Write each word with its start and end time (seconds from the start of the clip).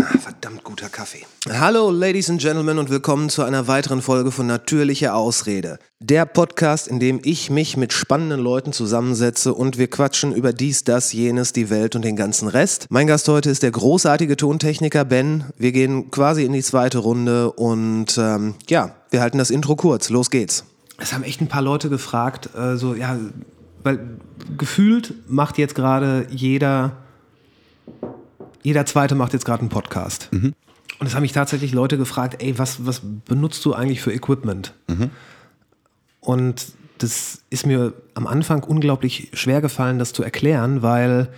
Ah, 0.00 0.16
verdammt 0.16 0.62
guter 0.62 0.88
Kaffee. 0.88 1.26
Hallo, 1.50 1.90
Ladies 1.90 2.30
and 2.30 2.40
Gentlemen, 2.40 2.78
und 2.78 2.88
willkommen 2.88 3.30
zu 3.30 3.42
einer 3.42 3.66
weiteren 3.66 4.00
Folge 4.00 4.30
von 4.30 4.46
Natürliche 4.46 5.12
Ausrede. 5.12 5.80
Der 5.98 6.24
Podcast, 6.24 6.86
in 6.86 7.00
dem 7.00 7.20
ich 7.24 7.50
mich 7.50 7.76
mit 7.76 7.92
spannenden 7.92 8.38
Leuten 8.38 8.72
zusammensetze 8.72 9.52
und 9.54 9.76
wir 9.76 9.90
quatschen 9.90 10.32
über 10.32 10.52
dies, 10.52 10.84
das, 10.84 11.12
jenes, 11.12 11.52
die 11.52 11.68
Welt 11.68 11.96
und 11.96 12.02
den 12.02 12.14
ganzen 12.14 12.46
Rest. 12.46 12.86
Mein 12.90 13.08
Gast 13.08 13.26
heute 13.28 13.50
ist 13.50 13.64
der 13.64 13.72
großartige 13.72 14.36
Tontechniker 14.36 15.04
Ben. 15.04 15.44
Wir 15.56 15.72
gehen 15.72 16.12
quasi 16.12 16.44
in 16.44 16.52
die 16.52 16.62
zweite 16.62 16.98
Runde 16.98 17.50
und 17.50 18.16
ähm, 18.18 18.54
ja, 18.68 18.94
wir 19.10 19.20
halten 19.20 19.38
das 19.38 19.50
Intro 19.50 19.74
kurz. 19.74 20.10
Los 20.10 20.30
geht's. 20.30 20.64
Es 20.98 21.12
haben 21.12 21.24
echt 21.24 21.40
ein 21.40 21.48
paar 21.48 21.62
Leute 21.62 21.88
gefragt, 21.88 22.50
äh, 22.56 22.76
so, 22.76 22.94
ja, 22.94 23.18
weil 23.82 23.98
gefühlt 24.56 25.14
macht 25.28 25.58
jetzt 25.58 25.74
gerade 25.74 26.28
jeder 26.30 26.92
jeder 28.68 28.84
zweite 28.84 29.14
macht 29.14 29.32
jetzt 29.32 29.46
gerade 29.46 29.60
einen 29.60 29.70
Podcast. 29.70 30.28
Mhm. 30.30 30.52
Und 30.98 31.06
es 31.06 31.14
haben 31.14 31.22
mich 31.22 31.32
tatsächlich 31.32 31.72
Leute 31.72 31.96
gefragt, 31.96 32.42
ey, 32.42 32.58
was, 32.58 32.84
was 32.84 33.00
benutzt 33.02 33.64
du 33.64 33.72
eigentlich 33.72 34.02
für 34.02 34.12
Equipment? 34.12 34.74
Mhm. 34.88 35.10
Und 36.20 36.66
das 36.98 37.40
ist 37.48 37.64
mir 37.64 37.94
am 38.12 38.26
Anfang 38.26 38.62
unglaublich 38.62 39.30
schwer 39.32 39.62
gefallen, 39.62 39.98
das 39.98 40.12
zu 40.12 40.22
erklären, 40.22 40.82
weil, 40.82 41.28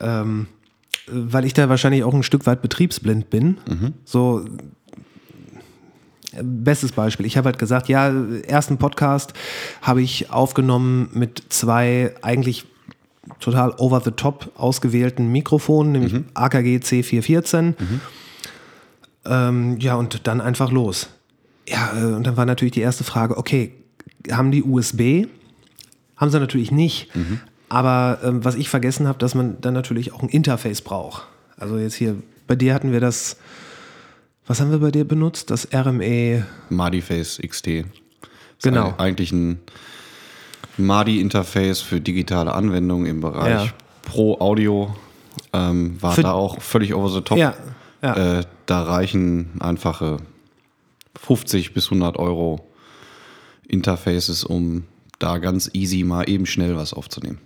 ähm, 0.00 0.48
weil 1.06 1.46
ich 1.46 1.54
da 1.54 1.70
wahrscheinlich 1.70 2.04
auch 2.04 2.12
ein 2.12 2.22
Stück 2.22 2.44
weit 2.44 2.60
betriebsblind 2.60 3.30
bin. 3.30 3.56
Mhm. 3.66 3.94
So, 4.04 4.44
bestes 6.42 6.92
Beispiel. 6.92 7.24
Ich 7.24 7.38
habe 7.38 7.46
halt 7.46 7.58
gesagt, 7.58 7.88
ja, 7.88 8.12
ersten 8.46 8.76
Podcast 8.76 9.32
habe 9.80 10.02
ich 10.02 10.30
aufgenommen 10.30 11.08
mit 11.14 11.42
zwei 11.48 12.14
eigentlich 12.20 12.66
total 13.40 13.74
over 13.78 14.00
the 14.04 14.10
top 14.10 14.50
ausgewählten 14.56 15.30
Mikrofon, 15.30 15.92
nämlich 15.92 16.12
mhm. 16.12 16.26
AKG 16.34 16.78
C414. 16.78 17.62
Mhm. 17.62 18.00
Ähm, 19.24 19.78
ja, 19.78 19.94
und 19.96 20.26
dann 20.26 20.40
einfach 20.40 20.70
los. 20.70 21.08
Ja, 21.68 21.92
äh, 21.98 22.14
und 22.14 22.26
dann 22.26 22.36
war 22.36 22.46
natürlich 22.46 22.72
die 22.72 22.80
erste 22.80 23.04
Frage, 23.04 23.36
okay, 23.36 23.74
haben 24.30 24.50
die 24.50 24.62
USB? 24.62 25.26
Haben 26.16 26.30
sie 26.30 26.40
natürlich 26.40 26.70
nicht. 26.70 27.14
Mhm. 27.14 27.40
Aber 27.68 28.18
ähm, 28.24 28.44
was 28.44 28.54
ich 28.54 28.70
vergessen 28.70 29.06
habe, 29.06 29.18
dass 29.18 29.34
man 29.34 29.60
dann 29.60 29.74
natürlich 29.74 30.12
auch 30.12 30.22
ein 30.22 30.28
Interface 30.28 30.80
braucht. 30.80 31.26
Also 31.56 31.78
jetzt 31.78 31.94
hier, 31.94 32.16
bei 32.46 32.56
dir 32.56 32.74
hatten 32.74 32.92
wir 32.92 33.00
das, 33.00 33.36
was 34.46 34.60
haben 34.60 34.70
wir 34.70 34.78
bei 34.78 34.90
dir 34.90 35.04
benutzt? 35.04 35.50
Das 35.50 35.68
RME. 35.72 36.46
Madiface 36.70 37.40
XT. 37.46 37.84
Genau. 38.62 38.94
Eigentlich 38.96 39.32
ein 39.32 39.60
MADI-Interface 40.76 41.80
für 41.80 42.00
digitale 42.00 42.54
Anwendungen 42.54 43.06
im 43.06 43.20
Bereich 43.20 43.66
ja. 43.66 43.72
Pro 44.02 44.38
Audio. 44.40 44.94
Ähm, 45.52 46.00
war 46.00 46.12
für 46.12 46.22
da 46.22 46.32
auch 46.32 46.60
völlig 46.60 46.94
over 46.94 47.08
the 47.08 47.20
top. 47.20 47.38
Ja. 47.38 47.54
ja. 48.02 48.38
Äh, 48.38 48.44
da 48.66 48.82
reichen 48.82 49.50
einfache 49.60 50.18
50 51.20 51.74
bis 51.74 51.86
100 51.86 52.16
Euro 52.16 52.68
Interfaces, 53.66 54.44
um 54.44 54.84
da 55.18 55.38
ganz 55.38 55.70
easy 55.72 56.04
mal 56.04 56.28
eben 56.28 56.46
schnell 56.46 56.76
was 56.76 56.94
aufzunehmen. 56.94 57.38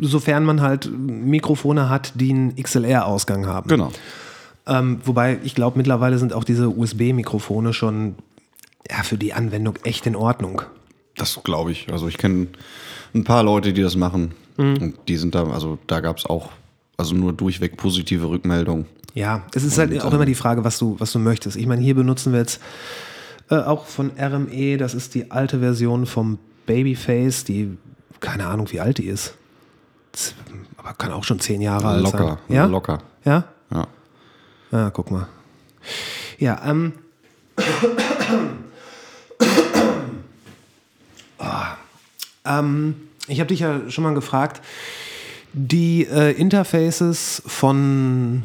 Sofern 0.00 0.44
man 0.44 0.60
halt 0.60 0.90
Mikrofone 0.90 1.88
hat, 1.88 2.12
die 2.14 2.30
einen 2.30 2.56
XLR-Ausgang 2.56 3.46
haben. 3.46 3.68
Genau. 3.68 3.90
Ähm, 4.66 5.00
wobei 5.04 5.38
ich 5.42 5.54
glaube, 5.54 5.78
mittlerweile 5.78 6.18
sind 6.18 6.32
auch 6.32 6.44
diese 6.44 6.68
USB-Mikrofone 6.68 7.72
schon 7.72 8.14
ja, 8.90 9.02
für 9.02 9.18
die 9.18 9.32
Anwendung 9.32 9.76
echt 9.82 10.06
in 10.06 10.14
Ordnung. 10.14 10.62
Das 11.18 11.40
glaube 11.44 11.72
ich. 11.72 11.92
Also 11.92 12.08
ich 12.08 12.18
kenne 12.18 12.48
ein 13.14 13.24
paar 13.24 13.42
Leute, 13.42 13.72
die 13.72 13.82
das 13.82 13.96
machen. 13.96 14.32
Mhm. 14.56 14.76
Und 14.78 14.96
die 15.08 15.16
sind 15.16 15.34
da, 15.34 15.48
also 15.48 15.78
da 15.86 16.00
gab 16.00 16.18
es 16.18 16.26
auch, 16.26 16.50
also 16.96 17.14
nur 17.14 17.32
durchweg 17.32 17.76
positive 17.76 18.28
Rückmeldungen. 18.28 18.86
Ja, 19.14 19.42
es 19.54 19.64
ist 19.64 19.78
halt 19.78 19.90
und, 19.90 19.98
halt 19.98 20.06
auch 20.06 20.14
immer 20.14 20.26
die 20.26 20.34
Frage, 20.34 20.64
was 20.64 20.78
du, 20.78 20.96
was 20.98 21.12
du 21.12 21.18
möchtest. 21.18 21.56
Ich 21.56 21.66
meine, 21.66 21.82
hier 21.82 21.94
benutzen 21.94 22.32
wir 22.32 22.40
jetzt 22.40 22.60
äh, 23.50 23.56
auch 23.56 23.86
von 23.86 24.12
RME, 24.18 24.76
das 24.76 24.94
ist 24.94 25.14
die 25.14 25.30
alte 25.30 25.60
Version 25.60 26.06
vom 26.06 26.38
Babyface, 26.66 27.44
die, 27.44 27.76
keine 28.20 28.46
Ahnung, 28.46 28.70
wie 28.70 28.80
alt 28.80 28.98
die 28.98 29.06
ist. 29.06 29.34
Aber 30.76 30.92
kann 30.94 31.12
auch 31.12 31.24
schon 31.24 31.40
zehn 31.40 31.60
Jahre 31.60 31.86
alt 31.88 32.02
locker, 32.02 32.18
sein. 32.18 32.26
Locker, 32.26 32.54
ja? 32.54 32.66
Locker. 32.66 32.98
Ja? 33.24 33.44
Ja. 33.72 33.86
Ah, 34.70 34.90
guck 34.90 35.10
mal. 35.10 35.28
Ja, 36.38 36.60
ähm. 36.64 36.92
Ähm, 42.48 42.94
ich 43.28 43.40
habe 43.40 43.48
dich 43.48 43.60
ja 43.60 43.90
schon 43.90 44.04
mal 44.04 44.14
gefragt, 44.14 44.62
die 45.52 46.06
äh, 46.06 46.32
Interfaces 46.32 47.42
von 47.46 48.42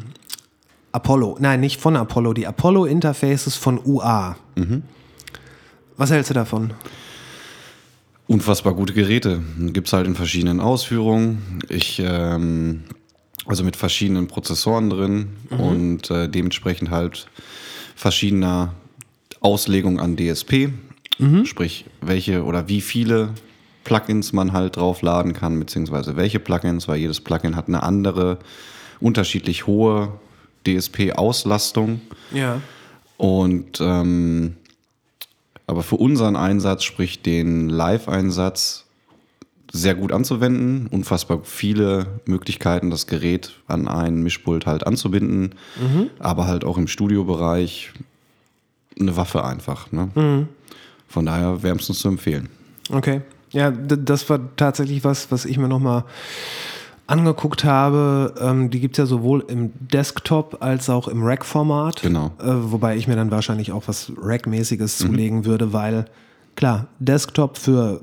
Apollo, 0.92 1.38
nein, 1.40 1.60
nicht 1.60 1.80
von 1.80 1.96
Apollo, 1.96 2.34
die 2.34 2.46
Apollo-Interfaces 2.46 3.56
von 3.56 3.80
UA. 3.84 4.36
Mhm. 4.56 4.82
Was 5.96 6.10
hältst 6.10 6.30
du 6.30 6.34
davon? 6.34 6.72
Unfassbar 8.26 8.74
gute 8.74 8.94
Geräte. 8.94 9.42
Gibt 9.58 9.88
es 9.88 9.92
halt 9.92 10.06
in 10.06 10.14
verschiedenen 10.14 10.60
Ausführungen. 10.60 11.60
Ich, 11.68 12.00
ähm, 12.04 12.84
also 13.46 13.64
mit 13.64 13.76
verschiedenen 13.76 14.28
Prozessoren 14.28 14.88
drin 14.88 15.28
mhm. 15.50 15.60
und 15.60 16.10
äh, 16.10 16.28
dementsprechend 16.28 16.90
halt 16.90 17.28
verschiedener 17.96 18.74
Auslegung 19.40 20.00
an 20.00 20.16
DSP. 20.16 20.70
Mhm. 21.18 21.44
Sprich, 21.44 21.84
welche 22.00 22.44
oder 22.44 22.68
wie 22.68 22.80
viele 22.80 23.30
Plugins 23.84 24.32
man 24.32 24.52
halt 24.52 24.76
draufladen 24.76 25.32
kann, 25.32 25.58
beziehungsweise 25.58 26.16
welche 26.16 26.40
Plugins, 26.40 26.88
weil 26.88 26.98
jedes 26.98 27.20
Plugin 27.20 27.56
hat 27.56 27.68
eine 27.68 27.82
andere, 27.82 28.38
unterschiedlich 29.00 29.66
hohe 29.66 30.12
DSP-Auslastung. 30.66 32.00
Ja. 32.32 32.60
Und 33.16 33.80
ähm, 33.80 34.56
aber 35.66 35.82
für 35.82 35.96
unseren 35.96 36.36
Einsatz, 36.36 36.84
sprich 36.84 37.22
den 37.22 37.68
Live-Einsatz, 37.68 38.84
sehr 39.72 39.94
gut 39.94 40.12
anzuwenden. 40.12 40.86
Unfassbar 40.86 41.40
viele 41.42 42.20
Möglichkeiten, 42.26 42.90
das 42.90 43.06
Gerät 43.06 43.54
an 43.66 43.88
einen 43.88 44.22
Mischpult 44.22 44.66
halt 44.66 44.86
anzubinden, 44.86 45.54
mhm. 45.76 46.10
aber 46.20 46.46
halt 46.46 46.64
auch 46.64 46.78
im 46.78 46.86
Studiobereich 46.86 47.92
eine 48.98 49.16
Waffe 49.16 49.44
einfach. 49.44 49.90
Ne? 49.90 50.10
Mhm. 50.14 50.48
Von 51.08 51.26
daher 51.26 51.62
wärmstens 51.62 51.98
zu 51.98 52.08
empfehlen. 52.08 52.48
Okay. 52.90 53.22
Ja, 53.54 53.70
das 53.70 54.28
war 54.28 54.40
tatsächlich 54.56 55.04
was, 55.04 55.30
was 55.30 55.44
ich 55.44 55.58
mir 55.58 55.68
nochmal 55.68 56.04
angeguckt 57.06 57.64
habe. 57.64 58.34
Ähm, 58.40 58.70
die 58.70 58.80
gibt 58.80 58.94
es 58.94 58.98
ja 58.98 59.06
sowohl 59.06 59.44
im 59.48 59.72
Desktop 59.78 60.58
als 60.60 60.90
auch 60.90 61.06
im 61.06 61.22
Rack-Format. 61.22 62.02
Genau. 62.02 62.32
Äh, 62.40 62.46
wobei 62.46 62.96
ich 62.96 63.06
mir 63.06 63.16
dann 63.16 63.30
wahrscheinlich 63.30 63.72
auch 63.72 63.84
was 63.86 64.12
Rack-mäßiges 64.20 65.00
mhm. 65.00 65.06
zulegen 65.06 65.44
würde, 65.44 65.72
weil 65.72 66.06
klar, 66.56 66.88
Desktop 66.98 67.58
für 67.58 68.00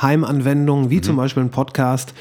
Heimanwendungen, 0.00 0.90
wie 0.90 0.96
mhm. 0.96 1.02
zum 1.02 1.16
Beispiel 1.16 1.42
ein 1.42 1.50
Podcast, 1.50 2.14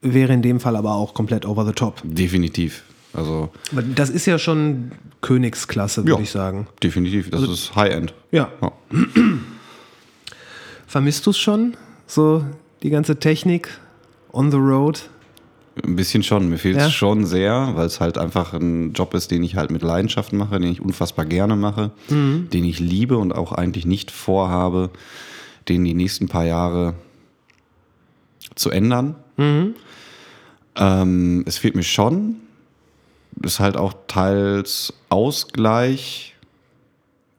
wäre 0.00 0.32
in 0.32 0.42
dem 0.42 0.60
Fall 0.60 0.74
aber 0.74 0.94
auch 0.94 1.12
komplett 1.12 1.44
over 1.44 1.66
the 1.66 1.72
top. 1.72 2.00
Definitiv. 2.02 2.84
Also 3.12 3.50
das 3.94 4.10
ist 4.10 4.26
ja 4.26 4.38
schon 4.38 4.92
Königsklasse, 5.20 6.06
würde 6.06 6.22
ich 6.22 6.30
sagen. 6.30 6.68
Definitiv, 6.82 7.30
das 7.30 7.40
also, 7.40 7.52
ist 7.52 7.74
High-End. 7.74 8.14
Ja. 8.30 8.52
ja. 8.62 8.72
Vermisst 10.88 11.26
du 11.26 11.30
es 11.30 11.38
schon? 11.38 11.76
So 12.06 12.42
die 12.82 12.88
ganze 12.88 13.18
Technik 13.20 13.68
on 14.32 14.50
the 14.50 14.56
road? 14.56 15.10
Ein 15.84 15.96
bisschen 15.96 16.22
schon. 16.22 16.48
Mir 16.48 16.56
fehlt 16.56 16.78
es 16.78 16.84
ja? 16.84 16.90
schon 16.90 17.26
sehr, 17.26 17.72
weil 17.74 17.84
es 17.84 18.00
halt 18.00 18.16
einfach 18.16 18.54
ein 18.54 18.94
Job 18.94 19.12
ist, 19.12 19.30
den 19.30 19.42
ich 19.42 19.54
halt 19.54 19.70
mit 19.70 19.82
Leidenschaft 19.82 20.32
mache, 20.32 20.58
den 20.58 20.72
ich 20.72 20.80
unfassbar 20.80 21.26
gerne 21.26 21.56
mache, 21.56 21.90
mhm. 22.08 22.48
den 22.54 22.64
ich 22.64 22.80
liebe 22.80 23.18
und 23.18 23.32
auch 23.32 23.52
eigentlich 23.52 23.84
nicht 23.84 24.10
vorhabe, 24.10 24.88
den 25.68 25.84
die 25.84 25.92
nächsten 25.92 26.26
paar 26.26 26.46
Jahre 26.46 26.94
zu 28.54 28.70
ändern. 28.70 29.14
Mhm. 29.36 29.74
Ähm, 30.74 31.44
es 31.46 31.58
fehlt 31.58 31.76
mir 31.76 31.82
schon. 31.82 32.36
Ist 33.42 33.60
halt 33.60 33.76
auch 33.76 33.92
teils 34.08 34.94
Ausgleich 35.10 36.34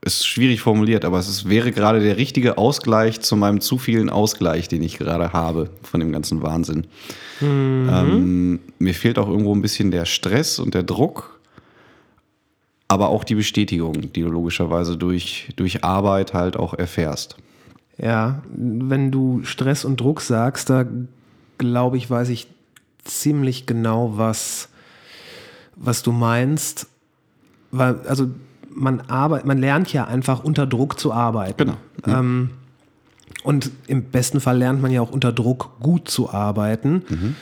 ist 0.01 0.25
schwierig 0.25 0.61
formuliert, 0.61 1.03
aber 1.03 1.19
es 1.19 1.27
ist, 1.27 1.49
wäre 1.49 1.71
gerade 1.71 1.99
der 1.99 2.17
richtige 2.17 2.57
Ausgleich 2.57 3.19
zu 3.19 3.35
meinem 3.35 3.59
zu 3.59 3.77
vielen 3.77 4.09
Ausgleich, 4.09 4.67
den 4.67 4.81
ich 4.81 4.97
gerade 4.97 5.33
habe 5.33 5.69
von 5.83 5.99
dem 5.99 6.11
ganzen 6.11 6.41
Wahnsinn. 6.41 6.87
Mhm. 7.41 7.89
Ähm, 7.91 8.59
mir 8.79 8.93
fehlt 8.93 9.19
auch 9.19 9.27
irgendwo 9.27 9.53
ein 9.53 9.61
bisschen 9.61 9.91
der 9.91 10.05
Stress 10.05 10.59
und 10.59 10.73
der 10.73 10.83
Druck, 10.83 11.39
aber 12.87 13.09
auch 13.09 13.23
die 13.23 13.35
Bestätigung, 13.35 14.13
die 14.13 14.21
du 14.21 14.29
logischerweise 14.29 14.97
durch, 14.97 15.49
durch 15.57 15.83
Arbeit 15.83 16.33
halt 16.33 16.55
auch 16.55 16.73
erfährst. 16.73 17.35
Ja, 17.97 18.41
wenn 18.55 19.11
du 19.11 19.43
Stress 19.43 19.83
und 19.83 19.99
Druck 19.99 20.21
sagst, 20.21 20.69
da 20.69 20.85
glaube 21.57 21.97
ich, 21.97 22.09
weiß 22.09 22.29
ich 22.29 22.47
ziemlich 23.03 23.65
genau, 23.65 24.13
was, 24.15 24.69
was 25.75 26.03
du 26.03 26.13
meinst. 26.13 26.87
Weil, 27.71 27.99
also 28.07 28.29
man 28.73 29.01
arbeitet, 29.01 29.47
man 29.47 29.57
lernt 29.57 29.91
ja 29.93 30.05
einfach 30.05 30.43
unter 30.43 30.67
Druck 30.67 30.99
zu 30.99 31.13
arbeiten. 31.13 31.73
Genau. 32.03 32.19
Ähm, 32.19 32.49
und 33.43 33.71
im 33.87 34.03
besten 34.03 34.39
Fall 34.39 34.57
lernt 34.57 34.81
man 34.81 34.91
ja 34.91 35.01
auch 35.01 35.11
unter 35.11 35.31
Druck 35.31 35.79
gut 35.79 36.09
zu 36.09 36.29
arbeiten. 36.31 37.03
Mhm. 37.09 37.35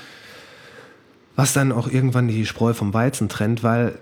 was 1.35 1.53
dann 1.53 1.71
auch 1.71 1.87
irgendwann 1.87 2.27
die 2.27 2.47
Spreu 2.47 2.73
vom 2.73 2.95
Weizen 2.95 3.29
trennt, 3.29 3.61
weil 3.61 3.99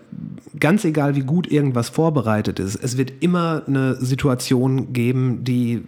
ganz 0.57 0.86
egal 0.86 1.16
wie 1.16 1.24
gut 1.24 1.51
irgendwas 1.51 1.89
vorbereitet 1.89 2.60
ist, 2.60 2.75
es 2.75 2.95
wird 2.98 3.12
immer 3.19 3.63
eine 3.68 3.95
Situation 3.95 4.94
geben, 4.94 5.44
die 5.44 5.83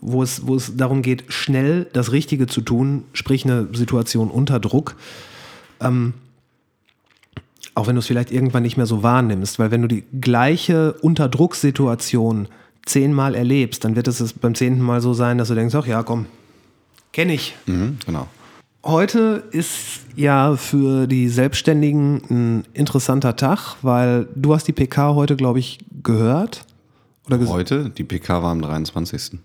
wo 0.00 0.22
es, 0.22 0.46
wo 0.46 0.56
es 0.56 0.76
darum 0.76 1.02
geht, 1.02 1.24
schnell 1.28 1.86
das 1.92 2.12
Richtige 2.12 2.46
zu 2.46 2.60
tun, 2.60 3.04
sprich 3.12 3.44
eine 3.44 3.68
Situation 3.72 4.30
unter 4.30 4.60
Druck. 4.60 4.96
Ähm, 5.80 6.14
auch 7.76 7.86
wenn 7.86 7.94
du 7.94 8.00
es 8.00 8.06
vielleicht 8.06 8.32
irgendwann 8.32 8.62
nicht 8.62 8.78
mehr 8.78 8.86
so 8.86 9.02
wahrnimmst, 9.02 9.58
weil 9.58 9.70
wenn 9.70 9.82
du 9.82 9.88
die 9.88 10.02
gleiche 10.18 10.94
Unterdrucksituation 10.94 12.48
zehnmal 12.86 13.34
erlebst, 13.34 13.84
dann 13.84 13.94
wird 13.96 14.08
es 14.08 14.32
beim 14.32 14.54
zehnten 14.54 14.80
Mal 14.80 15.02
so 15.02 15.12
sein, 15.12 15.36
dass 15.36 15.48
du 15.48 15.54
denkst, 15.54 15.74
ach 15.74 15.86
ja, 15.86 16.02
komm, 16.02 16.24
kenne 17.12 17.34
ich. 17.34 17.54
Mhm, 17.66 17.98
genau. 18.04 18.28
Heute 18.82 19.44
ist 19.50 20.00
ja 20.14 20.56
für 20.56 21.06
die 21.06 21.28
Selbstständigen 21.28 22.22
ein 22.30 22.64
interessanter 22.72 23.36
Tag, 23.36 23.76
weil 23.82 24.26
du 24.34 24.54
hast 24.54 24.66
die 24.68 24.72
PK 24.72 25.14
heute, 25.14 25.36
glaube 25.36 25.58
ich, 25.58 25.78
gehört. 26.02 26.64
Oder 27.26 27.46
heute? 27.46 27.90
Die 27.90 28.04
PK 28.04 28.42
war 28.42 28.52
am 28.52 28.62
23. 28.62 29.38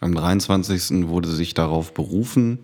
Am 0.00 0.14
23. 0.14 1.08
wurde 1.08 1.30
sich 1.30 1.54
darauf 1.54 1.94
berufen, 1.94 2.58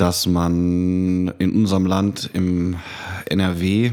dass 0.00 0.26
man 0.26 1.28
in 1.38 1.52
unserem 1.52 1.84
Land, 1.84 2.30
im 2.32 2.76
NRW, 3.26 3.92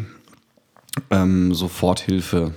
ähm, 1.09 1.53
Soforthilfe 1.53 2.53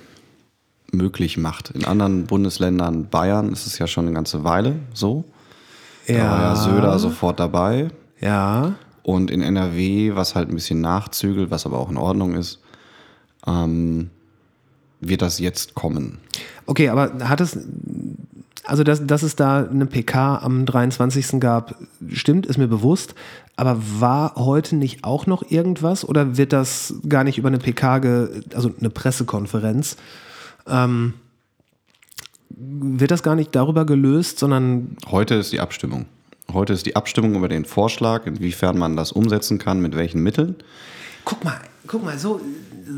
möglich 0.93 1.37
macht. 1.37 1.71
In 1.71 1.85
anderen 1.85 2.27
Bundesländern, 2.27 3.09
Bayern, 3.09 3.53
ist 3.53 3.67
es 3.67 3.79
ja 3.79 3.89
schon 3.89 4.07
eine 4.07 4.15
ganze 4.15 4.45
Weile 4.45 4.77
so. 4.95 5.25
Ja. 6.07 6.17
Da 6.17 6.31
war 6.31 6.43
ja 6.43 6.57
Söder 6.57 6.99
sofort 7.01 7.41
dabei. 7.41 7.89
Ja. 8.21 8.75
Und 9.03 9.31
in 9.33 9.43
NRW, 9.43 10.15
was 10.15 10.37
halt 10.37 10.49
ein 10.49 10.55
bisschen 10.55 10.81
nachzügelt, 10.81 11.51
was 11.51 11.67
aber 11.67 11.79
auch 11.81 11.91
in 11.91 11.97
Ordnung 11.97 12.35
ist, 12.35 12.61
ähm, 13.47 14.11
wird 15.01 15.23
das 15.23 15.41
jetzt 15.41 15.75
kommen. 15.75 16.19
Okay, 16.67 16.89
aber 16.89 17.29
hat 17.29 17.41
es, 17.41 17.59
also 18.65 18.85
dass, 18.85 19.07
dass 19.07 19.23
es 19.23 19.37
da 19.37 19.65
eine 19.65 19.87
PK 19.87 20.39
am 20.39 20.67
23. 20.67 21.41
gab, 21.41 21.77
stimmt, 22.13 22.47
ist 22.47 22.59
mir 22.59 22.69
bewusst. 22.69 23.15
Aber 23.57 23.79
war 23.99 24.37
heute 24.37 24.77
nicht 24.77 25.05
auch 25.05 25.27
noch 25.27 25.51
irgendwas 25.51 26.09
oder 26.09 26.37
wird 26.37 26.53
das 26.53 26.95
gar 27.09 27.25
nicht 27.25 27.39
über 27.39 27.49
eine 27.49 27.59
PK, 27.59 27.99
ge, 27.99 28.43
also 28.55 28.73
eine 28.79 28.91
Pressekonferenz, 28.91 29.97
ähm, 30.67 31.15
wird 32.49 33.11
das 33.11 33.23
gar 33.23 33.35
nicht 33.35 33.55
darüber 33.55 33.85
gelöst, 33.87 34.39
sondern. 34.39 34.97
Heute 35.11 35.35
ist 35.35 35.53
die 35.53 35.61
Abstimmung. 35.61 36.07
Heute 36.53 36.73
ist 36.73 36.87
die 36.87 36.97
Abstimmung 36.97 37.35
über 37.35 37.49
den 37.49 37.65
Vorschlag, 37.65 38.27
inwiefern 38.27 38.77
man 38.77 38.97
das 38.97 39.13
umsetzen 39.13 39.59
kann, 39.59 39.81
mit 39.81 39.97
welchen 39.97 40.23
Mitteln. 40.23 40.57
Guck 41.25 41.45
mal, 41.45 41.61
guck 41.87 42.05
mal, 42.05 42.19
so, 42.19 42.41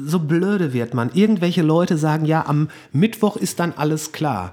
so 0.06 0.20
blöde 0.20 0.72
wird 0.72 0.94
man. 0.94 1.10
Irgendwelche 1.12 1.62
Leute 1.62 1.98
sagen, 1.98 2.24
ja, 2.24 2.46
am 2.46 2.68
Mittwoch 2.92 3.36
ist 3.36 3.60
dann 3.60 3.72
alles 3.76 4.12
klar. 4.12 4.52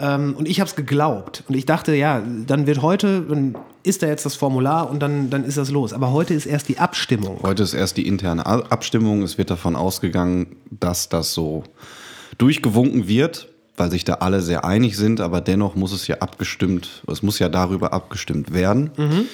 Ähm, 0.00 0.34
und 0.36 0.48
ich 0.48 0.60
habe 0.60 0.68
es 0.68 0.76
geglaubt. 0.76 1.44
Und 1.48 1.54
ich 1.54 1.66
dachte, 1.66 1.94
ja, 1.94 2.22
dann 2.46 2.66
wird 2.66 2.80
heute, 2.82 3.22
dann 3.22 3.54
ist 3.82 4.02
da 4.02 4.06
jetzt 4.06 4.24
das 4.24 4.34
Formular 4.34 4.90
und 4.90 5.00
dann, 5.00 5.30
dann 5.30 5.44
ist 5.44 5.58
das 5.58 5.70
los. 5.70 5.92
Aber 5.92 6.12
heute 6.12 6.34
ist 6.34 6.46
erst 6.46 6.68
die 6.68 6.78
Abstimmung. 6.78 7.38
Heute 7.42 7.62
ist 7.62 7.74
erst 7.74 7.96
die 7.96 8.06
interne 8.06 8.46
Abstimmung. 8.46 9.22
Es 9.22 9.36
wird 9.36 9.50
davon 9.50 9.76
ausgegangen, 9.76 10.56
dass 10.70 11.08
das 11.08 11.34
so 11.34 11.64
durchgewunken 12.38 13.08
wird, 13.08 13.48
weil 13.76 13.90
sich 13.90 14.04
da 14.04 14.14
alle 14.14 14.40
sehr 14.40 14.64
einig 14.64 14.96
sind. 14.96 15.20
Aber 15.20 15.40
dennoch 15.40 15.74
muss 15.74 15.92
es 15.92 16.06
ja 16.06 16.16
abgestimmt, 16.18 17.02
es 17.06 17.22
muss 17.22 17.38
ja 17.38 17.48
darüber 17.48 17.92
abgestimmt 17.92 18.54
werden. 18.54 18.90
Mhm. 18.96 19.26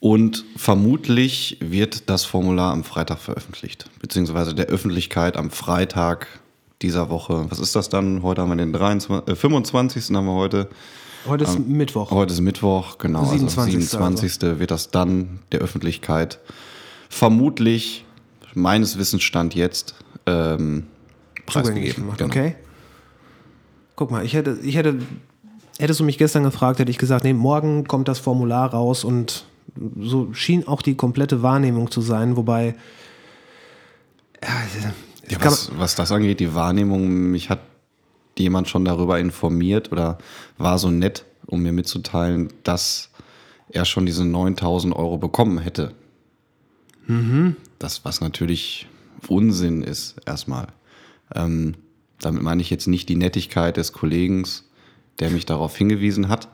Und 0.00 0.46
vermutlich 0.56 1.58
wird 1.60 2.08
das 2.08 2.24
Formular 2.24 2.72
am 2.72 2.84
Freitag 2.84 3.18
veröffentlicht, 3.18 3.84
beziehungsweise 4.00 4.54
der 4.54 4.66
Öffentlichkeit 4.66 5.36
am 5.36 5.50
Freitag 5.50 6.39
dieser 6.82 7.10
Woche. 7.10 7.46
Was 7.48 7.58
ist 7.58 7.76
das 7.76 7.88
dann? 7.88 8.22
Heute 8.22 8.42
haben 8.42 8.50
wir 8.50 8.56
den 8.56 8.72
23, 8.72 9.32
äh, 9.32 9.36
25. 9.36 10.14
haben 10.14 10.26
wir 10.26 10.34
heute. 10.34 10.68
Heute 11.26 11.44
ist 11.44 11.56
ähm, 11.56 11.76
Mittwoch. 11.76 12.10
Heute 12.10 12.32
ist 12.32 12.40
Mittwoch, 12.40 12.98
genau. 12.98 13.24
27. 13.24 13.74
Also 13.74 13.88
27. 13.98 14.42
Also. 14.42 14.60
wird 14.60 14.70
das 14.70 14.90
dann 14.90 15.40
der 15.52 15.60
Öffentlichkeit 15.60 16.40
vermutlich, 17.10 18.06
meines 18.54 18.96
Wissens 18.96 19.22
stand 19.22 19.54
jetzt, 19.54 19.94
ähm, 20.24 20.86
preisgegeben. 21.44 22.04
Genau. 22.16 22.30
Okay. 22.30 22.54
Guck 23.96 24.10
mal, 24.10 24.24
ich 24.24 24.32
hätte, 24.32 24.58
ich 24.62 24.76
hätte, 24.76 25.00
hättest 25.78 26.00
du 26.00 26.04
mich 26.04 26.16
gestern 26.16 26.44
gefragt, 26.44 26.78
hätte 26.78 26.90
ich 26.90 26.98
gesagt, 26.98 27.24
nee, 27.24 27.34
morgen 27.34 27.86
kommt 27.86 28.08
das 28.08 28.18
Formular 28.18 28.70
raus 28.70 29.04
und 29.04 29.44
so 30.00 30.32
schien 30.32 30.66
auch 30.66 30.80
die 30.80 30.94
komplette 30.94 31.42
Wahrnehmung 31.42 31.90
zu 31.90 32.00
sein, 32.00 32.36
wobei. 32.36 32.76
Ja, 34.42 34.48
ja, 35.30 35.44
was, 35.44 35.70
was 35.76 35.94
das 35.94 36.12
angeht, 36.12 36.40
die 36.40 36.54
Wahrnehmung, 36.54 37.30
mich 37.30 37.50
hat 37.50 37.60
jemand 38.38 38.68
schon 38.68 38.84
darüber 38.84 39.18
informiert 39.18 39.92
oder 39.92 40.18
war 40.56 40.78
so 40.78 40.90
nett, 40.90 41.24
um 41.46 41.62
mir 41.62 41.72
mitzuteilen, 41.72 42.52
dass 42.62 43.10
er 43.68 43.84
schon 43.84 44.06
diese 44.06 44.24
9000 44.24 44.94
Euro 44.94 45.18
bekommen 45.18 45.58
hätte. 45.58 45.92
Mhm. 47.06 47.56
Das, 47.78 48.04
was 48.04 48.20
natürlich 48.20 48.88
Unsinn 49.28 49.82
ist, 49.82 50.16
erstmal. 50.26 50.68
Ähm, 51.34 51.74
damit 52.20 52.42
meine 52.42 52.62
ich 52.62 52.70
jetzt 52.70 52.86
nicht 52.86 53.08
die 53.08 53.16
Nettigkeit 53.16 53.76
des 53.76 53.92
Kollegen, 53.92 54.44
der 55.18 55.30
mich 55.30 55.46
darauf 55.46 55.76
hingewiesen 55.76 56.28
hat, 56.28 56.48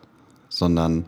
sondern 0.49 1.07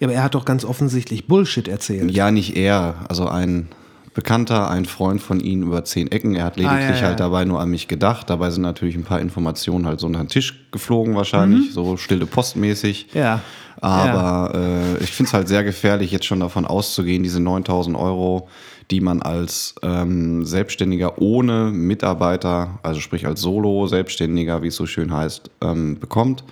ja, 0.00 0.08
aber 0.08 0.14
er 0.14 0.22
hat 0.24 0.34
doch 0.34 0.44
ganz 0.44 0.64
offensichtlich 0.64 1.26
Bullshit 1.26 1.68
erzählt. 1.68 2.10
Ja, 2.10 2.30
nicht 2.30 2.56
er. 2.56 3.06
Also 3.08 3.28
ein 3.28 3.68
Bekannter, 4.14 4.70
ein 4.70 4.84
Freund 4.84 5.20
von 5.20 5.40
ihm 5.40 5.64
über 5.64 5.84
zehn 5.84 6.10
Ecken. 6.10 6.36
Er 6.36 6.44
hat 6.44 6.56
lediglich 6.56 6.84
ah, 6.84 6.90
ja, 6.90 6.96
ja. 6.96 7.02
halt 7.02 7.20
dabei 7.20 7.44
nur 7.44 7.60
an 7.60 7.68
mich 7.68 7.88
gedacht. 7.88 8.30
Dabei 8.30 8.50
sind 8.50 8.62
natürlich 8.62 8.94
ein 8.94 9.02
paar 9.02 9.20
Informationen 9.20 9.86
halt 9.86 9.98
so 9.98 10.06
unter 10.06 10.20
den 10.20 10.28
Tisch 10.28 10.68
geflogen 10.70 11.16
wahrscheinlich, 11.16 11.70
mhm. 11.70 11.72
so 11.72 11.96
stille 11.96 12.24
postmäßig. 12.24 13.08
Ja. 13.12 13.40
Aber 13.80 14.52
ja. 14.54 14.94
Äh, 14.94 14.98
ich 15.02 15.10
finde 15.10 15.28
es 15.28 15.34
halt 15.34 15.48
sehr 15.48 15.64
gefährlich, 15.64 16.12
jetzt 16.12 16.26
schon 16.26 16.40
davon 16.40 16.64
auszugehen, 16.64 17.24
diese 17.24 17.40
9000 17.40 17.96
Euro, 17.96 18.48
die 18.90 19.00
man 19.00 19.20
als 19.20 19.74
ähm, 19.82 20.44
Selbstständiger 20.44 21.20
ohne 21.20 21.72
Mitarbeiter, 21.72 22.78
also 22.84 23.00
sprich 23.00 23.26
als 23.26 23.40
Solo-Selbstständiger, 23.40 24.62
wie 24.62 24.68
es 24.68 24.76
so 24.76 24.86
schön 24.86 25.12
heißt, 25.12 25.50
ähm, 25.60 25.98
bekommt 25.98 26.44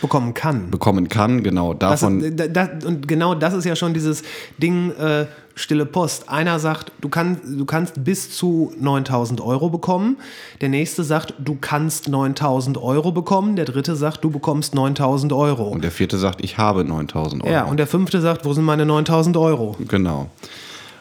bekommen 0.00 0.34
kann. 0.34 0.70
Bekommen 0.70 1.08
kann, 1.08 1.42
genau. 1.42 1.74
Davon 1.74 2.36
das, 2.36 2.52
das, 2.52 2.84
und 2.84 3.08
genau 3.08 3.34
das 3.34 3.54
ist 3.54 3.64
ja 3.64 3.76
schon 3.76 3.94
dieses 3.94 4.22
Ding, 4.58 4.92
äh, 4.92 5.26
stille 5.58 5.86
Post. 5.86 6.28
Einer 6.28 6.58
sagt, 6.58 6.92
du, 7.00 7.08
kann, 7.08 7.38
du 7.44 7.64
kannst 7.64 8.04
bis 8.04 8.30
zu 8.30 8.72
9000 8.78 9.40
Euro 9.40 9.68
bekommen. 9.68 10.16
Der 10.60 10.68
nächste 10.68 11.04
sagt, 11.04 11.34
du 11.38 11.56
kannst 11.60 12.08
9000 12.08 12.78
Euro 12.78 13.12
bekommen. 13.12 13.56
Der 13.56 13.64
dritte 13.64 13.96
sagt, 13.96 14.24
du 14.24 14.30
bekommst 14.30 14.74
9000 14.74 15.32
Euro. 15.32 15.68
Und 15.68 15.82
der 15.82 15.90
vierte 15.90 16.16
sagt, 16.16 16.42
ich 16.42 16.58
habe 16.58 16.84
9000 16.84 17.42
Euro. 17.44 17.52
Ja, 17.52 17.64
und 17.64 17.78
der 17.78 17.86
fünfte 17.86 18.20
sagt, 18.20 18.44
wo 18.44 18.52
sind 18.52 18.64
meine 18.64 18.86
9000 18.86 19.36
Euro? 19.36 19.76
Genau. 19.86 20.30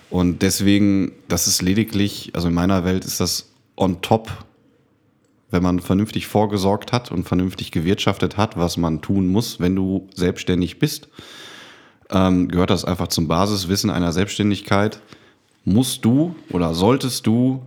Und 0.10 0.42
deswegen, 0.42 1.12
das 1.28 1.48
ist 1.48 1.62
lediglich, 1.62 2.32
also 2.34 2.48
in 2.48 2.54
meiner 2.54 2.84
Welt 2.84 3.06
ist 3.06 3.20
das 3.20 3.50
on 3.76 4.02
top 4.02 4.32
wenn 5.50 5.64
man 5.64 5.80
vernünftig 5.80 6.28
vorgesorgt 6.28 6.92
hat 6.92 7.12
und 7.12 7.28
vernünftig 7.28 7.72
gewirtschaftet 7.72 8.38
hat, 8.38 8.58
was 8.58 8.78
man 8.78 9.02
tun 9.02 9.28
muss, 9.28 9.60
wenn 9.60 9.76
du 9.76 10.10
selbstständig 10.14 10.80
bist, 10.80 11.08
ähm, 12.10 12.48
gehört 12.48 12.70
das 12.70 12.86
einfach 12.86 13.08
zum 13.08 13.28
Basiswissen 13.28 13.90
einer 13.90 14.12
Selbstständigkeit. 14.12 15.02
Musst 15.66 16.06
du 16.06 16.36
oder 16.52 16.74
solltest 16.74 17.28
du 17.28 17.62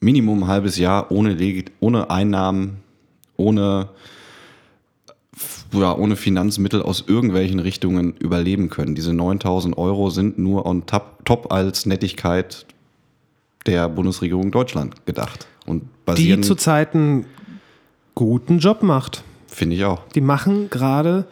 Minimum 0.00 0.44
ein 0.44 0.48
halbes 0.48 0.76
Jahr 0.78 1.10
ohne, 1.10 1.36
ohne 1.80 2.10
Einnahmen, 2.10 2.78
ohne, 3.36 3.88
ja, 5.72 5.96
ohne 5.96 6.16
Finanzmittel 6.16 6.82
aus 6.82 7.04
irgendwelchen 7.06 7.60
Richtungen 7.60 8.14
überleben 8.18 8.68
können. 8.68 8.94
Diese 8.94 9.12
9000 9.14 9.76
Euro 9.78 10.10
sind 10.10 10.38
nur 10.38 10.66
on 10.66 10.86
top, 10.86 11.24
top 11.24 11.52
als 11.52 11.86
Nettigkeit 11.86 12.66
der 13.66 13.88
Bundesregierung 13.88 14.50
Deutschland 14.50 15.06
gedacht. 15.06 15.46
Und 15.66 15.84
die 16.16 16.40
zurzeit 16.40 16.94
einen 16.94 17.26
guten 18.14 18.58
Job 18.58 18.82
macht. 18.82 19.24
Finde 19.48 19.76
ich 19.76 19.84
auch. 19.84 20.06
Die 20.14 20.20
machen 20.20 20.70
gerade, 20.70 21.26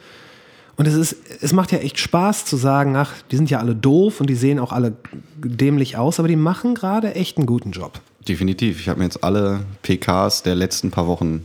und 0.77 0.87
es 0.87 0.95
ist, 0.95 1.17
es 1.41 1.53
macht 1.53 1.73
ja 1.73 1.79
echt 1.79 1.99
Spaß 1.99 2.45
zu 2.45 2.57
sagen, 2.57 2.97
ach, 2.97 3.13
die 3.31 3.37
sind 3.37 3.51
ja 3.51 3.59
alle 3.59 3.75
doof 3.75 4.21
und 4.21 4.29
die 4.29 4.35
sehen 4.35 4.59
auch 4.59 4.73
alle 4.73 4.97
dämlich 5.37 5.97
aus, 5.97 6.19
aber 6.19 6.29
die 6.29 6.37
machen 6.37 6.75
gerade 6.75 7.15
echt 7.15 7.37
einen 7.37 7.47
guten 7.47 7.71
Job. 7.71 8.01
Definitiv. 8.29 8.81
Ich 8.81 8.89
habe 8.89 8.99
mir 8.99 9.05
jetzt 9.05 9.23
alle 9.23 9.61
PKs 9.83 10.43
der 10.43 10.55
letzten 10.55 10.91
paar 10.91 11.07
Wochen 11.07 11.45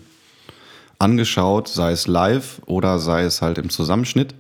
angeschaut, 0.97 1.67
sei 1.67 1.91
es 1.91 2.07
live 2.07 2.61
oder 2.65 2.99
sei 2.99 3.23
es 3.23 3.41
halt 3.41 3.57
im 3.57 3.69
Zusammenschnitt. 3.69 4.33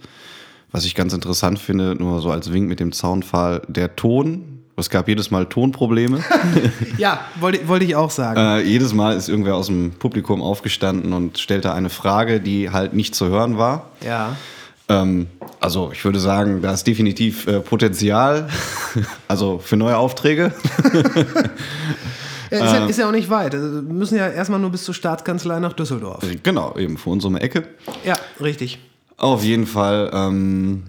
Was 0.71 0.85
ich 0.85 0.95
ganz 0.95 1.13
interessant 1.13 1.59
finde, 1.59 1.95
nur 1.95 2.21
so 2.21 2.31
als 2.31 2.51
Wink 2.51 2.67
mit 2.67 2.79
dem 2.79 2.91
Zaunfall, 2.91 3.61
der 3.67 3.95
Ton 3.95 4.59
es 4.79 4.89
gab 4.89 5.07
jedes 5.07 5.29
Mal 5.29 5.45
Tonprobleme. 5.45 6.23
ja, 6.97 7.19
wollte, 7.39 7.67
wollte 7.67 7.85
ich 7.85 7.95
auch 7.95 8.09
sagen. 8.09 8.39
Äh, 8.39 8.61
jedes 8.61 8.93
Mal 8.93 9.15
ist 9.15 9.27
irgendwer 9.27 9.55
aus 9.55 9.67
dem 9.67 9.91
Publikum 9.91 10.41
aufgestanden 10.41 11.13
und 11.13 11.37
stellte 11.37 11.73
eine 11.73 11.89
Frage, 11.89 12.39
die 12.39 12.69
halt 12.69 12.93
nicht 12.93 13.13
zu 13.13 13.27
hören 13.27 13.57
war. 13.57 13.87
Ja. 14.05 14.37
Ähm, 14.89 15.27
also 15.59 15.91
ich 15.91 16.03
würde 16.03 16.19
sagen, 16.19 16.61
da 16.61 16.73
ist 16.73 16.85
definitiv 16.85 17.47
äh, 17.47 17.59
Potenzial, 17.59 18.49
also 19.27 19.59
für 19.59 19.77
neue 19.77 19.97
Aufträge. 19.97 20.53
Ja, 22.51 22.57
ist, 22.57 22.73
ja, 22.73 22.85
ist, 22.87 22.97
ja, 22.97 23.07
auch 23.07 23.11
nicht 23.11 23.29
weit. 23.29 23.53
Also, 23.53 23.75
wir 23.75 23.93
müssen 23.93 24.17
ja 24.17 24.27
erstmal 24.27 24.59
nur 24.59 24.71
bis 24.71 24.83
zur 24.83 24.95
Staatskanzlei 24.95 25.59
nach 25.59 25.73
Düsseldorf. 25.73 26.25
Genau, 26.41 26.75
eben 26.77 26.97
vor 26.97 27.13
unserer 27.13 27.41
Ecke. 27.41 27.67
Ja, 28.03 28.17
richtig. 28.41 28.79
Auf 29.17 29.43
jeden 29.43 29.67
Fall 29.67 30.09
ähm, 30.13 30.83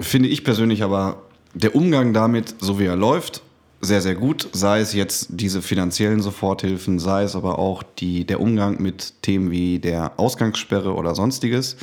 finde 0.00 0.28
ich 0.28 0.42
persönlich 0.42 0.82
aber 0.82 1.22
der 1.52 1.74
Umgang 1.74 2.14
damit, 2.14 2.54
so 2.60 2.78
wie 2.78 2.86
er 2.86 2.96
läuft, 2.96 3.42
sehr, 3.80 4.00
sehr 4.00 4.14
gut. 4.14 4.48
Sei 4.52 4.80
es 4.80 4.94
jetzt 4.94 5.28
diese 5.30 5.60
finanziellen 5.60 6.22
Soforthilfen, 6.22 6.98
sei 6.98 7.24
es 7.24 7.36
aber 7.36 7.58
auch 7.58 7.82
die, 7.82 8.24
der 8.24 8.40
Umgang 8.40 8.80
mit 8.80 9.22
Themen 9.22 9.50
wie 9.50 9.78
der 9.78 10.12
Ausgangssperre 10.18 10.94
oder 10.94 11.14
sonstiges. 11.14 11.76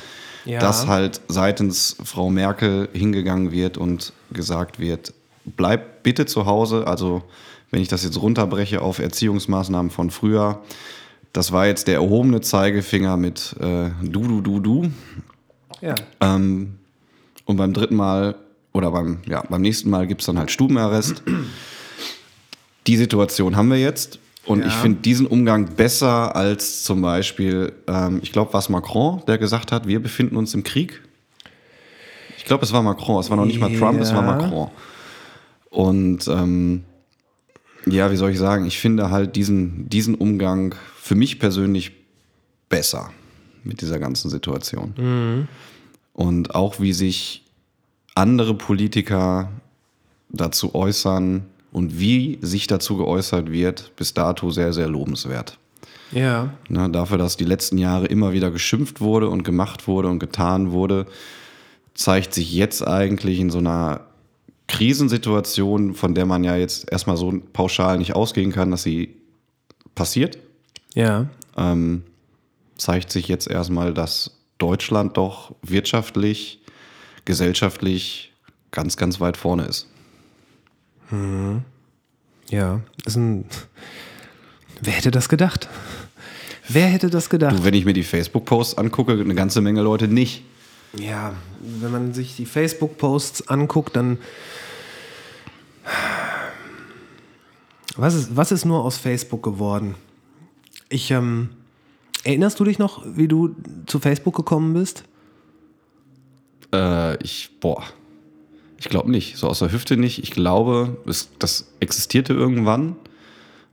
Ja. 0.46 0.60
Dass 0.60 0.88
halt 0.88 1.22
seitens 1.28 1.96
Frau 2.04 2.30
Merkel 2.30 2.90
hingegangen 2.94 3.52
wird 3.52 3.78
und 3.78 4.14
gesagt 4.32 4.80
wird, 4.80 5.14
bleib 5.46 6.04
bitte 6.04 6.26
zu 6.26 6.46
Hause. 6.46 6.86
Also 6.88 7.24
wenn 7.72 7.82
ich 7.82 7.88
das 7.88 8.04
jetzt 8.04 8.22
runterbreche 8.22 8.82
auf 8.82 9.00
Erziehungsmaßnahmen 9.00 9.90
von 9.90 10.12
früher, 10.12 10.62
das 11.32 11.52
war 11.52 11.66
jetzt 11.66 11.88
der 11.88 11.96
erhobene 11.96 12.42
Zeigefinger 12.42 13.18
mit 13.18 13.56
äh, 13.60 13.90
du, 14.02 14.28
du, 14.28 14.42
du, 14.42 14.60
du. 14.60 14.92
Ja. 15.82 15.96
Ähm, 16.22 16.76
und 17.46 17.58
beim 17.58 17.74
dritten 17.74 17.96
Mal 17.96 18.36
oder 18.72 18.92
beim, 18.92 19.20
ja, 19.26 19.44
beim 19.50 19.62
nächsten 19.62 19.90
Mal 19.90 20.08
gibt 20.08 20.22
es 20.22 20.28
dann 20.28 20.38
halt 20.38 20.52
Stubenarrest. 20.52 21.24
Die 22.88 22.98
Situation 22.98 23.56
haben 23.56 23.70
wir 23.70 23.80
jetzt. 23.80 24.20
Und 24.46 24.60
ja. 24.60 24.68
ich 24.68 24.74
finde 24.74 25.02
diesen 25.02 25.26
Umgang 25.26 25.76
besser 25.76 26.36
als 26.36 26.84
zum 26.84 27.02
Beispiel, 27.02 27.74
ähm, 27.88 28.20
ich 28.22 28.32
glaube, 28.32 28.52
war 28.54 28.60
es 28.60 28.70
Macron, 28.70 29.22
der 29.26 29.38
gesagt 29.38 29.72
hat, 29.72 29.88
wir 29.88 30.02
befinden 30.02 30.36
uns 30.36 30.54
im 30.54 30.64
Krieg. 30.64 31.02
Ich 32.38 32.46
glaube, 32.46 32.66
es 32.66 32.74
war 32.74 32.82
Macron, 32.82 33.20
es 33.22 33.30
war 33.30 33.38
noch 33.38 33.46
nicht 33.46 33.60
mal 33.60 33.74
Trump, 33.74 33.98
ja. 33.98 34.04
es 34.04 34.14
war 34.14 34.22
Macron. 34.22 34.70
Und 35.70 36.28
ähm, 36.28 36.84
ja, 37.86 38.12
wie 38.12 38.18
soll 38.18 38.32
ich 38.32 38.38
sagen, 38.38 38.66
ich 38.66 38.80
finde 38.80 39.10
halt 39.12 39.36
diesen, 39.36 39.88
diesen 39.90 40.16
Umgang 40.16 40.76
für 40.98 41.16
mich 41.16 41.40
persönlich 41.40 41.94
besser 42.68 43.12
mit 43.64 43.82
dieser 43.82 43.98
ganzen 43.98 44.30
Situation. 44.30 44.94
Mhm. 44.98 45.48
Und 46.14 46.54
auch 46.54 46.80
wie 46.82 46.92
sich 46.92 47.46
andere 48.14 48.56
Politiker 48.56 49.50
dazu 50.30 50.76
äußern 50.76 51.46
und 51.74 52.00
wie 52.00 52.38
sich 52.42 52.68
dazu 52.68 52.98
geäußert 52.98 53.52
wird, 53.52 53.96
bis 53.96 54.14
dato 54.14 54.52
sehr, 54.52 54.72
sehr 54.72 54.88
lobenswert. 54.88 55.58
Ja. 56.12 56.54
Na, 56.70 56.88
dafür, 56.88 57.18
dass 57.18 57.36
die 57.36 57.46
letzten 57.46 57.80
Jahre 57.80 58.06
immer 58.06 58.32
wieder 58.32 58.52
geschimpft 58.52 59.02
wurde 59.02 59.28
und 59.28 59.44
gemacht 59.44 59.88
wurde 59.88 60.08
und 60.08 60.20
getan 60.20 60.72
wurde, 60.72 61.08
zeigt 61.96 62.36
sich 62.36 62.54
jetzt 62.54 62.88
eigentlich 62.88 63.40
in 63.40 63.50
so 63.50 63.58
einer 63.58 64.02
Krisensituation, 64.68 65.96
von 65.96 66.14
der 66.14 66.28
man 66.28 66.44
ja 66.44 66.56
jetzt 66.56 66.92
erstmal 66.92 67.18
so 67.18 67.34
pauschal 67.52 67.98
nicht 67.98 68.16
ausgehen 68.16 68.52
kann, 68.52 68.72
dass 68.72 68.84
sie 68.84 69.16
passiert. 69.96 70.38
Ja. 70.94 71.28
Ähm, 71.58 72.04
zeigt 72.78 73.12
sich 73.12 73.28
jetzt 73.28 73.48
erstmal, 73.50 73.94
dass 73.94 74.40
Deutschland 74.60 75.18
doch 75.18 75.56
wirtschaftlich, 75.64 76.60
gesellschaftlich 77.26 78.32
ganz, 78.72 78.96
ganz 78.96 79.20
weit 79.20 79.38
vorne 79.38 79.66
ist. 79.66 79.88
Mhm. 81.14 81.62
Ja, 82.50 82.82
ist 83.06 83.16
ein. 83.16 83.46
Wer 84.82 84.94
hätte 84.94 85.12
das 85.12 85.30
gedacht? 85.30 85.70
Wer 86.68 86.88
hätte 86.88 87.10
das 87.10 87.30
gedacht? 87.30 87.60
Du, 87.60 87.64
wenn 87.64 87.74
ich 87.74 87.86
mir 87.86 87.94
die 87.94 88.04
Facebook-Posts 88.04 88.78
angucke, 88.78 89.14
eine 89.14 89.36
ganze 89.36 89.62
Menge 89.62 89.82
Leute 89.82 90.08
nicht. 90.08 90.44
Ja, 90.98 91.34
wenn 91.60 91.92
man 91.92 92.14
sich 92.14 92.36
die 92.36 92.46
Facebook-Posts 92.46 93.48
anguckt, 93.48 93.96
dann. 93.96 94.18
Was 97.96 98.16
ist, 98.16 98.36
was 98.36 98.52
ist 98.52 98.66
nur 98.66 98.84
aus 98.84 98.98
Facebook 98.98 99.44
geworden? 99.44 99.96
Ich, 100.90 101.12
ähm, 101.12 101.50
erinnerst 102.24 102.60
du 102.60 102.64
dich 102.64 102.80
noch, 102.80 103.06
wie 103.06 103.28
du 103.28 103.56
zu 103.86 104.00
Facebook 104.00 104.36
gekommen 104.36 104.74
bist? 104.74 105.04
Äh, 106.74 107.22
ich, 107.24 107.52
boah, 107.60 107.84
ich 108.84 108.90
glaube 108.90 109.10
nicht. 109.10 109.38
So 109.38 109.48
aus 109.48 109.60
der 109.60 109.72
Hüfte 109.72 109.96
nicht. 109.96 110.22
Ich 110.22 110.32
glaube, 110.32 110.98
es, 111.08 111.30
das 111.40 111.72
existierte 111.80 112.34
irgendwann. 112.34 112.98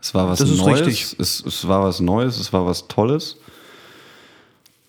Es 0.01 0.15
war 0.15 0.29
was 0.29 0.39
das 0.39 0.57
Neues. 0.57 1.17
Es, 1.19 1.45
es 1.45 1.67
war 1.67 1.83
was 1.83 1.99
Neues, 1.99 2.39
es 2.39 2.53
war 2.53 2.65
was 2.65 2.87
Tolles. 2.87 3.37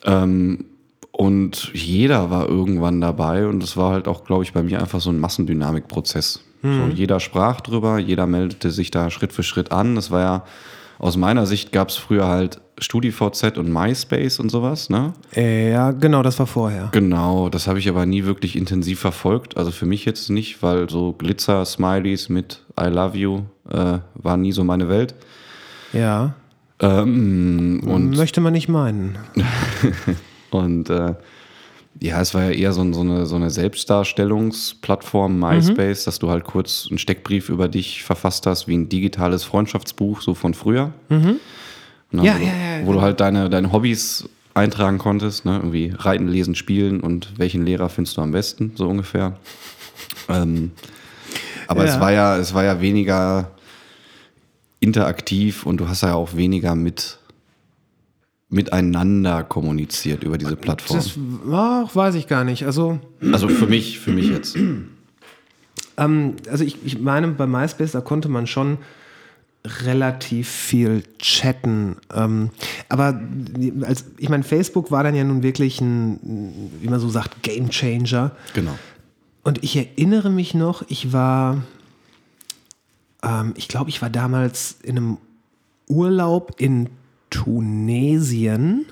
Ähm, 0.04 0.66
und 1.12 1.72
jeder 1.74 2.30
war 2.30 2.48
irgendwann 2.48 3.02
dabei 3.02 3.48
und 3.48 3.64
es 3.64 3.76
war 3.78 3.94
halt 3.94 4.08
auch, 4.08 4.24
glaube 4.24 4.44
ich, 4.44 4.54
bei 4.54 4.62
mir 4.62 4.80
einfach 4.80 5.02
so 5.02 5.10
ein 5.10 5.20
Massendynamikprozess. 5.20 6.42
Mhm. 6.62 6.92
So, 6.92 6.96
jeder 6.96 7.20
sprach 7.20 7.62
drüber, 7.62 7.98
jeder 7.98 8.28
meldete 8.28 8.70
sich 8.70 8.92
da 8.92 9.10
Schritt 9.10 9.34
für 9.34 9.44
Schritt 9.44 9.72
an. 9.72 9.96
Das 9.96 10.12
war 10.12 10.22
ja, 10.22 10.46
aus 11.02 11.18
meiner 11.18 11.48
Sicht 11.48 11.72
gab 11.72 11.90
es 11.90 11.96
früher 11.96 12.28
halt 12.28 12.62
StudiVZ 12.80 13.58
und 13.58 13.74
MySpace 13.74 14.40
und 14.40 14.50
sowas, 14.50 14.90
ne? 14.92 15.14
Äh, 15.36 15.72
ja, 15.72 15.92
genau, 15.92 16.22
das 16.22 16.38
war 16.38 16.46
vorher. 16.46 16.90
Genau, 16.92 17.50
das 17.50 17.66
habe 17.66 17.80
ich 17.80 17.90
aber 17.90 18.06
nie 18.06 18.26
wirklich 18.26 18.56
intensiv 18.56 19.00
verfolgt. 19.00 19.58
Also 19.58 19.72
für 19.72 19.88
mich 19.88 20.06
jetzt 20.06 20.30
nicht, 20.30 20.62
weil 20.62 20.92
so 20.92 21.14
Glitzer-Smileys 21.14 22.30
mit 22.30 22.64
I 22.80 22.86
love 22.86 23.18
you 23.18 23.42
äh, 23.70 23.98
war 24.14 24.38
nie 24.38 24.52
so 24.52 24.64
meine 24.64 24.90
Welt. 24.90 25.16
Ja. 25.92 26.36
Ähm, 26.80 27.82
und 27.84 28.16
Möchte 28.16 28.40
man 28.40 28.54
nicht 28.54 28.70
meinen. 28.70 29.18
und 30.52 30.92
äh, 30.92 31.16
ja, 32.02 32.20
es 32.20 32.34
war 32.34 32.46
ja 32.46 32.52
eher 32.52 32.74
so, 32.74 32.92
so, 32.94 33.02
eine, 33.02 33.28
so 33.28 33.36
eine 33.36 33.52
Selbstdarstellungsplattform, 33.52 35.40
MySpace, 35.40 36.02
mhm. 36.02 36.06
dass 36.06 36.20
du 36.20 36.32
halt 36.32 36.46
kurz 36.46 36.88
einen 36.90 36.98
Steckbrief 36.98 37.50
über 37.50 37.68
dich 37.68 38.04
verfasst 38.04 38.48
hast, 38.48 38.68
wie 38.68 38.76
ein 38.76 38.90
digitales 38.90 39.44
Freundschaftsbuch, 39.44 40.22
so 40.22 40.34
von 40.34 40.56
früher. 40.56 40.94
Mhm. 41.10 41.40
Ne, 42.12 42.26
ja, 42.26 42.36
wo, 42.40 42.44
ja, 42.44 42.80
ja, 42.80 42.86
wo 42.88 42.94
du 42.94 43.02
halt 43.02 43.20
deine, 43.20 43.52
deine 43.52 43.72
Hobbys 43.72 44.28
eintragen 44.56 44.98
konntest, 44.98 45.46
ne? 45.46 45.58
irgendwie 45.58 45.94
reiten, 45.96 46.28
lesen, 46.28 46.56
spielen 46.56 47.02
und 47.02 47.38
welchen 47.38 47.66
Lehrer 47.66 47.88
findest 47.88 48.18
du 48.18 48.22
am 48.22 48.32
besten, 48.32 48.74
so 48.76 48.88
ungefähr. 48.88 49.38
ähm, 50.28 50.72
aber 51.68 51.86
es 51.86 52.00
war 52.00 52.12
ja, 52.12 52.36
es 52.38 52.54
war 52.54 52.64
ja 52.64 52.82
weniger 52.82 53.52
interaktiv 54.80 55.66
und 55.66 55.78
du 55.78 55.88
hast 55.88 56.02
ja 56.02 56.16
auch 56.16 56.36
weniger 56.36 56.76
mit 56.76 57.20
miteinander 58.52 59.44
kommuniziert 59.44 60.24
über 60.24 60.38
diese 60.38 60.58
Plattform. 60.58 60.98
Das 60.98 61.18
ach, 61.52 61.96
weiß 61.96 62.16
ich 62.16 62.28
gar 62.28 62.44
nicht. 62.44 62.66
Also, 62.66 63.00
also 63.32 63.48
für 63.48 63.66
mich, 63.66 64.00
für 64.00 64.12
mich 64.12 64.30
jetzt. 64.30 64.58
Ähm, 65.98 66.38
also 66.50 66.64
ich, 66.64 66.78
ich 66.86 67.00
meine, 67.00 67.28
bei 67.28 67.46
MySpace, 67.46 67.92
da 67.92 68.00
konnte 68.00 68.30
man 68.30 68.48
schon 68.48 68.78
relativ 69.66 70.50
viel 70.50 71.04
chatten. 71.20 71.98
Ähm, 72.14 72.50
aber 72.88 73.22
als, 73.82 74.06
ich 74.18 74.30
meine, 74.30 74.44
Facebook 74.44 74.90
war 74.90 75.04
dann 75.04 75.16
ja 75.16 75.24
nun 75.26 75.44
wirklich 75.44 75.82
ein, 75.82 76.72
wie 76.80 76.88
man 76.88 77.02
so 77.02 77.10
sagt, 77.10 77.44
Game 77.44 77.70
Changer. 77.70 78.32
Genau. 78.54 78.78
Und 79.44 79.64
ich 79.64 79.76
erinnere 79.76 80.30
mich 80.30 80.54
noch, 80.54 80.84
ich 80.88 81.12
war, 81.12 81.62
ähm, 83.22 83.54
ich 83.58 83.68
glaube, 83.68 83.90
ich 83.90 84.02
war 84.02 84.10
damals 84.10 84.78
in 84.82 84.98
einem 84.98 85.18
Urlaub 85.88 86.56
in 86.58 86.90
Tunesien 87.32 88.86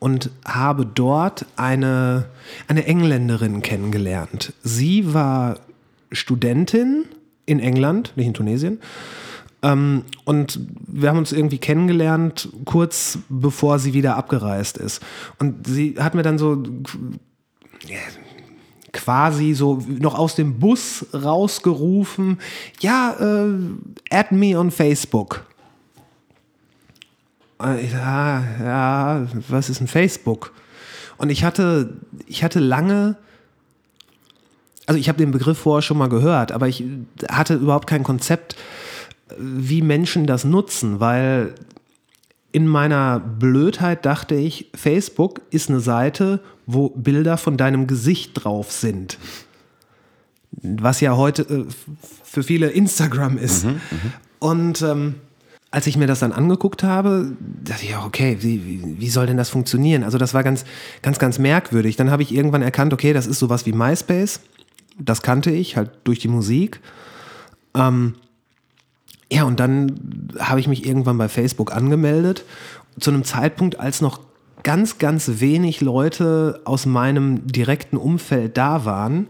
und 0.00 0.30
habe 0.44 0.84
dort 0.84 1.46
eine, 1.54 2.26
eine 2.66 2.84
Engländerin 2.86 3.62
kennengelernt. 3.62 4.52
Sie 4.64 5.14
war 5.14 5.60
Studentin 6.10 7.04
in 7.46 7.60
England, 7.60 8.12
nicht 8.16 8.26
in 8.26 8.34
Tunesien 8.34 8.80
ähm, 9.62 10.04
und 10.24 10.60
wir 10.86 11.08
haben 11.08 11.18
uns 11.18 11.32
irgendwie 11.32 11.58
kennengelernt, 11.58 12.48
kurz 12.64 13.18
bevor 13.28 13.78
sie 13.78 13.92
wieder 13.92 14.16
abgereist 14.16 14.78
ist. 14.78 15.02
Und 15.38 15.66
sie 15.66 15.96
hat 15.98 16.14
mir 16.14 16.22
dann 16.22 16.38
so 16.38 16.62
quasi 18.92 19.54
so 19.54 19.82
noch 19.88 20.16
aus 20.16 20.34
dem 20.34 20.58
Bus 20.58 21.06
rausgerufen, 21.12 22.38
ja, 22.80 23.16
äh, 23.18 23.54
add 24.10 24.34
me 24.34 24.58
on 24.58 24.70
Facebook. 24.70 25.44
Ja, 27.60 28.44
ja, 28.62 29.26
was 29.48 29.68
ist 29.68 29.80
ein 29.80 29.88
Facebook? 29.88 30.52
Und 31.16 31.30
ich 31.30 31.42
hatte, 31.42 31.96
ich 32.26 32.44
hatte 32.44 32.60
lange, 32.60 33.16
also 34.86 34.98
ich 34.98 35.08
habe 35.08 35.18
den 35.18 35.32
Begriff 35.32 35.58
vorher 35.58 35.82
schon 35.82 35.98
mal 35.98 36.08
gehört, 36.08 36.52
aber 36.52 36.68
ich 36.68 36.84
hatte 37.28 37.54
überhaupt 37.54 37.88
kein 37.88 38.04
Konzept, 38.04 38.56
wie 39.36 39.82
Menschen 39.82 40.26
das 40.26 40.44
nutzen, 40.44 41.00
weil 41.00 41.54
in 42.52 42.66
meiner 42.66 43.20
Blödheit 43.20 44.06
dachte 44.06 44.34
ich, 44.36 44.70
Facebook 44.74 45.42
ist 45.50 45.68
eine 45.68 45.80
Seite, 45.80 46.40
wo 46.66 46.90
Bilder 46.90 47.36
von 47.36 47.56
deinem 47.56 47.86
Gesicht 47.86 48.32
drauf 48.34 48.72
sind. 48.72 49.18
Was 50.52 51.00
ja 51.00 51.16
heute 51.16 51.42
äh, 51.42 51.64
für 52.24 52.42
viele 52.42 52.68
Instagram 52.70 53.36
ist. 53.36 53.64
Mhm, 53.64 53.70
mhm. 53.70 54.12
Und 54.38 54.82
ähm, 54.82 55.14
als 55.70 55.86
ich 55.86 55.96
mir 55.96 56.06
das 56.06 56.20
dann 56.20 56.32
angeguckt 56.32 56.82
habe, 56.82 57.36
dachte 57.62 57.84
ich 57.84 57.94
auch, 57.94 58.06
okay, 58.06 58.38
wie, 58.40 58.98
wie, 58.98 59.10
soll 59.10 59.26
denn 59.26 59.36
das 59.36 59.50
funktionieren? 59.50 60.02
Also 60.02 60.16
das 60.16 60.32
war 60.32 60.42
ganz, 60.42 60.64
ganz, 61.02 61.18
ganz 61.18 61.38
merkwürdig. 61.38 61.96
Dann 61.96 62.10
habe 62.10 62.22
ich 62.22 62.34
irgendwann 62.34 62.62
erkannt, 62.62 62.94
okay, 62.94 63.12
das 63.12 63.26
ist 63.26 63.38
sowas 63.38 63.66
wie 63.66 63.72
MySpace. 63.72 64.40
Das 64.98 65.20
kannte 65.20 65.50
ich 65.50 65.76
halt 65.76 65.90
durch 66.04 66.20
die 66.20 66.28
Musik. 66.28 66.80
Ähm, 67.74 68.14
ja, 69.30 69.44
und 69.44 69.60
dann 69.60 70.32
habe 70.38 70.58
ich 70.60 70.68
mich 70.68 70.86
irgendwann 70.86 71.18
bei 71.18 71.28
Facebook 71.28 71.74
angemeldet. 71.74 72.44
Zu 72.98 73.10
einem 73.10 73.24
Zeitpunkt, 73.24 73.78
als 73.78 74.00
noch 74.00 74.20
ganz, 74.62 74.98
ganz 74.98 75.32
wenig 75.40 75.82
Leute 75.82 76.62
aus 76.64 76.86
meinem 76.86 77.46
direkten 77.46 77.98
Umfeld 77.98 78.56
da 78.56 78.86
waren. 78.86 79.28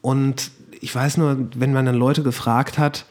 Und 0.00 0.50
ich 0.80 0.92
weiß 0.92 1.18
nur, 1.18 1.48
wenn 1.54 1.72
man 1.72 1.86
dann 1.86 1.94
Leute 1.94 2.24
gefragt 2.24 2.78
hat, 2.78 3.06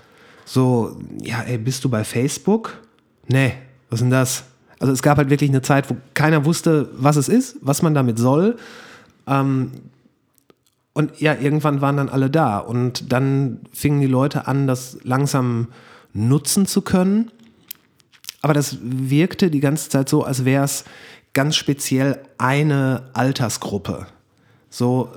so, 0.53 0.97
ja, 1.23 1.43
ey, 1.43 1.57
bist 1.57 1.85
du 1.85 1.89
bei 1.89 2.03
Facebook? 2.03 2.81
Nee, 3.29 3.53
was 3.89 3.99
ist 3.99 4.03
denn 4.03 4.11
das? 4.11 4.43
Also 4.79 4.91
es 4.91 5.01
gab 5.01 5.17
halt 5.17 5.29
wirklich 5.29 5.49
eine 5.49 5.61
Zeit, 5.61 5.89
wo 5.89 5.95
keiner 6.13 6.43
wusste, 6.43 6.89
was 6.97 7.15
es 7.15 7.29
ist, 7.29 7.55
was 7.61 7.81
man 7.81 7.93
damit 7.93 8.19
soll. 8.19 8.57
Ähm, 9.27 9.71
und 10.91 11.21
ja, 11.21 11.35
irgendwann 11.35 11.79
waren 11.79 11.95
dann 11.95 12.09
alle 12.09 12.29
da. 12.29 12.57
Und 12.57 13.13
dann 13.13 13.61
fingen 13.71 14.01
die 14.01 14.07
Leute 14.07 14.45
an, 14.45 14.67
das 14.67 14.97
langsam 15.03 15.69
nutzen 16.11 16.65
zu 16.65 16.81
können. 16.81 17.31
Aber 18.41 18.53
das 18.53 18.77
wirkte 18.81 19.49
die 19.51 19.61
ganze 19.61 19.87
Zeit 19.87 20.09
so, 20.09 20.25
als 20.25 20.43
wäre 20.43 20.65
es 20.65 20.83
ganz 21.31 21.55
speziell 21.55 22.19
eine 22.37 23.03
Altersgruppe. 23.13 24.05
So, 24.69 25.13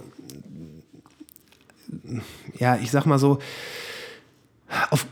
ja, 2.56 2.76
ich 2.76 2.92
sag 2.92 3.04
mal 3.04 3.18
so, 3.18 3.40
auf 4.90 5.06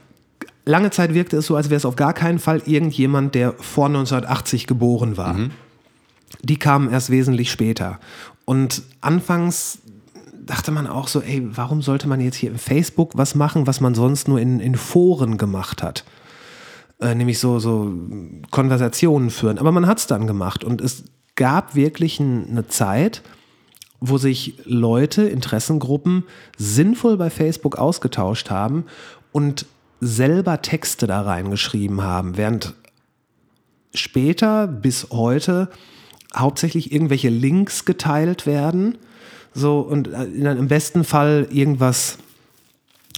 lange 0.65 0.91
Zeit 0.91 1.15
wirkte 1.15 1.39
es 1.39 1.47
so, 1.47 1.57
als 1.57 1.71
wäre 1.71 1.77
es 1.77 1.85
auf 1.85 1.97
gar 1.97 2.13
keinen 2.13 2.39
Fall 2.39 2.63
irgendjemand, 2.67 3.35
der 3.35 3.53
vor 3.55 3.87
1980 3.87 4.67
geboren 4.67 5.17
war. 5.17 5.35
Mhm. 5.35 5.51
Die 6.43 6.59
kamen 6.59 6.91
erst 6.91 7.11
wesentlich 7.11 7.51
später. 7.51 7.99
Und 8.45 8.83
anfangs 9.01 9.79
dachte 10.45 10.73
man 10.73 10.87
auch 10.87 11.09
so, 11.09 11.21
ey, 11.21 11.43
warum 11.57 11.83
sollte 11.83 12.09
man 12.09 12.21
jetzt 12.21 12.37
hier 12.37 12.51
im 12.51 12.59
Facebook 12.59 13.13
was 13.17 13.35
machen, 13.35 13.67
was 13.67 13.81
man 13.81 13.95
sonst 13.95 14.29
nur 14.29 14.41
in, 14.41 14.61
in 14.61 14.75
Foren 14.75 15.39
gemacht 15.39 15.83
hat? 15.83 16.05
Äh, 17.01 17.15
nämlich 17.15 17.39
so, 17.39 17.59
so 17.59 17.93
Konversationen 18.51 19.31
führen. 19.31 19.59
Aber 19.59 19.73
man 19.73 19.87
hat 19.87 19.99
es 19.99 20.07
dann 20.07 20.27
gemacht 20.27 20.65
und 20.65 20.81
es 20.81 21.05
gab 21.37 21.75
wirklich 21.75 22.21
ein, 22.21 22.49
eine 22.49 22.67
Zeit, 22.67 23.23
wo 24.01 24.19
sich 24.19 24.55
Leute, 24.65 25.23
Interessengruppen 25.23 26.25
sinnvoll 26.57 27.17
bei 27.17 27.31
Facebook 27.31 27.77
ausgetauscht 27.77 28.51
haben 28.51 28.85
und 29.31 29.67
selber 30.05 30.63
Texte 30.63 31.07
da 31.07 31.23
reingeschrieben 31.23 32.03
haben, 32.03 32.37
während 32.37 32.75
später 33.95 34.67
bis 34.67 35.09
heute 35.11 35.69
hauptsächlich 36.35 36.93
irgendwelche 36.93 37.29
Links 37.29 37.85
geteilt 37.85 38.45
werden. 38.45 38.99
So, 39.55 39.79
und 39.81 40.09
äh, 40.09 40.25
im 40.25 40.67
besten 40.67 41.05
Fall 41.05 41.47
irgendwas, 41.51 42.19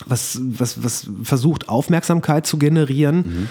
was, 0.04 0.38
was, 0.42 0.84
was 0.84 1.08
versucht, 1.22 1.70
Aufmerksamkeit 1.70 2.46
zu 2.46 2.58
generieren. 2.58 3.16
Mhm. 3.16 3.48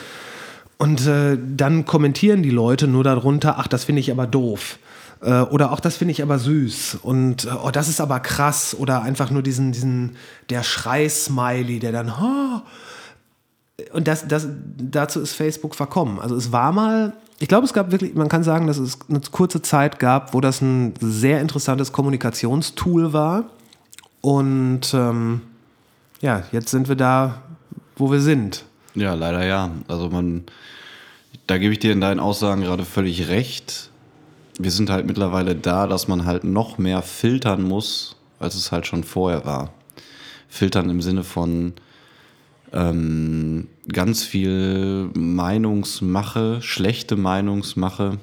Und 0.77 1.07
äh, 1.07 1.37
dann 1.55 1.85
kommentieren 1.85 2.43
die 2.43 2.51
Leute 2.51 2.87
nur 2.87 3.03
darunter, 3.03 3.57
ach, 3.57 3.67
das 3.67 3.85
finde 3.85 4.01
ich 4.01 4.11
aber 4.11 4.27
doof. 4.27 4.77
Äh, 5.21 5.41
oder 5.41 5.71
auch 5.71 5.79
das 5.79 5.97
finde 5.97 6.11
ich 6.11 6.21
aber 6.21 6.37
süß. 6.37 6.99
Und 7.01 7.45
äh, 7.45 7.49
oh, 7.63 7.71
das 7.71 7.87
ist 7.87 7.99
aber 7.99 8.19
krass. 8.19 8.75
Oder 8.77 9.01
einfach 9.01 9.31
nur 9.31 9.41
diesen, 9.41 9.71
diesen, 9.71 10.17
der 10.51 10.61
Schrei-Smiley, 10.61 11.79
der 11.79 11.93
dann, 11.93 12.09
oh, 12.09 12.61
und 13.91 14.07
das, 14.07 14.27
das, 14.27 14.47
dazu 14.77 15.19
ist 15.19 15.33
Facebook 15.33 15.75
verkommen. 15.75 16.19
Also 16.19 16.35
es 16.35 16.51
war 16.51 16.71
mal, 16.71 17.13
ich 17.39 17.47
glaube, 17.47 17.65
es 17.65 17.73
gab 17.73 17.91
wirklich, 17.91 18.13
man 18.15 18.29
kann 18.29 18.43
sagen, 18.43 18.67
dass 18.67 18.77
es 18.77 18.97
eine 19.09 19.21
kurze 19.31 19.61
Zeit 19.61 19.99
gab, 19.99 20.33
wo 20.33 20.41
das 20.41 20.61
ein 20.61 20.93
sehr 20.99 21.41
interessantes 21.41 21.91
Kommunikationstool 21.91 23.13
war. 23.13 23.45
Und 24.21 24.93
ähm, 24.93 25.41
ja, 26.21 26.43
jetzt 26.51 26.69
sind 26.69 26.87
wir 26.87 26.95
da, 26.95 27.41
wo 27.97 28.11
wir 28.11 28.21
sind. 28.21 28.65
Ja, 28.95 29.13
leider 29.13 29.45
ja. 29.45 29.71
Also 29.87 30.09
man, 30.09 30.43
da 31.47 31.57
gebe 31.57 31.73
ich 31.73 31.79
dir 31.79 31.91
in 31.91 32.01
deinen 32.01 32.19
Aussagen 32.19 32.61
gerade 32.61 32.85
völlig 32.85 33.27
recht. 33.27 33.89
Wir 34.59 34.71
sind 34.71 34.89
halt 34.89 35.05
mittlerweile 35.05 35.55
da, 35.55 35.87
dass 35.87 36.07
man 36.07 36.25
halt 36.25 36.43
noch 36.43 36.77
mehr 36.77 37.01
filtern 37.01 37.63
muss, 37.63 38.15
als 38.39 38.55
es 38.55 38.71
halt 38.71 38.87
schon 38.87 39.03
vorher 39.03 39.45
war. 39.45 39.73
Filtern 40.47 40.89
im 40.89 41.01
Sinne 41.01 41.23
von, 41.23 41.73
ähm, 42.73 43.67
ganz 43.91 44.23
viel 44.23 45.09
Meinungsmache, 45.13 46.61
schlechte 46.61 47.15
Meinungsmache, 47.15 48.17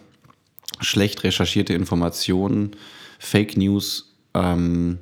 schlecht 0.80 1.24
recherchierte 1.24 1.72
Informationen, 1.72 2.72
Fake 3.18 3.56
News 3.56 4.12
ähm, 4.34 4.98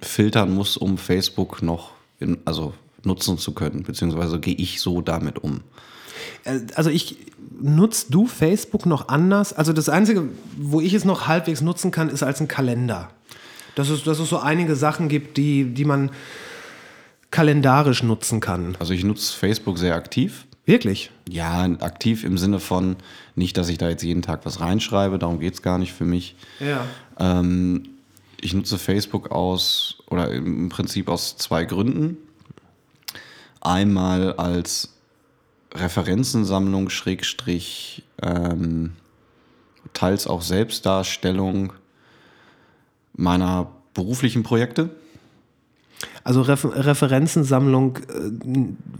filtern 0.00 0.54
muss, 0.54 0.76
um 0.76 0.96
Facebook 0.96 1.62
noch 1.62 1.92
in, 2.20 2.38
also 2.44 2.72
nutzen 3.04 3.38
zu 3.38 3.52
können, 3.52 3.82
beziehungsweise 3.82 4.38
gehe 4.38 4.54
ich 4.54 4.80
so 4.80 5.00
damit 5.00 5.38
um. 5.38 5.62
Äh, 6.44 6.60
also 6.74 6.90
ich 6.90 7.16
nutzt 7.60 8.14
du 8.14 8.26
Facebook 8.26 8.86
noch 8.86 9.08
anders? 9.08 9.52
Also 9.52 9.72
das 9.72 9.88
Einzige, 9.88 10.28
wo 10.56 10.80
ich 10.80 10.94
es 10.94 11.04
noch 11.04 11.26
halbwegs 11.26 11.60
nutzen 11.60 11.90
kann, 11.90 12.08
ist 12.08 12.22
als 12.22 12.40
ein 12.40 12.48
Kalender. 12.48 13.10
Dass 13.74 13.88
es, 13.88 14.04
dass 14.04 14.18
es 14.18 14.28
so 14.28 14.38
einige 14.38 14.76
Sachen 14.76 15.08
gibt, 15.08 15.36
die, 15.36 15.64
die 15.64 15.84
man 15.84 16.10
kalendarisch 17.30 18.02
nutzen 18.02 18.40
kann. 18.40 18.76
Also 18.78 18.92
ich 18.92 19.04
nutze 19.04 19.36
Facebook 19.36 19.78
sehr 19.78 19.94
aktiv. 19.94 20.46
Wirklich? 20.66 21.10
Ja, 21.28 21.64
aktiv 21.80 22.24
im 22.24 22.38
Sinne 22.38 22.60
von 22.60 22.96
nicht, 23.34 23.56
dass 23.56 23.68
ich 23.68 23.78
da 23.78 23.88
jetzt 23.88 24.02
jeden 24.02 24.22
Tag 24.22 24.40
was 24.44 24.60
reinschreibe, 24.60 25.18
darum 25.18 25.40
geht 25.40 25.54
es 25.54 25.62
gar 25.62 25.78
nicht 25.78 25.92
für 25.92 26.04
mich. 26.04 26.36
Ja. 26.60 26.84
Ähm, 27.18 27.88
ich 28.40 28.54
nutze 28.54 28.78
Facebook 28.78 29.30
aus, 29.30 29.98
oder 30.08 30.30
im 30.30 30.68
Prinzip 30.68 31.08
aus 31.08 31.36
zwei 31.36 31.64
Gründen. 31.64 32.16
Einmal 33.60 34.34
als 34.34 34.94
Referenzensammlung, 35.74 36.90
Schrägstrich, 36.90 38.02
ähm, 38.22 38.92
teils 39.92 40.26
auch 40.26 40.42
Selbstdarstellung 40.42 41.72
meiner 43.12 43.70
beruflichen 43.94 44.42
Projekte. 44.42 44.90
Also 46.22 46.42
Refer 46.42 46.86
Referenzensammlung, 46.86 47.96
äh, 47.96 48.00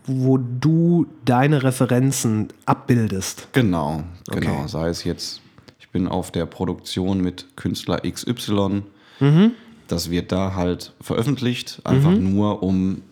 wo 0.06 0.38
du 0.38 1.06
deine 1.24 1.62
Referenzen 1.62 2.48
abbildest. 2.66 3.48
Genau, 3.52 4.04
genau. 4.30 4.60
Okay. 4.60 4.68
Sei 4.68 4.88
es 4.88 5.04
jetzt, 5.04 5.40
ich 5.78 5.88
bin 5.90 6.08
auf 6.08 6.30
der 6.30 6.46
Produktion 6.46 7.20
mit 7.20 7.56
Künstler 7.56 8.00
XY. 8.00 8.82
Mhm. 9.20 9.52
Das 9.88 10.10
wird 10.10 10.32
da 10.32 10.54
halt 10.54 10.92
veröffentlicht, 11.00 11.80
einfach 11.84 12.12
mhm. 12.12 12.32
nur 12.32 12.62
um 12.62 13.02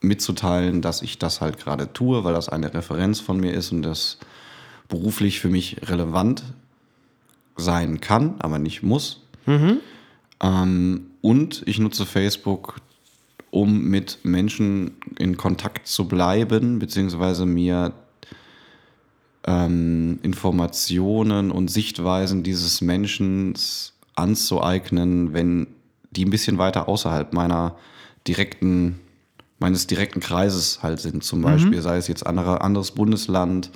mitzuteilen, 0.00 0.82
dass 0.82 1.02
ich 1.02 1.18
das 1.18 1.40
halt 1.40 1.58
gerade 1.58 1.92
tue, 1.92 2.24
weil 2.24 2.34
das 2.34 2.48
eine 2.48 2.72
Referenz 2.72 3.20
von 3.20 3.38
mir 3.38 3.52
ist 3.52 3.72
und 3.72 3.82
das 3.82 4.18
beruflich 4.88 5.40
für 5.40 5.48
mich 5.48 5.78
relevant 5.88 6.42
sein 7.56 8.00
kann, 8.00 8.34
aber 8.38 8.58
nicht 8.58 8.82
muss. 8.82 9.22
Mhm. 9.46 9.78
Ähm, 10.40 11.06
und 11.20 11.62
ich 11.66 11.78
nutze 11.78 12.06
Facebook 12.06 12.76
um 13.54 13.84
mit 13.84 14.18
Menschen 14.24 14.96
in 15.16 15.36
Kontakt 15.36 15.86
zu 15.86 16.08
bleiben, 16.08 16.80
beziehungsweise 16.80 17.46
mir 17.46 17.92
ähm, 19.46 20.18
Informationen 20.24 21.52
und 21.52 21.70
Sichtweisen 21.70 22.42
dieses 22.42 22.80
Menschen 22.80 23.54
anzueignen, 24.16 25.34
wenn 25.34 25.68
die 26.10 26.24
ein 26.24 26.30
bisschen 26.30 26.58
weiter 26.58 26.88
außerhalb 26.88 27.32
meiner 27.32 27.76
direkten, 28.26 28.98
meines 29.60 29.86
direkten 29.86 30.18
Kreises 30.18 30.82
halt 30.82 30.98
sind. 30.98 31.22
Zum 31.22 31.38
mhm. 31.38 31.44
Beispiel, 31.44 31.80
sei 31.80 31.96
es 31.96 32.08
jetzt 32.08 32.26
andere, 32.26 32.60
anderes 32.60 32.90
Bundesland, 32.90 33.70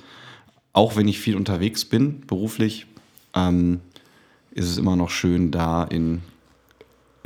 auch 0.73 0.97
wenn 0.97 1.07
ich 1.07 1.19
viel 1.19 1.37
unterwegs 1.37 1.85
bin, 1.85 2.19
beruflich, 2.27 2.85
ähm, 3.33 3.79
ist 4.51 4.67
es 4.67 4.77
immer 4.77 4.97
noch 4.97 5.09
schön, 5.09 5.51
da 5.51 5.85
in 5.85 6.21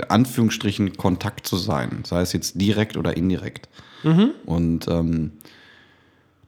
Anführungsstrichen 0.07 0.97
Kontakt 0.97 1.47
zu 1.47 1.57
sein, 1.57 2.03
sei 2.05 2.21
es 2.21 2.33
jetzt 2.33 2.59
direkt 2.59 2.97
oder 2.97 3.15
indirekt. 3.15 3.69
Mhm. 4.03 4.31
Und 4.45 4.87
ähm, 4.87 5.31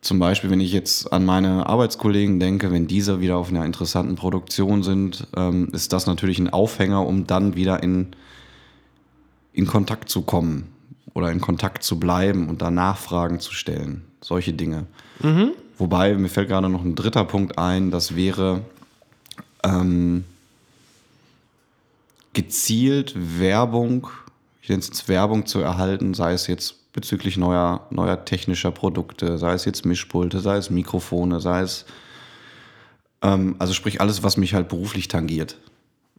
zum 0.02 0.20
Beispiel, 0.20 0.52
wenn 0.52 0.62
ich 0.62 0.72
jetzt 0.72 1.12
an 1.12 1.26
meine 1.26 1.68
Arbeitskollegen 1.68 2.40
denke, 2.40 2.72
wenn 2.72 2.86
diese 2.86 3.22
wieder 3.22 3.38
auf 3.38 3.50
einer 3.50 3.66
interessanten 3.66 4.16
Produktion 4.16 4.84
sind, 4.84 5.28
ähm, 5.36 5.70
ist 5.72 5.94
das 5.94 6.06
natürlich 6.06 6.38
ein 6.38 6.52
Aufhänger, 6.52 7.06
um 7.06 7.26
dann 7.26 7.56
wieder 7.56 7.82
in, 7.82 8.10
in 9.54 9.66
Kontakt 9.66 10.10
zu 10.10 10.22
kommen 10.22 10.68
oder 11.16 11.32
in 11.32 11.42
Kontakt 11.42 11.82
zu 11.84 12.00
bleiben 12.00 12.50
und 12.50 12.62
da 12.62 12.70
Nachfragen 12.70 13.40
zu 13.40 13.54
stellen. 13.54 14.04
Solche 14.22 14.54
Dinge. 14.54 14.86
Mhm. 15.24 15.52
Wobei, 15.78 16.14
mir 16.16 16.30
fällt 16.30 16.50
gerade 16.50 16.70
noch 16.70 16.84
ein 16.84 16.96
dritter 16.96 17.26
Punkt 17.26 17.58
ein, 17.58 17.90
das 17.90 18.16
wäre, 18.16 18.62
ähm, 19.64 20.24
gezielt 22.46 23.14
Werbung, 23.40 24.08
ich 24.62 24.70
nenne 24.70 24.80
es 24.80 24.88
jetzt 24.88 25.10
Werbung 25.10 25.46
zu 25.46 25.60
erhalten, 25.60 26.14
sei 26.14 26.34
es 26.34 26.48
jetzt 26.48 26.94
bezüglich 26.94 27.38
neuer, 27.38 27.88
neuer 27.90 28.24
technischer 28.24 28.72
Produkte, 28.72 29.38
sei 29.38 29.54
es 29.54 29.66
jetzt 29.66 29.86
Mischpulte, 29.86 30.40
sei 30.40 30.58
es 30.58 30.70
Mikrofone, 30.70 31.42
sei 31.42 31.62
es, 31.62 31.86
ähm, 33.22 33.56
also 33.60 33.74
sprich 33.74 34.00
alles, 34.00 34.24
was 34.24 34.38
mich 34.38 34.54
halt 34.54 34.70
beruflich 34.70 35.08
tangiert. 35.08 35.58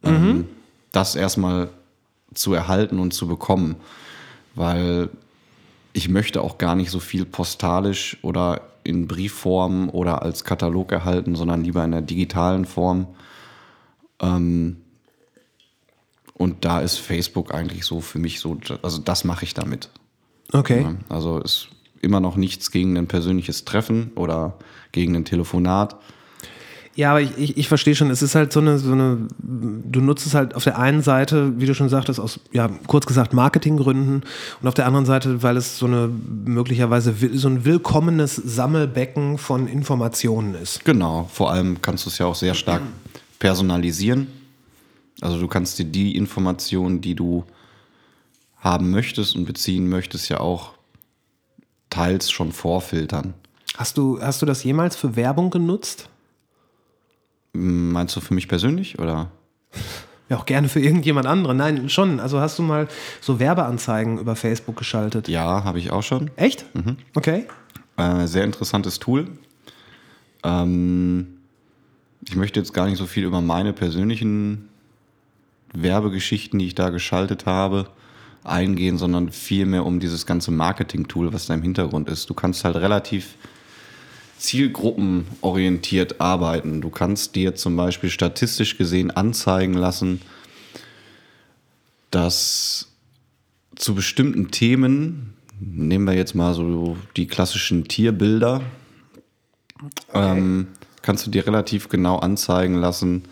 Mhm. 0.03 0.09
Ähm, 0.09 0.49
das 0.91 1.15
erstmal 1.15 1.69
zu 2.33 2.53
erhalten 2.53 2.99
und 2.99 3.13
zu 3.13 3.27
bekommen, 3.27 3.75
weil 4.55 5.09
ich 5.93 6.09
möchte 6.09 6.41
auch 6.41 6.57
gar 6.57 6.75
nicht 6.75 6.91
so 6.91 6.99
viel 6.99 7.25
postalisch 7.25 8.17
oder 8.21 8.61
in 8.83 9.07
Briefform 9.07 9.89
oder 9.89 10.21
als 10.21 10.43
Katalog 10.43 10.91
erhalten, 10.91 11.35
sondern 11.35 11.63
lieber 11.63 11.83
in 11.83 11.91
der 11.91 12.01
digitalen 12.01 12.65
Form. 12.65 13.07
Ähm, 14.19 14.77
und 16.37 16.65
da 16.65 16.81
ist 16.81 16.97
Facebook 16.97 17.53
eigentlich 17.53 17.85
so 17.85 17.99
für 17.99 18.19
mich 18.19 18.39
so, 18.39 18.57
also 18.83 18.99
das 18.99 19.23
mache 19.23 19.43
ich 19.43 19.53
damit. 19.53 19.89
Okay. 20.53 20.81
Ja, 20.81 20.95
also 21.09 21.39
ist 21.39 21.69
immer 22.01 22.19
noch 22.19 22.35
nichts 22.35 22.71
gegen 22.71 22.95
ein 22.95 23.07
persönliches 23.07 23.65
Treffen 23.65 24.11
oder 24.15 24.53
gegen 24.91 25.15
ein 25.15 25.25
Telefonat. 25.25 25.97
Ja, 26.93 27.11
aber 27.11 27.21
ich, 27.21 27.37
ich, 27.37 27.57
ich 27.57 27.67
verstehe 27.67 27.95
schon, 27.95 28.09
es 28.09 28.21
ist 28.21 28.33
halt 28.33 28.53
so 28.53 28.59
eine, 28.59 28.77
so 28.77 28.91
eine, 28.91 29.27
du 29.39 29.99
nutzt 29.99 30.25
es 30.25 30.33
halt 30.33 30.55
auf 30.55 30.63
der 30.63 30.79
einen 30.79 31.01
Seite, 31.01 31.59
wie 31.59 31.65
du 31.65 31.75
schon 31.75 31.89
sagtest, 31.89 32.19
aus, 32.19 32.39
ja, 32.51 32.69
kurz 32.87 33.05
gesagt 33.05 33.33
Marketinggründen 33.33 34.23
und 34.61 34.67
auf 34.67 34.73
der 34.73 34.85
anderen 34.85 35.05
Seite, 35.05 35.43
weil 35.43 35.57
es 35.57 35.77
so 35.77 35.85
eine 35.85 36.07
möglicherweise 36.07 37.13
so 37.33 37.49
ein 37.49 37.65
willkommenes 37.65 38.35
Sammelbecken 38.35 39.37
von 39.37 39.67
Informationen 39.67 40.55
ist. 40.55 40.85
Genau, 40.85 41.29
vor 41.31 41.51
allem 41.51 41.81
kannst 41.81 42.05
du 42.05 42.09
es 42.09 42.17
ja 42.19 42.27
auch 42.27 42.35
sehr 42.35 42.53
stark 42.53 42.81
personalisieren. 43.39 44.27
Also 45.21 45.39
du 45.39 45.47
kannst 45.47 45.79
dir 45.79 45.85
die 45.85 46.15
Informationen, 46.15 47.01
die 47.01 47.15
du 47.15 47.45
haben 48.57 48.91
möchtest 48.91 49.35
und 49.35 49.45
beziehen 49.45 49.87
möchtest, 49.89 50.29
ja 50.29 50.39
auch 50.39 50.73
teils 51.89 52.31
schon 52.31 52.51
vorfiltern. 52.51 53.33
Hast 53.77 53.97
du, 53.97 54.21
hast 54.21 54.41
du 54.41 54.45
das 54.45 54.63
jemals 54.63 54.95
für 54.95 55.15
Werbung 55.15 55.49
genutzt? 55.49 56.09
Meinst 57.53 58.15
du 58.15 58.21
für 58.21 58.33
mich 58.33 58.47
persönlich 58.47 58.99
oder? 58.99 59.31
Ja, 60.29 60.37
auch 60.37 60.45
gerne 60.45 60.67
für 60.67 60.81
irgendjemand 60.81 61.25
anderen. 61.25 61.57
Nein, 61.57 61.89
schon. 61.89 62.19
Also 62.19 62.39
hast 62.39 62.59
du 62.59 62.63
mal 62.63 62.87
so 63.21 63.39
Werbeanzeigen 63.39 64.19
über 64.19 64.35
Facebook 64.35 64.75
geschaltet? 64.75 65.27
Ja, 65.27 65.63
habe 65.63 65.79
ich 65.79 65.91
auch 65.91 66.03
schon. 66.03 66.31
Echt? 66.35 66.65
Mhm. 66.75 66.97
Okay. 67.15 67.45
Äh, 67.95 68.27
sehr 68.27 68.43
interessantes 68.43 68.99
Tool. 68.99 69.27
Ähm, 70.43 71.37
ich 72.27 72.35
möchte 72.35 72.59
jetzt 72.59 72.73
gar 72.73 72.87
nicht 72.87 72.97
so 72.97 73.05
viel 73.05 73.23
über 73.23 73.41
meine 73.41 73.73
persönlichen 73.73 74.66
Werbegeschichten, 75.73 76.59
die 76.59 76.67
ich 76.67 76.75
da 76.75 76.89
geschaltet 76.89 77.45
habe, 77.45 77.87
eingehen, 78.43 78.97
sondern 78.97 79.31
vielmehr 79.31 79.85
um 79.85 79.99
dieses 79.99 80.25
ganze 80.25 80.51
Marketing-Tool, 80.51 81.33
was 81.33 81.47
da 81.47 81.53
im 81.53 81.61
Hintergrund 81.61 82.09
ist. 82.09 82.29
Du 82.29 82.33
kannst 82.33 82.63
halt 82.63 82.77
relativ 82.77 83.35
zielgruppenorientiert 84.37 86.21
arbeiten. 86.21 86.81
Du 86.81 86.89
kannst 86.89 87.35
dir 87.35 87.55
zum 87.55 87.75
Beispiel 87.75 88.09
statistisch 88.09 88.77
gesehen 88.77 89.11
anzeigen 89.11 89.73
lassen, 89.73 90.21
dass 92.11 92.91
zu 93.75 93.95
bestimmten 93.95 94.51
Themen, 94.51 95.33
nehmen 95.59 96.05
wir 96.05 96.13
jetzt 96.13 96.35
mal 96.35 96.53
so 96.53 96.97
die 97.15 97.27
klassischen 97.27 97.87
Tierbilder, 97.87 98.61
okay. 100.09 100.37
ähm, 100.37 100.67
kannst 101.01 101.25
du 101.25 101.31
dir 101.31 101.45
relativ 101.45 101.89
genau 101.89 102.17
anzeigen 102.17 102.75
lassen, 102.75 103.23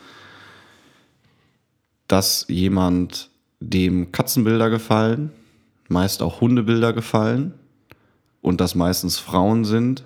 dass 2.08 2.46
jemand 2.50 3.30
dem 3.60 4.12
Katzenbilder 4.12 4.70
gefallen, 4.70 5.32
meist 5.88 6.22
auch 6.22 6.42
Hundebilder 6.42 6.94
gefallen 6.94 7.54
und 8.42 8.62
dass 8.62 8.76
meistens 8.76 9.18
Frauen 9.18 9.66
sind 9.66 10.04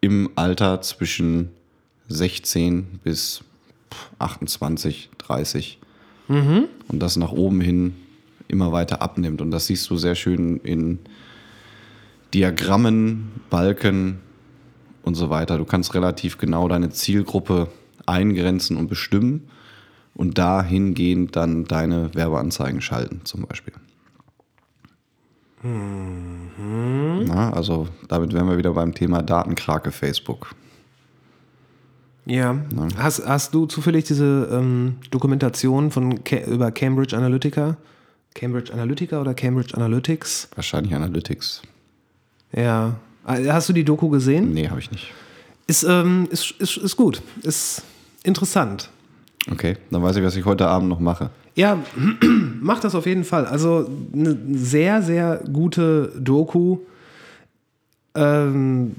im 0.00 0.30
Alter 0.36 0.80
zwischen 0.82 1.50
16 2.08 3.00
bis 3.02 3.42
28, 4.18 5.10
30. 5.18 5.78
Mhm. 6.28 6.68
Und 6.88 7.00
das 7.00 7.16
nach 7.16 7.32
oben 7.32 7.60
hin 7.60 7.96
immer 8.48 8.72
weiter 8.72 9.02
abnimmt. 9.02 9.40
Und 9.40 9.50
das 9.50 9.66
siehst 9.66 9.88
du 9.90 9.96
sehr 9.96 10.14
schön 10.14 10.58
in 10.58 10.98
Diagrammen, 12.34 13.32
Balken 13.50 14.20
und 15.02 15.14
so 15.14 15.30
weiter. 15.30 15.58
Du 15.58 15.64
kannst 15.64 15.94
relativ 15.94 16.38
genau 16.38 16.68
deine 16.68 16.90
Zielgruppe 16.90 17.68
eingrenzen 18.04 18.76
und 18.76 18.88
bestimmen 18.88 19.48
und 20.16 20.38
dahingehend 20.38 21.36
dann 21.36 21.64
deine 21.64 22.14
Werbeanzeigen 22.14 22.80
schalten, 22.80 23.20
zum 23.24 23.42
Beispiel. 23.42 23.74
Mhm. 25.62 27.24
Na, 27.26 27.52
also 27.52 27.88
damit 28.08 28.32
wären 28.32 28.48
wir 28.48 28.58
wieder 28.58 28.72
beim 28.72 28.94
Thema 28.94 29.22
Datenkrake 29.22 29.92
Facebook. 29.92 30.54
Ja. 32.24 32.56
Hast, 32.96 33.26
hast 33.26 33.54
du 33.54 33.66
zufällig 33.66 34.04
diese 34.04 34.48
ähm, 34.50 34.96
Dokumentation 35.10 35.90
von 35.90 36.18
über 36.46 36.72
Cambridge 36.72 37.16
Analytica? 37.16 37.76
Cambridge 38.34 38.72
Analytica 38.72 39.20
oder 39.20 39.32
Cambridge 39.34 39.74
Analytics? 39.76 40.48
Wahrscheinlich 40.54 40.94
Analytics. 40.94 41.62
Ja. 42.52 42.96
Hast 43.24 43.68
du 43.68 43.72
die 43.72 43.84
Doku 43.84 44.08
gesehen? 44.08 44.52
Nee, 44.52 44.68
habe 44.68 44.80
ich 44.80 44.90
nicht. 44.90 45.12
Ist, 45.66 45.84
ähm, 45.84 46.28
ist, 46.30 46.52
ist, 46.58 46.76
ist 46.76 46.96
gut. 46.96 47.22
Ist 47.42 47.82
interessant. 48.22 48.90
Okay, 49.50 49.76
dann 49.90 50.02
weiß 50.02 50.16
ich, 50.16 50.24
was 50.24 50.36
ich 50.36 50.44
heute 50.44 50.66
Abend 50.66 50.88
noch 50.88 51.00
mache. 51.00 51.30
Ja, 51.54 51.78
mach 52.60 52.80
das 52.80 52.94
auf 52.94 53.06
jeden 53.06 53.24
Fall. 53.24 53.46
Also 53.46 53.88
eine 54.12 54.36
sehr, 54.52 55.02
sehr 55.02 55.42
gute 55.52 56.12
Doku, 56.18 56.78
ähm, 58.14 58.96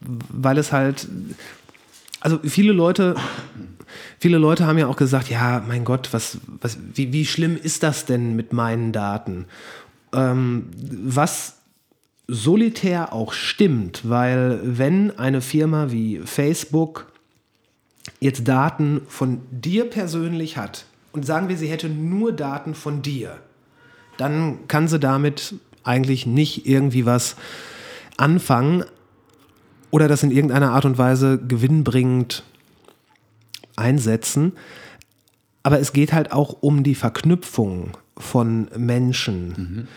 weil 0.00 0.58
es 0.58 0.72
halt, 0.72 1.06
also 2.20 2.40
viele 2.42 2.72
Leute, 2.72 3.14
viele 4.18 4.38
Leute 4.38 4.66
haben 4.66 4.78
ja 4.78 4.86
auch 4.86 4.96
gesagt, 4.96 5.28
ja, 5.28 5.62
mein 5.66 5.84
Gott, 5.84 6.08
was, 6.12 6.38
was, 6.60 6.78
wie, 6.94 7.12
wie 7.12 7.26
schlimm 7.26 7.56
ist 7.62 7.82
das 7.82 8.06
denn 8.06 8.34
mit 8.34 8.52
meinen 8.52 8.92
Daten? 8.92 9.44
Ähm, 10.14 10.66
was 11.04 11.58
solitär 12.26 13.12
auch 13.12 13.32
stimmt, 13.34 14.08
weil 14.08 14.60
wenn 14.62 15.16
eine 15.18 15.42
Firma 15.42 15.92
wie 15.92 16.20
Facebook 16.24 17.11
jetzt 18.22 18.46
Daten 18.46 19.02
von 19.08 19.40
dir 19.50 19.84
persönlich 19.90 20.56
hat, 20.56 20.86
und 21.12 21.26
sagen 21.26 21.48
wir, 21.48 21.58
sie 21.58 21.66
hätte 21.66 21.88
nur 21.88 22.32
Daten 22.32 22.74
von 22.74 23.02
dir, 23.02 23.38
dann 24.16 24.66
kann 24.68 24.88
sie 24.88 24.98
damit 24.98 25.56
eigentlich 25.84 26.26
nicht 26.26 26.66
irgendwie 26.66 27.04
was 27.04 27.36
anfangen 28.16 28.84
oder 29.90 30.08
das 30.08 30.22
in 30.22 30.30
irgendeiner 30.30 30.70
Art 30.70 30.84
und 30.84 30.96
Weise 30.96 31.38
gewinnbringend 31.38 32.44
einsetzen. 33.76 34.52
Aber 35.64 35.80
es 35.80 35.92
geht 35.92 36.12
halt 36.12 36.32
auch 36.32 36.56
um 36.60 36.82
die 36.82 36.94
Verknüpfung 36.94 37.96
von 38.16 38.68
Menschen. 38.76 39.48
Mhm. 39.48 39.88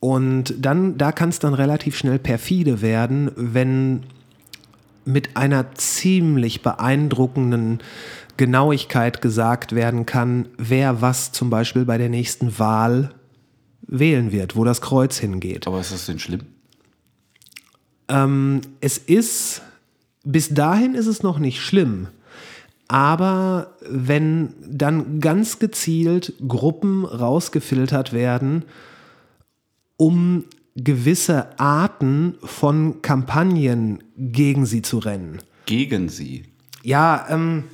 Und 0.00 0.54
dann, 0.58 0.98
da 0.98 1.12
kann 1.12 1.28
es 1.28 1.38
dann 1.38 1.54
relativ 1.54 1.96
schnell 1.96 2.18
perfide 2.18 2.82
werden, 2.82 3.30
wenn 3.36 4.04
mit 5.04 5.36
einer 5.36 5.74
ziemlich 5.74 6.62
beeindruckenden 6.62 7.80
Genauigkeit 8.36 9.20
gesagt 9.20 9.74
werden 9.74 10.06
kann, 10.06 10.48
wer 10.58 11.00
was 11.00 11.32
zum 11.32 11.50
Beispiel 11.50 11.84
bei 11.84 11.98
der 11.98 12.08
nächsten 12.08 12.58
Wahl 12.58 13.14
wählen 13.82 14.32
wird, 14.32 14.56
wo 14.56 14.64
das 14.64 14.80
Kreuz 14.80 15.18
hingeht. 15.18 15.66
Aber 15.66 15.80
ist 15.80 15.92
das 15.92 16.06
denn 16.06 16.18
schlimm? 16.18 16.42
Ähm, 18.08 18.62
es 18.80 18.98
ist, 18.98 19.62
bis 20.24 20.48
dahin 20.50 20.94
ist 20.94 21.06
es 21.06 21.22
noch 21.22 21.38
nicht 21.38 21.60
schlimm. 21.60 22.08
Aber 22.88 23.74
wenn 23.88 24.54
dann 24.60 25.20
ganz 25.20 25.58
gezielt 25.58 26.34
Gruppen 26.46 27.04
rausgefiltert 27.04 28.12
werden, 28.12 28.64
um 29.96 30.44
gewisse 30.76 31.58
Arten 31.58 32.36
von 32.42 33.00
Kampagnen 33.02 34.02
gegen 34.16 34.64
sie 34.66 34.82
zu 34.82 34.98
rennen. 34.98 35.38
Gegen 35.66 36.08
sie? 36.08 36.44
Ja, 36.82 37.26
ähm, 37.28 37.64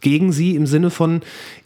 gegen 0.00 0.32
sie 0.32 0.56
im 0.56 0.66
Sinne 0.66 0.90
von, 0.90 1.20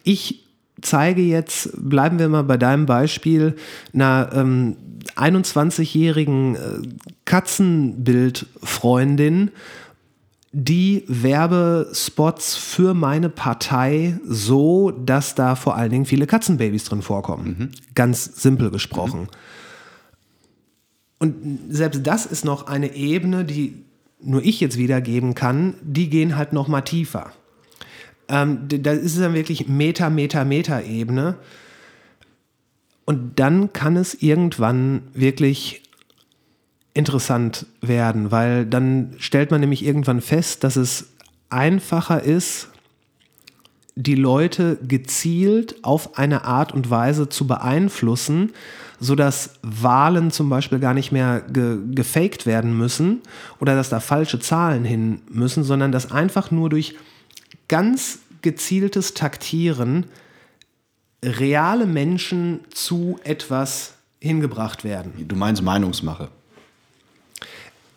ich 0.05 0.45
zeige 0.81 1.23
jetzt, 1.23 1.71
bleiben 1.77 2.18
wir 2.18 2.29
mal 2.29 2.45
bei 2.45 2.57
deinem 2.57 2.87
Beispiel, 2.87 3.57
einer 3.95 4.31
ähm, 4.35 4.77
21-jährigen 5.16 6.57
äh, 6.57 6.83
Katzenbildfreundin, 7.25 9.51
die 10.55 11.05
Werbespots 11.09 12.57
für 12.57 12.92
meine 12.92 13.31
Partei 13.31 14.18
so, 14.27 14.90
dass 14.90 15.35
da 15.35 15.55
vor 15.55 15.77
allen 15.77 15.90
Dingen 15.90 16.05
viele 16.05 16.27
Katzenbabys 16.27 16.85
drin 16.85 17.01
vorkommen. 17.01 17.57
Mhm. 17.59 17.71
Ganz 17.95 18.42
simpel 18.42 18.71
gesprochen. 18.71 19.23
Mhm. 19.23 19.29
Und 21.22 21.37
selbst 21.70 22.04
das 22.04 22.26
ist 22.26 22.44
noch 22.44 22.66
eine 22.66 22.96
Ebene, 22.96 23.44
die 23.44 23.85
nur 24.20 24.44
ich 24.44 24.58
jetzt 24.58 24.76
wiedergeben 24.76 25.37
kann, 25.37 25.74
die 25.80 26.11
gehen 26.11 26.37
halt 26.37 26.52
noch 26.52 26.66
mal 26.66 26.80
tiefer. 26.80 27.30
Ähm, 28.26 28.66
da 28.66 28.90
ist 28.90 29.14
es 29.14 29.20
dann 29.20 29.32
wirklich 29.32 29.68
Meta, 29.68 30.11
Meta, 30.11 30.44
Meta-Ebene. 30.44 31.28
Und 31.28 31.38
Und 33.04 33.38
dann 33.38 33.72
kann 33.72 33.96
es 33.96 34.14
irgendwann 34.14 35.02
wirklich 35.14 35.82
interessant 36.92 37.66
werden, 37.80 38.32
weil 38.32 38.66
dann 38.66 39.14
stellt 39.18 39.52
man 39.52 39.61
nämlich 39.61 39.85
irgendwann 39.85 40.20
fest, 40.20 40.64
dass 40.64 40.74
es 40.74 41.12
einfacher 41.50 42.22
ist, 42.22 42.68
die 43.94 44.14
Leute 44.14 44.76
gezielt 44.88 45.85
auf 45.85 46.18
eine 46.18 46.44
Art 46.44 46.72
und 46.72 46.90
Weise 46.90 47.28
zu 47.28 47.46
beeinflussen, 47.46 48.52
sodass 49.02 49.54
Wahlen 49.62 50.30
zum 50.30 50.48
Beispiel 50.48 50.78
gar 50.78 50.94
nicht 50.94 51.10
mehr 51.10 51.40
ge 51.40 51.78
gefaked 51.92 52.46
werden 52.46 52.78
müssen 52.78 53.20
oder 53.58 53.74
dass 53.74 53.88
da 53.88 53.98
falsche 53.98 54.38
Zahlen 54.38 54.84
hin 54.84 55.22
müssen, 55.28 55.64
sondern 55.64 55.90
dass 55.90 56.12
einfach 56.12 56.52
nur 56.52 56.70
durch 56.70 56.94
ganz 57.66 58.20
gezieltes 58.42 59.14
Taktieren 59.14 60.06
reale 61.24 61.86
Menschen 61.86 62.60
zu 62.70 63.18
etwas 63.24 63.94
hingebracht 64.20 64.84
werden. 64.84 65.12
Du 65.26 65.34
meinst 65.34 65.62
Meinungsmache? 65.62 66.28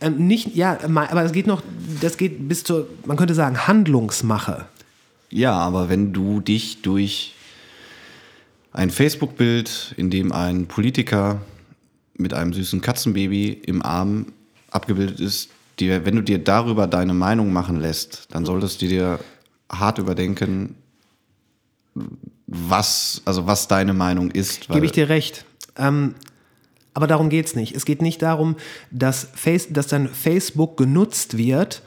Ähm, 0.02 0.26
nicht, 0.26 0.56
ja, 0.56 0.80
aber 0.84 1.24
es 1.24 1.34
geht 1.34 1.46
noch, 1.46 1.62
das 2.02 2.18
geht 2.18 2.50
bis 2.50 2.64
zur, 2.64 2.88
man 3.06 3.16
könnte 3.16 3.36
sagen, 3.36 3.68
Handlungsmache. 3.68 4.66
Ja, 5.30 5.54
aber 5.54 5.88
wenn 5.88 6.14
du 6.14 6.40
dich 6.40 6.82
durch 6.82 7.36
ein 8.76 8.90
Facebook-Bild, 8.90 9.94
in 9.98 10.10
dem 10.10 10.32
ein 10.32 10.68
Politiker 10.68 11.42
mit 12.18 12.34
einem 12.34 12.54
süßen 12.54 12.82
Katzenbaby 12.82 13.52
im 13.52 13.82
Arm 13.82 14.28
abgebildet 14.70 15.20
ist, 15.20 15.50
die, 15.80 15.90
wenn 15.90 16.16
du 16.16 16.22
dir 16.22 16.40
darüber 16.40 16.88
deine 16.88 17.14
Meinung 17.14 17.52
machen 17.52 17.80
lässt, 17.80 18.28
dann 18.32 18.46
solltest 18.46 18.82
du 18.82 18.88
dir 18.88 19.20
hart 19.72 19.98
überdenken, 19.98 20.76
was, 22.48 23.22
also 23.26 23.48
was 23.48 23.68
deine 23.68 23.94
Meinung 23.94 24.32
ist. 24.32 24.68
Gebe 24.68 24.86
ich 24.86 24.92
dir 24.92 25.10
recht. 25.10 25.46
Ähm, 25.78 26.16
aber 26.94 27.08
darum 27.08 27.30
geht 27.30 27.46
es 27.46 27.56
nicht. 27.56 27.76
Es 27.76 27.86
geht 27.86 28.02
nicht 28.02 28.22
darum, 28.22 28.56
dass, 28.92 29.28
Face, 29.34 29.68
dass 29.70 29.88
dann 29.88 30.08
Facebook 30.08 30.78
genutzt 30.78 31.38
wird, 31.38 31.82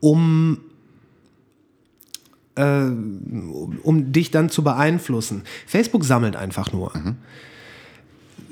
um, 0.00 0.60
äh, 2.56 2.84
um 3.82 4.12
dich 4.12 4.30
dann 4.30 4.50
zu 4.50 4.62
beeinflussen. 4.62 5.42
Facebook 5.66 6.04
sammelt 6.04 6.36
einfach 6.36 6.72
nur. 6.72 6.92
Mhm. 6.96 7.16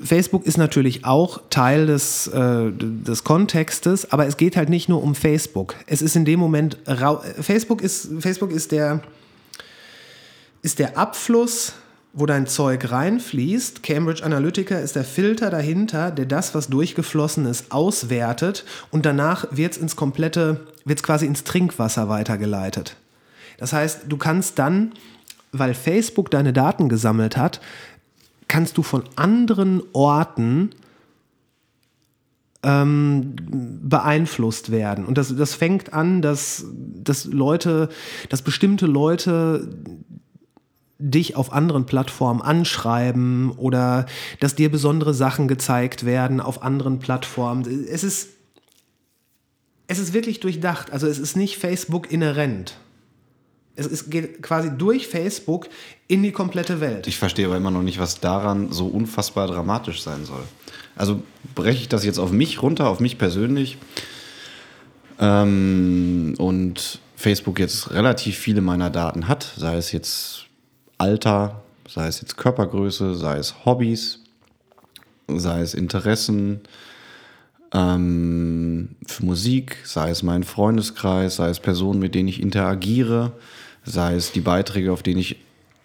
Facebook 0.01 0.45
ist 0.45 0.57
natürlich 0.57 1.05
auch 1.05 1.41
Teil 1.49 1.87
des, 1.87 2.27
äh, 2.27 2.71
des 2.71 3.23
Kontextes, 3.23 4.11
aber 4.11 4.27
es 4.27 4.37
geht 4.37 4.55
halt 4.55 4.69
nicht 4.69 4.87
nur 4.87 5.03
um 5.03 5.15
Facebook. 5.15 5.75
Es 5.87 6.01
ist 6.01 6.15
in 6.15 6.25
dem 6.25 6.39
Moment, 6.39 6.77
Facebook 7.41 7.81
ist, 7.81 8.09
Facebook 8.19 8.51
ist 8.51 8.71
der, 8.71 9.01
ist 10.61 10.79
der 10.79 10.97
Abfluss, 10.97 11.73
wo 12.13 12.25
dein 12.25 12.47
Zeug 12.47 12.89
reinfließt. 12.89 13.83
Cambridge 13.83 14.23
Analytica 14.23 14.77
ist 14.79 14.95
der 14.95 15.03
Filter 15.03 15.49
dahinter, 15.49 16.11
der 16.11 16.25
das, 16.25 16.55
was 16.55 16.67
durchgeflossen 16.67 17.45
ist, 17.45 17.71
auswertet 17.71 18.65
und 18.91 19.05
danach 19.05 19.47
wird 19.51 19.73
es 19.73 19.77
ins 19.77 19.95
komplette, 19.95 20.61
wird 20.85 20.99
es 20.99 21.03
quasi 21.03 21.25
ins 21.25 21.43
Trinkwasser 21.43 22.09
weitergeleitet. 22.09 22.95
Das 23.59 23.73
heißt, 23.73 24.03
du 24.07 24.17
kannst 24.17 24.57
dann, 24.57 24.93
weil 25.51 25.73
Facebook 25.73 26.31
deine 26.31 26.53
Daten 26.53 26.89
gesammelt 26.89 27.35
hat, 27.37 27.59
kannst 28.47 28.77
du 28.77 28.83
von 28.83 29.03
anderen 29.15 29.83
Orten 29.93 30.71
ähm, 32.63 33.35
beeinflusst 33.83 34.71
werden. 34.71 35.05
Und 35.05 35.17
das, 35.17 35.35
das 35.35 35.53
fängt 35.53 35.93
an, 35.93 36.21
dass, 36.21 36.65
dass 36.73 37.25
Leute, 37.25 37.89
dass 38.29 38.41
bestimmte 38.41 38.85
Leute 38.85 39.69
dich 40.97 41.35
auf 41.35 41.53
anderen 41.53 41.85
Plattformen 41.85 42.41
anschreiben 42.41 43.51
oder 43.51 44.05
dass 44.39 44.55
dir 44.55 44.69
besondere 44.69 45.13
Sachen 45.13 45.47
gezeigt 45.47 46.05
werden 46.05 46.41
auf 46.41 46.61
anderen 46.61 46.99
Plattformen. 46.99 47.87
Es 47.89 48.03
ist, 48.03 48.29
es 49.87 49.99
ist 49.99 50.13
wirklich 50.13 50.41
durchdacht. 50.41 50.91
Also 50.91 51.07
es 51.07 51.19
ist 51.19 51.37
nicht 51.37 51.57
Facebook 51.57 52.11
inhärent. 52.11 52.77
Es, 53.75 53.85
es 53.87 54.09
geht 54.09 54.41
quasi 54.41 54.71
durch 54.75 55.07
Facebook 55.07 55.69
in 56.07 56.23
die 56.23 56.31
komplette 56.31 56.81
Welt. 56.81 57.07
Ich 57.07 57.17
verstehe 57.17 57.45
aber 57.45 57.57
immer 57.57 57.71
noch 57.71 57.83
nicht, 57.83 57.99
was 57.99 58.19
daran 58.19 58.71
so 58.71 58.87
unfassbar 58.87 59.47
dramatisch 59.47 60.01
sein 60.01 60.25
soll. 60.25 60.43
Also 60.95 61.21
breche 61.55 61.81
ich 61.81 61.89
das 61.89 62.03
jetzt 62.03 62.19
auf 62.19 62.31
mich 62.31 62.61
runter, 62.61 62.89
auf 62.89 62.99
mich 62.99 63.17
persönlich. 63.17 63.77
Ähm, 65.19 66.35
und 66.37 66.99
Facebook 67.15 67.59
jetzt 67.59 67.91
relativ 67.91 68.37
viele 68.37 68.61
meiner 68.61 68.89
Daten 68.89 69.27
hat, 69.27 69.53
sei 69.57 69.75
es 69.75 69.91
jetzt 69.91 70.45
Alter, 70.97 71.61
sei 71.87 72.07
es 72.07 72.21
jetzt 72.21 72.37
Körpergröße, 72.37 73.15
sei 73.15 73.37
es 73.37 73.65
Hobbys, 73.65 74.21
sei 75.27 75.61
es 75.61 75.73
Interessen 75.73 76.61
ähm, 77.73 78.95
für 79.05 79.25
Musik, 79.25 79.77
sei 79.83 80.09
es 80.09 80.23
mein 80.23 80.43
Freundeskreis, 80.43 81.35
sei 81.35 81.49
es 81.49 81.59
Personen, 81.59 81.99
mit 81.99 82.15
denen 82.15 82.29
ich 82.29 82.41
interagiere, 82.41 83.33
sei 83.89 84.15
es 84.15 84.31
die 84.31 84.41
Beiträge, 84.41 84.91
auf 84.91 85.03
denen 85.03 85.19
ich 85.19 85.37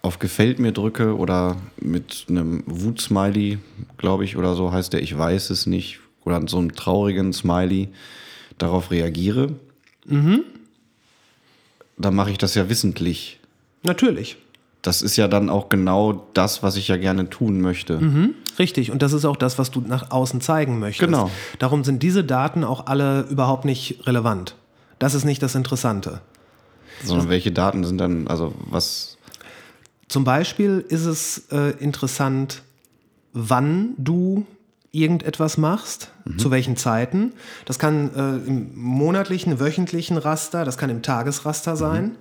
auf 0.03 0.19
Gefällt 0.19 0.59
mir 0.59 0.73
drücke 0.73 1.17
oder 1.17 1.57
mit 1.81 2.27
einem 2.29 2.63
Wutsmiley, 2.67 3.59
glaube 3.97 4.25
ich, 4.25 4.37
oder 4.37 4.55
so 4.55 4.71
heißt 4.71 4.93
der, 4.93 5.03
ich 5.03 5.17
weiß 5.17 5.51
es 5.51 5.67
nicht, 5.67 6.01
oder 6.25 6.43
so 6.47 6.59
einem 6.59 6.75
traurigen 6.75 7.33
Smiley 7.33 7.89
darauf 8.59 8.91
reagiere, 8.91 9.55
mhm. 10.05 10.43
dann 11.97 12.15
mache 12.15 12.31
ich 12.31 12.39
das 12.39 12.55
ja 12.55 12.69
wissentlich. 12.69 13.41
Natürlich 13.83 14.37
das 14.85 15.01
ist 15.01 15.17
ja 15.17 15.29
dann 15.29 15.49
auch 15.49 15.71
genau 15.71 16.27
das, 16.35 16.63
was 16.63 16.77
ich 16.77 16.89
ja 16.89 16.97
gerne 16.97 17.31
tun 17.31 17.61
möchte. 17.61 17.99
Mhm, 17.99 18.35
richtig, 18.59 18.91
und 18.91 19.01
das 19.01 19.15
ist 19.15 19.25
auch 19.25 19.37
das, 19.37 19.59
was 19.59 19.71
du 19.71 19.81
nach 19.81 20.11
außen 20.11 20.41
zeigen 20.43 20.79
möchtest. 20.79 21.11
Genau. 21.11 21.31
Darum 21.59 21.85
sind 21.85 22.03
diese 22.03 22.23
Daten 22.23 22.65
auch 22.65 22.87
alle 22.87 23.23
überhaupt 23.31 23.65
nicht 23.65 24.07
relevant. 24.07 24.57
Das 24.99 25.15
ist 25.15 25.25
nicht 25.25 25.43
das 25.43 25.55
Interessante. 25.55 26.21
Sondern 27.03 27.29
welche 27.29 27.53
Daten 27.53 27.85
sind 27.85 27.99
dann, 27.99 28.29
also 28.29 28.55
was? 28.71 29.19
Zum 30.09 30.25
Beispiel 30.25 30.85
ist 30.89 31.07
es 31.07 31.47
äh, 31.51 31.71
interessant, 31.79 32.63
wann 33.33 33.95
du 33.99 34.47
irgendetwas 34.93 35.59
machst, 35.59 36.13
mhm. 36.25 36.39
zu 36.39 36.51
welchen 36.51 36.77
Zeiten. 36.77 37.33
Das 37.65 37.79
kann 37.79 38.15
äh, 38.15 38.49
im 38.49 38.71
monatlichen, 38.77 39.59
wöchentlichen 39.59 40.19
Raster, 40.19 40.65
das 40.65 40.79
kann 40.79 40.89
im 40.89 41.03
Tagesraster 41.03 41.77
sein. 41.77 42.05
Mhm. 42.05 42.17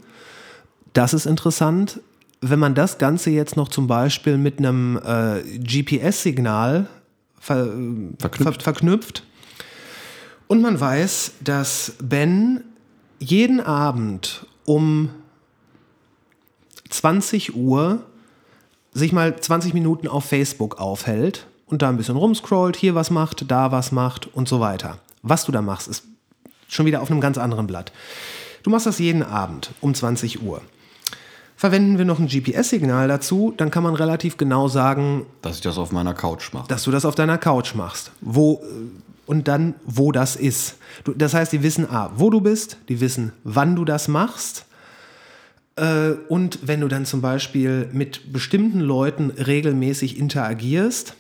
Das 0.94 1.14
ist 1.14 1.26
interessant 1.26 2.00
wenn 2.44 2.60
man 2.60 2.76
das 2.76 2.98
Ganze 2.98 3.30
jetzt 3.30 3.56
noch 3.56 3.70
zum 3.70 3.88
Beispiel 3.88 4.38
mit 4.38 4.60
einem 4.60 5.00
äh, 5.04 5.42
GPS-Signal 5.60 6.88
ver 7.40 7.70
verknüpft. 8.20 8.64
Ver 8.64 8.74
verknüpft 8.74 9.24
und 10.48 10.62
man 10.62 10.80
weiß, 10.80 11.34
dass 11.42 11.94
Ben 12.02 12.64
jeden 13.20 13.62
Abend 13.62 14.46
um 14.66 15.10
20 16.90 17.56
Uhr 17.56 18.04
sich 18.94 19.12
mal 19.12 19.36
20 19.36 19.74
Minuten 19.74 20.08
auf 20.08 20.26
Facebook 20.26 20.80
aufhält 20.80 21.48
und 21.66 21.82
da 21.82 21.90
ein 21.90 21.98
bisschen 21.98 22.16
rumscrollt, 22.16 22.76
hier 22.76 22.96
was 22.96 23.10
macht, 23.10 23.50
da 23.50 23.72
was 23.72 23.92
macht 23.92 24.28
und 24.34 24.48
so 24.48 24.60
weiter. 24.60 25.00
Was 25.24 25.46
du 25.46 25.52
da 25.52 25.62
machst, 25.62 25.88
ist 25.88 26.04
schon 26.68 26.86
wieder 26.86 27.02
auf 27.02 27.10
einem 27.10 27.22
ganz 27.22 27.38
anderen 27.38 27.68
Blatt. 27.68 27.92
Du 28.62 28.70
machst 28.70 28.86
das 28.86 29.00
jeden 29.00 29.24
Abend 29.24 29.72
um 29.82 29.94
20 29.94 30.44
Uhr. 30.44 30.62
Verwenden 31.56 31.98
wir 31.98 32.06
noch 32.06 32.20
ein 32.20 32.28
GPS-Signal 32.28 33.08
dazu, 33.08 33.54
dann 33.56 33.72
kann 33.72 33.84
man 33.84 33.96
relativ 33.96 34.38
genau 34.38 34.68
sagen, 34.68 35.26
dass 35.42 35.56
ich 35.56 35.62
das 35.62 35.78
auf 35.78 35.92
meiner 35.92 36.14
Couch 36.14 36.52
mache. 36.54 36.68
Dass 36.68 36.84
du 36.84 36.92
das 36.92 37.06
auf 37.06 37.16
deiner 37.16 37.38
Couch 37.38 37.74
machst. 37.76 38.12
Wo 38.22 38.62
und 39.34 39.48
dann, 39.48 39.74
wo 39.84 40.12
das 40.12 40.36
ist. 40.36 40.76
Du, 41.06 41.12
das 41.12 41.34
heißt, 41.34 41.52
die 41.52 41.64
wissen 41.64 41.90
A, 41.90 42.12
wo 42.18 42.30
du 42.30 42.40
bist, 42.40 42.78
die 42.88 43.02
wissen, 43.02 43.32
wann 43.44 43.76
du 43.76 43.84
das 43.84 44.08
machst. 44.08 44.68
Äh, 45.76 46.12
und 46.30 46.68
wenn 46.68 46.82
du 46.82 46.88
dann 46.88 47.08
zum 47.08 47.22
Beispiel 47.22 47.90
mit 47.92 48.32
bestimmten 48.32 48.80
Leuten 48.80 49.32
regelmäßig 49.32 50.20
interagierst, 50.20 51.16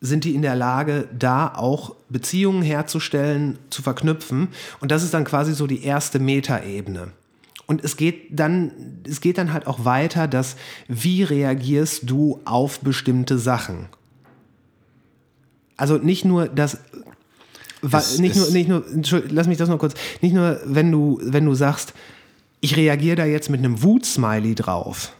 sind 0.00 0.22
die 0.22 0.36
in 0.36 0.42
der 0.42 0.54
Lage, 0.54 1.08
da 1.18 1.48
auch 1.48 1.96
Beziehungen 2.08 2.62
herzustellen, 2.62 3.58
zu 3.68 3.82
verknüpfen. 3.82 4.46
Und 4.78 4.92
das 4.92 5.02
ist 5.02 5.12
dann 5.12 5.24
quasi 5.24 5.54
so 5.54 5.66
die 5.66 5.82
erste 5.82 6.20
Metaebene. 6.20 7.08
Und 7.66 7.82
es 7.82 7.96
geht 7.96 8.38
dann, 8.38 8.70
es 9.08 9.20
geht 9.20 9.38
dann 9.38 9.52
halt 9.52 9.66
auch 9.66 9.84
weiter, 9.84 10.28
dass 10.28 10.54
wie 10.86 11.24
reagierst 11.24 12.08
du 12.08 12.40
auf 12.44 12.78
bestimmte 12.78 13.38
Sachen? 13.38 13.88
Also 15.76 15.96
nicht 15.96 16.24
nur 16.24 16.46
das, 16.46 16.78
es, 17.92 18.18
nicht 18.18 18.36
nur, 18.36 18.50
nicht 18.50 18.68
nur, 18.68 19.22
lass 19.28 19.46
mich 19.46 19.58
das 19.58 19.68
noch 19.68 19.78
kurz, 19.78 19.94
nicht 20.20 20.34
nur, 20.34 20.60
wenn 20.64 20.90
du, 20.90 21.18
wenn 21.22 21.44
du 21.44 21.54
sagst, 21.54 21.94
ich 22.60 22.76
reagiere 22.76 23.16
da 23.16 23.24
jetzt 23.24 23.50
mit 23.50 23.60
einem 23.60 23.82
Wut-Smiley 23.82 24.54
drauf, 24.54 25.12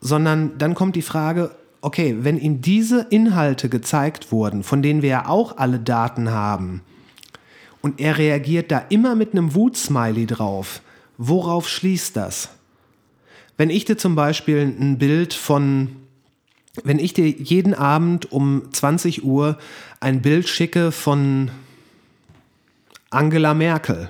sondern 0.00 0.56
dann 0.58 0.74
kommt 0.74 0.96
die 0.96 1.02
Frage, 1.02 1.50
okay, 1.80 2.16
wenn 2.20 2.38
ihm 2.38 2.62
diese 2.62 3.06
Inhalte 3.10 3.68
gezeigt 3.68 4.32
wurden, 4.32 4.62
von 4.62 4.82
denen 4.82 5.02
wir 5.02 5.08
ja 5.08 5.28
auch 5.28 5.58
alle 5.58 5.78
Daten 5.78 6.30
haben, 6.30 6.82
und 7.80 8.00
er 8.00 8.16
reagiert 8.16 8.70
da 8.70 8.78
immer 8.90 9.16
mit 9.16 9.32
einem 9.32 9.54
Wut-Smiley 9.54 10.26
drauf, 10.26 10.80
Worauf 11.24 11.68
schließt 11.68 12.16
das? 12.16 12.48
Wenn 13.56 13.70
ich 13.70 13.84
dir 13.84 13.96
zum 13.96 14.16
Beispiel 14.16 14.58
ein 14.58 14.98
Bild 14.98 15.34
von, 15.34 15.94
wenn 16.82 16.98
ich 16.98 17.12
dir 17.12 17.28
jeden 17.28 17.74
Abend 17.74 18.32
um 18.32 18.62
20 18.72 19.22
Uhr 19.22 19.58
ein 20.00 20.20
Bild 20.20 20.48
schicke 20.48 20.90
von 20.90 21.52
Angela 23.12 23.54
Merkel 23.54 24.08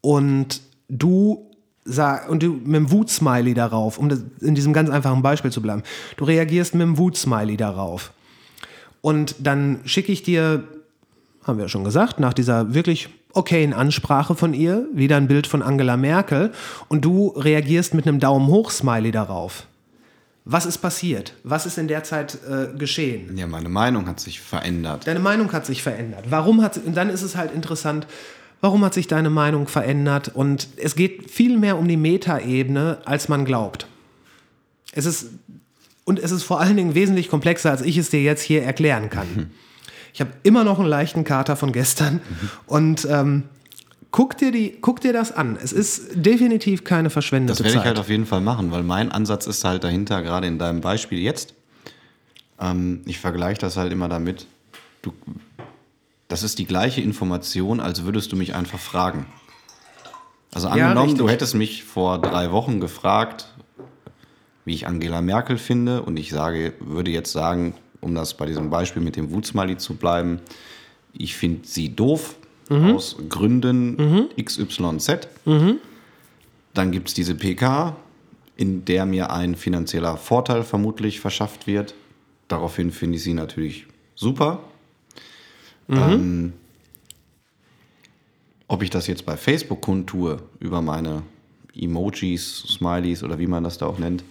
und 0.00 0.60
du 0.88 1.50
sag, 1.84 2.28
und 2.28 2.42
du 2.42 2.52
mit 2.52 2.74
dem 2.74 2.90
Wut-Smiley 2.90 3.54
darauf, 3.54 3.98
um 3.98 4.08
das, 4.08 4.22
in 4.40 4.54
diesem 4.54 4.72
ganz 4.72 4.90
einfachen 4.90 5.22
Beispiel 5.22 5.52
zu 5.52 5.62
bleiben, 5.62 5.82
du 6.16 6.24
reagierst 6.24 6.74
mit 6.74 6.82
dem 6.82 6.98
Wut-Smiley 6.98 7.56
darauf. 7.56 8.12
Und 9.00 9.36
dann 9.38 9.80
schicke 9.84 10.12
ich 10.12 10.22
dir, 10.22 10.64
haben 11.44 11.58
wir 11.58 11.64
ja 11.64 11.68
schon 11.68 11.84
gesagt, 11.84 12.18
nach 12.18 12.32
dieser 12.32 12.74
wirklich 12.74 13.08
okayen 13.32 13.72
Ansprache 13.72 14.34
von 14.34 14.54
ihr 14.54 14.86
wieder 14.92 15.16
ein 15.16 15.28
Bild 15.28 15.46
von 15.46 15.62
Angela 15.62 15.96
Merkel 15.96 16.52
und 16.88 17.04
du 17.04 17.28
reagierst 17.28 17.94
mit 17.94 18.06
einem 18.06 18.18
Daumen 18.18 18.48
hoch-Smiley 18.48 19.12
darauf. 19.12 19.66
Was 20.48 20.64
ist 20.64 20.78
passiert? 20.78 21.34
Was 21.42 21.66
ist 21.66 21.76
in 21.76 21.88
der 21.88 22.04
Zeit 22.04 22.38
äh, 22.48 22.68
geschehen? 22.78 23.36
Ja, 23.36 23.48
meine 23.48 23.68
Meinung 23.68 24.06
hat 24.06 24.20
sich 24.20 24.40
verändert. 24.40 25.04
Deine 25.04 25.18
Meinung 25.18 25.52
hat 25.52 25.66
sich 25.66 25.82
verändert. 25.82 26.26
Warum 26.30 26.62
hat 26.62 26.78
und 26.78 26.96
dann 26.96 27.10
ist 27.10 27.22
es 27.22 27.34
halt 27.34 27.52
interessant, 27.52 28.06
warum 28.60 28.84
hat 28.84 28.94
sich 28.94 29.08
deine 29.08 29.28
Meinung 29.28 29.66
verändert? 29.66 30.28
Und 30.28 30.68
es 30.76 30.94
geht 30.94 31.32
viel 31.32 31.58
mehr 31.58 31.76
um 31.76 31.88
die 31.88 31.96
Metaebene, 31.96 32.98
als 33.04 33.28
man 33.28 33.44
glaubt. 33.44 33.88
Es 34.92 35.04
ist 35.04 35.30
und 36.04 36.20
es 36.20 36.30
ist 36.30 36.44
vor 36.44 36.60
allen 36.60 36.76
Dingen 36.76 36.94
wesentlich 36.94 37.28
komplexer, 37.28 37.72
als 37.72 37.82
ich 37.82 37.98
es 37.98 38.10
dir 38.10 38.22
jetzt 38.22 38.42
hier 38.42 38.62
erklären 38.62 39.10
kann. 39.10 39.26
Mhm. 39.34 39.50
Ich 40.14 40.20
habe 40.20 40.30
immer 40.44 40.62
noch 40.62 40.78
einen 40.78 40.88
leichten 40.88 41.24
Kater 41.24 41.56
von 41.56 41.72
gestern 41.72 42.14
mhm. 42.14 42.50
und 42.66 43.08
ähm, 43.10 43.42
guck, 44.10 44.36
dir 44.38 44.52
die, 44.52 44.78
guck 44.80 45.00
dir 45.00 45.12
das 45.12 45.32
an. 45.32 45.58
Es 45.62 45.72
ist 45.72 46.10
definitiv 46.14 46.84
keine 46.84 47.10
verschwendete 47.10 47.56
Zeit. 47.56 47.66
Das 47.66 47.74
werde 47.74 47.82
ich 47.82 47.88
halt 47.88 47.98
auf 47.98 48.08
jeden 48.08 48.26
Fall 48.26 48.40
machen, 48.40 48.70
weil 48.70 48.82
mein 48.82 49.12
Ansatz 49.12 49.46
ist 49.46 49.64
halt 49.64 49.84
dahinter, 49.84 50.22
gerade 50.22 50.46
in 50.46 50.58
deinem 50.58 50.80
Beispiel 50.80 51.18
jetzt. 51.18 51.54
Ähm, 52.60 53.02
ich 53.06 53.18
vergleiche 53.18 53.60
das 53.60 53.76
halt 53.76 53.92
immer 53.92 54.08
damit, 54.08 54.46
du, 55.02 55.12
das 56.28 56.42
ist 56.42 56.58
die 56.58 56.66
gleiche 56.66 57.00
Information, 57.00 57.80
als 57.80 58.04
würdest 58.04 58.32
du 58.32 58.36
mich 58.36 58.54
einfach 58.54 58.78
fragen. 58.78 59.26
Also 60.54 60.68
angenommen, 60.68 61.10
ja, 61.10 61.16
du 61.16 61.28
hättest 61.28 61.54
mich 61.54 61.84
vor 61.84 62.18
drei 62.18 62.50
Wochen 62.50 62.80
gefragt, 62.80 63.52
wie 64.64 64.74
ich 64.74 64.86
Angela 64.86 65.20
Merkel 65.20 65.58
finde, 65.58 66.02
und 66.02 66.16
ich 66.16 66.30
sage, 66.30 66.72
würde 66.80 67.10
jetzt 67.10 67.32
sagen, 67.32 67.74
um 68.00 68.14
das 68.14 68.34
bei 68.34 68.46
diesem 68.46 68.70
Beispiel 68.70 69.02
mit 69.02 69.16
dem 69.16 69.30
Wutzmali 69.32 69.76
zu 69.76 69.96
bleiben, 69.96 70.40
ich 71.12 71.36
finde 71.36 71.66
sie 71.66 71.94
doof 71.94 72.36
mhm. 72.68 72.94
aus 72.94 73.16
Gründen 73.28 73.96
mhm. 73.96 74.28
XYZ. 74.42 75.28
Mhm. 75.44 75.78
Dann 76.74 76.92
gibt 76.92 77.08
es 77.08 77.14
diese 77.14 77.34
PK, 77.34 77.96
in 78.56 78.84
der 78.84 79.06
mir 79.06 79.30
ein 79.30 79.54
finanzieller 79.54 80.16
Vorteil 80.16 80.62
vermutlich 80.62 81.20
verschafft 81.20 81.66
wird. 81.66 81.94
Daraufhin 82.48 82.90
finde 82.90 83.16
ich 83.16 83.22
sie 83.22 83.34
natürlich 83.34 83.86
super. 84.14 84.60
Mhm. 85.88 85.96
Ähm, 85.96 86.52
ob 88.68 88.82
ich 88.82 88.90
das 88.90 89.06
jetzt 89.06 89.24
bei 89.24 89.36
Facebook 89.36 89.80
kundtue, 89.80 90.38
über 90.58 90.82
meine 90.82 91.22
Emojis, 91.74 92.64
Smileys 92.68 93.22
oder 93.22 93.38
wie 93.38 93.46
man 93.46 93.62
das 93.62 93.78
da 93.78 93.86
auch 93.86 93.98
nennt, 93.98 94.24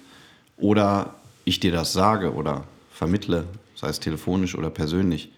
oder 0.57 1.15
ich 1.45 1.59
dir 1.59 1.71
das 1.71 1.93
sage 1.93 2.33
oder 2.33 2.65
vermittle, 2.91 3.45
sei 3.75 3.89
es 3.89 3.99
telefonisch 3.99 4.55
oder 4.55 4.69
persönlich, 4.69 5.31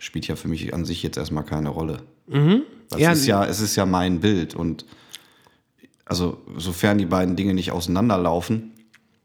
spielt 0.00 0.26
ja 0.26 0.34
für 0.34 0.48
mich 0.48 0.74
an 0.74 0.84
sich 0.84 1.04
jetzt 1.04 1.16
erstmal 1.16 1.44
keine 1.44 1.68
Rolle. 1.68 2.02
Mhm. 2.26 2.62
Ja, 2.96 3.12
ist 3.12 3.26
ja, 3.26 3.44
es 3.44 3.60
ist 3.60 3.76
ja 3.76 3.86
mein 3.86 4.18
Bild 4.18 4.56
und 4.56 4.84
also 6.04 6.38
sofern 6.56 6.98
die 6.98 7.06
beiden 7.06 7.36
Dinge 7.36 7.54
nicht 7.54 7.70
auseinanderlaufen, 7.70 8.72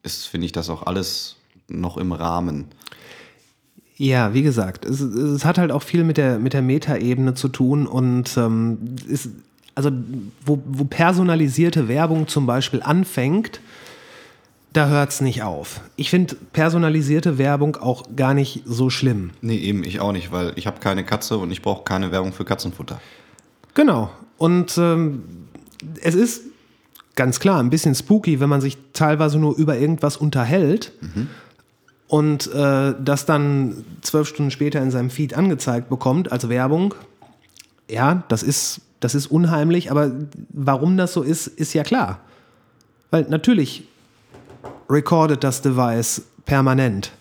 ist, 0.04 0.28
finde 0.28 0.46
ich, 0.46 0.52
das 0.52 0.70
auch 0.70 0.84
alles 0.84 1.38
noch 1.68 1.98
im 1.98 2.12
Rahmen. 2.12 2.66
Ja, 3.98 4.34
wie 4.36 4.44
gesagt, 4.44 4.86
es, 4.86 5.00
es, 5.00 5.46
hat 5.46 5.58
halt 5.58 5.72
auch 5.72 5.82
viel 5.82 6.04
mit 6.04 6.18
der, 6.18 6.38
mit 6.38 6.54
der 6.54 6.62
Metaebene 6.62 7.34
zu 7.34 7.48
tun 7.48 7.88
und 7.88 8.38
ähm, 8.38 8.78
ist, 9.08 9.30
also 9.74 9.90
wo, 10.46 10.62
wo 10.66 10.84
personalisierte 10.84 11.88
Werbung 11.88 12.28
zum 12.28 12.46
Beispiel 12.46 12.84
anfängt, 12.84 13.62
da 14.76 14.90
hört 14.90 15.12
es 15.12 15.22
nicht 15.22 15.42
auf. 15.44 15.82
Ich 15.96 16.10
finde 16.10 16.36
personalisierte 16.52 17.38
Werbung 17.38 17.78
auch 17.78 18.04
gar 18.16 18.34
nicht 18.34 18.64
so 18.66 18.90
schlimm. 18.90 19.32
Nee, 19.42 19.58
eben, 19.58 19.84
ich 19.84 20.02
auch 20.02 20.12
nicht, 20.12 20.32
weil 20.32 20.52
ich 20.56 20.68
habe 20.68 20.80
keine 20.80 21.06
Katze 21.06 21.38
und 21.38 21.52
ich 21.52 21.62
brauche 21.62 21.84
keine 21.84 22.12
Werbung 22.12 22.34
für 22.34 22.44
Katzenfutter. 22.44 23.00
Genau. 23.74 24.10
Und 24.38 24.78
ähm, 24.78 25.24
es 26.02 26.14
ist 26.14 26.42
ganz 27.16 27.40
klar 27.40 27.62
ein 27.62 27.70
bisschen 27.70 27.96
spooky, 27.96 28.42
wenn 28.42 28.50
man 28.50 28.60
sich 28.60 28.78
teilweise 28.92 29.40
nur 29.40 29.56
über 29.56 29.78
irgendwas 29.78 30.18
unterhält 30.18 30.92
mhm. 31.00 31.30
und 32.08 32.54
äh, 32.54 32.94
das 33.02 33.26
dann 33.26 33.86
zwölf 34.02 34.28
Stunden 34.28 34.52
später 34.52 34.82
in 34.82 34.92
seinem 34.92 35.10
Feed 35.10 35.36
angezeigt 35.36 35.88
bekommt 35.88 36.34
als 36.34 36.50
Werbung. 36.50 36.94
Ja, 37.90 38.24
das 38.28 38.44
ist, 38.44 38.82
das 39.00 39.16
ist 39.16 39.28
unheimlich, 39.28 39.90
aber 39.90 40.12
warum 40.50 40.98
das 40.98 41.14
so 41.14 41.22
ist, 41.22 41.48
ist 41.48 41.74
ja 41.74 41.84
klar. 41.84 42.20
Weil 43.10 43.26
natürlich 43.30 43.88
recorded 44.90 45.44
das 45.44 45.62
Device 45.62 46.22
permanent. 46.46 47.12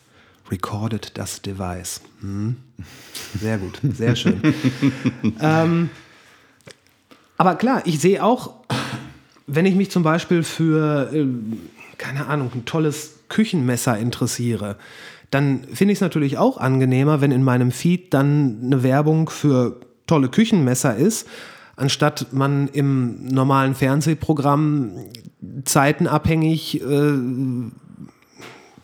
Recorded 0.51 1.13
das 1.15 1.41
Device. 1.43 2.01
Hm. 2.21 2.57
Sehr 3.41 3.59
gut, 3.59 3.81
sehr 3.83 4.15
schön. 4.15 4.41
ähm, 5.41 5.91
aber 7.39 7.55
klar, 7.57 7.83
ich 7.85 7.99
sehe 7.99 8.23
auch, 8.23 8.55
wenn 9.47 9.67
ich 9.67 9.75
mich 9.75 9.91
zum 9.91 10.03
Beispiel 10.03 10.43
für, 10.43 11.13
äh, 11.13 11.27
keine 11.99 12.27
Ahnung, 12.27 12.51
ein 12.55 12.65
tolles 12.65 13.15
Küchenmesser 13.29 13.99
interessiere, 13.99 14.77
dann 15.31 15.65
finde 15.73 15.93
ich 15.93 15.97
es 15.97 16.03
natürlich 16.03 16.39
auch 16.39 16.59
angenehmer, 16.59 17.21
wenn 17.21 17.33
in 17.33 17.43
meinem 17.43 17.73
Feed 17.73 18.15
dann 18.15 18.61
eine 18.63 18.83
Werbung 18.83 19.29
für 19.31 19.81
tolle 20.07 20.29
Küchenmesser 20.29 20.97
ist, 20.97 21.27
anstatt 21.77 22.33
man 22.33 22.69
im 22.69 23.27
normalen 23.27 23.75
Fernsehprogramm 23.75 24.93
zeitenabhängig 25.65 26.81
äh, 26.81 27.13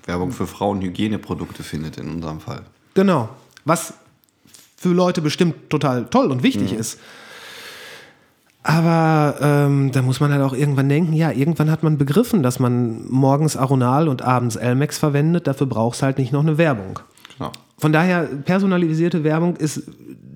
Werbung 0.06 0.32
für 0.32 0.46
Frauenhygieneprodukte 0.46 1.62
findet 1.62 1.98
in 1.98 2.08
unserem 2.08 2.40
Fall. 2.40 2.62
Genau. 2.94 3.28
Was 3.64 3.94
für 4.76 4.90
Leute 4.90 5.20
bestimmt 5.20 5.70
total 5.70 6.06
toll 6.06 6.30
und 6.30 6.42
wichtig 6.42 6.72
mhm. 6.72 6.78
ist. 6.78 6.98
Aber 8.62 9.36
ähm, 9.40 9.90
da 9.92 10.02
muss 10.02 10.20
man 10.20 10.32
halt 10.32 10.42
auch 10.42 10.52
irgendwann 10.52 10.88
denken, 10.88 11.14
ja, 11.14 11.30
irgendwann 11.30 11.70
hat 11.70 11.82
man 11.82 11.96
begriffen, 11.96 12.42
dass 12.42 12.58
man 12.58 13.08
morgens 13.08 13.56
Aronal 13.56 14.08
und 14.08 14.20
abends 14.20 14.56
Elmex 14.56 14.98
verwendet, 14.98 15.46
dafür 15.46 15.66
braucht 15.66 15.96
es 15.96 16.02
halt 16.02 16.18
nicht 16.18 16.32
noch 16.32 16.42
eine 16.42 16.58
Werbung. 16.58 16.98
Genau. 17.38 17.52
Von 17.78 17.92
daher, 17.92 18.24
personalisierte 18.44 19.24
Werbung 19.24 19.56
ist 19.56 19.84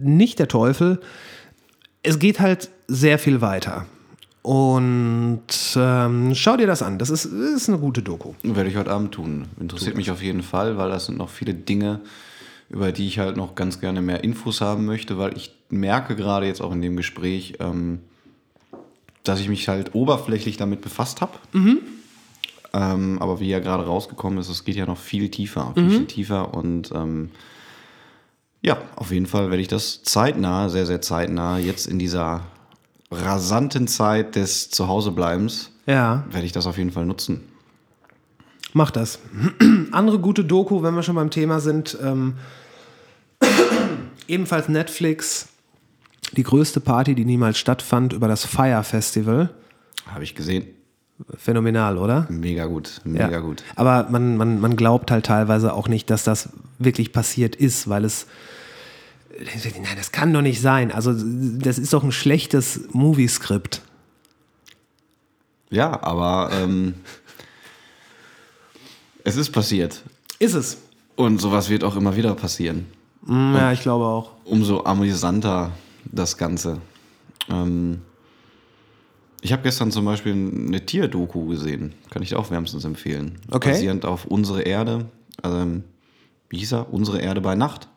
nicht 0.01 0.38
der 0.38 0.49
Teufel 0.49 1.01
es 2.05 2.19
geht 2.19 2.38
halt 2.38 2.71
sehr 2.87 3.19
viel 3.19 3.40
weiter. 3.40 3.87
Und 4.43 5.40
ähm, 5.75 6.35
schau 6.35 6.57
dir 6.57 6.67
das 6.67 6.83
an. 6.83 6.99
Das 6.99 7.09
ist, 7.09 7.25
ist 7.25 7.69
eine 7.69 7.79
gute 7.79 8.03
Doku. 8.03 8.35
Werde 8.43 8.69
ich 8.69 8.77
heute 8.77 8.90
Abend 8.90 9.12
tun. 9.12 9.47
Interessiert 9.59 9.97
mich 9.97 10.11
auf 10.11 10.23
jeden 10.23 10.43
Fall, 10.43 10.77
weil 10.77 10.90
das 10.90 11.07
sind 11.07 11.17
noch 11.17 11.31
viele 11.31 11.55
Dinge, 11.55 12.01
über 12.69 12.93
die 12.93 13.09
ich 13.09 13.19
halt 13.19 13.38
noch 13.38 13.55
ganz 13.55 13.81
gerne 13.81 14.03
mehr 14.03 14.23
Infos 14.23 14.61
haben 14.61 14.85
möchte, 14.85 15.17
weil 15.17 15.35
ich 15.35 15.55
merke 15.71 16.14
gerade 16.14 16.47
jetzt 16.47 16.61
auch 16.61 16.73
in 16.73 16.83
dem 16.83 16.97
Gespräch, 16.97 17.55
ähm, 17.59 18.01
dass 19.23 19.40
ich 19.40 19.49
mich 19.49 19.67
halt 19.69 19.95
oberflächlich 19.95 20.59
damit 20.59 20.83
befasst 20.83 21.23
habe. 21.23 21.33
Mhm. 21.53 21.79
Ähm, 22.75 23.23
aber 23.23 23.40
wie 23.40 23.49
ja 23.49 23.61
gerade 23.61 23.87
rausgekommen 23.87 24.38
ist, 24.38 24.51
es 24.51 24.64
geht 24.64 24.77
ja 24.77 24.85
noch 24.85 24.99
viel 24.99 25.31
tiefer, 25.31 25.73
viel, 25.73 25.85
mhm. 25.85 25.90
viel 25.90 26.07
tiefer 26.07 26.53
und 26.53 26.93
ähm, 26.93 27.31
ja, 28.64 28.79
auf 28.96 29.11
jeden 29.11 29.27
Fall 29.27 29.50
werde 29.50 29.61
ich 29.61 29.68
das 29.68 30.03
zeitnah, 30.03 30.70
sehr, 30.70 30.87
sehr 30.87 31.03
zeitnah, 31.03 31.59
jetzt 31.59 31.87
in 31.87 31.98
dieser 31.98 32.40
rasanten 33.11 33.87
Zeit 33.87 34.37
des 34.37 34.70
Zuhausebleibens, 34.70 35.70
ja. 35.85 36.24
werde 36.31 36.46
ich 36.46 36.53
das 36.53 36.66
auf 36.66 36.79
jeden 36.79 36.90
Fall 36.90 37.05
nutzen. 37.05 37.42
Mach 38.72 38.90
das. 38.90 39.18
Andere 39.92 40.18
gute 40.18 40.46
Doku, 40.46 40.83
wenn 40.83 40.94
wir 40.94 41.03
schon 41.03 41.14
beim 41.14 41.31
Thema 41.31 41.61
sind, 41.61 41.98
ähm, 42.03 42.37
ebenfalls 44.29 44.70
Netflix, 44.70 45.48
die 46.33 46.42
größte 46.42 46.81
Party, 46.81 47.14
die 47.14 47.27
niemals 47.27 47.59
stattfand, 47.59 48.14
über 48.14 48.29
das 48.29 48.46
Fire 48.46 48.83
Festival. 48.83 49.50
Habe 50.07 50.24
ich 50.24 50.35
gesehen. 50.35 50.66
Phänomenal, 51.37 51.96
oder? 51.96 52.27
Mega 52.29 52.66
gut, 52.66 53.00
mega 53.05 53.31
ja. 53.31 53.40
gut. 53.40 53.62
Aber 53.77 54.08
man, 54.10 54.37
man, 54.37 54.60
man 54.60 54.77
glaubt 54.77 55.10
halt 55.10 55.27
teilweise 55.27 55.73
auch 55.73 55.88
nicht, 55.88 56.10
dass 56.10 56.25
das 56.25 56.48
wirklich 56.79 57.12
passiert 57.12 57.54
ist, 57.54 57.88
weil 57.88 58.04
es 58.04 58.27
Nein, 59.38 59.96
das 59.96 60.12
kann 60.12 60.33
doch 60.33 60.42
nicht 60.42 60.60
sein. 60.60 60.92
Also, 60.92 61.12
das 61.12 61.79
ist 61.79 61.92
doch 61.92 62.04
ein 62.04 62.12
schlechtes 62.12 62.83
Movie-Skript. 62.92 63.83
Ja, 65.71 66.00
aber 66.02 66.50
ähm, 66.52 66.94
es 69.25 69.37
ist 69.37 69.50
passiert. 69.50 70.02
Ist 70.38 70.54
es. 70.54 70.79
Und 71.17 71.40
sowas 71.40 71.69
wird 71.69 71.83
auch 71.83 71.96
immer 71.96 72.15
wieder 72.17 72.35
passieren. 72.35 72.87
Mm, 73.27 73.54
ja, 73.54 73.73
ich 73.73 73.81
glaube 73.81 74.04
auch. 74.04 74.31
Umso 74.44 74.85
amüsanter 74.85 75.73
das 76.04 76.37
Ganze. 76.37 76.79
Ähm, 77.48 78.02
ich 79.45 79.53
habe 79.53 79.63
gestern 79.63 79.92
zum 79.92 80.07
Beispiel 80.07 80.33
eine 80.33 80.87
Tierdoku 80.87 81.47
gesehen. 81.47 81.92
Kann 82.09 82.23
ich 82.23 82.35
auch 82.35 82.51
wärmstens 82.51 82.85
empfehlen. 82.85 83.38
Okay. 83.51 83.73
Basierend 83.73 84.07
auf 84.07 84.25
Unsere 84.25 84.63
Erde 84.63 85.07
Ähm, 85.42 85.85
wie 86.49 86.57
hieß 86.59 86.73
er? 86.73 86.92
Unsere 86.92 87.21
Erde 87.21 87.40
bei 87.42 87.55
Nacht. 87.55 87.88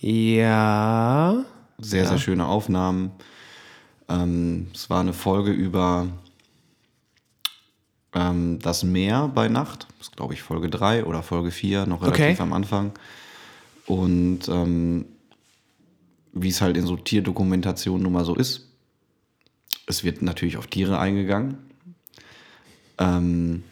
Ja. 0.00 1.44
Sehr, 1.78 2.02
ja. 2.02 2.08
sehr 2.08 2.18
schöne 2.18 2.46
Aufnahmen. 2.46 3.10
Ähm, 4.08 4.68
es 4.74 4.90
war 4.90 5.00
eine 5.00 5.14
Folge 5.14 5.50
über 5.50 6.08
ähm, 8.12 8.58
das 8.60 8.84
Meer 8.84 9.30
bei 9.34 9.48
Nacht. 9.48 9.86
Das 9.98 10.08
ist, 10.08 10.16
glaube 10.16 10.34
ich, 10.34 10.42
Folge 10.42 10.68
3 10.68 11.04
oder 11.04 11.22
Folge 11.22 11.50
4, 11.50 11.86
noch 11.86 12.02
relativ 12.02 12.24
Okay. 12.24 12.36
am 12.42 12.52
Anfang. 12.52 12.92
Und 13.86 14.48
ähm, 14.48 15.06
wie 16.32 16.48
es 16.48 16.60
halt 16.60 16.76
in 16.76 16.86
so 16.86 16.96
Tierdokumentationen 16.96 18.02
nun 18.02 18.12
mal 18.12 18.24
so 18.24 18.34
ist. 18.34 18.65
Es 19.86 20.04
wird 20.04 20.22
natürlich 20.22 20.56
auf 20.56 20.66
Tiere 20.66 20.98
eingegangen. 20.98 21.58
Ähm, 22.98 23.62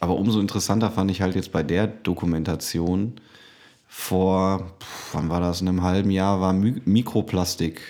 aber 0.00 0.16
umso 0.16 0.40
interessanter 0.40 0.90
fand 0.90 1.10
ich 1.10 1.22
halt 1.22 1.34
jetzt 1.34 1.52
bei 1.52 1.62
der 1.62 1.86
Dokumentation 1.86 3.14
vor, 3.88 4.72
wann 5.12 5.28
war 5.28 5.40
das, 5.40 5.60
in 5.60 5.68
einem 5.68 5.82
halben 5.82 6.10
Jahr 6.10 6.40
war 6.40 6.52
Mi 6.52 6.82
Mikroplastik 6.84 7.80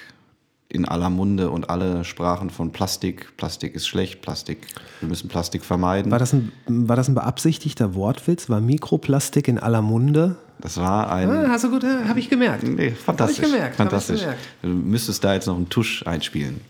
in 0.69 0.87
aller 0.87 1.09
Munde 1.09 1.51
und 1.51 1.71
alle 1.71 2.05
sprachen 2.05 2.51
von 2.51 2.73
Plastik. 2.73 3.37
Plastik 3.37 3.75
ist 3.75 3.87
schlecht, 3.87 4.21
Plastik, 4.21 4.59
wir 5.01 5.09
müssen 5.09 5.29
Plastik 5.29 5.65
vermeiden. 5.65 6.11
War 6.11 6.19
das, 6.19 6.33
ein, 6.33 6.53
war 6.67 6.97
das 6.97 7.09
ein 7.09 7.15
beabsichtigter 7.15 7.95
Wortwitz? 7.95 8.51
War 8.51 8.61
Mikroplastik 8.61 9.49
in 9.49 9.59
aller 9.59 9.83
Munde? 9.83 10.37
Das 10.61 10.77
war 10.77 11.13
ein. 11.13 11.31
Ah, 11.31 11.49
hast 11.49 11.65
du 11.65 11.71
gut, 11.71 11.85
äh, 11.85 12.09
habe 12.09 12.19
ich 12.19 12.29
gemerkt. 12.29 12.65
Nee, 12.65 12.91
fantastisch. 12.91 13.39
Hab 13.39 13.45
ich 13.45 13.53
gemerkt, 13.53 13.65
hab 13.65 13.71
ich 13.73 13.77
fantastisch. 13.77 14.21
gemerkt. 14.21 14.41
Du 14.63 14.69
müsstest 14.69 15.25
da 15.25 15.35
jetzt 15.35 15.47
noch 15.47 15.57
einen 15.57 15.69
Tusch 15.69 16.07
einspielen. 16.07 16.61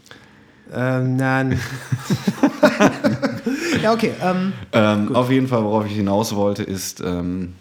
Ähm, 0.74 1.16
nein. 1.16 1.60
ja, 3.82 3.92
okay. 3.92 4.12
Ähm, 4.20 4.52
Ähm, 4.72 5.14
auf 5.14 5.30
jeden 5.30 5.48
Fall, 5.48 5.62
worauf 5.64 5.86
ich 5.86 5.94
hinaus 5.94 6.34
wollte, 6.34 6.62
ist, 6.62 7.00
ähm, 7.00 7.54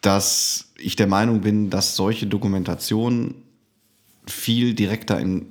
dass 0.00 0.72
ich 0.76 0.96
der 0.96 1.06
Meinung 1.06 1.40
bin, 1.40 1.70
dass 1.70 1.96
solche 1.96 2.26
Dokumentationen 2.26 3.34
viel 4.26 4.74
direkter 4.74 5.18
in 5.18 5.46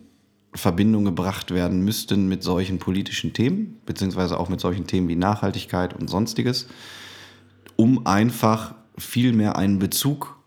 Verbindung 0.53 1.05
gebracht 1.05 1.51
werden 1.51 1.83
müssten 1.83 2.27
mit 2.27 2.43
solchen 2.43 2.79
politischen 2.79 3.33
Themen, 3.33 3.79
beziehungsweise 3.85 4.39
auch 4.39 4.49
mit 4.49 4.59
solchen 4.59 4.87
Themen 4.87 5.07
wie 5.07 5.15
Nachhaltigkeit 5.15 5.93
und 5.93 6.09
sonstiges, 6.09 6.67
um 7.75 8.07
einfach 8.07 8.73
viel 8.97 9.31
mehr 9.31 9.57
einen 9.57 9.79
Bezug 9.79 10.37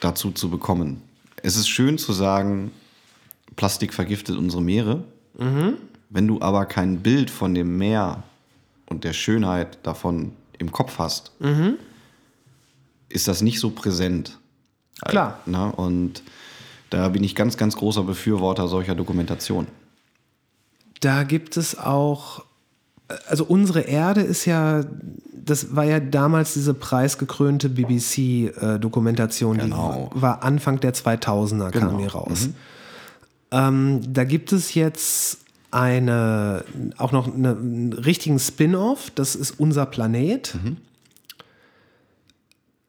dazu 0.00 0.30
zu 0.32 0.50
bekommen. 0.50 1.02
Es 1.42 1.56
ist 1.56 1.68
schön 1.68 1.98
zu 1.98 2.12
sagen, 2.12 2.72
Plastik 3.56 3.92
vergiftet 3.94 4.36
unsere 4.36 4.62
Meere. 4.62 5.04
Wenn 6.10 6.26
du 6.26 6.40
aber 6.40 6.66
kein 6.66 6.98
Bild 7.00 7.30
von 7.30 7.54
dem 7.54 7.78
Meer 7.78 8.22
und 8.86 9.04
der 9.04 9.12
Schönheit 9.12 9.78
davon 9.82 10.32
im 10.58 10.70
Kopf 10.72 10.98
hast, 10.98 11.32
ist 13.08 13.28
das 13.28 13.40
nicht 13.42 13.58
so 13.60 13.70
präsent. 13.70 14.38
Klar. 15.04 15.38
Na, 15.46 15.68
und 15.68 16.22
da 16.90 17.08
bin 17.08 17.24
ich 17.24 17.34
ganz, 17.34 17.56
ganz 17.56 17.76
großer 17.76 18.02
Befürworter 18.04 18.68
solcher 18.68 18.94
Dokumentation. 18.94 19.66
Da 21.00 21.24
gibt 21.24 21.56
es 21.56 21.76
auch, 21.78 22.44
also 23.26 23.44
unsere 23.44 23.80
Erde 23.80 24.20
ist 24.20 24.44
ja, 24.44 24.84
das 25.32 25.74
war 25.74 25.84
ja 25.84 25.98
damals 25.98 26.54
diese 26.54 26.74
preisgekrönte 26.74 27.68
BBC-Dokumentation, 27.70 29.58
Genau. 29.58 30.10
die 30.14 30.22
war 30.22 30.42
Anfang 30.44 30.78
der 30.80 30.94
2000er 30.94 31.70
kam 31.70 31.88
Genau. 31.88 31.98
hier 31.98 32.12
raus. 32.12 32.50
Ähm, 33.52 34.00
da 34.12 34.24
gibt 34.24 34.52
es 34.52 34.74
jetzt 34.74 35.38
eine, 35.70 36.64
auch 36.98 37.12
noch 37.12 37.32
eine, 37.32 37.50
einen 37.50 37.92
richtigen 37.92 38.38
Spin-off, 38.38 39.10
das 39.10 39.36
ist 39.36 39.60
Unser 39.60 39.86
Planet. 39.86 40.54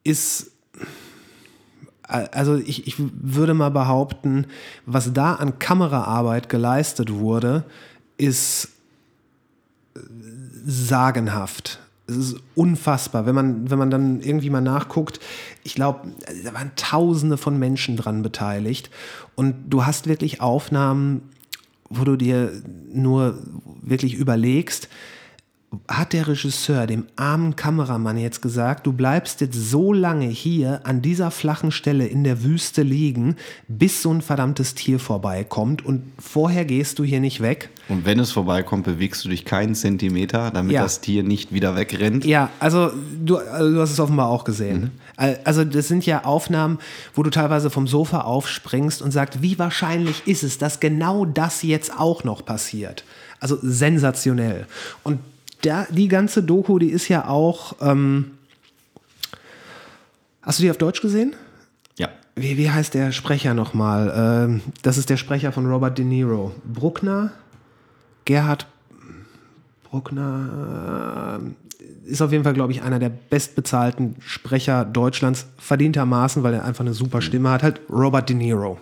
Ist 0.03 0.53
also 2.13 2.57
ich, 2.57 2.87
ich 2.87 2.95
würde 2.97 3.53
mal 3.53 3.69
behaupten, 3.69 4.45
was 4.85 5.13
da 5.13 5.33
an 5.35 5.57
Kameraarbeit 5.59 6.49
geleistet 6.49 7.11
wurde, 7.11 7.63
ist 8.17 8.69
äh, 9.95 9.99
sagenhaft. 10.65 11.79
Es 12.05 12.17
ist 12.17 12.35
unfassbar, 12.55 13.25
wenn 13.25 13.33
man, 13.33 13.69
wenn 13.71 13.79
man 13.79 13.89
dann 13.89 14.19
irgendwie 14.21 14.49
mal 14.49 14.61
nachguckt. 14.61 15.21
Ich 15.63 15.73
glaube, 15.73 16.11
da 16.43 16.53
waren 16.53 16.71
Tausende 16.75 17.37
von 17.37 17.57
Menschen 17.57 17.95
dran 17.95 18.21
beteiligt. 18.21 18.89
Und 19.35 19.69
du 19.69 19.85
hast 19.85 20.07
wirklich 20.07 20.41
Aufnahmen, 20.41 21.29
wo 21.89 22.03
du 22.03 22.15
dir 22.15 22.51
nur 22.91 23.39
wirklich 23.81 24.15
überlegst, 24.15 24.89
hat 25.87 26.13
der 26.13 26.27
Regisseur 26.27 26.85
dem 26.87 27.05
armen 27.15 27.55
Kameramann 27.55 28.17
jetzt 28.17 28.41
gesagt, 28.41 28.85
du 28.85 28.93
bleibst 28.93 29.41
jetzt 29.41 29.55
so 29.55 29.91
lange 29.93 30.27
hier 30.27 30.81
an 30.83 31.01
dieser 31.01 31.31
flachen 31.31 31.71
Stelle 31.71 32.05
in 32.05 32.23
der 32.23 32.43
Wüste 32.43 32.83
liegen, 32.83 33.35
bis 33.67 34.01
so 34.01 34.13
ein 34.13 34.21
verdammtes 34.21 34.75
Tier 34.75 34.99
vorbeikommt 34.99 35.85
und 35.85 36.03
vorher 36.19 36.65
gehst 36.65 36.99
du 36.99 37.03
hier 37.03 37.19
nicht 37.19 37.41
weg. 37.41 37.69
Und 37.89 38.05
wenn 38.05 38.19
es 38.19 38.31
vorbeikommt, 38.31 38.83
bewegst 38.85 39.25
du 39.25 39.29
dich 39.29 39.45
keinen 39.45 39.75
Zentimeter, 39.75 40.51
damit 40.51 40.73
Ja. 40.73 40.83
das 40.83 41.01
Tier 41.01 41.23
nicht 41.23 41.51
wieder 41.53 41.75
wegrennt. 41.75 42.23
Ja, 42.25 42.49
also 42.59 42.91
du, 43.23 43.37
also 43.37 43.73
du 43.73 43.81
hast 43.81 43.91
es 43.91 43.99
offenbar 43.99 44.29
auch 44.29 44.43
gesehen. 44.43 44.91
Al- 45.17 45.39
Also 45.43 45.63
das 45.65 45.87
sind 45.87 46.05
ja 46.05 46.23
Aufnahmen, 46.23 46.79
wo 47.13 47.23
du 47.23 47.29
teilweise 47.29 47.69
vom 47.69 47.87
Sofa 47.87 48.21
aufspringst 48.21 49.01
und 49.01 49.11
sagst, 49.11 49.41
wie 49.41 49.57
wahrscheinlich 49.59 50.21
ist 50.27 50.43
es, 50.43 50.57
dass 50.57 50.79
genau 50.79 51.25
das 51.25 51.63
jetzt 51.63 51.91
auch 51.97 52.23
noch 52.23 52.45
passiert. 52.45 53.03
Also 53.39 53.57
sensationell. 53.61 54.65
Und 55.03 55.19
da, 55.63 55.87
die 55.89 56.07
ganze 56.07 56.43
Doku, 56.43 56.79
die 56.79 56.91
ist 56.91 57.07
ja 57.07 57.27
auch. 57.27 57.75
Ähm, 57.81 58.31
hast 60.41 60.59
du 60.59 60.63
die 60.63 60.71
auf 60.71 60.77
Deutsch 60.77 61.01
gesehen? 61.01 61.35
Ja. 61.97 62.09
Wie, 62.35 62.57
wie 62.57 62.69
heißt 62.69 62.93
der 62.93 63.11
Sprecher 63.11 63.53
nochmal? 63.53 64.13
Ähm, 64.15 64.61
das 64.81 64.97
ist 64.97 65.09
der 65.09 65.17
Sprecher 65.17 65.51
von 65.51 65.65
Robert 65.65 65.97
De 65.97 66.05
Niro. 66.05 66.53
Bruckner? 66.65 67.31
Gerhard 68.25 68.67
Bruckner 69.83 71.39
äh, 71.39 72.09
ist 72.09 72.21
auf 72.21 72.31
jeden 72.31 72.43
Fall, 72.43 72.53
glaube 72.53 72.71
ich, 72.71 72.81
einer 72.81 72.99
der 72.99 73.09
bestbezahlten 73.09 74.15
Sprecher 74.19 74.85
Deutschlands, 74.85 75.45
verdientermaßen, 75.57 76.43
weil 76.43 76.55
er 76.55 76.65
einfach 76.65 76.81
eine 76.81 76.93
super 76.93 77.21
Stimme 77.21 77.51
hat. 77.51 77.63
Halt 77.63 77.81
Robert 77.89 78.27
De 78.27 78.35
Niro. 78.35 78.79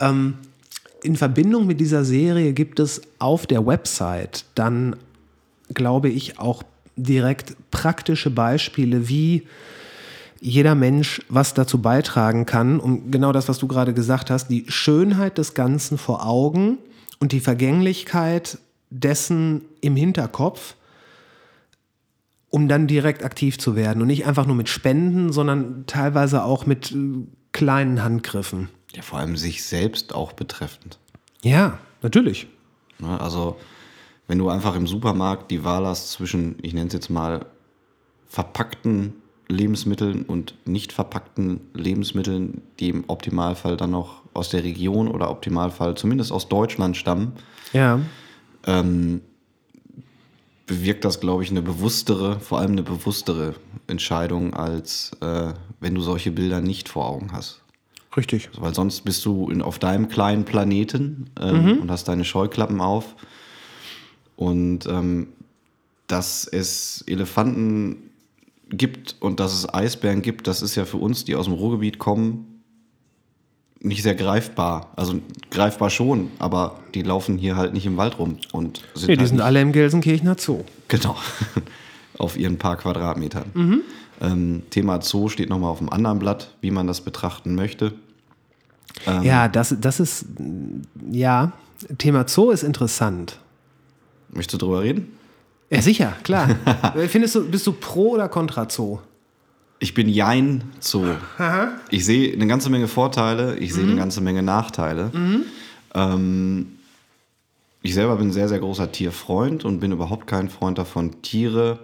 Ähm, 0.00 0.34
in 1.02 1.16
Verbindung 1.16 1.66
mit 1.66 1.80
dieser 1.80 2.04
Serie 2.04 2.52
gibt 2.52 2.80
es 2.80 3.02
auf 3.18 3.46
der 3.46 3.66
Website 3.66 4.44
dann, 4.54 4.96
glaube 5.74 6.08
ich, 6.08 6.38
auch 6.38 6.62
direkt 6.96 7.56
praktische 7.70 8.30
Beispiele, 8.30 9.08
wie 9.08 9.46
jeder 10.40 10.74
Mensch 10.74 11.20
was 11.28 11.54
dazu 11.54 11.82
beitragen 11.82 12.46
kann, 12.46 12.80
um 12.80 13.10
genau 13.10 13.32
das, 13.32 13.48
was 13.48 13.58
du 13.58 13.68
gerade 13.68 13.92
gesagt 13.92 14.30
hast, 14.30 14.48
die 14.48 14.64
Schönheit 14.68 15.38
des 15.38 15.54
Ganzen 15.54 15.98
vor 15.98 16.26
Augen 16.26 16.78
und 17.18 17.32
die 17.32 17.40
Vergänglichkeit 17.40 18.58
dessen 18.88 19.62
im 19.80 19.96
Hinterkopf, 19.96 20.74
um 22.48 22.68
dann 22.68 22.86
direkt 22.86 23.22
aktiv 23.22 23.58
zu 23.58 23.76
werden 23.76 24.00
und 24.02 24.08
nicht 24.08 24.26
einfach 24.26 24.46
nur 24.46 24.56
mit 24.56 24.68
Spenden, 24.68 25.32
sondern 25.32 25.84
teilweise 25.86 26.42
auch 26.42 26.66
mit 26.66 26.90
äh, 26.90 26.96
kleinen 27.52 28.02
Handgriffen. 28.02 28.68
Ja, 28.94 29.02
vor 29.02 29.20
allem 29.20 29.36
sich 29.36 29.62
selbst 29.62 30.14
auch 30.14 30.32
betreffend. 30.32 30.98
Ja, 31.42 31.78
natürlich. 32.02 32.48
Ne? 32.98 33.20
Also, 33.20 33.56
wenn 34.30 34.38
du 34.38 34.48
einfach 34.48 34.76
im 34.76 34.86
Supermarkt 34.86 35.50
die 35.50 35.64
Wahl 35.64 35.84
hast 35.84 36.12
zwischen, 36.12 36.54
ich 36.62 36.72
nenne 36.72 36.86
es 36.86 36.92
jetzt 36.92 37.10
mal, 37.10 37.46
verpackten 38.28 39.14
Lebensmitteln 39.48 40.22
und 40.22 40.54
nicht 40.64 40.92
verpackten 40.92 41.62
Lebensmitteln, 41.74 42.62
die 42.78 42.90
im 42.90 43.02
Optimalfall 43.08 43.76
dann 43.76 43.90
noch 43.90 44.22
aus 44.32 44.50
der 44.50 44.62
Region 44.62 45.08
oder 45.08 45.32
Optimalfall 45.32 45.96
zumindest 45.96 46.30
aus 46.30 46.48
Deutschland 46.48 46.96
stammen, 46.96 47.32
Ja. 47.72 47.98
ähm, 48.68 49.20
bewirkt 50.64 51.04
das, 51.04 51.18
glaube 51.18 51.42
ich, 51.42 51.50
eine 51.50 51.62
bewusstere, 51.62 52.38
vor 52.38 52.60
allem 52.60 52.70
eine 52.70 52.84
bewusstere 52.84 53.56
Entscheidung, 53.88 54.54
als 54.54 55.10
äh, 55.22 55.54
wenn 55.80 55.96
du 55.96 56.02
solche 56.02 56.30
Bilder 56.30 56.60
nicht 56.60 56.88
vor 56.88 57.08
Augen 57.08 57.32
hast. 57.32 57.62
Richtig. 58.16 58.48
Weil 58.56 58.76
sonst 58.76 59.00
bist 59.00 59.24
du 59.24 59.50
in, 59.50 59.60
auf 59.60 59.80
deinem 59.80 60.06
kleinen 60.08 60.44
Planeten 60.44 61.30
ähm, 61.40 61.80
und 61.80 61.90
hast 61.90 62.06
deine 62.06 62.24
Scheuklappen 62.24 62.80
auf. 62.80 63.16
Und 64.40 64.86
ähm, 64.86 65.26
dass 66.06 66.48
es 66.50 67.04
Elefanten 67.06 68.10
gibt 68.70 69.16
und 69.20 69.38
dass 69.38 69.52
es 69.52 69.68
Eisbären 69.68 70.22
gibt, 70.22 70.46
das 70.46 70.62
ist 70.62 70.76
ja 70.76 70.86
für 70.86 70.96
uns, 70.96 71.26
die 71.26 71.34
aus 71.34 71.44
dem 71.44 71.52
Ruhrgebiet 71.52 71.98
kommen, 71.98 72.62
nicht 73.80 74.02
sehr 74.02 74.14
greifbar. 74.14 74.92
Also 74.96 75.20
greifbar 75.50 75.90
schon, 75.90 76.30
aber 76.38 76.80
die 76.94 77.02
laufen 77.02 77.36
hier 77.36 77.56
halt 77.56 77.74
nicht 77.74 77.84
im 77.84 77.98
Wald 77.98 78.18
rum 78.18 78.38
und 78.52 78.82
sind 78.94 79.08
Nee, 79.08 79.16
die 79.16 79.20
halt 79.20 79.28
sind 79.28 79.42
alle 79.42 79.60
im 79.60 79.72
Gelsenkirchener 79.72 80.36
Zoo. 80.38 80.64
Genau. 80.88 81.16
auf 82.18 82.38
ihren 82.38 82.56
paar 82.56 82.78
Quadratmetern. 82.78 83.82
Ähm, 84.22 84.62
Thema 84.70 85.02
Zoo 85.02 85.28
steht 85.28 85.50
nochmal 85.50 85.70
auf 85.70 85.78
dem 85.78 85.90
anderen 85.90 86.18
Blatt, 86.18 86.54
wie 86.62 86.70
man 86.70 86.86
das 86.86 87.02
betrachten 87.02 87.54
möchte. 87.54 87.92
Ähm, 89.06 89.22
Ja, 89.22 89.48
das, 89.48 89.76
das 89.78 90.00
ist, 90.00 90.24
ja, 91.10 91.52
Thema 91.98 92.26
Zoo 92.26 92.52
ist 92.52 92.62
interessant. 92.62 93.38
Möchtest 94.32 94.54
du 94.54 94.66
drüber 94.66 94.82
reden? 94.82 95.16
Ja, 95.70 95.82
sicher, 95.82 96.16
klar. 96.22 96.56
Findest 97.08 97.34
du, 97.36 97.48
bist 97.48 97.66
du 97.66 97.72
pro 97.72 98.10
oder 98.10 98.28
contra 98.28 98.68
Zoo? 98.68 98.98
Ich 99.78 99.94
bin 99.94 100.08
Jein 100.08 100.64
Zoo. 100.80 101.14
Aha. 101.38 101.72
Ich 101.90 102.04
sehe 102.04 102.32
eine 102.32 102.46
ganze 102.46 102.68
Menge 102.70 102.86
Vorteile, 102.86 103.56
ich 103.56 103.72
sehe 103.72 103.84
mhm. 103.84 103.90
eine 103.90 104.00
ganze 104.00 104.20
Menge 104.20 104.42
Nachteile. 104.42 105.10
Mhm. 105.12 105.42
Ähm, 105.94 106.66
ich 107.82 107.94
selber 107.94 108.16
bin 108.16 108.28
ein 108.28 108.32
sehr, 108.32 108.48
sehr 108.48 108.58
großer 108.58 108.92
Tierfreund 108.92 109.64
und 109.64 109.80
bin 109.80 109.92
überhaupt 109.92 110.26
kein 110.26 110.50
Freund 110.50 110.76
davon, 110.76 111.22
Tiere 111.22 111.78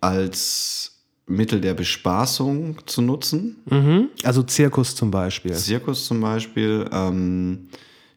als 0.00 0.92
Mittel 1.26 1.60
der 1.60 1.74
Bespaßung 1.74 2.78
zu 2.86 3.02
nutzen. 3.02 3.56
Mhm. 3.70 4.08
Also 4.24 4.42
Zirkus 4.42 4.94
zum 4.94 5.10
Beispiel. 5.10 5.54
Zirkus 5.54 6.06
zum 6.06 6.20
Beispiel. 6.20 6.86
Ähm, 6.92 7.68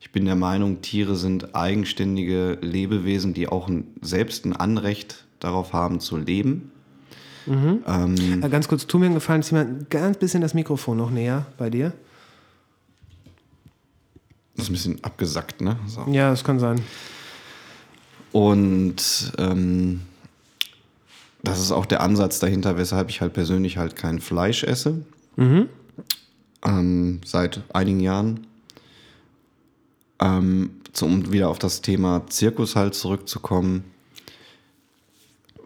ich 0.03 0.11
bin 0.11 0.25
der 0.25 0.35
Meinung, 0.35 0.81
Tiere 0.81 1.15
sind 1.15 1.55
eigenständige 1.55 2.57
Lebewesen, 2.59 3.33
die 3.33 3.47
auch 3.47 3.69
ein, 3.69 3.87
selbst 4.01 4.43
ein 4.43 4.53
Anrecht 4.53 5.23
darauf 5.39 5.71
haben 5.71 6.01
zu 6.01 6.17
leben. 6.17 6.73
Mhm. 7.45 7.83
Ähm, 7.87 8.43
äh, 8.43 8.49
ganz 8.49 8.67
kurz, 8.67 8.85
tu 8.85 8.99
mir 8.99 9.05
einen 9.05 9.15
Gefallen, 9.15 9.43
zieh 9.43 9.55
mal 9.55 9.65
ein 9.65 9.87
ganz 9.89 10.17
bisschen 10.17 10.41
das 10.41 10.53
Mikrofon 10.53 10.97
noch 10.97 11.09
näher 11.09 11.45
bei 11.57 11.69
dir. 11.69 11.93
Das 14.57 14.65
ist 14.65 14.71
ein 14.71 14.73
bisschen 14.73 15.03
abgesackt, 15.05 15.61
ne? 15.61 15.77
So. 15.87 16.05
Ja, 16.11 16.31
das 16.31 16.43
kann 16.43 16.59
sein. 16.59 16.81
Und 18.33 19.31
ähm, 19.37 20.01
das 21.43 21.61
ist 21.61 21.71
auch 21.71 21.85
der 21.85 22.01
Ansatz 22.01 22.39
dahinter, 22.39 22.77
weshalb 22.77 23.09
ich 23.09 23.21
halt 23.21 23.31
persönlich 23.31 23.77
halt 23.77 23.95
kein 23.95 24.19
Fleisch 24.19 24.65
esse. 24.65 25.05
Mhm. 25.37 25.69
Ähm, 26.65 27.21
seit 27.23 27.61
einigen 27.73 28.01
Jahren. 28.01 28.47
Ähm, 30.23 30.71
um 31.01 31.31
wieder 31.31 31.49
auf 31.49 31.59
das 31.59 31.81
Thema 31.81 32.25
Zirkus 32.27 32.75
halt 32.75 32.95
zurückzukommen. 32.95 33.83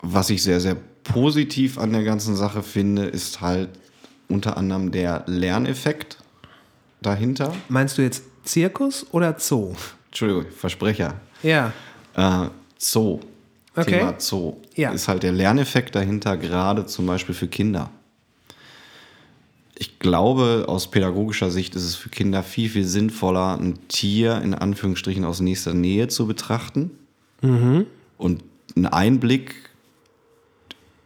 Was 0.01 0.30
ich 0.30 0.41
sehr, 0.41 0.60
sehr 0.60 0.78
positiv 1.03 1.78
an 1.78 1.91
der 1.91 2.03
ganzen 2.03 2.36
Sache 2.36 2.64
finde, 2.64 3.05
ist 3.05 3.41
halt 3.41 3.70
unter 4.30 4.58
anderem 4.58 4.91
der 4.91 5.24
Lerneffekt 5.28 6.18
dahinter. 7.01 7.53
Meinst 7.70 7.97
du 7.97 8.01
jetzt 8.01 8.24
Zirkus 8.43 9.05
oder 9.12 9.36
Zoo? 9.38 9.74
Entschuldigung, 10.08 10.45
Versprecher. 10.51 11.20
Ja. 11.43 11.74
Äh, 12.16 12.49
Zoo. 12.80 13.20
Okay. 13.76 13.99
Thema 13.99 14.16
Zoo. 14.18 14.58
Ja. 14.76 14.91
Ist 14.91 15.08
halt 15.08 15.24
der 15.24 15.34
Lerneffekt 15.34 15.93
dahinter, 15.95 16.38
gerade 16.38 16.86
zum 16.86 17.05
Beispiel 17.05 17.36
für 17.36 17.47
Kinder. 17.47 17.91
Ich 19.80 19.99
glaube, 19.99 20.65
aus 20.67 20.89
pädagogischer 20.89 21.51
Sicht 21.51 21.75
ist 21.75 21.84
es 21.84 21.95
für 21.95 22.09
Kinder 22.09 22.41
viel, 22.41 22.69
viel 22.69 22.86
sinnvoller, 22.86 23.59
ein 23.59 23.78
Tier 23.88 24.41
in 24.41 24.55
Anführungsstrichen 24.55 25.23
aus 25.23 25.39
nächster 25.39 25.73
Nähe 25.73 26.07
zu 26.07 26.25
betrachten 26.25 26.91
mhm. 27.41 27.86
und 28.17 28.43
einen 28.75 28.88
Einblick 28.88 29.69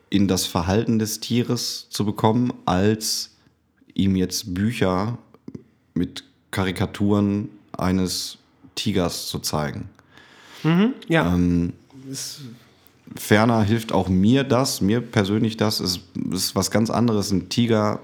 in 0.10 0.28
das 0.28 0.46
Verhalten 0.46 1.00
des 1.00 1.20
Tieres 1.20 1.88
zu 1.90 2.06
bekommen, 2.06 2.54
als 2.66 3.32
ihm 3.94 4.16
jetzt 4.16 4.54
Bücher 4.54 5.18
mit 5.94 6.24
Karikaturen 6.52 7.50
eines 7.78 8.38
Tigers 8.76 9.28
zu 9.28 9.40
zeigen. 9.40 9.90
Mhm, 10.64 10.94
ja. 11.08 11.34
Ähm, 11.34 11.74
ferner 13.16 13.64
hilft 13.64 13.92
auch 13.92 14.08
mir 14.08 14.44
das, 14.44 14.82
mir 14.82 15.02
persönlich 15.02 15.58
das, 15.58 15.80
ist, 15.80 16.02
ist 16.32 16.56
was 16.56 16.72
ganz 16.72 16.90
anderes, 16.90 17.32
einen 17.32 17.50
Tiger 17.50 18.00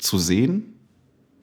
zu 0.00 0.18
sehen, 0.18 0.74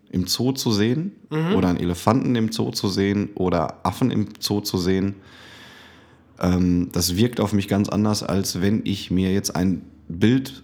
im 0.10 0.28
Zoo 0.28 0.51
zu 0.53 0.72
sehen, 0.72 1.14
mhm. 1.30 1.55
oder 1.55 1.70
einen 1.70 1.80
Elefanten 1.80 2.36
im 2.36 2.51
Zoo 2.51 2.72
zu 2.72 2.88
sehen, 2.89 3.30
oder 3.36 3.86
Affen 3.86 4.12
im 4.12 4.30
Zoo 4.39 4.62
zu 4.62 4.78
sehen. 4.78 5.16
Ähm, 6.39 6.89
das 6.91 7.16
wirkt 7.18 7.39
auf 7.39 7.53
mich 7.53 7.68
ganz 7.68 7.89
anders, 7.89 8.24
als 8.24 8.62
wenn 8.62 8.82
ich 8.86 9.12
mir 9.12 9.34
jetzt 9.34 9.55
ein 9.55 9.82
Bild 10.08 10.64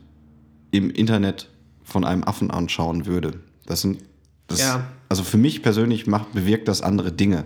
im 0.72 0.90
Internet 0.90 1.50
von 1.84 2.06
einem 2.06 2.24
Affen 2.24 2.52
anschauen 2.52 3.06
würde. 3.06 3.40
Das 3.66 3.82
sind, 3.82 4.00
das, 4.48 4.62
ja. 4.62 4.88
also 5.10 5.24
für 5.24 5.38
mich 5.38 5.62
persönlich 5.62 6.08
macht, 6.08 6.34
bewirkt 6.34 6.68
das 6.68 6.82
andere 6.82 7.12
Dinge. 7.12 7.46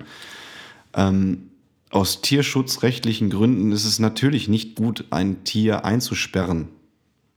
Ähm, 0.93 1.49
aus 1.89 2.21
tierschutzrechtlichen 2.21 3.29
Gründen 3.29 3.71
ist 3.71 3.85
es 3.85 3.99
natürlich 3.99 4.47
nicht 4.47 4.75
gut, 4.75 5.05
ein 5.09 5.43
Tier 5.43 5.85
einzusperren. 5.85 6.67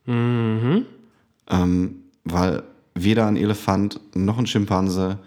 Mhm. 0.06 0.86
Ähm, 1.48 1.96
weil 2.24 2.62
weder 3.03 3.26
ein 3.26 3.36
Elefant 3.36 4.01
noch 4.14 4.38
ein 4.38 4.46
Schimpanse 4.46 5.18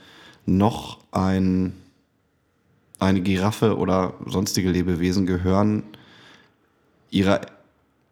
noch 0.45 0.99
ein, 1.11 1.73
eine 2.99 3.21
Giraffe 3.21 3.77
oder 3.77 4.13
sonstige 4.25 4.69
Lebewesen 4.69 5.25
gehören 5.25 5.83
ihrer 7.09 7.41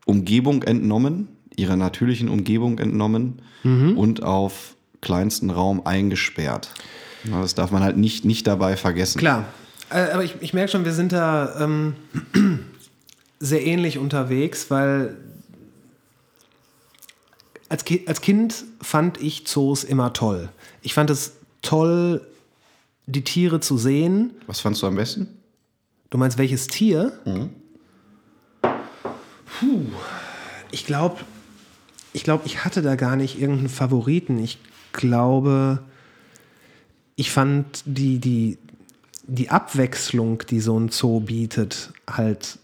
Umgebung 0.05 0.63
entnommen, 0.63 1.27
ihrer 1.55 1.75
natürlichen 1.75 2.29
Umgebung 2.29 2.79
entnommen 2.79 3.41
mhm. 3.63 3.97
und 3.97 4.23
auf 4.23 4.75
kleinsten 5.01 5.49
Raum 5.49 5.85
eingesperrt. 5.85 6.73
Das 7.29 7.53
darf 7.55 7.71
man 7.71 7.83
halt 7.83 7.97
nicht, 7.97 8.25
nicht 8.25 8.47
dabei 8.47 8.77
vergessen. 8.77 9.19
Klar, 9.19 9.45
äh, 9.89 10.11
aber 10.11 10.23
ich, 10.23 10.35
ich 10.41 10.53
merke 10.53 10.71
schon, 10.71 10.85
wir 10.85 10.93
sind 10.93 11.11
da 11.11 11.59
ähm, 11.59 11.93
sehr 13.39 13.65
ähnlich 13.65 13.97
unterwegs, 13.97 14.71
weil 14.71 15.17
als, 17.71 17.85
Ki 17.85 18.03
als 18.05 18.19
Kind 18.19 18.65
fand 18.81 19.21
ich 19.21 19.47
Zoos 19.47 19.85
immer 19.85 20.11
toll. 20.11 20.49
Ich 20.81 20.93
fand 20.93 21.09
es 21.09 21.37
toll, 21.61 22.21
die 23.05 23.23
Tiere 23.23 23.61
zu 23.61 23.77
sehen. 23.77 24.31
Was 24.45 24.59
fandst 24.59 24.81
du 24.81 24.87
am 24.87 24.95
besten? 24.95 25.27
Du 26.09 26.17
meinst 26.17 26.37
welches 26.37 26.67
Tier? 26.67 27.17
Mhm. 27.23 27.49
Puh. 28.61 29.85
Ich 30.71 30.85
glaube, 30.85 31.21
ich 32.11 32.25
glaube, 32.25 32.43
ich 32.45 32.65
hatte 32.65 32.81
da 32.81 32.95
gar 32.95 33.15
nicht 33.15 33.39
irgendeinen 33.39 33.69
Favoriten. 33.69 34.43
Ich 34.43 34.57
glaube, 34.91 35.81
ich 37.15 37.31
fand 37.31 37.83
die, 37.85 38.19
die, 38.19 38.57
die 39.23 39.49
Abwechslung, 39.49 40.43
die 40.49 40.59
so 40.59 40.77
ein 40.77 40.89
Zoo 40.89 41.21
bietet, 41.21 41.93
halt 42.09 42.59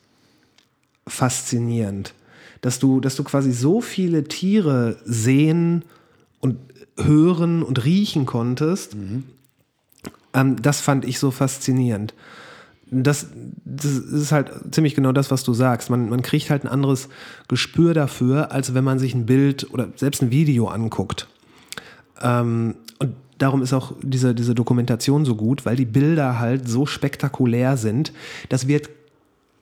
faszinierend. 1.08 2.14
Dass 2.62 2.80
du, 2.80 3.00
dass 3.00 3.16
du 3.16 3.24
quasi 3.24 3.52
so 3.52 3.82
viele 3.82 4.24
Tiere 4.24 4.98
sehen 5.06 5.84
und 6.40 6.58
hören 6.98 7.64
und 7.64 7.86
riechen 7.86 8.26
konntest, 8.26 8.96
mhm. 8.96 9.24
ähm, 10.34 10.62
das 10.62 10.82
fand 10.82 11.06
ich 11.06 11.20
so 11.20 11.32
faszinierend. 11.32 12.14
Das, 12.90 13.28
das 13.66 13.98
ist 13.98 14.32
halt 14.32 14.50
ziemlich 14.72 14.96
genau 14.96 15.12
das, 15.12 15.30
was 15.30 15.44
du 15.44 15.54
sagst. 15.54 15.90
Man, 15.90 16.10
man 16.10 16.22
kriegt 16.22 16.50
halt 16.50 16.64
ein 16.64 16.70
anderes 16.70 17.10
Gespür 17.50 17.94
dafür, 17.94 18.52
als 18.52 18.74
wenn 18.74 18.84
man 18.84 18.98
sich 18.98 19.14
ein 19.14 19.26
Bild 19.26 19.72
oder 19.74 19.90
selbst 19.98 20.22
ein 20.22 20.32
Video 20.32 20.68
anguckt. 20.68 21.28
Ähm, 22.22 22.76
und 23.00 23.14
darum 23.38 23.62
ist 23.62 23.74
auch 23.74 23.94
diese, 24.02 24.34
diese 24.34 24.56
Dokumentation 24.56 25.26
so 25.26 25.36
gut, 25.36 25.66
weil 25.66 25.76
die 25.76 25.86
Bilder 25.86 26.40
halt 26.40 26.68
so 26.68 26.86
spektakulär 26.86 27.76
sind. 27.76 28.14
Das 28.50 28.68
wird, 28.68 28.90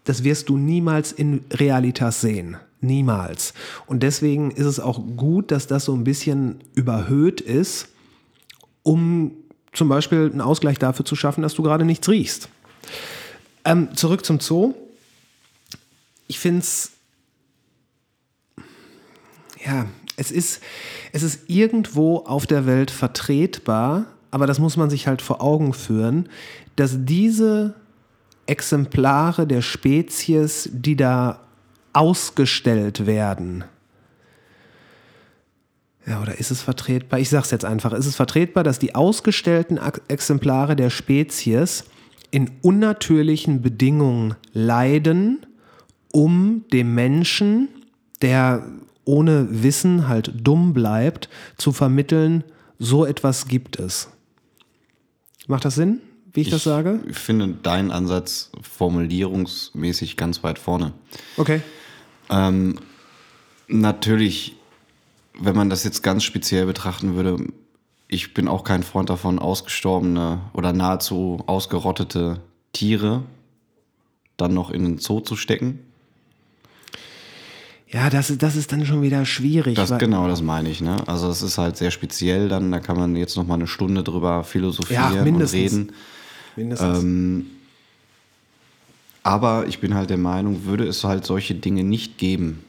das 0.04 0.24
wirst 0.24 0.50
du 0.50 0.58
niemals 0.58 1.12
in 1.12 1.44
Realitas 1.52 2.22
sehen. 2.22 2.58
Niemals. 2.86 3.54
Und 3.86 4.04
deswegen 4.04 4.52
ist 4.52 4.66
es 4.66 4.80
auch 4.80 5.00
gut, 5.16 5.52
dass 5.52 5.68
das 5.68 5.86
so 5.86 5.94
ein 5.94 6.04
bisschen 6.04 6.60
überhöht 6.74 7.42
ist, 7.42 7.90
um 8.84 9.32
zum 9.74 9.90
Beispiel 9.90 10.30
einen 10.32 10.42
Ausgleich 10.42 10.80
dafür 10.80 11.06
zu 11.06 11.16
schaffen, 11.16 11.42
dass 11.42 11.54
du 11.54 11.64
gerade 11.64 11.86
nichts 11.86 12.08
riechst. 12.08 12.50
Ähm, 13.66 13.96
zurück 13.96 14.26
zum 14.26 14.40
Zoo. 14.40 14.74
Ich 16.28 16.40
finde 16.40 16.62
es, 16.62 16.92
ja, 19.66 19.88
es 20.18 20.32
ist, 20.32 20.62
es 21.12 21.24
ist 21.24 21.50
irgendwo 21.50 22.20
auf 22.20 22.46
der 22.46 22.66
Welt 22.66 22.92
vertretbar, 22.92 24.06
aber 24.32 24.48
das 24.48 24.60
muss 24.60 24.78
man 24.78 24.90
sich 24.90 25.08
halt 25.08 25.22
vor 25.22 25.42
Augen 25.42 25.74
führen, 25.74 26.30
dass 26.76 26.98
diese 27.00 27.76
Exemplare 28.48 29.48
der 29.48 29.62
Spezies, 29.62 30.70
die 30.72 30.96
da 30.96 31.45
ausgestellt 31.96 33.06
werden, 33.06 33.64
ja, 36.08 36.22
oder 36.22 36.38
ist 36.38 36.52
es 36.52 36.62
vertretbar? 36.62 37.20
Ich 37.20 37.30
sage 37.30 37.46
es 37.46 37.52
jetzt 37.52 37.66
einfach. 37.66 37.92
Ist 37.94 38.06
es 38.06 38.16
vertretbar, 38.16 38.64
dass 38.64 38.78
die 38.78 38.94
ausgestellten 38.94 39.80
Exemplare 40.08 40.76
der 40.76 40.92
Spezies 40.92 41.86
in 42.30 42.52
unnatürlichen 42.62 43.62
Bedingungen 43.62 44.36
leiden, 44.54 45.46
um 46.12 46.64
dem 46.72 46.94
Menschen, 46.94 47.70
der 48.22 48.64
ohne 49.04 49.64
Wissen 49.64 50.08
halt 50.08 50.32
dumm 50.36 50.74
bleibt, 50.74 51.30
zu 51.58 51.72
vermitteln, 51.72 52.44
so 52.78 53.06
etwas 53.06 53.48
gibt 53.48 53.80
es. 53.80 54.10
Macht 55.48 55.66
das 55.66 55.76
Sinn, 55.76 56.02
wie 56.34 56.42
ich, 56.42 56.48
ich 56.48 56.54
das 56.54 56.64
sage? 56.64 57.00
Ich 57.08 57.18
finde 57.18 57.48
deinen 57.64 57.92
Ansatz 57.92 58.52
formulierungsmäßig 58.62 60.18
ganz 60.18 60.44
weit 60.44 60.60
vorne. 60.60 60.94
Okay. 61.38 61.62
Ähm, 62.30 62.80
natürlich, 63.68 64.56
wenn 65.40 65.56
man 65.56 65.70
das 65.70 65.84
jetzt 65.84 66.02
ganz 66.04 66.24
speziell 66.24 66.66
betrachten 66.66 67.16
würde, 67.16 67.38
ich 68.08 68.34
bin 68.34 68.48
auch 68.48 68.64
kein 68.64 68.84
Freund 68.84 69.10
davon, 69.10 69.40
ausgestorbene 69.40 70.40
oder 70.54 70.74
nahezu 70.74 71.44
ausgerottete 71.48 72.40
Tiere 72.74 73.24
dann 74.38 74.54
noch 74.54 74.70
in 74.70 74.84
den 74.84 74.98
Zoo 75.00 75.22
zu 75.22 75.36
stecken. 75.36 75.80
Ja, 77.88 78.10
das, 78.10 78.30
ist- 78.30 78.44
das 78.44 78.56
ist 78.56 78.72
dann 78.72 78.86
schon 78.86 79.02
wieder 79.02 79.26
schwierig. 79.26 79.76
Das, 79.76 79.98
genau, 79.98 80.28
das 80.28 80.42
meine 80.42 80.70
ich. 80.70 80.82
Ne? 80.82 80.98
Also 81.08 81.30
es 81.30 81.42
ist 81.42 81.58
halt 81.58 81.78
sehr 81.78 81.92
speziell 81.92 82.50
dann, 82.50 82.72
da 82.72 82.80
kann 82.80 82.98
man 82.98 83.16
jetzt 83.16 83.38
noch 83.38 83.46
mal 83.48 83.54
eine 83.56 83.68
Stunde 83.68 84.04
drüber 84.04 84.44
philosophieren 84.44 85.14
Ja, 85.14 85.22
und 85.24 85.42
reden. 85.54 85.92
Mindestens. 86.56 87.04
Ähm, 87.04 87.46
aber 89.26 89.66
ich 89.68 89.80
bin 89.80 89.96
halt 89.96 90.10
der 90.12 90.18
Meinung, 90.18 90.66
würde 90.66 90.86
es 90.88 91.04
halt 91.04 91.26
solche 91.26 91.56
Dinge 91.56 91.84
nicht 91.84 92.18
geben, 92.18 92.64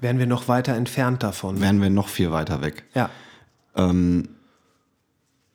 Wären 0.00 0.18
wir 0.18 0.26
noch 0.26 0.48
weiter 0.48 0.74
entfernt 0.74 1.22
davon. 1.22 1.60
wären 1.60 1.80
wir 1.82 1.90
noch 1.90 2.08
viel 2.08 2.30
weiter 2.30 2.62
weg. 2.62 2.84
Ja. 2.94 3.10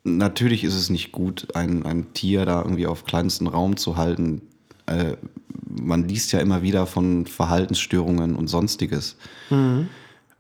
Natürlich 0.03 0.63
ist 0.63 0.76
es 0.76 0.91
nicht 0.91 1.11
gut, 1.11 1.55
ein, 1.55 1.84
ein 1.84 2.13
Tier 2.13 2.45
da 2.45 2.61
irgendwie 2.61 2.86
auf 2.86 3.05
kleinsten 3.05 3.47
Raum 3.47 3.76
zu 3.76 3.97
halten. 3.97 4.43
Äh, 4.86 5.18
man 5.68 6.07
liest 6.07 6.32
ja 6.32 6.39
immer 6.39 6.61
wieder 6.61 6.86
von 6.86 7.26
Verhaltensstörungen 7.26 8.36
und 8.36 8.47
sonstiges. 8.47 9.18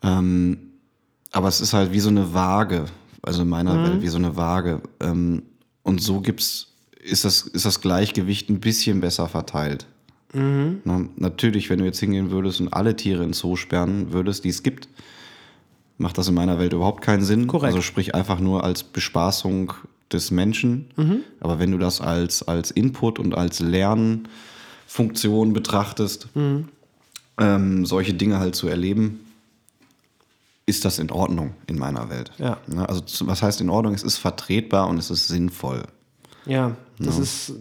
Ähm, 0.03 0.57
aber 1.31 1.47
es 1.47 1.61
ist 1.61 1.73
halt 1.73 1.91
wie 1.93 1.99
so 1.99 2.09
eine 2.09 2.33
Waage, 2.35 2.85
also 3.23 3.41
in 3.41 3.49
meiner 3.49 3.83
Welt 3.83 4.01
wie 4.03 4.07
so 4.07 4.17
eine 4.19 4.35
Waage. 4.37 4.81
Ähm, 5.01 5.41
und 5.81 5.99
so 5.99 6.21
gibt's, 6.21 6.74
ist, 7.05 7.25
das, 7.25 7.41
ist 7.43 7.65
das 7.65 7.81
Gleichgewicht 7.81 8.49
ein 8.49 8.59
bisschen 8.59 8.99
besser 9.01 9.27
verteilt. 9.27 9.85
Na, 10.33 11.05
natürlich, 11.15 11.69
wenn 11.69 11.79
du 11.79 11.85
jetzt 11.85 11.99
hingehen 11.99 12.29
würdest 12.29 12.59
und 12.59 12.73
alle 12.73 12.97
Tiere 12.97 13.23
ins 13.23 13.39
Zoo 13.39 13.55
sperren 13.55 14.11
würdest, 14.11 14.43
die 14.43 14.49
es 14.49 14.63
gibt, 14.63 14.89
macht 15.97 16.17
das 16.17 16.27
in 16.27 16.33
meiner 16.33 16.59
Welt 16.59 16.73
überhaupt 16.73 17.01
keinen 17.01 17.23
Sinn. 17.23 17.47
Korrekt. 17.47 17.67
Also 17.67 17.81
sprich 17.81 18.13
einfach 18.15 18.41
nur 18.41 18.65
als 18.65 18.83
Bespaßung 18.83 19.71
des 20.11 20.31
Menschen. 20.31 20.87
Aber 21.39 21.59
wenn 21.59 21.71
du 21.71 21.77
das 21.77 22.01
als, 22.01 22.43
als 22.43 22.71
Input 22.71 23.17
und 23.17 23.33
als 23.35 23.61
Lernfunktion 23.61 25.53
betrachtest, 25.53 26.27
ähm, 27.37 27.85
solche 27.85 28.13
Dinge 28.13 28.39
halt 28.39 28.55
zu 28.55 28.67
erleben, 28.67 29.21
ist 30.65 30.83
das 30.83 30.99
in 30.99 31.11
Ordnung 31.11 31.53
in 31.67 31.77
meiner 31.77 32.09
Welt. 32.09 32.31
Ja. 32.39 32.57
Ne, 32.67 32.89
Also 32.89 33.03
was 33.27 33.41
heißt 33.41 33.61
in 33.61 33.69
Ordnung? 33.69 33.93
Es 33.93 34.03
ist 34.03 34.17
vertretbar 34.17 34.89
und 34.89 34.97
es 34.97 35.09
ist 35.11 35.27
sinnvoll. 35.27 35.83
Ja, 36.45 36.75
das 36.99 37.17
ist, 37.17 37.53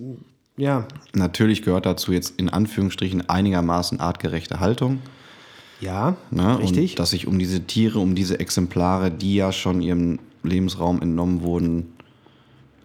ja, 0.57 0.87
Natürlich 1.15 1.63
gehört 1.63 1.87
dazu 1.87 2.13
jetzt 2.13 2.39
in 2.39 2.49
Anführungsstrichen 2.49 3.29
einigermaßen 3.29 4.01
artgerechte 4.01 4.61
Haltung. 4.61 5.01
ja, 5.81 6.17
Ne? 6.31 6.59
richtig. 6.59 6.93
Und 6.93 6.99
dass 6.99 7.11
sich 7.11 7.27
um 7.27 7.39
diese 7.39 7.63
Tiere, 7.65 7.99
um 7.99 8.15
diese 8.15 8.39
Exemplare, 8.41 9.11
die 9.11 9.35
ja 9.35 9.53
schon 9.53 9.81
ihrem 9.83 10.19
Lebensraum 10.43 11.01
entnommen 11.03 11.43
wurden, 11.43 11.95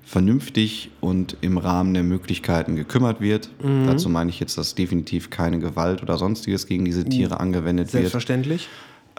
vernünftig 0.03 0.89
und 1.01 1.37
im 1.41 1.59
Rahmen 1.59 1.93
der 1.93 2.01
Möglichkeiten 2.01 2.75
gekümmert 2.75 3.21
wird. 3.21 3.51
Mhm. 3.63 3.85
Dazu 3.85 4.09
meine 4.09 4.31
ich 4.31 4.39
jetzt, 4.39 4.57
dass 4.57 4.73
definitiv 4.73 5.29
keine 5.29 5.59
Gewalt 5.59 6.01
oder 6.01 6.17
sonstiges 6.17 6.65
gegen 6.65 6.83
diese 6.83 7.05
Tiere 7.05 7.39
angewendet 7.39 7.93
wird. 7.93 8.01
Selbstverständlich. 8.01 8.67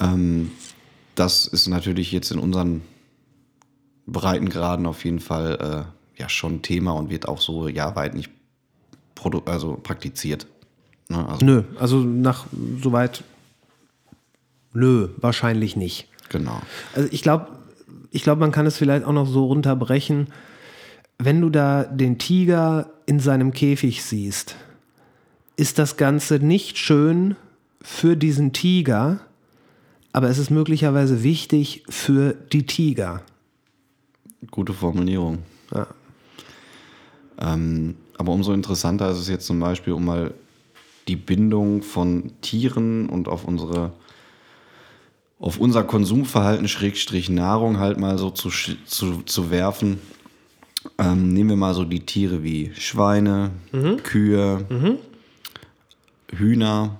Ähm, 0.00 0.50
das 1.14 1.46
ist 1.46 1.68
natürlich 1.68 2.10
jetzt 2.10 2.32
in 2.32 2.40
unseren 2.40 2.80
Breitengraden 4.06 4.86
auf 4.86 5.04
jeden 5.04 5.20
Fall 5.20 5.86
äh, 5.86 5.99
ja 6.20 6.28
schon 6.28 6.62
Thema 6.62 6.92
und 6.92 7.10
wird 7.10 7.26
auch 7.26 7.40
so 7.40 7.68
ja 7.68 7.96
weit 7.96 8.14
nicht 8.14 8.30
also 9.46 9.78
praktiziert. 9.82 10.46
Ne? 11.08 11.28
Also, 11.28 11.44
Nö, 11.44 11.62
also 11.78 11.98
nach 11.98 12.46
soweit, 12.82 13.24
nö, 14.72 15.08
wahrscheinlich 15.18 15.76
nicht. 15.76 16.08
Genau. 16.30 16.60
Also 16.94 17.08
ich 17.10 17.22
glaube, 17.22 17.48
ich 18.10 18.22
glaube, 18.22 18.40
man 18.40 18.52
kann 18.52 18.66
es 18.66 18.78
vielleicht 18.78 19.04
auch 19.04 19.12
noch 19.12 19.26
so 19.26 19.46
runterbrechen, 19.46 20.28
wenn 21.18 21.40
du 21.40 21.50
da 21.50 21.84
den 21.84 22.18
Tiger 22.18 22.90
in 23.06 23.20
seinem 23.20 23.52
Käfig 23.52 24.02
siehst, 24.02 24.56
ist 25.56 25.78
das 25.78 25.96
Ganze 25.96 26.38
nicht 26.38 26.78
schön 26.78 27.36
für 27.82 28.16
diesen 28.16 28.52
Tiger, 28.52 29.20
aber 30.12 30.30
es 30.30 30.38
ist 30.38 30.50
möglicherweise 30.50 31.22
wichtig 31.22 31.84
für 31.88 32.32
die 32.52 32.64
Tiger. 32.64 33.22
Gute 34.50 34.72
Formulierung. 34.72 35.40
Ja. 35.74 35.86
Ähm, 37.40 37.96
aber 38.18 38.32
umso 38.32 38.52
interessanter 38.52 39.10
ist 39.10 39.18
es 39.18 39.28
jetzt 39.28 39.46
zum 39.46 39.58
Beispiel, 39.60 39.92
um 39.94 40.04
mal 40.04 40.34
die 41.08 41.16
Bindung 41.16 41.82
von 41.82 42.32
Tieren 42.42 43.08
und 43.08 43.28
auf 43.28 43.44
unsere 43.44 43.92
auf 45.38 45.58
unser 45.58 45.84
Konsumverhalten 45.84 46.68
Schrägstrich 46.68 47.30
Nahrung 47.30 47.78
halt 47.78 47.98
mal 47.98 48.18
so 48.18 48.28
zu, 48.30 48.48
sch- 48.50 48.76
zu, 48.84 49.22
zu 49.22 49.50
werfen. 49.50 49.98
Ähm, 50.98 51.32
nehmen 51.32 51.48
wir 51.48 51.56
mal 51.56 51.72
so 51.72 51.84
die 51.84 52.00
Tiere 52.04 52.42
wie 52.42 52.72
Schweine, 52.74 53.50
Kühe, 54.02 54.66
Hühner. 56.36 56.98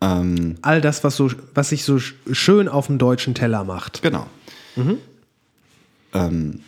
Ähm, 0.00 0.56
All 0.62 0.80
das, 0.80 1.04
was, 1.04 1.14
so, 1.16 1.30
was 1.54 1.68
sich 1.68 1.84
so 1.84 1.96
sch- 1.96 2.14
schön 2.32 2.68
auf 2.68 2.88
dem 2.88 2.98
deutschen 2.98 3.34
Teller 3.36 3.62
macht. 3.62 4.02
Genau. 4.02 4.26
Ähm, 6.14 6.60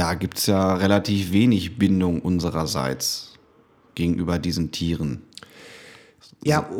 da 0.00 0.14
gibt 0.14 0.38
es 0.38 0.46
ja 0.46 0.76
relativ 0.76 1.30
wenig 1.30 1.76
Bindung 1.76 2.22
unsererseits 2.22 3.34
gegenüber 3.94 4.38
diesen 4.38 4.70
Tieren. 4.70 5.20
Ja, 6.42 6.70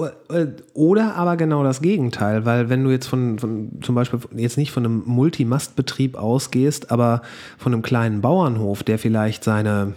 oder 0.73 1.17
aber 1.17 1.37
genau 1.37 1.63
das 1.63 1.83
Gegenteil, 1.83 2.47
weil 2.47 2.71
wenn 2.71 2.83
du 2.83 2.89
jetzt 2.89 3.09
von, 3.09 3.39
von 3.39 3.73
zum 3.83 3.95
Beispiel 3.95 4.21
jetzt 4.35 4.57
nicht 4.57 4.73
von 4.73 4.87
einem 4.87 5.03
Multimastbetrieb 5.05 6.17
ausgehst, 6.17 6.91
aber 6.91 7.21
von 7.59 7.75
einem 7.75 7.83
kleinen 7.83 8.23
Bauernhof, 8.23 8.83
der 8.85 8.99
vielleicht 8.99 9.45
seine 9.45 9.93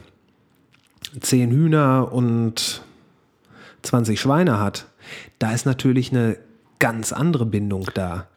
zehn 1.21 1.49
Hühner 1.49 2.11
und 2.11 2.81
20 3.83 4.19
Schweine 4.19 4.59
hat, 4.59 4.87
da 5.39 5.53
ist 5.53 5.65
natürlich 5.65 6.11
eine 6.11 6.35
ganz 6.79 7.13
andere 7.13 7.45
Bindung 7.45 7.85
da. 7.93 8.27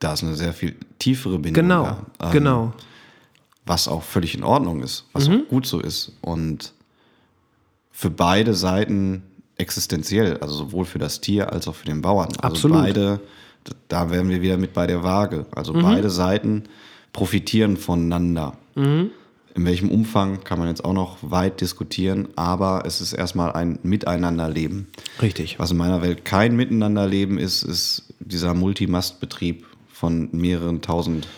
Da 0.00 0.14
ist 0.14 0.24
eine 0.24 0.34
sehr 0.34 0.52
viel 0.52 0.74
tiefere 0.98 1.38
Bindung. 1.38 1.62
Genau, 1.62 1.98
da. 2.18 2.26
Ähm, 2.26 2.32
genau. 2.32 2.72
Was 3.66 3.86
auch 3.88 4.02
völlig 4.02 4.34
in 4.34 4.42
Ordnung 4.44 4.82
ist, 4.82 5.04
was 5.12 5.28
Mhm. 5.28 5.42
auch 5.44 5.48
gut 5.48 5.66
so 5.66 5.80
ist. 5.80 6.12
Und 6.20 6.72
für 7.90 8.10
beide 8.10 8.54
Seiten 8.54 9.22
existenziell, 9.56 10.38
also 10.38 10.54
sowohl 10.54 10.84
für 10.84 10.98
das 10.98 11.20
Tier 11.20 11.52
als 11.52 11.68
auch 11.68 11.74
für 11.74 11.86
den 11.86 12.02
Bauern. 12.02 12.28
Also 12.28 12.40
Absolut. 12.68 12.78
beide, 12.78 13.20
da 13.88 14.10
wären 14.10 14.28
wir 14.28 14.42
wieder 14.42 14.56
mit 14.56 14.72
bei 14.72 14.86
der 14.86 15.04
Waage. 15.04 15.46
Also 15.54 15.72
Mhm. 15.74 15.82
beide 15.82 16.10
Seiten 16.10 16.64
profitieren 17.12 17.76
voneinander. 17.76 18.56
Mhm. 18.74 19.10
In 19.54 19.66
welchem 19.66 19.90
Umfang 19.90 20.42
kann 20.44 20.58
man 20.58 20.68
jetzt 20.68 20.82
auch 20.82 20.94
noch 20.94 21.18
weit 21.20 21.60
diskutieren, 21.60 22.28
aber 22.36 22.84
es 22.86 23.02
ist 23.02 23.12
erstmal 23.12 23.52
ein 23.52 23.78
Miteinanderleben. 23.82 24.88
Richtig. 25.20 25.58
Was 25.58 25.70
in 25.70 25.76
meiner 25.76 26.00
Welt 26.00 26.24
kein 26.24 26.56
Miteinanderleben 26.56 27.36
ist, 27.38 27.62
ist 27.62 28.04
dieser 28.18 28.54
Multimastbetrieb 28.54 29.66
von 29.92 30.30
mehreren 30.32 30.80
tausend 30.80 31.28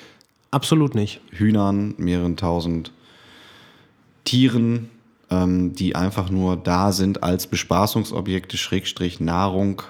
Absolut 0.54 0.94
nicht. 0.94 1.20
Hühnern, 1.32 1.94
mehreren 1.98 2.36
tausend 2.36 2.92
Tieren, 4.22 4.88
ähm, 5.28 5.74
die 5.74 5.96
einfach 5.96 6.30
nur 6.30 6.56
da 6.56 6.92
sind 6.92 7.24
als 7.24 7.48
Bespaßungsobjekte, 7.48 8.56
Schrägstrich 8.56 9.18
Nahrung, 9.18 9.82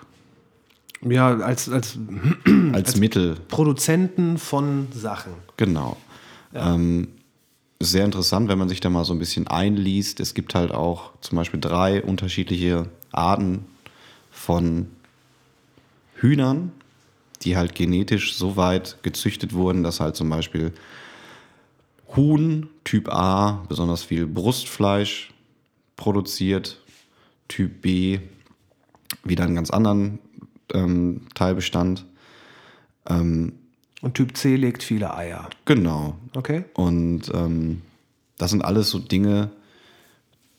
Ja, 1.02 1.36
als, 1.36 1.68
als 1.68 1.98
als, 2.72 2.96
Mittel. 2.96 3.36
Produzenten 3.48 4.38
von 4.38 4.88
Sachen. 4.90 5.34
Genau. 5.58 5.98
Ähm, 6.54 7.08
sehr 7.78 8.06
interessant, 8.06 8.48
wenn 8.48 8.58
man 8.58 8.70
sich 8.70 8.80
da 8.80 8.88
mal 8.88 9.04
so 9.04 9.12
ein 9.12 9.18
bisschen 9.18 9.46
einliest. 9.46 10.18
Es 10.18 10.32
gibt 10.32 10.54
halt 10.54 10.72
auch 10.72 11.10
zum 11.20 11.36
Beispiel 11.36 11.60
drei 11.60 12.02
unterschiedliche 12.02 12.88
Arten 13.12 13.66
von 14.30 14.86
Hühnern, 16.16 16.72
die 17.44 17.56
halt 17.56 17.74
genetisch 17.74 18.34
so 18.34 18.56
weit 18.56 18.98
gezüchtet 19.02 19.52
wurden, 19.52 19.82
dass 19.82 20.00
halt 20.00 20.16
zum 20.16 20.28
Beispiel 20.30 20.72
Huhn 22.16 22.68
Typ 22.84 23.08
A 23.08 23.64
besonders 23.68 24.02
viel 24.02 24.26
Brustfleisch 24.26 25.32
produziert, 25.96 26.80
Typ 27.48 27.82
B 27.82 28.20
wieder 29.22 29.44
einen 29.44 29.54
ganz 29.54 29.70
anderen 29.70 30.18
ähm, 30.72 31.22
Teilbestand. 31.34 32.04
Und 34.00 34.14
Typ 34.14 34.36
C 34.36 34.56
legt 34.56 34.82
viele 34.82 35.14
Eier. 35.14 35.48
Genau, 35.64 36.16
Okay? 36.36 36.64
Und 36.74 37.30
ähm, 37.32 37.82
das 38.38 38.50
sind 38.50 38.64
alles 38.64 38.90
so 38.90 38.98
Dinge, 38.98 39.50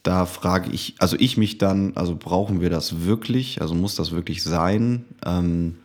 da 0.03 0.25
frage 0.25 0.71
ich, 0.71 0.95
also 0.99 1.15
ich 1.19 1.35
mich 1.35 1.57
dann, 1.57 1.93
also 1.95 2.15
brauchen 2.15 2.61
wir 2.61 2.69
das 2.69 3.05
wirklich? 3.05 3.61
Also 3.61 3.73
muss 3.73 3.95
das 3.95 4.11
wirklich 4.11 4.43
sein? 4.43 5.05
Ähm, 5.25 5.77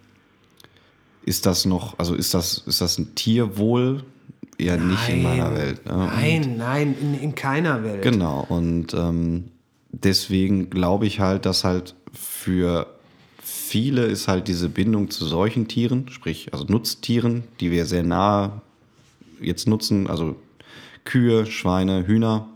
ist 1.25 1.47
das 1.47 1.65
noch, 1.65 1.99
also 1.99 2.15
ist 2.15 2.35
das, 2.35 2.59
ist 2.67 2.81
das 2.81 2.99
ein 2.99 3.15
Tierwohl? 3.15 4.05
Eher 4.59 4.77
nicht 4.77 5.09
in 5.09 5.23
meiner 5.23 5.55
Welt. 5.55 5.87
Ne? 5.87 6.11
Nein, 6.15 6.57
nein, 6.59 6.95
in, 7.01 7.15
in 7.19 7.35
keiner 7.35 7.83
Welt. 7.83 8.03
Genau. 8.03 8.45
Und 8.49 8.93
ähm, 8.93 9.45
deswegen 9.91 10.69
glaube 10.69 11.07
ich 11.07 11.19
halt, 11.19 11.47
dass 11.47 11.65
halt 11.65 11.95
für 12.13 12.87
viele 13.43 14.05
ist 14.05 14.29
halt 14.29 14.49
diese 14.49 14.69
Bindung 14.69 15.11
zu 15.11 15.25
solchen 15.25 15.67
Tieren, 15.67 16.09
sprich 16.11 16.53
also 16.53 16.65
Nutztieren, 16.65 17.45
die 17.61 17.71
wir 17.71 17.87
sehr 17.87 18.03
nah 18.03 18.61
jetzt 19.41 19.67
nutzen, 19.67 20.09
also 20.09 20.37
Kühe, 21.05 21.47
Schweine, 21.47 22.07
Hühner, 22.07 22.49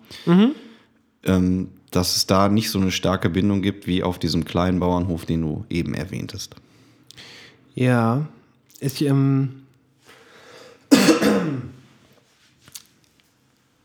ähm, 1.24 1.68
dass 1.90 2.16
es 2.16 2.26
da 2.26 2.48
nicht 2.48 2.70
so 2.70 2.78
eine 2.78 2.90
starke 2.90 3.30
Bindung 3.30 3.62
gibt 3.62 3.86
wie 3.86 4.02
auf 4.02 4.18
diesem 4.18 4.44
kleinen 4.44 4.80
Bauernhof, 4.80 5.24
den 5.24 5.42
du 5.42 5.64
eben 5.70 5.94
erwähntest. 5.94 6.54
Ja, 7.74 8.26
ich, 8.84 9.02
ähm, 9.02 9.62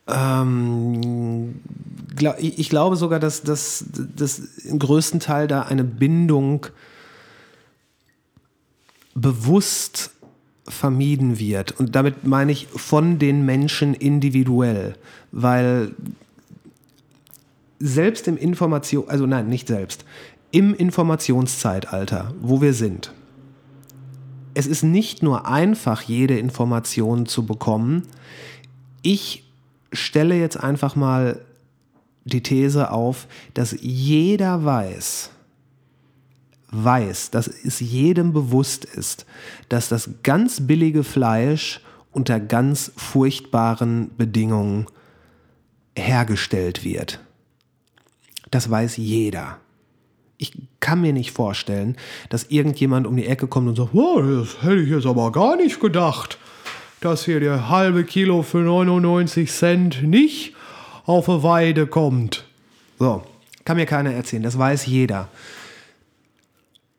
ähm, 0.07 1.61
glaub, 2.15 2.39
ich, 2.39 2.59
ich, 2.59 2.69
glaube 2.69 2.95
sogar, 2.95 3.19
dass 3.19 3.43
das 3.43 3.79
im 4.65 4.79
größten 4.79 5.19
Teil 5.19 5.47
da 5.47 5.61
eine 5.63 5.83
Bindung 5.83 6.67
bewusst 9.15 10.11
vermieden 10.67 11.39
wird. 11.39 11.79
Und 11.79 11.95
damit 11.95 12.25
meine 12.25 12.51
ich 12.51 12.67
von 12.67 13.19
den 13.19 13.45
Menschen 13.45 13.93
individuell, 13.93 14.95
weil 15.31 15.95
selbst 17.79 18.27
im 18.27 18.37
Information, 18.37 19.07
also 19.07 19.25
nein, 19.25 19.47
nicht 19.47 19.67
selbst, 19.67 20.05
im 20.51 20.73
Informationszeitalter, 20.75 22.33
wo 22.41 22.61
wir 22.61 22.73
sind, 22.73 23.13
es 24.59 24.67
ist 24.67 24.83
nicht 24.83 25.23
nur 25.23 25.47
einfach, 25.47 26.01
jede 26.01 26.37
Information 26.37 27.25
zu 27.25 27.45
bekommen. 27.45 28.03
Ich 29.01 29.45
stelle 29.93 30.35
jetzt 30.35 30.57
einfach 30.57 30.97
mal 30.97 31.39
die 32.25 32.43
These 32.43 32.91
auf, 32.91 33.27
dass 33.53 33.73
jeder 33.79 34.65
weiß, 34.65 35.29
weiß, 36.71 37.31
dass 37.31 37.47
es 37.47 37.79
jedem 37.79 38.33
bewusst 38.33 38.83
ist, 38.83 39.25
dass 39.69 39.87
das 39.87 40.09
ganz 40.23 40.67
billige 40.67 41.05
Fleisch 41.05 41.79
unter 42.11 42.41
ganz 42.41 42.91
furchtbaren 42.97 44.11
Bedingungen 44.17 44.87
hergestellt 45.95 46.83
wird. 46.83 47.21
Das 48.51 48.69
weiß 48.69 48.97
jeder. 48.97 49.57
Ich 50.41 50.53
kann 50.79 51.01
mir 51.01 51.11
nicht 51.11 51.31
vorstellen, 51.31 51.97
dass 52.29 52.45
irgendjemand 52.45 53.05
um 53.05 53.17
die 53.17 53.27
Ecke 53.27 53.47
kommt 53.47 53.67
und 53.67 53.75
sagt, 53.75 53.93
oh, 53.93 54.21
das 54.21 54.63
hätte 54.63 54.81
ich 54.81 54.89
jetzt 54.89 55.05
aber 55.05 55.31
gar 55.33 55.57
nicht 55.57 55.81
gedacht, 55.81 56.39
dass 57.01 57.25
hier 57.25 57.41
der 57.41 57.69
halbe 57.69 58.05
Kilo 58.05 58.41
für 58.41 58.59
99 58.59 59.51
Cent 59.51 60.01
nicht 60.01 60.55
auf 61.05 61.29
eine 61.29 61.43
Weide 61.43 61.87
kommt. 61.87 62.45
So, 62.99 63.21
kann 63.65 63.75
mir 63.75 63.85
keiner 63.85 64.13
erzählen, 64.13 64.43
das 64.43 64.57
weiß 64.57 64.85
jeder. 64.85 65.27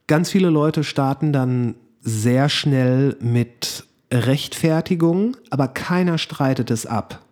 Ganz 0.07 0.31
viele 0.31 0.51
Leute 0.51 0.85
starten 0.85 1.33
dann 1.33 1.77
sehr 2.03 2.51
schnell 2.51 3.17
mit 3.21 3.85
Rechtfertigung, 4.13 5.37
aber 5.49 5.69
keiner 5.69 6.19
streitet 6.19 6.71
es 6.71 6.85
ab. 6.85 7.25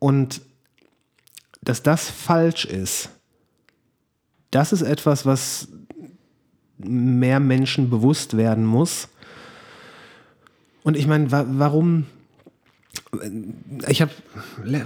Und 0.00 0.40
dass 1.60 1.82
das 1.82 2.10
falsch 2.10 2.64
ist, 2.64 3.10
das 4.50 4.72
ist 4.72 4.82
etwas, 4.82 5.26
was 5.26 5.68
mehr 6.78 7.40
Menschen 7.40 7.90
bewusst 7.90 8.36
werden 8.36 8.64
muss. 8.64 9.08
Und 10.82 10.96
ich 10.96 11.06
meine, 11.06 11.30
wa 11.30 11.44
warum? 11.48 12.06
Ich 13.88 14.00
habe 14.00 14.12
le 14.64 14.84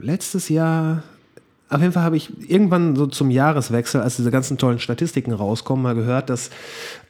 letztes 0.00 0.48
Jahr, 0.48 1.02
auf 1.68 1.80
jeden 1.80 1.92
Fall 1.92 2.02
habe 2.02 2.16
ich 2.16 2.50
irgendwann 2.50 2.96
so 2.96 3.06
zum 3.06 3.30
Jahreswechsel, 3.30 4.00
als 4.00 4.16
diese 4.16 4.30
ganzen 4.30 4.58
tollen 4.58 4.80
Statistiken 4.80 5.32
rauskommen, 5.32 5.82
mal 5.82 5.94
gehört, 5.94 6.30
dass 6.30 6.50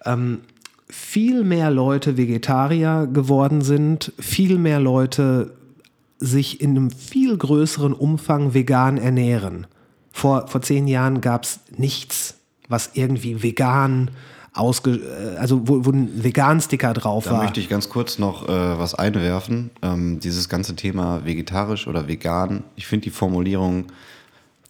ähm, 0.05 0.41
viel 0.89 1.45
mehr 1.45 1.71
Leute 1.71 2.17
Vegetarier 2.17 3.09
geworden 3.11 3.63
sind, 3.63 4.13
viel 4.19 4.59
mehr 4.59 4.81
Leute 4.81 5.55
sich 6.19 6.61
in 6.61 6.71
einem 6.71 6.91
viel 6.91 7.37
größeren 7.37 7.93
Umfang 7.93 8.55
vegan 8.55 8.99
ernähren. 8.99 9.67
Vor, 10.17 10.47
vor 10.47 10.63
zehn 10.63 10.87
Jahren 10.87 11.21
gab 11.21 11.43
es 11.43 11.59
nichts, 11.77 12.37
was 12.69 12.91
irgendwie 12.95 13.43
vegan 13.43 14.13
ausge, 14.53 14.93
äh, 14.93 15.37
also 15.39 15.67
wo, 15.67 15.85
wo 15.85 15.91
ein 15.91 16.23
Vegan-Sticker 16.23 16.95
drauf 16.95 17.25
da 17.25 17.33
war. 17.33 17.39
Da 17.39 17.45
möchte 17.45 17.59
ich 17.59 17.69
ganz 17.69 17.89
kurz 17.89 18.21
noch 18.21 18.49
äh, 18.49 18.79
was 18.79 18.95
einwerfen. 18.95 19.71
Ähm, 19.83 20.21
dieses 20.21 20.49
ganze 20.49 20.77
Thema 20.77 21.25
vegetarisch 21.25 21.89
oder 21.89 22.07
vegan, 22.07 22.63
ich 22.77 22.87
finde 22.87 23.05
die 23.05 23.11
Formulierung 23.11 23.87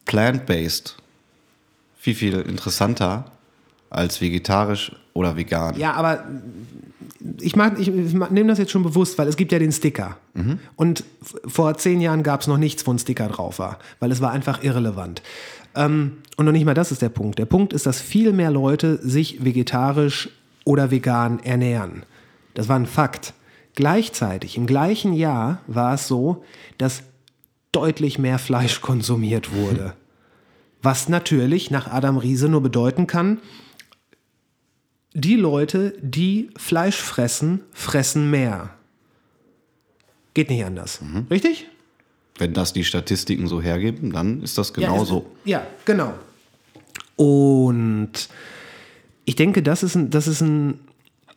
plant-based 0.06 0.96
viel, 1.98 2.14
viel 2.14 2.40
interessanter 2.40 3.26
als 3.90 4.22
vegetarisch 4.22 4.92
oder 5.12 5.36
vegan. 5.36 5.78
Ja, 5.78 5.92
aber 5.92 6.24
ich, 7.40 7.56
ich, 7.56 7.88
ich 7.88 8.14
nehme 8.30 8.48
das 8.48 8.58
jetzt 8.58 8.70
schon 8.70 8.82
bewusst, 8.82 9.18
weil 9.18 9.28
es 9.28 9.36
gibt 9.36 9.52
ja 9.52 9.58
den 9.58 9.72
Sticker. 9.72 10.16
Mhm. 10.34 10.58
Und 10.76 11.04
vor 11.46 11.76
zehn 11.76 12.00
Jahren 12.00 12.22
gab 12.22 12.40
es 12.40 12.46
noch 12.46 12.58
nichts, 12.58 12.86
wo 12.86 12.92
ein 12.92 12.98
Sticker 12.98 13.28
drauf 13.28 13.58
war, 13.58 13.78
weil 14.00 14.12
es 14.12 14.20
war 14.20 14.30
einfach 14.30 14.62
irrelevant. 14.62 15.22
Ähm, 15.74 16.18
und 16.36 16.46
noch 16.46 16.52
nicht 16.52 16.64
mal 16.64 16.74
das 16.74 16.92
ist 16.92 17.02
der 17.02 17.08
Punkt. 17.08 17.38
Der 17.38 17.46
Punkt 17.46 17.72
ist, 17.72 17.86
dass 17.86 18.00
viel 18.00 18.32
mehr 18.32 18.50
Leute 18.50 18.98
sich 19.02 19.44
vegetarisch 19.44 20.30
oder 20.64 20.90
vegan 20.90 21.40
ernähren. 21.40 22.04
Das 22.54 22.68
war 22.68 22.76
ein 22.76 22.86
Fakt. 22.86 23.34
Gleichzeitig, 23.74 24.56
im 24.56 24.66
gleichen 24.66 25.12
Jahr 25.12 25.58
war 25.66 25.94
es 25.94 26.06
so, 26.06 26.44
dass 26.78 27.02
deutlich 27.72 28.18
mehr 28.18 28.38
Fleisch 28.38 28.80
konsumiert 28.82 29.54
wurde. 29.54 29.94
Was 30.82 31.08
natürlich 31.08 31.70
nach 31.70 31.90
Adam 31.90 32.18
Riese 32.18 32.48
nur 32.48 32.62
bedeuten 32.62 33.06
kann, 33.06 33.38
die 35.14 35.36
Leute, 35.36 35.94
die 36.02 36.50
Fleisch 36.56 36.96
fressen, 36.96 37.60
fressen 37.72 38.30
mehr. 38.30 38.70
Geht 40.34 40.50
nicht 40.50 40.64
anders. 40.64 41.00
Mhm. 41.00 41.26
Richtig? 41.30 41.68
Wenn 42.36 42.52
das 42.52 42.72
die 42.72 42.84
Statistiken 42.84 43.46
so 43.46 43.62
hergeben, 43.62 44.12
dann 44.12 44.42
ist 44.42 44.58
das 44.58 44.74
genau 44.74 44.98
ja, 44.98 45.04
so. 45.04 45.26
Ja, 45.44 45.66
genau. 45.84 46.14
Und 47.14 48.28
ich 49.24 49.36
denke, 49.36 49.62
das 49.62 49.84
ist 49.84 49.94
ein, 49.94 50.10
das 50.10 50.26
ist 50.26 50.40
ein 50.40 50.80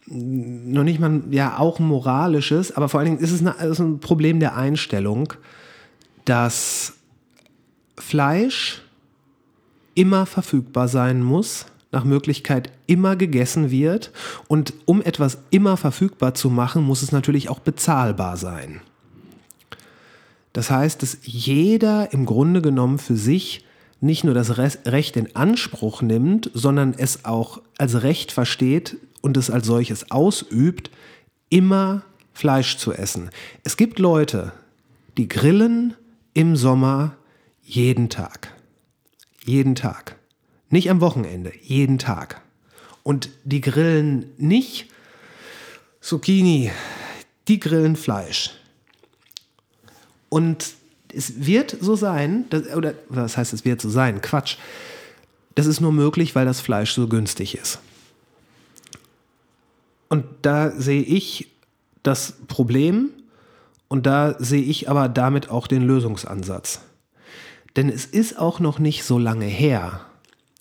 noch 0.10 0.84
nicht 0.84 1.00
mal, 1.00 1.22
ja, 1.32 1.58
auch 1.60 1.80
ein 1.80 1.86
moralisches, 1.86 2.72
aber 2.76 2.88
vor 2.88 3.00
allen 3.02 3.10
Dingen 3.10 3.22
ist 3.22 3.32
es, 3.32 3.42
eine, 3.42 3.52
ist 3.70 3.80
ein 3.80 4.00
Problem 4.00 4.40
der 4.40 4.56
Einstellung, 4.56 5.34
dass 6.24 6.94
Fleisch 7.98 8.84
immer 9.96 10.26
verfügbar 10.26 10.88
sein 10.88 11.22
muss 11.22 11.66
nach 11.92 12.04
Möglichkeit 12.04 12.72
immer 12.86 13.16
gegessen 13.16 13.72
wird. 13.72 14.12
Und 14.48 14.74
um 14.86 15.02
etwas 15.02 15.40
immer 15.50 15.78
verfügbar 15.78 16.34
zu 16.34 16.50
machen, 16.50 16.84
muss 16.84 17.02
es 17.02 17.12
natürlich 17.12 17.50
auch 17.50 17.60
bezahlbar 17.60 18.38
sein. 18.38 18.82
Das 20.54 20.72
heißt, 20.72 21.04
dass 21.04 21.20
jeder 21.24 22.14
im 22.14 22.26
Grunde 22.26 22.62
genommen 22.62 22.98
für 22.98 23.16
sich 23.16 23.64
nicht 24.00 24.24
nur 24.24 24.34
das 24.34 24.58
Recht 24.58 25.18
in 25.18 25.36
Anspruch 25.36 26.02
nimmt, 26.02 26.52
sondern 26.54 26.94
es 26.98 27.26
auch 27.26 27.62
als 27.78 28.04
Recht 28.04 28.32
versteht 28.32 28.98
und 29.22 29.38
es 29.38 29.50
als 29.50 29.66
solches 29.68 30.12
ausübt, 30.12 30.92
immer 31.50 32.04
Fleisch 32.34 32.78
zu 32.78 32.94
essen. 32.94 33.32
Es 33.64 33.78
gibt 33.78 33.98
Leute, 33.98 34.52
die 35.18 35.28
grillen 35.28 35.96
im 36.34 36.56
Sommer 36.56 37.16
jeden 37.64 38.10
Tag. 38.10 38.54
Jeden 39.44 39.76
Tag. 39.76 40.17
Nicht 40.70 40.90
am 40.90 41.02
Wochenende, 41.02 41.54
jeden 41.62 41.98
Tag. 41.98 42.42
Und 43.04 43.30
die 43.44 43.62
grillen 43.62 44.32
nicht 44.38 44.90
Zucchini, 46.02 46.72
die 47.48 47.60
grillen 47.60 47.96
Fleisch. 47.96 48.52
Und 50.30 50.74
es 51.14 51.46
wird 51.46 51.78
so 51.80 51.96
sein, 51.96 52.46
dass, 52.50 52.68
oder 52.76 52.94
was 53.10 53.38
heißt 53.38 53.54
es 53.54 53.66
wird 53.66 53.82
so 53.82 53.90
sein? 53.90 54.22
Quatsch. 54.22 54.58
Das 55.56 55.66
ist 55.66 55.80
nur 55.80 55.92
möglich, 55.92 56.36
weil 56.36 56.46
das 56.46 56.60
Fleisch 56.60 56.92
so 56.92 57.08
günstig 57.08 57.58
ist. 57.58 57.80
Und 60.10 60.26
da 60.42 60.72
sehe 60.72 61.02
ich 61.02 61.50
das 62.04 62.34
Problem 62.48 63.10
und 63.88 64.06
da 64.06 64.36
sehe 64.40 64.62
ich 64.62 64.90
aber 64.90 65.10
damit 65.10 65.50
auch 65.50 65.68
den 65.68 65.82
Lösungsansatz. 65.82 66.82
Denn 67.76 67.90
es 67.90 68.06
ist 68.06 68.38
auch 68.38 68.60
noch 68.60 68.80
nicht 68.80 69.04
so 69.04 69.18
lange 69.18 69.46
her, 69.46 70.07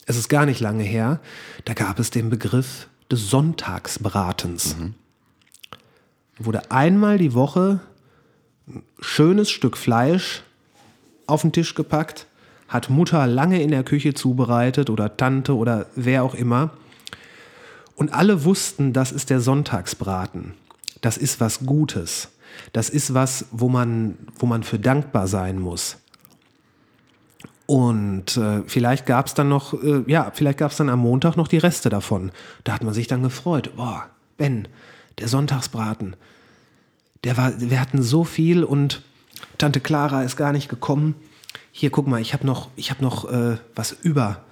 es 0.07 0.17
ist 0.17 0.29
gar 0.29 0.47
nicht 0.47 0.61
lange 0.61 0.85
her, 0.85 1.21
da 1.65 1.75
gab 1.75 1.99
es 1.99 2.11
den 2.11 2.31
Begriff 2.31 2.89
des 3.11 3.29
Sonntagsbratens. 3.29 4.77
Mhm. 4.77 4.95
Wurde 6.39 6.71
einmal 6.71 7.19
die 7.19 7.35
Woche 7.35 7.81
ein 8.69 8.83
schönes 9.01 9.51
Stück 9.51 9.77
Fleisch 9.77 10.43
auf 11.27 11.43
den 11.43 11.53
Tisch 11.53 11.75
gepackt, 11.75 12.27
hat 12.69 12.91
Mutter 12.91 13.27
lange 13.27 13.63
in 13.63 13.71
der 13.71 13.85
Küche 13.85 14.15
zubereitet 14.15 14.91
oder 14.91 15.17
Tante 15.17 15.57
oder 15.57 15.87
wer 15.95 16.23
auch 16.23 16.35
immer. 16.35 16.71
Und 17.97 18.13
alle 18.13 18.45
wussten, 18.45 18.93
das 18.93 19.13
ist 19.13 19.31
der 19.31 19.41
Sonntagsbraten. 19.41 20.55
Das 21.01 21.17
ist 21.17 21.41
was 21.41 21.61
Gutes. 21.65 22.29
Das 22.73 22.91
ist 22.91 23.15
was, 23.15 23.47
wo 23.51 23.69
man, 23.69 24.17
wo 24.39 24.47
man 24.47 24.63
für 24.63 24.79
dankbar 24.79 25.29
sein 25.29 25.59
muss. 25.59 25.99
Und 27.67 28.37
äh, 28.37 28.63
vielleicht 28.67 29.07
gab 29.07 29.27
es 29.27 29.35
dann 29.35 29.49
noch, 29.49 29.75
äh, 29.83 30.05
ja, 30.07 30.31
vielleicht 30.33 30.59
gab 30.59 30.71
es 30.71 30.77
dann 30.77 30.89
am 30.89 31.01
Montag 31.01 31.37
noch 31.37 31.49
die 31.49 31.59
Reste 31.59 31.89
davon. 31.89 32.31
Da 32.63 32.73
hat 32.73 32.85
man 32.85 32.95
sich 32.95 33.09
dann 33.09 33.23
gefreut. 33.23 33.77
Boah, 33.77 34.07
Ben, 34.37 34.69
der 35.19 35.27
Sonntagsbraten. 35.29 36.15
Der 37.25 37.37
war, 37.37 37.61
wir 37.61 37.81
hatten 37.81 38.03
so 38.03 38.23
viel 38.23 38.63
und 38.63 39.03
Tante 39.59 39.81
Clara 39.81 40.23
ist 40.23 40.37
gar 40.37 40.53
nicht 40.53 40.69
gekommen. 40.69 41.17
hier, 41.73 41.91
guck 41.91 42.07
mal, 42.07 42.21
ich 42.21 42.33
habe 42.33 42.47
noch, 42.47 42.71
ich 42.77 42.91
hab 42.91 43.03
noch 43.03 43.31
äh, 43.31 43.57
was 43.75 43.93
über. 43.93 44.43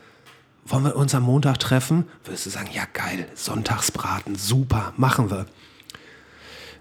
Wollen 0.67 0.85
wir 0.85 0.97
uns 0.97 1.15
am 1.15 1.23
Montag 1.23 1.61
treffen? 1.61 2.07
Würdest 2.25 2.47
du 2.47 2.51
sagen, 2.51 2.71
ja 2.73 2.85
geil, 2.93 3.29
Sonntagsbraten, 3.35 4.35
super, 4.35 4.93
machen 4.97 5.31
wir. 5.31 5.47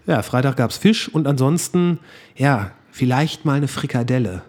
Ja, 0.06 0.22
Freitag 0.22 0.58
gab 0.58 0.72
es 0.72 0.78
Fisch 0.78 1.08
und 1.08 1.28
ansonsten, 1.28 2.00
ja, 2.36 2.72
vielleicht 2.92 3.46
mal 3.46 3.56
eine 3.56 3.68
Frikadelle. 3.68 4.42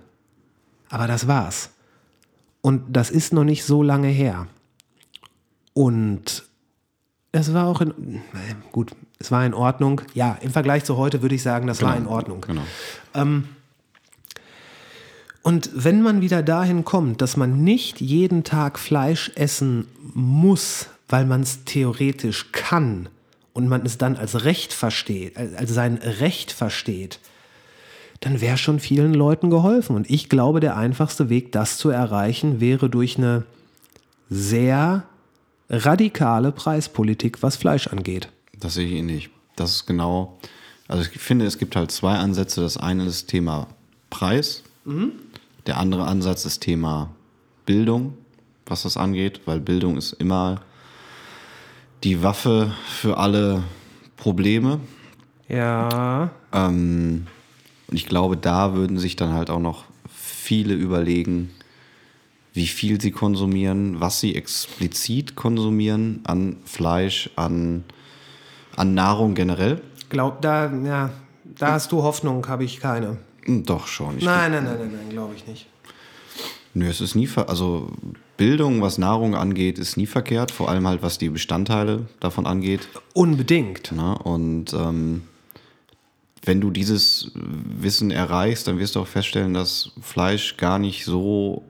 Aber 0.89 1.07
das 1.07 1.26
war's. 1.26 1.70
Und 2.65 2.97
das 2.97 3.11
ist 3.11 3.35
noch 3.35 3.45
nicht 3.45 3.62
so 3.62 3.83
lange 3.83 4.09
her. 4.09 4.47
Und 5.75 6.45
es 7.31 7.53
war 7.53 7.67
auch 7.67 7.83
in, 7.83 8.23
gut, 8.73 8.93
es 9.19 9.31
war 9.31 9.45
in 9.45 9.53
Ordnung. 9.53 10.01
Ja, 10.15 10.39
im 10.41 10.51
Vergleich 10.51 10.83
zu 10.85 10.97
heute 10.97 11.21
würde 11.21 11.35
ich 11.35 11.43
sagen, 11.43 11.67
das 11.67 11.81
genau, 11.81 11.91
war 11.91 11.99
in 11.99 12.07
Ordnung. 12.07 12.41
Genau. 12.41 12.62
Ähm, 13.12 13.49
und 15.43 15.73
wenn 15.75 16.01
man 16.01 16.23
wieder 16.23 16.43
dahin 16.43 16.87
kommt, 16.87 17.21
dass 17.21 17.37
man 17.37 17.62
nicht 17.62 18.01
jeden 18.01 18.45
Tag 18.45 18.79
Fleisch 18.79 19.31
essen 19.35 19.87
muss, 20.15 20.87
weil 21.07 21.27
man 21.27 21.43
es 21.43 21.65
theoretisch 21.65 22.51
kann 22.53 23.11
und 23.53 23.69
man 23.69 23.85
es 23.85 23.99
dann 23.99 24.17
als 24.17 24.47
Recht 24.47 24.73
versteht, 24.73 25.37
als 25.37 25.75
sein 25.75 25.99
Recht 25.99 26.51
versteht, 26.51 27.21
dann 28.21 28.41
wäre 28.41 28.57
schon 28.57 28.81
vielen 28.81 29.15
Leuten 29.15 29.51
geholfen. 29.51 29.97
Und 29.97 30.09
ich 30.11 30.29
glaube, 30.29 30.61
der 30.61 30.77
einfachste 30.77 31.29
Weg, 31.29 31.53
das 31.53 31.79
zu 31.79 31.91
erreichen, 31.91 32.61
wäre 32.61 32.89
durch 32.89 33.19
eine 33.19 33.45
sehr 34.31 35.05
radikale 35.69 36.53
Preispolitik, 36.53 37.43
was 37.43 37.57
Fleisch 37.57 37.87
angeht. 37.89 38.29
Das 38.59 38.75
sehe 38.75 38.87
ich 38.87 38.95
ähnlich. 38.95 39.31
Das 39.57 39.71
ist 39.71 39.87
genau, 39.87 40.39
also 40.89 41.03
ich 41.03 41.21
finde, 41.21 41.47
es 41.47 41.59
gibt 41.59 41.77
halt 41.77 41.91
zwei 41.91 42.15
Ansätze. 42.15 42.61
Das 42.61 42.77
eine 42.77 43.05
ist 43.05 43.23
das 43.23 43.27
Thema 43.27 43.69
Preis. 44.11 44.62
Mhm. 44.85 45.12
Der 45.67 45.79
andere 45.79 46.05
Ansatz 46.05 46.45
ist 46.45 46.61
Thema 46.61 47.11
Bildung, 47.65 48.15
was 48.67 48.83
das 48.83 48.97
angeht, 48.97 49.41
weil 49.47 49.61
Bildung 49.61 49.97
ist 49.97 50.12
immer 50.12 50.61
die 52.03 52.23
Waffe 52.23 52.75
für 52.87 53.17
alle 53.17 53.62
Probleme. 54.17 54.81
Ja. 55.49 56.31
Ähm, 56.53 57.27
und 57.89 57.97
ich 57.97 58.07
glaube, 58.07 58.37
da 58.37 58.74
würden 58.74 58.99
sich 58.99 59.16
dann 59.16 59.32
halt 59.32 59.51
auch 59.51 59.61
noch 59.61 59.85
viele 60.09 60.74
überlegen, 60.74 61.51
wie 62.53 62.66
viel 62.66 63.01
sie 63.01 63.11
konsumieren, 63.11 64.01
was 64.01 64.20
sie 64.20 64.35
explizit 64.37 65.35
konsumieren 65.35 66.20
an 66.24 66.57
Fleisch, 66.64 67.30
an, 67.37 67.85
an 68.76 68.95
Nahrung 68.95 69.35
generell. 69.35 69.82
Glaub, 70.09 70.41
da, 70.41 70.72
ja, 70.72 71.11
da 71.59 71.72
hast 71.72 71.91
du 71.93 72.03
Hoffnung, 72.03 72.47
habe 72.47 72.64
ich 72.64 72.78
keine. 72.80 73.18
Hm, 73.45 73.64
doch 73.64 73.87
schon. 73.87 74.18
Nein, 74.20 74.53
nein, 74.53 74.64
nein, 74.64 74.76
nein, 74.78 74.93
nein, 74.93 75.11
glaube 75.11 75.35
ich 75.35 75.47
nicht. 75.47 75.66
Nö, 76.74 76.89
es 76.89 77.01
ist 77.01 77.14
nie, 77.14 77.28
also 77.47 77.91
Bildung, 78.37 78.82
was 78.82 78.99
Nahrung 78.99 79.35
angeht, 79.35 79.78
ist 79.78 79.97
nie 79.97 80.07
verkehrt, 80.07 80.51
vor 80.51 80.68
allem 80.68 80.87
halt 80.87 81.03
was 81.03 81.18
die 81.18 81.28
Bestandteile 81.28 82.07
davon 82.20 82.47
angeht. 82.47 82.89
Unbedingt. 83.12 83.93
Na, 83.95 84.14
und 84.14 84.72
ähm, 84.72 85.22
wenn 86.45 86.61
du 86.61 86.70
dieses 86.70 87.30
Wissen 87.34 88.11
erreichst, 88.11 88.68
dann 88.68 88.78
wirst 88.78 88.97
du 88.97 89.01
auch 89.01 89.07
feststellen, 89.07 89.55
dass 89.55 89.92
Fleisch 90.01 90.57
gar 90.57 90.78
nicht 90.78 91.05
so 91.05 91.64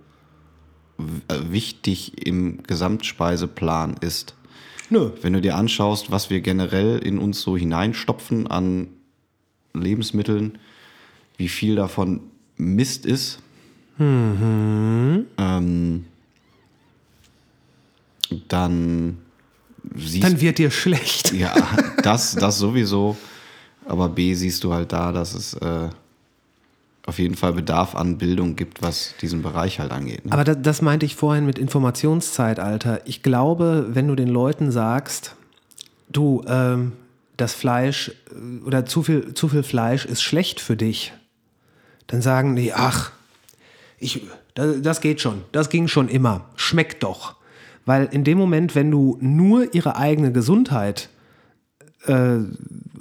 äh, 1.28 1.34
wichtig 1.50 2.26
im 2.26 2.62
Gesamtspeiseplan 2.62 3.96
ist. 4.00 4.34
Nö. 4.90 5.10
Wenn 5.22 5.32
du 5.32 5.40
dir 5.40 5.56
anschaust, 5.56 6.10
was 6.10 6.30
wir 6.30 6.40
generell 6.40 6.98
in 6.98 7.18
uns 7.18 7.40
so 7.40 7.56
hineinstopfen 7.56 8.46
an 8.46 8.88
Lebensmitteln, 9.72 10.58
wie 11.36 11.48
viel 11.48 11.76
davon 11.76 12.20
Mist 12.56 13.06
ist, 13.06 13.40
mhm. 13.98 15.26
ähm, 15.38 16.04
dann 18.48 19.18
siehst 19.96 20.24
Dann 20.24 20.40
wird 20.40 20.58
dir 20.58 20.70
schlecht. 20.70 21.32
Ja, 21.32 21.54
das, 22.02 22.34
das 22.34 22.58
sowieso. 22.58 23.16
Aber 23.87 24.09
B 24.09 24.35
siehst 24.35 24.64
du 24.64 24.72
halt 24.72 24.93
da, 24.93 25.12
dass 25.12 25.35
es 25.35 25.55
äh, 25.55 25.89
auf 27.07 27.18
jeden 27.18 27.35
Fall 27.35 27.53
Bedarf 27.53 27.95
an 27.95 28.18
Bildung 28.18 28.57
gibt, 28.57 28.82
was 28.82 29.14
diesen 29.20 29.43
Bereich 29.43 29.78
halt 29.78 29.93
angeht. 29.93 30.24
Ne? 30.24 30.32
Aber 30.32 30.45
das, 30.45 30.57
das 30.61 30.82
meinte 30.82 31.05
ich 31.05 31.16
vorhin 31.16 31.45
mit 31.45 31.59
Informationszeitalter. 31.59 33.03
Ich 33.07 33.22
glaube, 33.22 33.89
wenn 33.91 34.09
du 34.09 34.14
den 34.14 34.28
Leuten 34.28 34.70
sagst, 34.70 35.37
du, 36.09 36.43
ähm, 36.47 36.93
das 37.37 37.53
Fleisch 37.53 38.12
äh, 38.30 38.64
oder 38.64 38.87
zu 38.87 39.03
viel, 39.03 39.35
zu 39.35 39.49
viel 39.49 39.62
Fleisch 39.62 40.07
ist 40.07 40.22
schlecht 40.22 40.61
für 40.61 40.76
dich, 40.76 41.12
dann 42.07 42.22
sagen 42.22 42.57
die, 42.57 42.72
ach, 42.72 43.12
ich, 43.99 44.22
das, 44.55 44.80
das 44.82 45.01
geht 45.01 45.20
schon, 45.20 45.43
das 45.53 45.68
ging 45.68 45.89
schon 45.89 46.09
immer, 46.09 46.47
schmeckt 46.57 47.03
doch. 47.03 47.37
Weil 47.87 48.09
in 48.12 48.24
dem 48.24 48.39
Moment, 48.39 48.74
wenn 48.74 48.91
du 48.91 49.18
nur 49.20 49.74
ihre 49.74 49.97
eigene 49.97 50.32
Gesundheit 50.32 51.11
äh, 52.07 52.38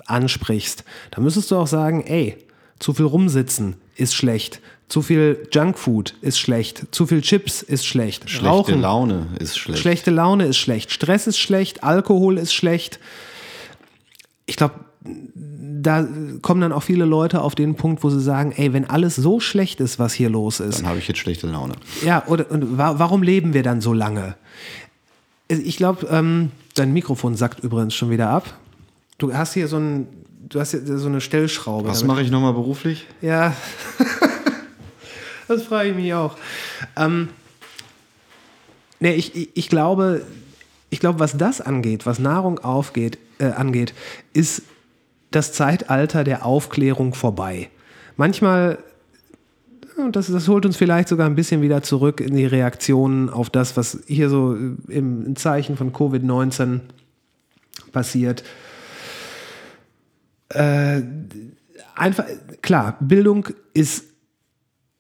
ansprichst, 0.05 0.83
dann 1.11 1.23
müsstest 1.23 1.51
du 1.51 1.55
auch 1.57 1.67
sagen, 1.67 2.03
ey, 2.05 2.37
zu 2.79 2.93
viel 2.93 3.05
rumsitzen 3.05 3.75
ist 3.95 4.15
schlecht. 4.15 4.59
Zu 4.89 5.01
viel 5.01 5.47
Junkfood 5.51 6.15
ist 6.21 6.37
schlecht. 6.37 6.85
Zu 6.91 7.07
viel 7.07 7.21
Chips 7.21 7.61
ist 7.61 7.85
schlecht. 7.85 8.29
Schlechte 8.29 8.47
Rauchen, 8.47 8.81
Laune 8.81 9.27
ist 9.39 9.57
schlecht. 9.57 9.79
Schlechte 9.79 10.11
Laune 10.11 10.45
ist 10.45 10.57
schlecht. 10.57 10.91
Stress 10.91 11.25
ist 11.25 11.39
schlecht. 11.39 11.83
Alkohol 11.83 12.37
ist 12.37 12.53
schlecht. 12.53 12.99
Ich 14.45 14.55
glaube, 14.55 14.75
da 15.83 16.07
kommen 16.41 16.61
dann 16.61 16.71
auch 16.71 16.83
viele 16.83 17.05
Leute 17.05 17.41
auf 17.41 17.55
den 17.55 17.75
Punkt, 17.75 18.03
wo 18.03 18.09
sie 18.09 18.21
sagen, 18.21 18.53
ey, 18.55 18.73
wenn 18.73 18.85
alles 18.89 19.15
so 19.15 19.39
schlecht 19.39 19.79
ist, 19.79 19.99
was 19.99 20.13
hier 20.13 20.29
los 20.29 20.59
ist. 20.59 20.79
Dann 20.79 20.87
habe 20.87 20.99
ich 20.99 21.07
jetzt 21.07 21.19
schlechte 21.19 21.47
Laune. 21.47 21.73
Ja, 22.05 22.23
oder 22.27 22.51
und 22.51 22.77
warum 22.77 23.23
leben 23.23 23.53
wir 23.53 23.63
dann 23.63 23.81
so 23.81 23.93
lange? 23.93 24.35
Ich 25.47 25.77
glaube, 25.77 26.07
ähm, 26.09 26.51
dein 26.75 26.93
Mikrofon 26.93 27.35
sackt 27.35 27.59
übrigens 27.61 27.95
schon 27.95 28.09
wieder 28.09 28.29
ab. 28.29 28.53
Du 29.17 29.33
hast 29.33 29.53
hier 29.53 29.67
so 29.67 29.77
ein 29.77 30.07
du 30.53 30.59
hast 30.59 30.73
ja 30.73 30.79
so 30.97 31.07
eine 31.07 31.21
Stellschraube. 31.21 31.89
Was 31.89 32.03
mache 32.03 32.21
ich 32.21 32.31
nochmal 32.31 32.53
beruflich? 32.53 33.07
Ja, 33.21 33.55
das 35.47 35.63
frage 35.63 35.89
ich 35.89 35.95
mich 35.95 36.13
auch. 36.13 36.37
Ähm, 36.95 37.29
nee, 38.99 39.13
ich, 39.13 39.35
ich, 39.35 39.49
ich, 39.53 39.69
glaube, 39.69 40.25
ich 40.89 40.99
glaube, 40.99 41.19
was 41.19 41.37
das 41.37 41.61
angeht, 41.61 42.05
was 42.05 42.19
Nahrung 42.19 42.59
aufgeht, 42.59 43.17
äh, 43.39 43.45
angeht, 43.45 43.93
ist 44.33 44.63
das 45.31 45.53
Zeitalter 45.53 46.23
der 46.23 46.45
Aufklärung 46.45 47.15
vorbei. 47.15 47.69
Manchmal, 48.15 48.77
das, 50.11 50.27
das 50.27 50.47
holt 50.47 50.65
uns 50.65 50.77
vielleicht 50.77 51.07
sogar 51.07 51.25
ein 51.25 51.35
bisschen 51.35 51.63
wieder 51.63 51.81
zurück 51.81 52.21
in 52.21 52.35
die 52.35 52.45
Reaktionen 52.45 53.29
auf 53.29 53.49
das, 53.49 53.75
was 53.75 53.99
hier 54.05 54.29
so 54.29 54.55
im 54.87 55.35
Zeichen 55.35 55.77
von 55.77 55.91
Covid-19 55.91 56.81
passiert 57.91 58.43
äh, 60.53 61.03
einfach, 61.95 62.25
klar, 62.61 62.97
Bildung 62.99 63.49
ist 63.73 64.05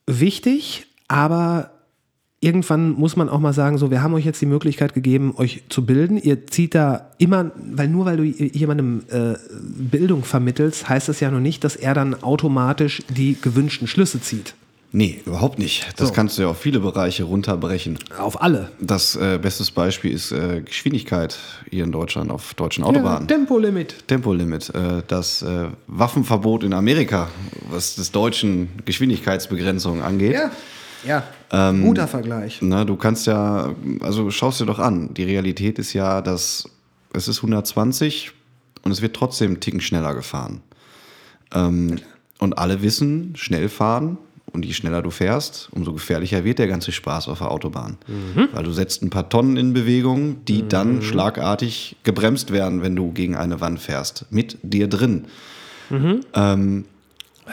wichtig, 0.07 0.87
aber 1.07 1.71
irgendwann 2.43 2.91
muss 2.91 3.15
man 3.15 3.29
auch 3.29 3.39
mal 3.39 3.53
sagen, 3.53 3.77
so, 3.77 3.89
wir 3.89 4.03
haben 4.03 4.13
euch 4.13 4.25
jetzt 4.25 4.41
die 4.41 4.45
Möglichkeit 4.45 4.93
gegeben, 4.93 5.33
euch 5.37 5.63
zu 5.69 5.85
bilden. 5.85 6.17
Ihr 6.17 6.45
zieht 6.47 6.75
da 6.75 7.11
immer, 7.17 7.51
weil 7.55 7.87
nur 7.87 8.05
weil 8.05 8.17
du 8.17 8.23
jemandem 8.23 9.03
äh, 9.09 9.35
Bildung 9.59 10.23
vermittelst, 10.23 10.89
heißt 10.89 11.07
das 11.07 11.21
ja 11.21 11.31
noch 11.31 11.39
nicht, 11.39 11.63
dass 11.63 11.75
er 11.75 11.93
dann 11.93 12.21
automatisch 12.21 13.01
die 13.09 13.37
gewünschten 13.41 13.87
Schlüsse 13.87 14.21
zieht. 14.21 14.55
Nee, 14.95 15.21
überhaupt 15.25 15.57
nicht. 15.57 15.87
Das 15.97 16.09
so. 16.09 16.13
kannst 16.13 16.37
du 16.37 16.43
ja 16.43 16.49
auf 16.49 16.59
viele 16.59 16.79
Bereiche 16.79 17.23
runterbrechen. 17.23 17.97
Auf 18.19 18.43
alle. 18.43 18.69
Das 18.79 19.15
äh, 19.15 19.39
bestes 19.41 19.71
Beispiel 19.71 20.11
ist 20.11 20.31
äh, 20.31 20.61
Geschwindigkeit 20.61 21.35
hier 21.71 21.83
in 21.83 21.91
Deutschland 21.91 22.29
auf 22.29 22.53
deutschen 22.53 22.83
Autobahnen. 22.83 23.27
Ja, 23.27 23.35
Tempolimit. 23.35 24.07
Tempolimit. 24.07 24.69
Äh, 24.69 25.01
das 25.07 25.41
äh, 25.41 25.69
Waffenverbot 25.87 26.63
in 26.63 26.73
Amerika, 26.73 27.29
was 27.71 27.95
des 27.95 28.11
deutschen 28.11 28.69
Geschwindigkeitsbegrenzung 28.85 30.03
angeht. 30.03 30.33
Ja. 30.33 30.51
Ja, 31.05 31.23
ähm, 31.51 31.83
guter 31.83 32.07
Vergleich. 32.07 32.59
Na, 32.61 32.85
du 32.85 32.95
kannst 32.95 33.27
ja, 33.27 33.73
also 33.99 34.31
schaust 34.31 34.61
dir 34.61 34.65
doch 34.65 34.79
an. 34.79 35.13
Die 35.13 35.25
Realität 35.25 35.77
ist 35.77 35.91
ja, 35.91 36.21
dass 36.21 36.69
es 37.11 37.27
ist 37.27 37.39
120 37.39 38.31
und 38.83 38.91
es 38.91 39.01
wird 39.01 39.13
trotzdem 39.13 39.47
einen 39.51 39.59
Ticken 39.59 39.81
schneller 39.81 40.13
gefahren. 40.13 40.61
Ähm, 41.53 41.99
und 42.39 42.57
alle 42.57 42.81
wissen, 42.83 43.33
schnell 43.35 43.67
fahren 43.67 44.17
und 44.51 44.65
je 44.65 44.73
schneller 44.73 45.01
du 45.01 45.09
fährst, 45.09 45.69
umso 45.71 45.93
gefährlicher 45.93 46.43
wird 46.43 46.59
der 46.59 46.67
ganze 46.67 46.91
Spaß 46.91 47.27
auf 47.27 47.39
der 47.39 47.49
Autobahn. 47.49 47.97
Mhm. 48.07 48.49
Weil 48.53 48.63
du 48.63 48.71
setzt 48.71 49.01
ein 49.01 49.09
paar 49.09 49.29
Tonnen 49.29 49.57
in 49.57 49.73
Bewegung, 49.73 50.45
die 50.45 50.63
mhm. 50.63 50.69
dann 50.69 51.01
schlagartig 51.01 51.95
gebremst 52.03 52.51
werden, 52.51 52.81
wenn 52.81 52.95
du 52.95 53.11
gegen 53.11 53.35
eine 53.35 53.61
Wand 53.61 53.79
fährst. 53.79 54.25
Mit 54.29 54.57
dir 54.61 54.87
drin. 54.87 55.25
Mhm. 55.89 56.21
Ähm, 56.33 56.85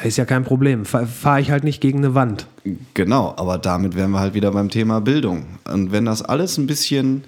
ist 0.04 0.18
ja 0.18 0.24
kein 0.24 0.44
Problem. 0.44 0.84
Fahre 0.84 1.40
ich 1.40 1.50
halt 1.50 1.64
nicht 1.64 1.80
gegen 1.80 1.98
eine 1.98 2.14
Wand. 2.14 2.46
Genau, 2.94 3.34
aber 3.36 3.58
damit 3.58 3.96
wären 3.96 4.12
wir 4.12 4.20
halt 4.20 4.34
wieder 4.34 4.52
beim 4.52 4.68
Thema 4.68 5.00
Bildung. 5.00 5.46
Und 5.64 5.92
wenn 5.92 6.04
das 6.04 6.22
alles 6.22 6.58
ein 6.58 6.66
bisschen 6.66 7.24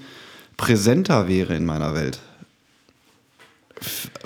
präsenter 0.56 1.28
wäre 1.28 1.56
in 1.56 1.64
meiner 1.64 1.94
Welt, 1.94 2.20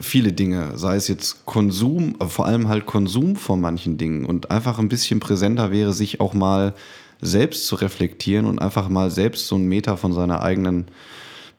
viele 0.01 0.33
Dinge, 0.33 0.77
sei 0.77 0.97
es 0.97 1.09
jetzt 1.09 1.47
Konsum, 1.47 2.17
äh, 2.21 2.27
vor 2.27 2.47
allem 2.47 2.69
halt 2.69 2.87
Konsum 2.87 3.37
von 3.37 3.61
manchen 3.61 3.99
Dingen 3.99 4.25
und 4.25 4.51
einfach 4.51 4.79
ein 4.79 4.89
bisschen 4.89 5.21
präsenter 5.21 5.71
wäre, 5.71 5.93
sich 5.93 6.21
auch 6.21 6.35
mal 6.35 6.75
selbst 7.21 7.67
zu 7.67 7.77
reflektieren 7.77 8.47
und 8.47 8.61
einfach 8.61 8.89
mal 8.89 9.11
selbst 9.11 9.47
so 9.47 9.55
einen 9.55 9.69
Meter 9.69 9.97
von 9.97 10.13
seiner 10.13 10.43
eigenen 10.43 10.87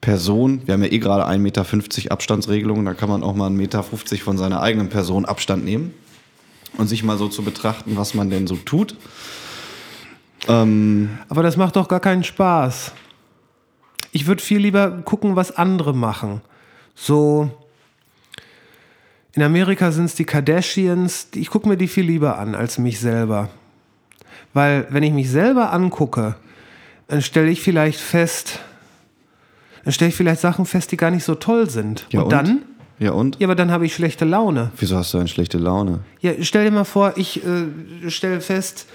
Person, 0.01 0.61
wir 0.65 0.75
haben 0.75 0.83
ja 0.83 0.91
eh 0.91 0.99
gerade 0.99 1.25
1,50 1.25 1.37
Meter 1.39 2.11
Abstandsregelung, 2.11 2.85
da 2.85 2.93
kann 2.93 3.09
man 3.09 3.23
auch 3.23 3.35
mal 3.35 3.49
1,50 3.49 3.53
Meter 3.53 3.83
von 3.83 4.37
seiner 4.37 4.61
eigenen 4.61 4.89
Person 4.89 5.25
Abstand 5.25 5.65
nehmen 5.65 5.93
und 6.77 6.87
sich 6.87 7.03
mal 7.03 7.17
so 7.17 7.27
zu 7.27 7.41
betrachten, 7.43 7.97
was 7.97 8.13
man 8.13 8.29
denn 8.29 8.45
so 8.45 8.55
tut. 8.55 8.95
Ähm 10.47 11.17
Aber 11.29 11.41
das 11.41 11.57
macht 11.57 11.75
doch 11.75 11.87
gar 11.87 11.99
keinen 11.99 12.23
Spaß. 12.23 12.91
Ich 14.11 14.27
würde 14.27 14.41
viel 14.41 14.59
lieber 14.59 14.91
gucken, 15.03 15.35
was 15.35 15.57
andere 15.57 15.93
machen. 15.95 16.41
So, 16.95 17.51
in 19.37 19.43
Amerika 19.43 19.91
sind 19.91 20.05
es 20.05 20.15
die 20.15 20.25
Kardashians, 20.25 21.27
ich 21.35 21.51
gucke 21.51 21.69
mir 21.69 21.77
die 21.77 21.87
viel 21.87 22.05
lieber 22.05 22.39
an 22.39 22.55
als 22.55 22.79
mich 22.79 22.99
selber. 22.99 23.49
Weil 24.55 24.87
wenn 24.89 25.03
ich 25.03 25.13
mich 25.13 25.29
selber 25.29 25.71
angucke, 25.71 26.35
dann 27.07 27.21
stelle 27.21 27.51
ich 27.51 27.61
vielleicht 27.61 27.99
fest, 27.99 28.59
dann 29.83 29.93
stelle 29.93 30.09
ich 30.09 30.15
vielleicht 30.15 30.41
Sachen 30.41 30.65
fest, 30.65 30.91
die 30.91 30.97
gar 30.97 31.11
nicht 31.11 31.23
so 31.23 31.35
toll 31.35 31.69
sind. 31.69 32.07
Ja, 32.09 32.21
und, 32.21 32.25
und 32.25 32.31
dann? 32.31 32.61
Ja 32.97 33.11
und? 33.11 33.39
Ja, 33.39 33.45
aber 33.45 33.53
dann 33.53 33.69
habe 33.69 33.85
ich 33.85 33.93
schlechte 33.93 34.25
Laune. 34.25 34.71
Wieso 34.77 34.97
hast 34.97 35.13
du 35.13 35.19
eine 35.19 35.27
schlechte 35.27 35.59
Laune? 35.59 35.99
Ja, 36.19 36.31
stell 36.41 36.65
dir 36.65 36.71
mal 36.71 36.83
vor, 36.83 37.13
ich 37.15 37.45
äh, 37.45 38.09
stelle 38.09 38.41
fest, 38.41 38.87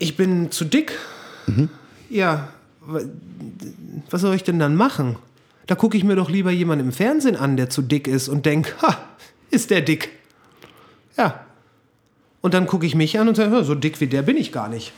ich 0.00 0.16
bin 0.16 0.50
zu 0.50 0.64
dick. 0.64 0.98
Mhm. 1.46 1.68
Ja, 2.10 2.48
was 4.10 4.20
soll 4.20 4.34
ich 4.34 4.42
denn 4.42 4.58
dann 4.58 4.74
machen? 4.74 5.14
Da 5.68 5.76
gucke 5.76 5.96
ich 5.96 6.02
mir 6.02 6.16
doch 6.16 6.28
lieber 6.28 6.50
jemanden 6.50 6.86
im 6.86 6.92
Fernsehen 6.92 7.36
an, 7.36 7.56
der 7.56 7.70
zu 7.70 7.82
dick 7.82 8.08
ist 8.08 8.28
und 8.28 8.44
denke, 8.44 8.72
ha, 8.82 8.96
ist 9.50 9.70
der 9.70 9.80
dick. 9.80 10.10
Ja. 11.16 11.44
Und 12.40 12.54
dann 12.54 12.66
gucke 12.66 12.86
ich 12.86 12.94
mich 12.94 13.18
an 13.18 13.28
und 13.28 13.36
sage, 13.36 13.64
so 13.64 13.74
dick 13.74 14.00
wie 14.00 14.06
der 14.06 14.22
bin 14.22 14.36
ich 14.36 14.52
gar 14.52 14.68
nicht. 14.68 14.92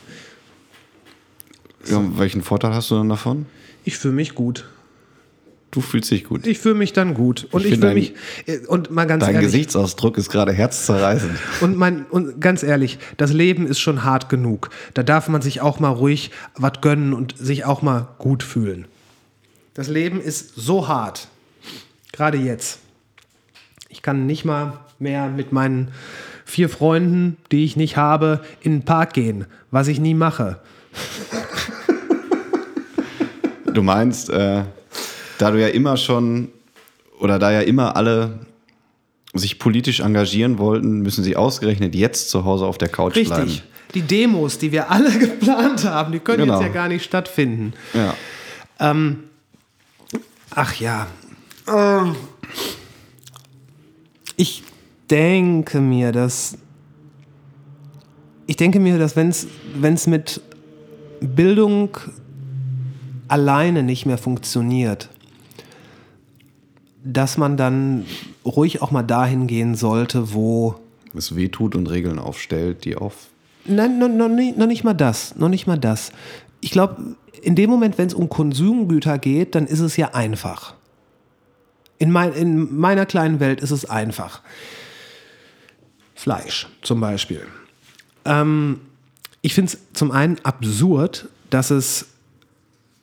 Ja, 1.87 1.99
welchen 2.17 2.43
Vorteil 2.43 2.73
hast 2.73 2.91
du 2.91 2.95
dann 2.95 3.09
davon? 3.09 3.47
Ich 3.83 3.97
fühle 3.97 4.13
mich 4.13 4.35
gut. 4.35 4.65
Du 5.71 5.79
fühlst 5.79 6.11
dich 6.11 6.25
gut. 6.25 6.45
Ich 6.45 6.59
fühle 6.59 6.75
mich 6.75 6.91
dann 6.91 7.13
gut. 7.13 7.47
Und 7.51 7.65
ich, 7.65 7.71
ich 7.73 7.79
fühle 7.79 7.93
mich. 7.93 8.13
Äh, 8.45 8.59
und 8.67 8.91
mal 8.91 9.07
ganz 9.07 9.23
dein 9.23 9.35
ehrlich. 9.35 9.51
Dein 9.51 9.59
Gesichtsausdruck 9.59 10.17
ist 10.17 10.29
gerade 10.29 10.51
herzzerreißend. 10.51 11.31
Und, 11.61 11.77
mein, 11.77 12.05
und 12.07 12.41
ganz 12.41 12.61
ehrlich, 12.61 12.99
das 13.17 13.31
Leben 13.31 13.65
ist 13.65 13.79
schon 13.79 14.03
hart 14.03 14.27
genug. 14.27 14.69
Da 14.93 15.01
darf 15.01 15.29
man 15.29 15.41
sich 15.41 15.61
auch 15.61 15.79
mal 15.79 15.89
ruhig 15.89 16.31
was 16.55 16.81
gönnen 16.81 17.13
und 17.13 17.37
sich 17.37 17.63
auch 17.65 17.81
mal 17.81 18.09
gut 18.17 18.43
fühlen. 18.43 18.85
Das 19.73 19.87
Leben 19.87 20.19
ist 20.19 20.55
so 20.55 20.89
hart. 20.89 21.29
Gerade 22.11 22.37
jetzt. 22.37 22.80
Ich 23.91 24.01
kann 24.01 24.25
nicht 24.25 24.45
mal 24.45 24.79
mehr 24.99 25.27
mit 25.27 25.51
meinen 25.51 25.91
vier 26.45 26.69
Freunden, 26.69 27.35
die 27.51 27.65
ich 27.65 27.75
nicht 27.75 27.97
habe, 27.97 28.39
in 28.61 28.71
den 28.71 28.85
Park 28.85 29.13
gehen, 29.13 29.45
was 29.69 29.89
ich 29.89 29.99
nie 29.99 30.13
mache. 30.13 30.59
Du 33.65 33.83
meinst, 33.83 34.29
äh, 34.29 34.63
da 35.37 35.51
du 35.51 35.59
ja 35.59 35.67
immer 35.67 35.97
schon 35.97 36.49
oder 37.19 37.37
da 37.37 37.51
ja 37.51 37.61
immer 37.61 37.97
alle 37.97 38.39
sich 39.33 39.59
politisch 39.59 39.99
engagieren 39.99 40.57
wollten, 40.57 41.01
müssen 41.01 41.23
sie 41.23 41.35
ausgerechnet 41.35 41.93
jetzt 41.93 42.29
zu 42.29 42.45
Hause 42.45 42.65
auf 42.65 42.77
der 42.77 42.89
Couch 42.89 43.15
Richtig. 43.15 43.27
bleiben. 43.27 43.49
Richtig. 43.49 43.63
Die 43.93 44.01
Demos, 44.01 44.57
die 44.57 44.71
wir 44.71 44.89
alle 44.89 45.11
geplant 45.19 45.83
haben, 45.85 46.13
die 46.13 46.19
können 46.19 46.45
genau. 46.45 46.59
jetzt 46.59 46.67
ja 46.67 46.73
gar 46.73 46.87
nicht 46.87 47.03
stattfinden. 47.03 47.73
Ja. 47.93 48.13
Ähm, 48.79 49.23
ach 50.49 50.75
ja. 50.75 51.07
Ähm, 51.67 52.15
ich 54.41 54.63
denke 55.11 55.79
mir, 55.81 56.11
dass 56.11 56.57
ich 58.47 58.57
denke 58.57 58.79
mir, 58.79 58.97
dass 58.97 59.15
wenn 59.15 59.29
es 59.93 60.07
mit 60.07 60.41
Bildung 61.21 61.95
alleine 63.27 63.83
nicht 63.83 64.07
mehr 64.07 64.17
funktioniert, 64.17 65.09
dass 67.03 67.37
man 67.37 67.55
dann 67.55 68.05
ruhig 68.43 68.81
auch 68.81 68.89
mal 68.89 69.03
dahin 69.03 69.45
gehen 69.45 69.75
sollte, 69.75 70.33
wo 70.33 70.75
es 71.13 71.35
wehtut 71.35 71.75
und 71.75 71.87
Regeln 71.87 72.17
aufstellt, 72.17 72.83
die 72.83 72.95
auf. 72.95 73.29
Nein, 73.65 73.99
noch, 73.99 74.09
noch, 74.09 74.27
nicht, 74.27 74.57
noch 74.57 74.65
nicht 74.65 74.83
mal 74.83 74.95
das, 74.95 75.35
noch 75.35 75.49
nicht 75.49 75.67
mal 75.67 75.77
das. 75.77 76.11
Ich 76.61 76.71
glaube, 76.71 77.15
in 77.43 77.55
dem 77.55 77.69
Moment, 77.69 77.99
wenn 77.99 78.07
es 78.07 78.15
um 78.15 78.27
Konsumgüter 78.27 79.19
geht, 79.19 79.53
dann 79.53 79.67
ist 79.67 79.81
es 79.81 79.97
ja 79.97 80.15
einfach. 80.15 80.73
In, 82.01 82.09
mein, 82.09 82.33
in 82.33 82.75
meiner 82.79 83.05
kleinen 83.05 83.39
Welt 83.39 83.61
ist 83.61 83.69
es 83.69 83.87
einfach. 83.87 84.41
Fleisch 86.15 86.67
zum 86.81 86.99
Beispiel. 86.99 87.43
Ähm, 88.25 88.81
ich 89.43 89.53
finde 89.53 89.73
es 89.73 89.77
zum 89.93 90.09
einen 90.09 90.39
absurd, 90.41 91.29
dass 91.51 91.69
es, 91.69 92.07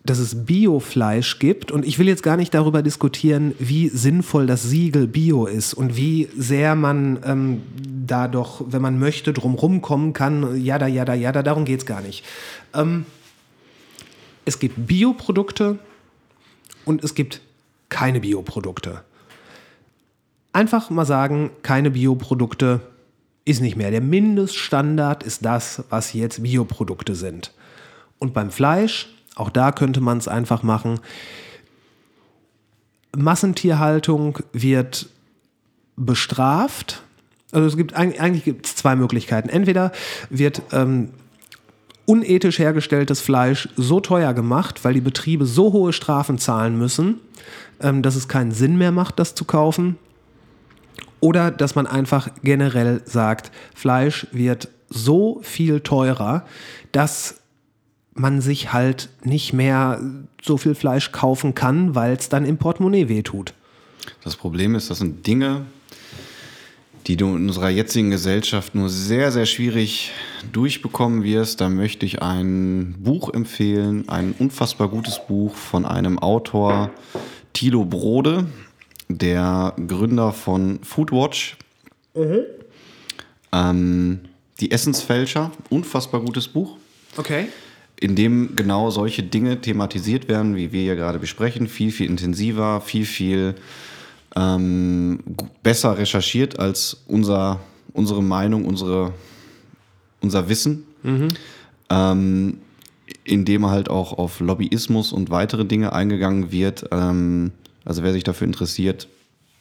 dass 0.04 0.18
es 0.18 0.44
Biofleisch 0.44 1.38
gibt. 1.38 1.70
Und 1.70 1.86
ich 1.86 2.00
will 2.00 2.08
jetzt 2.08 2.24
gar 2.24 2.36
nicht 2.36 2.52
darüber 2.54 2.82
diskutieren, 2.82 3.54
wie 3.60 3.88
sinnvoll 3.88 4.48
das 4.48 4.64
Siegel 4.64 5.06
Bio 5.06 5.46
ist 5.46 5.74
und 5.74 5.96
wie 5.96 6.28
sehr 6.36 6.74
man 6.74 7.20
ähm, 7.24 7.62
da 8.04 8.26
doch, 8.26 8.64
wenn 8.66 8.82
man 8.82 8.98
möchte, 8.98 9.32
drumherum 9.32 9.80
kommen 9.80 10.12
kann. 10.12 10.60
Jada, 10.60 10.88
jada, 10.88 11.14
jada, 11.14 11.44
darum 11.44 11.64
geht 11.66 11.78
es 11.78 11.86
gar 11.86 12.00
nicht. 12.00 12.24
Ähm, 12.74 13.06
es 14.44 14.58
gibt 14.58 14.88
Bioprodukte 14.88 15.78
und 16.84 17.04
es 17.04 17.14
gibt 17.14 17.42
keine 17.88 18.20
Bioprodukte. 18.20 19.02
Einfach 20.52 20.90
mal 20.90 21.04
sagen, 21.04 21.50
keine 21.62 21.90
Bioprodukte 21.90 22.80
ist 23.44 23.60
nicht 23.60 23.76
mehr. 23.76 23.90
Der 23.90 24.00
Mindeststandard 24.00 25.22
ist 25.22 25.44
das, 25.44 25.84
was 25.88 26.12
jetzt 26.12 26.42
Bioprodukte 26.42 27.14
sind. 27.14 27.52
Und 28.18 28.34
beim 28.34 28.50
Fleisch, 28.50 29.08
auch 29.36 29.50
da 29.50 29.72
könnte 29.72 30.00
man 30.00 30.18
es 30.18 30.28
einfach 30.28 30.62
machen. 30.62 31.00
Massentierhaltung 33.16 34.38
wird 34.52 35.08
bestraft. 35.96 37.02
Also 37.52 37.66
es 37.66 37.76
gibt 37.76 37.94
eigentlich 37.94 38.44
gibt 38.44 38.66
es 38.66 38.76
zwei 38.76 38.96
Möglichkeiten. 38.96 39.48
Entweder 39.48 39.92
wird 40.28 40.62
ähm, 40.72 41.10
unethisch 42.04 42.58
hergestelltes 42.58 43.20
Fleisch 43.20 43.68
so 43.76 44.00
teuer 44.00 44.34
gemacht, 44.34 44.84
weil 44.84 44.94
die 44.94 45.00
Betriebe 45.00 45.46
so 45.46 45.72
hohe 45.72 45.92
Strafen 45.92 46.38
zahlen 46.38 46.78
müssen, 46.78 47.20
ähm, 47.80 48.02
dass 48.02 48.16
es 48.16 48.28
keinen 48.28 48.52
Sinn 48.52 48.78
mehr 48.78 48.92
macht, 48.92 49.18
das 49.18 49.34
zu 49.34 49.44
kaufen. 49.44 49.96
Oder 51.20 51.50
dass 51.50 51.74
man 51.74 51.86
einfach 51.86 52.28
generell 52.42 53.02
sagt, 53.04 53.50
Fleisch 53.74 54.26
wird 54.32 54.68
so 54.88 55.40
viel 55.42 55.80
teurer, 55.80 56.44
dass 56.92 57.40
man 58.14 58.40
sich 58.40 58.72
halt 58.72 59.10
nicht 59.22 59.52
mehr 59.52 60.00
so 60.42 60.56
viel 60.56 60.74
Fleisch 60.74 61.12
kaufen 61.12 61.54
kann, 61.54 61.94
weil 61.94 62.14
es 62.14 62.28
dann 62.28 62.44
im 62.44 62.58
Portemonnaie 62.58 63.08
wehtut. 63.08 63.54
Das 64.24 64.36
Problem 64.36 64.74
ist, 64.74 64.90
das 64.90 64.98
sind 64.98 65.26
Dinge, 65.26 65.66
die 67.06 67.16
du 67.16 67.36
in 67.36 67.48
unserer 67.48 67.70
jetzigen 67.70 68.10
Gesellschaft 68.10 68.74
nur 68.74 68.88
sehr, 68.90 69.32
sehr 69.32 69.46
schwierig 69.46 70.12
durchbekommen 70.52 71.22
wirst, 71.22 71.60
da 71.60 71.68
möchte 71.68 72.04
ich 72.04 72.22
ein 72.22 72.96
Buch 72.98 73.32
empfehlen, 73.32 74.08
ein 74.08 74.34
unfassbar 74.38 74.88
gutes 74.88 75.20
Buch 75.26 75.54
von 75.54 75.86
einem 75.86 76.18
Autor, 76.18 76.90
Thilo 77.58 77.84
Brode, 77.84 78.46
der 79.08 79.74
Gründer 79.88 80.30
von 80.32 80.78
Foodwatch. 80.84 81.56
Mhm. 82.14 82.42
Ähm, 83.50 84.20
die 84.60 84.70
Essensfälscher, 84.70 85.50
unfassbar 85.68 86.20
gutes 86.20 86.46
Buch. 86.46 86.76
Okay. 87.16 87.48
In 87.98 88.14
dem 88.14 88.54
genau 88.54 88.90
solche 88.90 89.24
Dinge 89.24 89.60
thematisiert 89.60 90.28
werden, 90.28 90.54
wie 90.54 90.70
wir 90.70 90.82
hier 90.82 90.94
gerade 90.94 91.18
besprechen, 91.18 91.66
viel, 91.66 91.90
viel 91.90 92.08
intensiver, 92.08 92.80
viel, 92.80 93.04
viel 93.04 93.56
ähm, 94.36 95.18
besser 95.64 95.98
recherchiert 95.98 96.60
als 96.60 97.02
unser, 97.08 97.58
unsere 97.92 98.22
Meinung, 98.22 98.66
unsere, 98.66 99.14
unser 100.20 100.48
Wissen. 100.48 100.86
Mhm. 101.02 101.28
Ähm, 101.90 102.60
indem 103.28 103.66
halt 103.66 103.88
auch 103.90 104.12
auf 104.12 104.40
Lobbyismus 104.40 105.12
und 105.12 105.30
weitere 105.30 105.64
Dinge 105.64 105.92
eingegangen 105.92 106.50
wird. 106.50 106.86
Ähm, 106.90 107.52
also 107.84 108.02
wer 108.02 108.12
sich 108.12 108.24
dafür 108.24 108.46
interessiert, 108.46 109.08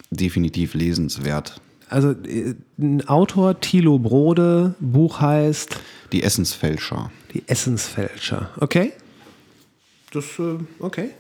definitiv 0.10 0.74
lesenswert. 0.74 1.62
Also 1.90 2.12
äh, 2.12 2.56
ein 2.80 3.08
Autor, 3.08 3.60
Thilo 3.60 4.00
Brode, 4.00 4.76
Buch 4.80 5.22
heißt 5.22 5.78
Die 6.12 6.24
Essensfälscher. 6.24 7.12
Die 7.34 7.44
Essensfälscher, 7.48 8.50
okay. 8.60 8.94
Das, 10.12 10.26
äh, 10.40 10.58
okay. 10.80 11.12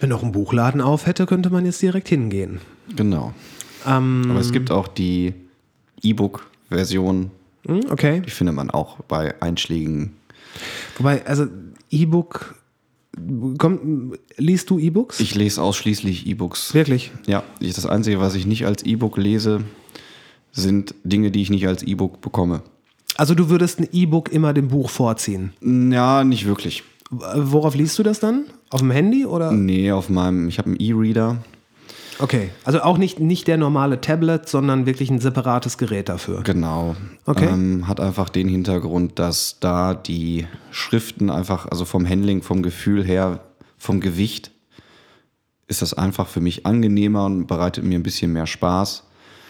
Wenn 0.00 0.08
noch 0.10 0.22
ein 0.22 0.32
Buchladen 0.32 0.80
auf 0.80 1.06
hätte, 1.06 1.26
könnte 1.26 1.50
man 1.50 1.64
jetzt 1.64 1.80
direkt 1.82 2.08
hingehen. 2.08 2.60
Genau. 2.94 3.32
Ähm, 3.86 4.26
Aber 4.30 4.40
es 4.40 4.52
gibt 4.52 4.70
auch 4.70 4.88
die 4.88 5.34
E-Book-Version. 6.02 7.30
Hm, 7.66 7.80
okay. 7.90 8.20
Die 8.24 8.30
findet 8.30 8.54
man 8.54 8.70
auch 8.70 8.96
bei 9.08 9.40
einschlägigen. 9.40 10.12
Wobei, 10.96 11.24
also 11.26 11.46
E-Book 11.90 12.54
Komm, 13.58 14.14
liest 14.36 14.70
du 14.70 14.78
E-Books? 14.78 15.20
Ich 15.20 15.34
lese 15.34 15.62
ausschließlich 15.62 16.26
E-Books. 16.26 16.74
Wirklich? 16.74 17.12
Ja, 17.26 17.44
ich, 17.60 17.74
das 17.74 17.86
Einzige, 17.86 18.20
was 18.20 18.34
ich 18.34 18.46
nicht 18.46 18.66
als 18.66 18.82
E-Book 18.84 19.16
lese, 19.16 19.60
sind 20.52 20.94
Dinge, 21.04 21.30
die 21.30 21.42
ich 21.42 21.50
nicht 21.50 21.66
als 21.66 21.82
E-Book 21.82 22.20
bekomme. 22.20 22.62
Also 23.16 23.34
du 23.34 23.48
würdest 23.48 23.78
ein 23.78 23.88
E-Book 23.92 24.32
immer 24.32 24.52
dem 24.52 24.68
Buch 24.68 24.90
vorziehen? 24.90 25.52
Ja, 25.62 26.24
nicht 26.24 26.46
wirklich. 26.46 26.82
Worauf 27.10 27.76
liest 27.76 27.98
du 27.98 28.02
das 28.02 28.18
dann? 28.18 28.46
Auf 28.70 28.80
dem 28.80 28.90
Handy 28.90 29.24
oder? 29.26 29.52
Nee, 29.52 29.92
auf 29.92 30.08
meinem, 30.08 30.48
ich 30.48 30.58
habe 30.58 30.70
einen 30.70 30.80
E-Reader. 30.80 31.38
Okay, 32.18 32.50
also 32.64 32.80
auch 32.82 32.98
nicht, 32.98 33.18
nicht 33.18 33.48
der 33.48 33.56
normale 33.56 34.00
Tablet, 34.00 34.48
sondern 34.48 34.86
wirklich 34.86 35.10
ein 35.10 35.18
separates 35.20 35.78
Gerät 35.78 36.08
dafür. 36.08 36.42
Genau. 36.42 36.94
Okay. 37.26 37.46
Ähm, 37.46 37.88
hat 37.88 38.00
einfach 38.00 38.28
den 38.28 38.48
Hintergrund, 38.48 39.18
dass 39.18 39.58
da 39.60 39.94
die 39.94 40.46
Schriften 40.70 41.30
einfach, 41.30 41.66
also 41.70 41.84
vom 41.84 42.08
Handling, 42.08 42.42
vom 42.42 42.62
Gefühl 42.62 43.04
her, 43.04 43.40
vom 43.78 44.00
Gewicht, 44.00 44.52
ist 45.66 45.82
das 45.82 45.94
einfach 45.94 46.28
für 46.28 46.40
mich 46.40 46.66
angenehmer 46.66 47.24
und 47.24 47.46
bereitet 47.46 47.84
mir 47.84 47.98
ein 47.98 48.02
bisschen 48.02 48.32
mehr 48.32 48.46
Spaß, 48.46 49.04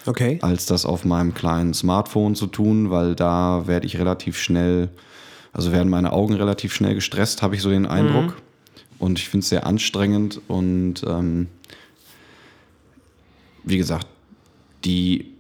Okay. 0.07 0.39
als 0.43 0.67
das 0.67 0.87
auf 0.87 1.05
meinem 1.05 1.35
kleinen 1.35 1.75
Smartphone 1.75 2.35
zu 2.35 2.47
tun, 2.47 2.91
weil 2.91 3.15
da 3.15 3.67
werde 3.67 3.87
ich 3.87 3.99
relativ 3.99 4.39
schnell, 4.39 4.91
also 5.53 5.73
werden 5.73 5.89
meine 5.91 6.13
Augen 6.13 6.35
relativ 6.35 6.75
schnell 6.75 6.95
gestresst, 6.95 7.43
habe 7.43 7.57
ich 7.57 7.63
so 7.63 7.71
den 7.71 7.87
Eindruck. 7.87 8.37
Und 8.99 9.19
ich 9.19 9.29
finde 9.29 9.43
es 9.43 9.49
sehr 9.49 9.67
anstrengend 9.67 10.41
und 10.47 11.03
ähm, 11.07 11.49
wie 13.65 13.79
gesagt, 13.79 14.07
die 14.85 15.33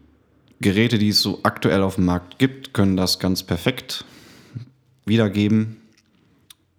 Geräte, 0.60 0.98
die 0.98 1.10
es 1.10 1.20
so 1.20 1.40
aktuell 1.42 1.82
auf 1.82 1.96
dem 1.96 2.06
Markt 2.06 2.38
gibt, 2.38 2.72
können 2.74 2.96
das 2.96 3.18
ganz 3.18 3.42
perfekt 3.42 4.04
wiedergeben. 5.04 5.76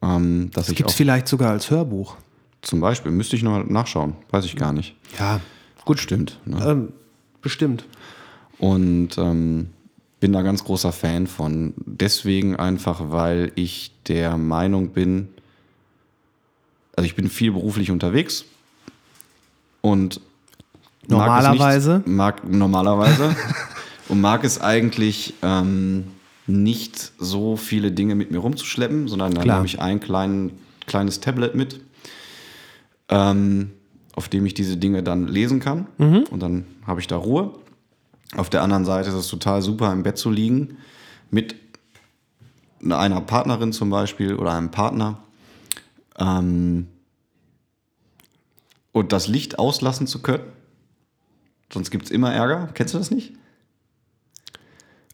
Ähm, 0.02 0.52
ich 0.56 0.76
Gibt 0.76 0.90
es 0.90 0.96
vielleicht 0.96 1.28
sogar 1.28 1.52
als 1.52 1.70
Hörbuch? 1.70 2.18
zum 2.66 2.80
Beispiel, 2.80 3.12
müsste 3.12 3.36
ich 3.36 3.44
noch 3.44 3.64
nachschauen, 3.64 4.16
weiß 4.32 4.46
ich 4.46 4.56
gar 4.56 4.74
nicht. 4.74 4.96
Ja, 5.20 5.40
Gut, 5.86 6.00
stimmt. 6.00 6.40
Ne? 6.46 6.66
ähm, 6.66 6.94
bestimmt. 7.42 7.86
Und 8.58 9.18
ähm, 9.18 9.70
bin 10.20 10.34
da 10.34 10.42
ganz 10.42 10.64
großer 10.64 10.92
Fan 10.92 11.28
von. 11.28 11.74
Deswegen 11.86 12.56
einfach, 12.56 13.12
weil 13.12 13.52
ich 13.56 13.92
der 14.08 14.38
Meinung 14.38 14.90
bin, 14.90 15.30
also 16.96 17.06
ich 17.06 17.16
bin 17.16 17.30
viel 17.30 17.52
beruflich 17.52 17.92
unterwegs 17.92 18.46
und 19.82 20.22
Normalerweise? 21.08 22.04
mag, 22.06 22.44
mag 22.44 22.52
normalerweise 22.52 23.36
und 24.10 24.22
mag 24.22 24.44
es 24.44 24.62
eigentlich 24.62 25.34
ähm, 25.42 26.06
nicht 26.48 27.12
so 27.18 27.58
viele 27.58 27.92
Dinge 27.92 28.16
mit 28.16 28.32
mir 28.32 28.40
rumzuschleppen, 28.40 29.08
sondern 29.08 29.34
dann 29.34 29.44
Klar. 29.44 29.58
habe 29.58 29.68
ich 29.68 29.80
ein 29.80 30.00
klein, 30.00 30.52
kleines 30.86 31.20
Tablet 31.20 31.56
mit, 31.56 31.82
ähm, 33.10 33.72
auf 34.16 34.30
dem 34.30 34.46
ich 34.46 34.54
diese 34.54 34.78
Dinge 34.78 35.04
dann 35.04 35.28
lesen 35.28 35.60
kann 35.60 35.88
und 36.32 36.40
dann 36.42 36.66
habe 36.86 37.00
ich 37.00 37.08
da 37.08 37.18
Ruhe. 37.18 37.52
Auf 38.36 38.50
der 38.50 38.64
anderen 38.64 38.86
Seite 38.86 39.10
ist 39.10 39.16
es 39.16 39.28
total 39.28 39.62
super, 39.62 39.92
im 39.92 40.04
Bett 40.04 40.18
zu 40.18 40.30
liegen 40.30 40.78
mit 41.32 41.56
einer 42.84 43.22
Partnerin 43.22 43.74
zum 43.74 43.90
Beispiel 43.90 44.36
oder 44.36 44.54
einem 44.54 44.72
Partner 44.72 45.20
ähm, 46.20 46.88
und 48.92 49.12
das 49.12 49.28
Licht 49.28 49.60
auslassen 49.60 50.08
zu 50.08 50.22
können. 50.22 50.44
Sonst 51.74 51.92
gibt 51.92 52.06
es 52.06 52.12
immer 52.12 52.34
Ärger. 52.34 52.70
Kennst 52.74 52.94
du 52.94 52.98
das 52.98 53.12
nicht? 53.12 53.34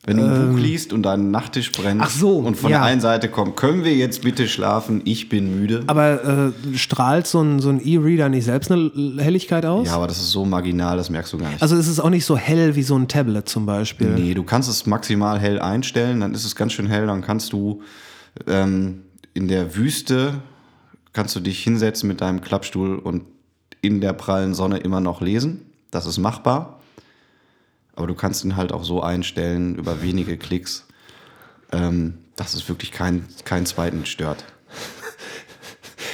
Wenn 0.04 0.18
du 0.18 0.24
ein 0.24 0.52
Buch 0.52 0.60
liest 0.60 0.94
und 0.94 1.04
dein 1.04 1.30
Nachttisch 1.30 1.72
brennt 1.72 2.02
Ähm. 2.02 2.02
Ach 2.02 2.10
so, 2.10 2.38
und 2.40 2.56
von 2.56 2.72
ja. 2.72 2.80
der 2.80 2.88
einen 2.88 3.02
Seite 3.02 3.30
kommt, 3.30 3.56
können 3.56 3.84
wir 3.84 3.94
jetzt 3.94 4.24
bitte 4.24 4.48
schlafen, 4.48 5.02
ich 5.06 5.30
bin 5.30 5.60
müde. 5.60 5.84
Aber 5.86 6.54
äh, 6.74 6.78
strahlt 6.78 7.28
so 7.28 7.42
ein, 7.42 7.60
so 7.60 7.70
ein 7.70 7.80
E-Reader 7.80 8.30
nicht 8.30 8.46
selbst 8.46 8.72
eine 8.72 8.92
Helligkeit 9.20 9.64
aus? 9.66 9.88
ja, 9.88 9.96
aber 9.96 10.08
das 10.08 10.18
ist 10.18 10.32
so 10.32 10.44
marginal, 10.44 10.98
das 10.98 11.12
merkst 11.12 11.32
du 11.34 11.38
gar 11.38 11.52
nicht. 11.52 11.62
Also 11.62 11.76
ist 11.76 11.88
es 11.88 12.00
auch 12.00 12.10
nicht 12.10 12.26
so 12.26 12.36
hell 12.36 12.76
wie 12.76 12.82
so 12.82 12.96
ein 12.96 13.08
Tablet 13.08 13.48
zum 13.48 13.68
Beispiel. 13.68 14.10
Nee, 14.10 14.34
du 14.34 14.44
kannst 14.44 14.70
es 14.70 14.88
maximal 14.88 15.40
hell 15.40 15.60
einstellen, 15.60 16.22
dann 16.22 16.34
ist 16.34 16.46
es 16.46 16.56
ganz 16.56 16.74
schön 16.74 16.88
hell, 16.88 17.06
dann 17.06 17.22
kannst 17.22 17.54
du 17.54 17.84
ähm, 18.48 19.04
in 19.36 19.48
der 19.48 19.76
Wüste, 19.76 20.42
kannst 21.14 21.36
du 21.36 21.40
dich 21.40 21.64
hinsetzen 21.64 22.08
mit 22.08 22.22
deinem 22.22 22.42
Klappstuhl 22.42 22.98
und 22.98 23.24
in 23.82 24.02
der 24.02 24.14
prallen 24.14 24.56
Sonne 24.56 24.78
immer 24.78 25.00
noch 25.00 25.22
lesen. 25.22 25.71
Das 25.92 26.06
ist 26.06 26.18
machbar. 26.18 26.80
Aber 27.96 28.08
du 28.08 28.16
kannst 28.16 28.44
ihn 28.46 28.56
halt 28.56 28.72
auch 28.72 28.84
so 28.84 29.04
einstellen 29.04 29.76
über 29.76 30.02
wenige 30.02 30.38
Klicks, 30.38 30.86
ähm, 31.72 32.16
dass 32.36 32.54
es 32.54 32.68
wirklich 32.70 32.92
keinen 32.92 33.28
keinen 33.46 33.66
zweiten 33.66 34.06
stört. 34.06 34.46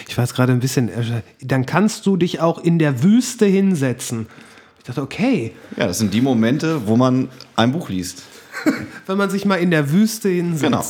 Ich 0.08 0.18
war 0.18 0.24
jetzt 0.26 0.34
gerade 0.34 0.52
ein 0.54 0.60
bisschen. 0.60 0.90
ersch- 0.90 1.22
Dann 1.42 1.66
kannst 1.66 2.06
du 2.06 2.18
dich 2.18 2.40
auch 2.42 2.58
in 2.60 2.80
der 2.80 3.04
Wüste 3.04 3.46
hinsetzen. 3.46 4.28
Ich 4.80 4.86
dachte, 4.86 5.02
okay, 5.02 5.54
Ja, 5.76 5.88
das 5.88 6.00
sind 6.00 6.14
die 6.14 6.22
Momente, 6.22 6.88
wo 6.88 6.96
man 6.98 7.30
ein 7.56 7.72
Buch 7.72 7.90
liest. 7.90 8.24
wenn 9.06 9.18
man 9.18 9.30
sich 9.30 9.46
mal 9.46 9.56
in 9.58 9.70
der 9.70 9.92
Wüste 9.92 10.30
hinsetzt. 10.30 10.64
Genau. 10.64 10.84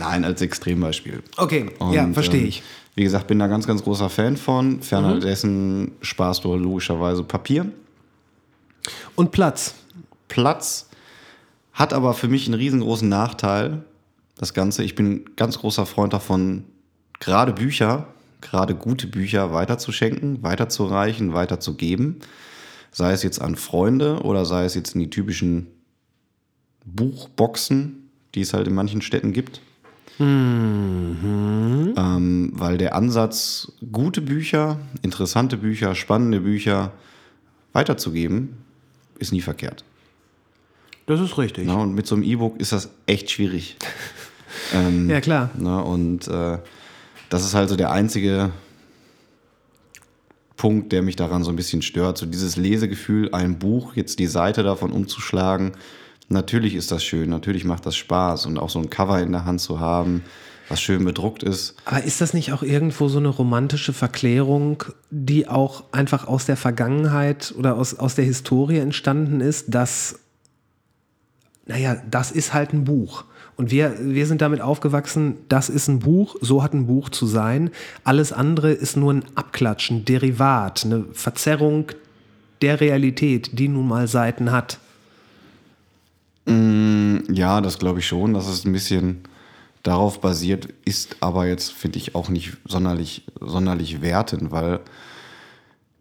Nein, 0.00 0.24
als 0.24 0.40
Extrembeispiel. 0.40 1.22
Okay, 1.36 1.70
ja, 1.92 2.04
Und, 2.04 2.14
verstehe 2.14 2.40
ähm, 2.40 2.48
ich. 2.48 2.62
Wie 2.96 3.04
gesagt, 3.04 3.28
bin 3.28 3.38
da 3.38 3.46
ganz, 3.46 3.66
ganz 3.66 3.82
großer 3.84 4.10
Fan 4.10 4.36
von. 4.36 4.82
Ferner 4.82 5.20
dessen 5.20 5.92
sparst 6.02 6.42
du 6.44 6.54
logischerweise 6.56 7.22
Papier. 7.22 7.66
Und 9.14 9.30
Platz. 9.30 9.74
Platz 10.28 10.88
hat 11.72 11.92
aber 11.92 12.14
für 12.14 12.28
mich 12.28 12.46
einen 12.46 12.54
riesengroßen 12.54 13.08
Nachteil. 13.08 13.84
Das 14.36 14.54
Ganze, 14.54 14.82
ich 14.82 14.94
bin 14.94 15.24
ganz 15.36 15.58
großer 15.58 15.86
Freund 15.86 16.12
davon, 16.12 16.64
gerade 17.20 17.52
Bücher, 17.52 18.08
gerade 18.40 18.74
gute 18.74 19.06
Bücher 19.06 19.52
weiterzuschenken, 19.52 20.42
weiterzureichen, 20.42 21.32
weiterzugeben. 21.32 22.20
Sei 22.90 23.12
es 23.12 23.22
jetzt 23.22 23.40
an 23.40 23.56
Freunde 23.56 24.20
oder 24.22 24.44
sei 24.44 24.64
es 24.64 24.74
jetzt 24.74 24.94
in 24.94 25.00
die 25.00 25.10
typischen 25.10 25.68
Buchboxen, 26.84 28.10
die 28.34 28.40
es 28.42 28.52
halt 28.52 28.66
in 28.66 28.74
manchen 28.74 29.00
Städten 29.02 29.32
gibt. 29.32 29.60
Ähm, 31.96 32.52
weil 32.54 32.78
der 32.78 32.94
Ansatz, 32.94 33.72
gute 33.92 34.20
Bücher, 34.20 34.78
interessante 35.02 35.56
Bücher, 35.56 35.94
spannende 35.94 36.40
Bücher 36.40 36.92
weiterzugeben, 37.72 38.58
ist 39.22 39.32
nie 39.32 39.40
verkehrt. 39.40 39.84
Das 41.06 41.20
ist 41.20 41.38
richtig. 41.38 41.66
Na, 41.66 41.76
und 41.76 41.94
mit 41.94 42.06
so 42.06 42.14
einem 42.14 42.24
E-Book 42.24 42.60
ist 42.60 42.72
das 42.72 42.90
echt 43.06 43.30
schwierig. 43.30 43.76
ähm, 44.74 45.08
Ja, 45.08 45.20
klar. 45.20 45.50
na, 45.58 45.80
und 45.80 46.28
äh, 46.28 46.58
das 47.30 47.44
ist 47.44 47.54
halt 47.54 47.68
so 47.70 47.76
der 47.76 47.90
einzige 47.90 48.50
Punkt, 50.56 50.92
der 50.92 51.02
mich 51.02 51.16
daran 51.16 51.42
so 51.42 51.50
ein 51.50 51.56
bisschen 51.56 51.82
stört. 51.82 52.18
So 52.18 52.26
dieses 52.26 52.56
Lesegefühl, 52.56 53.32
ein 53.32 53.58
Buch, 53.58 53.96
jetzt 53.96 54.18
die 54.18 54.26
Seite 54.26 54.62
davon 54.62 54.92
umzuschlagen. 54.92 55.72
Natürlich 56.28 56.74
ist 56.74 56.92
das 56.92 57.02
schön, 57.02 57.30
natürlich 57.30 57.64
macht 57.64 57.84
das 57.84 57.96
Spaß 57.96 58.46
und 58.46 58.58
auch 58.58 58.70
so 58.70 58.78
ein 58.78 58.88
Cover 58.88 59.20
in 59.20 59.32
der 59.32 59.44
Hand 59.44 59.60
zu 59.60 59.80
haben, 59.80 60.22
was 60.68 60.80
schön 60.80 61.04
bedruckt 61.04 61.42
ist. 61.42 61.74
Aber 61.84 62.02
ist 62.02 62.20
das 62.20 62.34
nicht 62.34 62.52
auch 62.52 62.62
irgendwo 62.62 63.08
so 63.08 63.18
eine 63.18 63.28
romantische 63.28 63.92
Verklärung, 63.92 64.84
die 65.10 65.48
auch 65.48 65.84
einfach 65.92 66.26
aus 66.26 66.46
der 66.46 66.56
Vergangenheit 66.56 67.54
oder 67.56 67.76
aus, 67.76 67.94
aus 67.94 68.14
der 68.14 68.24
Historie 68.24 68.78
entstanden 68.78 69.40
ist, 69.40 69.74
dass, 69.74 70.18
naja, 71.66 71.96
das 72.10 72.30
ist 72.30 72.54
halt 72.54 72.72
ein 72.72 72.84
Buch. 72.84 73.24
Und 73.56 73.70
wir, 73.70 73.96
wir 74.00 74.26
sind 74.26 74.40
damit 74.40 74.60
aufgewachsen, 74.60 75.36
das 75.48 75.68
ist 75.68 75.88
ein 75.88 75.98
Buch, 75.98 76.36
so 76.40 76.62
hat 76.62 76.72
ein 76.72 76.86
Buch 76.86 77.10
zu 77.10 77.26
sein. 77.26 77.70
Alles 78.02 78.32
andere 78.32 78.72
ist 78.72 78.96
nur 78.96 79.12
ein 79.12 79.24
Abklatsch, 79.34 79.90
ein 79.90 80.04
Derivat, 80.04 80.84
eine 80.84 81.04
Verzerrung 81.12 81.92
der 82.62 82.80
Realität, 82.80 83.58
die 83.58 83.68
nun 83.68 83.88
mal 83.88 84.08
Seiten 84.08 84.52
hat. 84.52 84.78
Ja, 86.46 87.60
das 87.60 87.78
glaube 87.78 88.00
ich 88.00 88.06
schon, 88.06 88.34
dass 88.34 88.48
es 88.48 88.64
ein 88.64 88.72
bisschen 88.72 89.20
darauf 89.82 90.20
basiert, 90.20 90.68
ist 90.84 91.16
aber 91.20 91.46
jetzt, 91.46 91.72
finde 91.72 91.98
ich, 91.98 92.14
auch 92.14 92.28
nicht 92.28 92.56
sonderlich, 92.66 93.24
sonderlich 93.40 94.00
wertend, 94.00 94.50
weil 94.50 94.80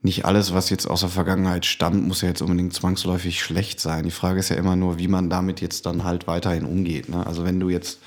nicht 0.04 0.26
alles, 0.26 0.54
was 0.54 0.70
jetzt 0.70 0.88
aus 0.88 1.02
der 1.02 1.10
Vergangenheit 1.10 1.66
stammt, 1.66 2.08
muss 2.08 2.22
ja 2.22 2.30
jetzt 2.30 2.42
unbedingt 2.42 2.74
zwangsläufig 2.74 3.42
schlecht 3.42 3.80
sein. 3.80 4.04
Die 4.04 4.12
Frage 4.12 4.40
ist 4.40 4.50
ja 4.50 4.56
immer 4.56 4.76
nur, 4.76 4.98
wie 4.98 5.08
man 5.08 5.30
damit 5.30 5.62
jetzt 5.62 5.86
dann 5.86 6.04
halt 6.04 6.28
weiterhin 6.28 6.66
umgeht. 6.66 7.10
Ne? 7.10 7.26
Also 7.26 7.44
wenn 7.44 7.60
du 7.60 7.70
jetzt 7.70 8.00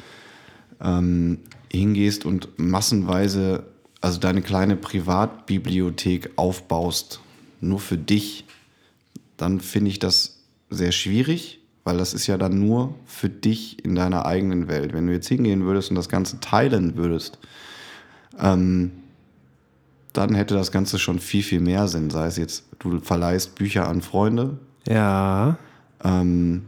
ähm, 0.81 1.39
hingehst 1.71 2.25
und 2.25 2.49
massenweise, 2.59 3.65
also 4.01 4.19
deine 4.19 4.43
kleine 4.43 4.77
Privatbibliothek 4.77 6.33
aufbaust, 6.37 7.21
nur 7.61 7.79
für 7.79 7.97
dich, 7.97 8.45
dann 9.37 9.61
finde 9.61 9.91
ich 9.91 9.99
das 10.01 10.41
sehr 10.71 10.93
schwierig, 10.93 11.61
weil 11.85 11.99
das 11.99 12.15
ist 12.15 12.27
ja 12.27 12.39
dann 12.39 12.59
nur 12.59 12.95
für 13.07 13.29
dich 13.29 13.85
in 13.85 13.95
deiner 13.95 14.25
eigenen 14.27 14.69
Welt. 14.69 14.93
Wenn 14.93 15.07
du 15.07 15.13
jetzt 15.13 15.29
hingehen 15.29 15.65
würdest 15.65 15.91
und 15.91 15.97
das 15.97 16.09
Ganze 16.09 16.41
teilen 16.41 16.97
würdest, 16.97 17.39
ähm, 18.41 18.91
dann 20.13 20.35
hätte 20.35 20.55
das 20.55 20.71
Ganze 20.73 20.99
schon 20.99 21.19
viel, 21.19 21.43
viel 21.43 21.61
mehr 21.61 21.89
Sinn. 21.89 22.09
Sei 22.11 22.27
es 22.27 22.37
jetzt, 22.37 22.65
du 22.79 23.01
verleihst 23.01 23.55
Bücher 23.57 23.89
an 23.89 24.01
Freunde, 24.01 24.59
Ja. 24.89 25.59
ähm, 26.05 26.67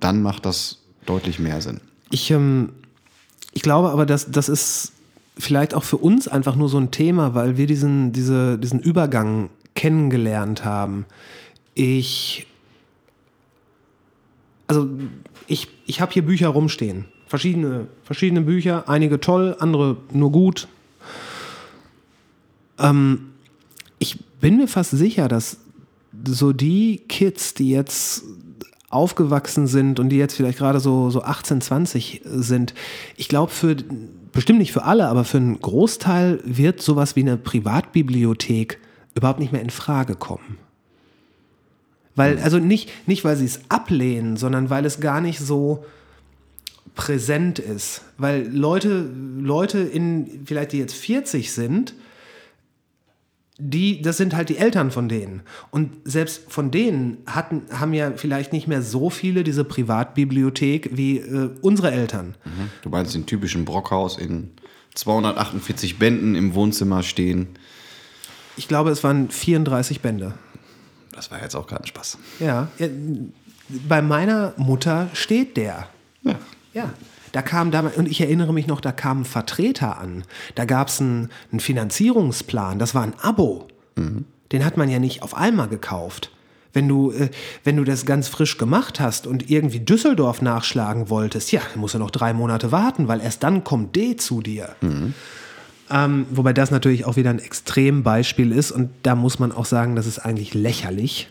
dann 0.00 0.22
macht 0.22 0.44
das 0.46 0.78
deutlich 1.06 1.38
mehr 1.38 1.60
Sinn. 1.62 1.80
Ich, 2.10 2.30
ähm, 2.30 2.70
ich 3.54 3.62
glaube 3.62 3.90
aber, 3.90 4.04
dass 4.06 4.30
das 4.30 4.48
ist 4.48 4.92
vielleicht 5.38 5.72
auch 5.74 5.84
für 5.84 5.96
uns 5.96 6.28
einfach 6.28 6.56
nur 6.56 6.68
so 6.68 6.78
ein 6.78 6.90
Thema, 6.90 7.34
weil 7.34 7.56
wir 7.56 7.66
diesen, 7.66 8.12
diese, 8.12 8.58
diesen 8.58 8.80
Übergang 8.80 9.48
kennengelernt 9.74 10.64
haben. 10.64 11.06
Ich, 11.74 12.46
also 14.68 14.88
ich, 15.46 15.68
ich 15.86 16.00
habe 16.00 16.12
hier 16.12 16.24
Bücher 16.24 16.48
rumstehen. 16.48 17.06
Verschiedene, 17.26 17.88
verschiedene 18.04 18.42
Bücher, 18.42 18.88
einige 18.88 19.18
toll, 19.20 19.56
andere 19.58 19.96
nur 20.12 20.30
gut. 20.30 20.68
Ähm, 22.78 23.30
ich 23.98 24.20
bin 24.40 24.58
mir 24.58 24.68
fast 24.68 24.92
sicher, 24.92 25.28
dass 25.28 25.58
so 26.26 26.52
die 26.52 27.02
Kids, 27.08 27.54
die 27.54 27.70
jetzt 27.70 28.22
aufgewachsen 28.90 29.66
sind 29.66 30.00
und 30.00 30.08
die 30.08 30.16
jetzt 30.16 30.34
vielleicht 30.34 30.58
gerade 30.58 30.80
so, 30.80 31.10
so 31.10 31.22
18, 31.22 31.60
20 31.60 32.22
sind, 32.24 32.74
ich 33.16 33.28
glaube 33.28 33.52
für, 33.52 33.76
bestimmt 34.32 34.58
nicht 34.58 34.72
für 34.72 34.84
alle, 34.84 35.08
aber 35.08 35.24
für 35.24 35.36
einen 35.36 35.60
Großteil 35.60 36.40
wird 36.44 36.80
sowas 36.80 37.14
wie 37.14 37.20
eine 37.20 37.36
Privatbibliothek 37.36 38.78
überhaupt 39.14 39.40
nicht 39.40 39.52
mehr 39.52 39.62
in 39.62 39.70
Frage 39.70 40.14
kommen. 40.14 40.58
Weil, 42.18 42.40
also 42.40 42.58
nicht, 42.58 42.90
nicht 43.06 43.24
weil 43.24 43.36
sie 43.36 43.44
es 43.44 43.60
ablehnen, 43.68 44.36
sondern 44.36 44.70
weil 44.70 44.84
es 44.84 44.98
gar 44.98 45.20
nicht 45.20 45.38
so 45.38 45.84
präsent 46.96 47.60
ist. 47.60 48.02
Weil 48.16 48.48
Leute, 48.52 49.08
Leute 49.38 49.78
in, 49.78 50.42
vielleicht 50.44 50.72
die 50.72 50.78
jetzt 50.78 50.96
40 50.96 51.52
sind, 51.52 51.94
die, 53.56 54.02
das 54.02 54.16
sind 54.16 54.34
halt 54.34 54.48
die 54.48 54.56
Eltern 54.56 54.90
von 54.90 55.08
denen. 55.08 55.42
Und 55.70 55.92
selbst 56.02 56.50
von 56.50 56.72
denen 56.72 57.18
hatten, 57.26 57.62
haben 57.72 57.94
ja 57.94 58.10
vielleicht 58.16 58.52
nicht 58.52 58.66
mehr 58.66 58.82
so 58.82 59.10
viele 59.10 59.44
diese 59.44 59.62
Privatbibliothek 59.62 60.96
wie 60.96 61.18
äh, 61.18 61.50
unsere 61.60 61.92
Eltern. 61.92 62.34
Mhm. 62.44 62.70
Du 62.82 62.88
meinst 62.88 63.14
den 63.14 63.26
typischen 63.26 63.64
Brockhaus 63.64 64.18
in 64.18 64.50
248 64.96 66.00
Bänden 66.00 66.34
im 66.34 66.54
Wohnzimmer 66.54 67.04
stehen. 67.04 67.46
Ich 68.56 68.66
glaube, 68.66 68.90
es 68.90 69.04
waren 69.04 69.30
34 69.30 70.00
Bände. 70.00 70.34
Das 71.18 71.32
war 71.32 71.42
jetzt 71.42 71.56
auch 71.56 71.66
kein 71.66 71.84
Spaß. 71.84 72.16
Ja, 72.38 72.68
bei 73.88 74.00
meiner 74.02 74.54
Mutter 74.56 75.08
steht 75.14 75.56
der. 75.56 75.88
Ja. 76.22 76.36
Ja. 76.72 76.90
Da 77.32 77.42
kam 77.42 77.72
damals, 77.72 77.96
und 77.96 78.06
ich 78.06 78.20
erinnere 78.20 78.54
mich 78.54 78.68
noch, 78.68 78.80
da 78.80 78.92
kamen 78.92 79.24
Vertreter 79.24 79.98
an. 79.98 80.22
Da 80.54 80.64
gab 80.64 80.86
es 80.86 81.00
einen, 81.00 81.30
einen, 81.50 81.58
Finanzierungsplan, 81.58 82.78
das 82.78 82.94
war 82.94 83.02
ein 83.02 83.14
Abo. 83.20 83.66
Mhm. 83.96 84.26
Den 84.52 84.64
hat 84.64 84.76
man 84.76 84.88
ja 84.88 85.00
nicht 85.00 85.22
auf 85.24 85.36
einmal 85.36 85.66
gekauft. 85.66 86.30
Wenn 86.72 86.86
du, 86.86 87.10
äh, 87.10 87.30
wenn 87.64 87.76
du 87.76 87.82
das 87.82 88.06
ganz 88.06 88.28
frisch 88.28 88.56
gemacht 88.56 89.00
hast 89.00 89.26
und 89.26 89.50
irgendwie 89.50 89.80
Düsseldorf 89.80 90.40
nachschlagen 90.40 91.10
wolltest, 91.10 91.50
ja, 91.50 91.62
dann 91.72 91.80
musst 91.80 91.94
du 91.94 91.98
noch 91.98 92.12
drei 92.12 92.32
Monate 92.32 92.70
warten, 92.70 93.08
weil 93.08 93.20
erst 93.20 93.42
dann 93.42 93.64
kommt 93.64 93.96
D 93.96 94.14
zu 94.14 94.40
dir. 94.40 94.76
Mhm. 94.82 95.14
Ähm, 95.90 96.26
wobei 96.30 96.52
das 96.52 96.70
natürlich 96.70 97.04
auch 97.06 97.16
wieder 97.16 97.30
ein 97.30 97.38
Extrembeispiel 97.38 98.52
ist 98.52 98.70
und 98.72 98.90
da 99.02 99.14
muss 99.14 99.38
man 99.38 99.52
auch 99.52 99.64
sagen, 99.64 99.96
das 99.96 100.06
ist 100.06 100.18
eigentlich 100.18 100.54
lächerlich. 100.54 101.28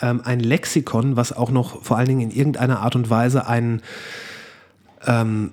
Ähm, 0.00 0.22
ein 0.24 0.40
Lexikon, 0.40 1.16
was 1.16 1.32
auch 1.32 1.50
noch 1.50 1.82
vor 1.82 1.98
allen 1.98 2.08
Dingen 2.08 2.20
in 2.20 2.30
irgendeiner 2.30 2.80
Art 2.80 2.94
und 2.96 3.10
Weise 3.10 3.46
einen 3.46 3.82
ähm, 5.06 5.52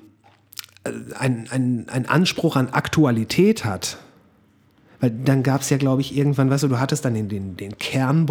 ein, 1.17 1.47
ein, 1.49 1.85
ein 1.89 2.05
Anspruch 2.05 2.55
an 2.55 2.69
Aktualität 2.69 3.65
hat, 3.65 3.97
weil 4.99 5.11
dann 5.11 5.43
gab 5.43 5.61
es 5.61 5.69
ja, 5.69 5.77
glaube 5.77 6.01
ich, 6.01 6.15
irgendwann, 6.15 6.49
weißt 6.49 6.63
du, 6.63 6.67
du 6.69 6.79
hattest 6.79 7.05
dann 7.05 7.13
den, 7.13 7.29
den, 7.29 7.57
den 7.57 7.77
Kern 7.77 8.25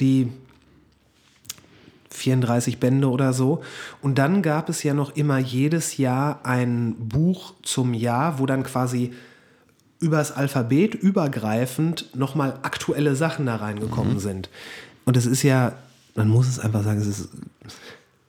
die 0.00 0.28
34 2.10 2.78
Bände 2.78 3.08
oder 3.08 3.32
so. 3.32 3.62
Und 4.02 4.18
dann 4.18 4.42
gab 4.42 4.68
es 4.68 4.82
ja 4.82 4.94
noch 4.94 5.16
immer 5.16 5.38
jedes 5.38 5.96
Jahr 5.96 6.40
ein 6.44 6.96
Buch 6.98 7.54
zum 7.62 7.94
Jahr, 7.94 8.38
wo 8.38 8.46
dann 8.46 8.62
quasi 8.62 9.12
übers 10.00 10.32
Alphabet 10.32 10.94
übergreifend 10.94 12.16
nochmal 12.16 12.58
aktuelle 12.62 13.14
Sachen 13.14 13.46
da 13.46 13.56
reingekommen 13.56 14.14
mhm. 14.14 14.20
sind. 14.20 14.50
Und 15.04 15.16
es 15.16 15.26
ist 15.26 15.42
ja, 15.42 15.74
man 16.14 16.28
muss 16.28 16.48
es 16.48 16.58
einfach 16.58 16.82
sagen, 16.82 17.00
es 17.00 17.06
ist 17.06 17.28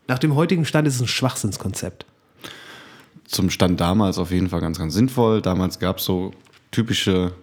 nach 0.08 0.20
dem 0.20 0.36
heutigen 0.36 0.66
Stand 0.66 0.88
ist 0.88 0.96
es 0.96 1.02
ein 1.02 1.08
Schwachsinnskonzept. 1.08 2.06
Zum 3.26 3.50
Stand 3.50 3.80
damals 3.80 4.18
auf 4.18 4.32
jeden 4.32 4.50
Fall 4.50 4.60
ganz, 4.60 4.78
ganz 4.78 4.94
sinnvoll. 4.94 5.42
Damals 5.42 5.80
gab 5.80 6.00
es 6.00 6.06
so 6.06 6.34
typische 6.72 7.34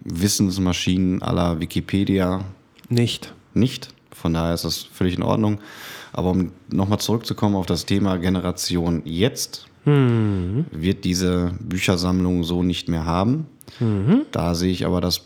Wissensmaschinen 0.00 1.22
aller 1.22 1.58
Wikipedia. 1.58 2.44
Nicht. 2.90 3.32
Nicht. 3.54 3.88
Von 4.22 4.34
daher 4.34 4.54
ist 4.54 4.64
das 4.64 4.78
völlig 4.78 5.16
in 5.16 5.24
Ordnung. 5.24 5.58
Aber 6.12 6.30
um 6.30 6.52
nochmal 6.70 7.00
zurückzukommen 7.00 7.56
auf 7.56 7.66
das 7.66 7.86
Thema 7.86 8.16
Generation 8.18 9.02
jetzt, 9.04 9.66
mhm. 9.84 10.66
wird 10.70 11.04
diese 11.04 11.54
Büchersammlung 11.58 12.44
so 12.44 12.62
nicht 12.62 12.88
mehr 12.88 13.04
haben. 13.04 13.46
Mhm. 13.80 14.26
Da 14.30 14.54
sehe 14.54 14.70
ich 14.70 14.86
aber 14.86 15.00
das 15.00 15.22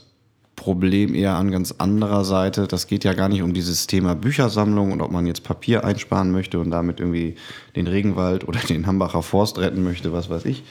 Problem 0.57 1.15
eher 1.15 1.37
an 1.37 1.51
ganz 1.51 1.73
anderer 1.73 2.25
Seite. 2.25 2.67
Das 2.67 2.87
geht 2.87 3.05
ja 3.05 3.13
gar 3.13 3.29
nicht 3.29 3.43
um 3.43 3.53
dieses 3.53 3.87
Thema 3.87 4.15
Büchersammlung 4.15 4.93
und 4.93 5.03
ob 5.03 5.13
man 5.13 5.27
jetzt 5.27 5.45
Papier 5.45 5.85
einsparen 5.85 6.33
möchte 6.33 6.59
und 6.59 6.71
damit 6.71 7.01
irgendwie 7.01 7.35
den 7.77 7.87
Regenwald 7.87 8.49
oder 8.49 8.61
den 8.61 8.87
Hambacher 8.87 9.23
Forst 9.23 9.59
retten 9.59 9.85
möchte, 9.85 10.15
was 10.15 10.31
weiß 10.31 10.47
ich. 10.47 10.65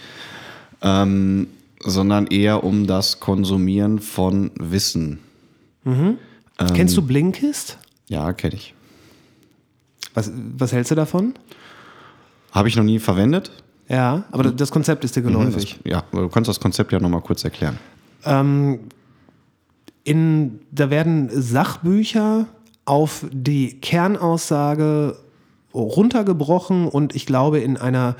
Ähm, 0.81 1.47
sondern 1.79 2.25
eher 2.25 2.63
um 2.63 2.87
das 2.87 3.19
Konsumieren 3.19 3.99
von 3.99 4.49
Wissen. 4.55 5.19
Mhm. 5.83 6.17
Ähm, 6.59 6.73
Kennst 6.73 6.97
du 6.97 7.03
Blinkist? 7.03 7.77
Ja, 8.07 8.31
kenne 8.33 8.55
ich. 8.55 8.73
Was, 10.13 10.31
was 10.57 10.71
hältst 10.71 10.91
du 10.91 10.95
davon? 10.95 11.33
Habe 12.51 12.67
ich 12.67 12.75
noch 12.75 12.83
nie 12.83 12.99
verwendet. 12.99 13.51
Ja, 13.87 14.23
aber 14.31 14.51
das 14.51 14.71
Konzept 14.71 15.03
ist 15.03 15.15
dir 15.15 15.21
mhm, 15.21 15.27
geläufig. 15.27 15.79
Das, 15.83 15.91
ja, 15.91 16.03
du 16.11 16.29
kannst 16.29 16.49
das 16.49 16.59
Konzept 16.59 16.91
ja 16.91 16.99
nochmal 16.99 17.21
kurz 17.21 17.43
erklären. 17.43 17.77
Ähm, 18.23 18.79
in, 20.03 20.59
da 20.71 20.89
werden 20.89 21.29
Sachbücher 21.31 22.47
auf 22.85 23.25
die 23.31 23.79
Kernaussage 23.81 25.17
runtergebrochen 25.73 26.87
und 26.87 27.15
ich 27.15 27.25
glaube 27.25 27.59
in 27.59 27.77
einer 27.77 28.15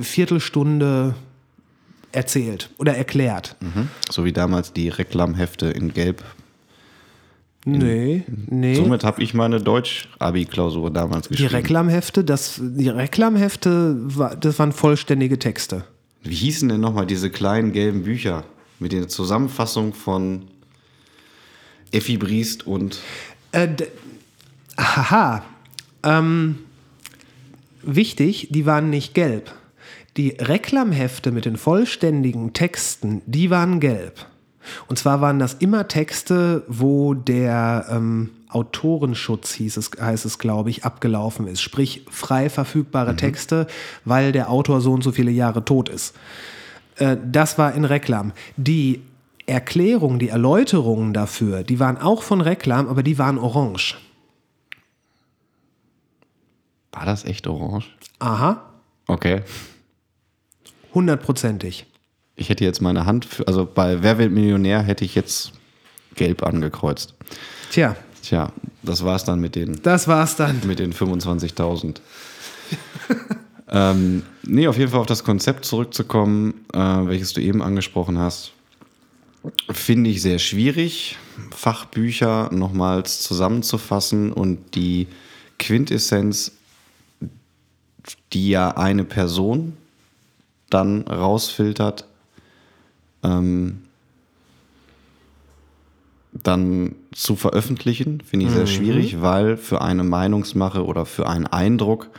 Viertelstunde 0.00 1.14
erzählt 2.12 2.70
oder 2.78 2.96
erklärt. 2.96 3.56
Mhm. 3.60 3.88
So 4.10 4.24
wie 4.24 4.32
damals 4.32 4.72
die 4.72 4.88
Reklamhefte 4.88 5.66
in 5.66 5.92
Gelb. 5.92 6.22
Nee, 7.68 8.22
nee. 8.48 8.76
Somit 8.76 9.02
habe 9.02 9.20
ich 9.20 9.34
meine 9.34 9.60
Deutsch-Abi-Klausur 9.60 10.92
damals 10.92 11.28
geschrieben. 11.28 11.48
Die 11.48 11.54
Reklamhefte, 11.56 12.22
das, 12.22 12.60
die 12.62 12.88
Reklamhefte, 12.88 13.96
das 14.40 14.60
waren 14.60 14.70
vollständige 14.70 15.36
Texte. 15.40 15.84
Wie 16.22 16.34
hießen 16.34 16.68
denn 16.68 16.80
nochmal 16.80 17.06
diese 17.06 17.28
kleinen 17.28 17.72
gelben 17.72 18.04
Bücher 18.04 18.44
mit 18.78 18.92
der 18.92 19.08
Zusammenfassung 19.08 19.94
von 19.94 20.42
Effi 21.90 22.18
Briest 22.18 22.68
und. 22.68 23.00
Äh, 23.50 23.68
haha. 24.78 25.44
Ähm, 26.04 26.60
wichtig, 27.82 28.46
die 28.52 28.64
waren 28.64 28.90
nicht 28.90 29.12
gelb. 29.12 29.52
Die 30.16 30.36
Reklamhefte 30.38 31.32
mit 31.32 31.46
den 31.46 31.56
vollständigen 31.56 32.52
Texten, 32.52 33.22
die 33.26 33.50
waren 33.50 33.80
gelb. 33.80 34.24
Und 34.86 34.98
zwar 34.98 35.20
waren 35.20 35.38
das 35.38 35.54
immer 35.54 35.88
Texte, 35.88 36.64
wo 36.68 37.14
der 37.14 37.86
ähm, 37.90 38.30
Autorenschutz, 38.48 39.52
hieß 39.52 39.76
es, 39.76 39.90
heißt 40.00 40.24
es, 40.24 40.38
glaube 40.38 40.70
ich, 40.70 40.84
abgelaufen 40.84 41.46
ist. 41.46 41.60
Sprich, 41.60 42.06
frei 42.10 42.48
verfügbare 42.48 43.12
mhm. 43.12 43.16
Texte, 43.18 43.66
weil 44.04 44.32
der 44.32 44.50
Autor 44.50 44.80
so 44.80 44.92
und 44.92 45.02
so 45.02 45.12
viele 45.12 45.30
Jahre 45.30 45.64
tot 45.64 45.88
ist. 45.88 46.14
Äh, 46.96 47.16
das 47.24 47.58
war 47.58 47.74
in 47.74 47.84
Reklam. 47.84 48.32
Die 48.56 49.02
Erklärungen, 49.46 50.18
die 50.18 50.28
Erläuterungen 50.28 51.12
dafür, 51.12 51.62
die 51.62 51.78
waren 51.78 51.98
auch 51.98 52.22
von 52.22 52.40
Reklam, 52.40 52.88
aber 52.88 53.02
die 53.02 53.18
waren 53.18 53.38
orange. 53.38 53.96
War 56.92 57.04
das 57.04 57.24
echt 57.24 57.46
orange? 57.46 57.86
Aha. 58.18 58.62
Okay. 59.06 59.42
Hundertprozentig. 60.94 61.86
Ich 62.36 62.50
hätte 62.50 62.64
jetzt 62.64 62.82
meine 62.82 63.06
Hand, 63.06 63.24
für, 63.24 63.48
also 63.48 63.66
bei 63.66 64.02
Wer 64.02 64.18
wird 64.18 64.30
Millionär 64.30 64.82
hätte 64.82 65.04
ich 65.04 65.14
jetzt 65.14 65.52
gelb 66.14 66.42
angekreuzt. 66.42 67.14
Tja. 67.70 67.96
Tja, 68.22 68.52
das 68.82 69.04
war's 69.04 69.24
dann 69.24 69.40
mit 69.40 69.54
den. 69.54 69.80
Das 69.82 70.08
war's 70.08 70.36
dann. 70.36 70.60
Mit 70.66 70.78
den 70.78 70.92
25.000. 70.92 72.00
ähm, 73.70 74.22
nee, 74.42 74.66
auf 74.66 74.76
jeden 74.76 74.90
Fall 74.90 75.00
auf 75.00 75.06
das 75.06 75.24
Konzept 75.24 75.64
zurückzukommen, 75.64 76.66
äh, 76.72 76.78
welches 76.78 77.32
du 77.32 77.40
eben 77.40 77.62
angesprochen 77.62 78.18
hast. 78.18 78.52
Finde 79.70 80.10
ich 80.10 80.22
sehr 80.22 80.40
schwierig, 80.40 81.16
Fachbücher 81.54 82.50
nochmals 82.52 83.20
zusammenzufassen 83.20 84.32
und 84.32 84.74
die 84.74 85.06
Quintessenz, 85.58 86.52
die 88.32 88.50
ja 88.50 88.76
eine 88.76 89.04
Person 89.04 89.76
dann 90.68 91.02
rausfiltert, 91.02 92.06
ähm, 93.26 93.78
dann 96.32 96.94
zu 97.12 97.34
veröffentlichen, 97.34 98.20
finde 98.20 98.46
ich 98.46 98.52
sehr 98.52 98.62
mhm. 98.62 98.66
schwierig, 98.66 99.22
weil 99.22 99.56
für 99.56 99.80
eine 99.80 100.04
Meinungsmache 100.04 100.84
oder 100.84 101.06
für 101.06 101.28
einen 101.28 101.46
Eindruck 101.46 102.10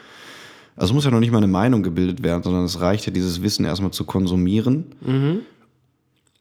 also 0.77 0.93
muss 0.93 1.05
ja 1.05 1.11
noch 1.11 1.19
nicht 1.19 1.31
mal 1.31 1.39
eine 1.39 1.47
Meinung 1.47 1.81
gebildet 1.81 2.23
werden, 2.23 2.43
sondern 2.43 2.63
es 2.63 2.79
reicht 2.79 3.07
ja, 3.07 3.11
dieses 3.11 3.41
Wissen 3.41 3.65
erstmal 3.65 3.91
zu 3.91 4.05
konsumieren, 4.05 4.85
mhm. 5.01 5.39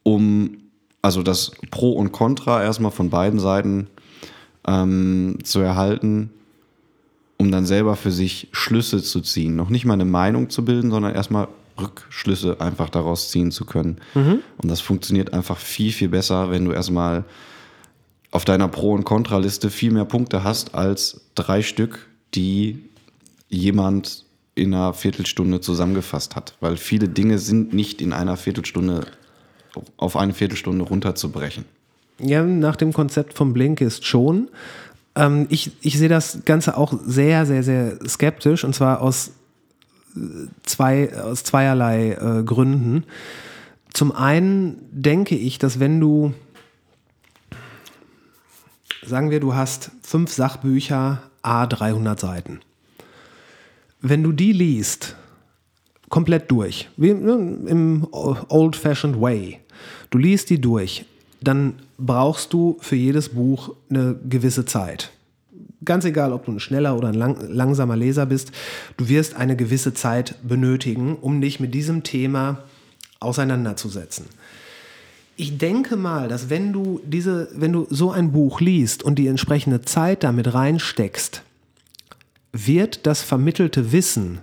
um 0.02 0.58
also 1.00 1.22
das 1.22 1.52
Pro 1.70 1.92
und 1.92 2.12
Contra 2.12 2.62
erstmal 2.62 2.90
von 2.90 3.08
beiden 3.08 3.40
Seiten 3.40 3.86
ähm, 4.68 5.38
zu 5.42 5.60
erhalten, 5.60 6.30
um 7.38 7.50
dann 7.50 7.64
selber 7.64 7.96
für 7.96 8.10
sich 8.10 8.48
Schlüsse 8.52 9.02
zu 9.02 9.22
ziehen. 9.22 9.56
Noch 9.56 9.70
nicht 9.70 9.86
mal 9.86 9.94
eine 9.94 10.04
Meinung 10.04 10.50
zu 10.50 10.64
bilden, 10.64 10.90
sondern 10.90 11.14
erstmal 11.14 11.48
Rückschlüsse 11.78 12.60
einfach 12.60 12.90
daraus 12.90 13.30
ziehen 13.30 13.50
zu 13.50 13.64
können. 13.64 13.98
Mhm. 14.14 14.40
Und 14.58 14.70
das 14.70 14.80
funktioniert 14.80 15.32
einfach 15.32 15.58
viel, 15.58 15.92
viel 15.92 16.08
besser, 16.08 16.50
wenn 16.50 16.64
du 16.64 16.72
erstmal 16.72 17.24
auf 18.30 18.44
deiner 18.44 18.68
Pro- 18.68 18.92
und 18.92 19.04
Kontraliste 19.04 19.70
viel 19.70 19.92
mehr 19.92 20.04
Punkte 20.04 20.44
hast 20.44 20.74
als 20.74 21.22
drei 21.34 21.62
Stück, 21.62 22.06
die 22.34 22.84
jemand 23.48 24.24
in 24.54 24.74
einer 24.74 24.94
Viertelstunde 24.94 25.60
zusammengefasst 25.60 26.34
hat. 26.34 26.54
Weil 26.60 26.76
viele 26.76 27.08
Dinge 27.08 27.38
sind 27.38 27.72
nicht 27.72 28.00
in 28.00 28.12
einer 28.12 28.36
Viertelstunde 28.36 29.06
auf 29.96 30.16
eine 30.16 30.32
Viertelstunde 30.32 30.84
runterzubrechen. 30.84 31.64
Ja, 32.18 32.42
nach 32.42 32.76
dem 32.76 32.92
Konzept 32.92 33.34
von 33.34 33.52
Blinkist 33.52 34.06
schon. 34.06 34.48
Ähm, 35.14 35.46
ich, 35.50 35.72
ich 35.82 35.98
sehe 35.98 36.08
das 36.08 36.40
Ganze 36.44 36.76
auch 36.76 36.94
sehr, 37.04 37.44
sehr, 37.44 37.62
sehr 37.62 37.98
skeptisch 38.08 38.64
und 38.64 38.74
zwar 38.74 39.02
aus, 39.02 39.32
zwei, 40.64 41.14
aus 41.18 41.44
zweierlei 41.44 42.12
äh, 42.12 42.42
Gründen. 42.42 43.04
Zum 43.92 44.12
einen 44.12 44.78
denke 44.90 45.36
ich, 45.36 45.58
dass 45.58 45.80
wenn 45.80 46.00
du, 46.00 46.34
sagen 49.04 49.30
wir, 49.30 49.40
du 49.40 49.54
hast 49.54 49.90
fünf 50.02 50.32
Sachbücher, 50.32 51.22
a 51.42 51.66
300 51.66 52.18
Seiten. 52.18 52.60
Wenn 54.00 54.22
du 54.22 54.32
die 54.32 54.52
liest, 54.52 55.16
komplett 56.08 56.50
durch, 56.50 56.88
wie 56.96 57.14
ne, 57.14 57.58
im 57.66 58.06
old-fashioned 58.10 59.20
way, 59.20 59.60
du 60.10 60.18
liest 60.18 60.50
die 60.50 60.60
durch, 60.60 61.04
dann 61.40 61.74
brauchst 61.98 62.52
du 62.52 62.76
für 62.80 62.96
jedes 62.96 63.28
Buch 63.28 63.74
eine 63.88 64.16
gewisse 64.28 64.64
Zeit. 64.64 65.10
Ganz 65.86 66.04
egal, 66.04 66.34
ob 66.34 66.44
du 66.44 66.52
ein 66.52 66.60
schneller 66.60 66.96
oder 66.96 67.08
ein 67.08 67.14
lang, 67.14 67.38
langsamer 67.48 67.96
Leser 67.96 68.26
bist, 68.26 68.52
du 68.98 69.08
wirst 69.08 69.34
eine 69.34 69.56
gewisse 69.56 69.94
Zeit 69.94 70.34
benötigen, 70.42 71.16
um 71.16 71.40
dich 71.40 71.58
mit 71.58 71.72
diesem 71.72 72.02
Thema 72.02 72.64
auseinanderzusetzen. 73.18 74.26
Ich 75.36 75.56
denke 75.56 75.96
mal, 75.96 76.28
dass 76.28 76.50
wenn 76.50 76.74
du 76.74 77.00
diese, 77.04 77.48
wenn 77.54 77.72
du 77.72 77.86
so 77.88 78.10
ein 78.10 78.32
Buch 78.32 78.60
liest 78.60 79.02
und 79.02 79.18
die 79.18 79.26
entsprechende 79.26 79.80
Zeit 79.80 80.22
damit 80.22 80.52
reinsteckst, 80.52 81.42
wird 82.52 83.06
das 83.06 83.22
vermittelte 83.22 83.92
Wissen 83.92 84.40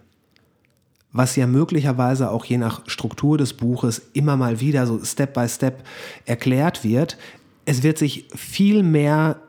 was 1.14 1.36
ja 1.36 1.46
möglicherweise 1.48 2.32
auch 2.32 2.44
je 2.44 2.58
nach 2.58 2.82
Struktur 2.88 3.38
des 3.38 3.54
Buches 3.54 4.02
immer 4.14 4.36
mal 4.36 4.60
wieder 4.60 4.86
so 4.88 5.00
Step 5.06 5.36
by 5.36 5.48
Step 5.48 5.84
erklärt 6.26 6.84
wird. 6.84 7.18
Es 7.66 7.84
wird 7.84 8.00
sich 8.00 8.28
viel 8.36 8.82
mehr, 8.84 9.40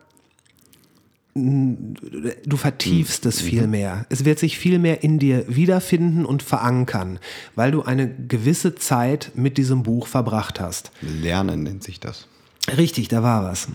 du 1.35 2.57
vertiefst 2.57 3.27
es 3.27 3.41
viel 3.41 3.65
mhm. 3.65 3.71
mehr. 3.71 4.07
Es 4.09 4.25
wird 4.25 4.39
sich 4.39 4.57
viel 4.59 4.79
mehr 4.79 5.03
in 5.03 5.19
dir 5.19 5.45
wiederfinden 5.49 6.25
und 6.25 6.43
verankern, 6.43 7.19
weil 7.57 7.73
du 7.73 7.83
eine 7.83 8.09
gewisse 8.09 8.77
Zeit 8.77 9.33
mit 9.35 9.59
diesem 9.59 9.83
Buch 9.83 10.07
verbracht 10.07 10.61
hast. 10.61 10.93
Lernen 11.01 11.65
nennt 11.65 11.83
sich 11.83 11.99
das. 11.99 12.29
Richtig, 12.77 13.09
da 13.09 13.23
war 13.23 13.43
was. 13.45 13.69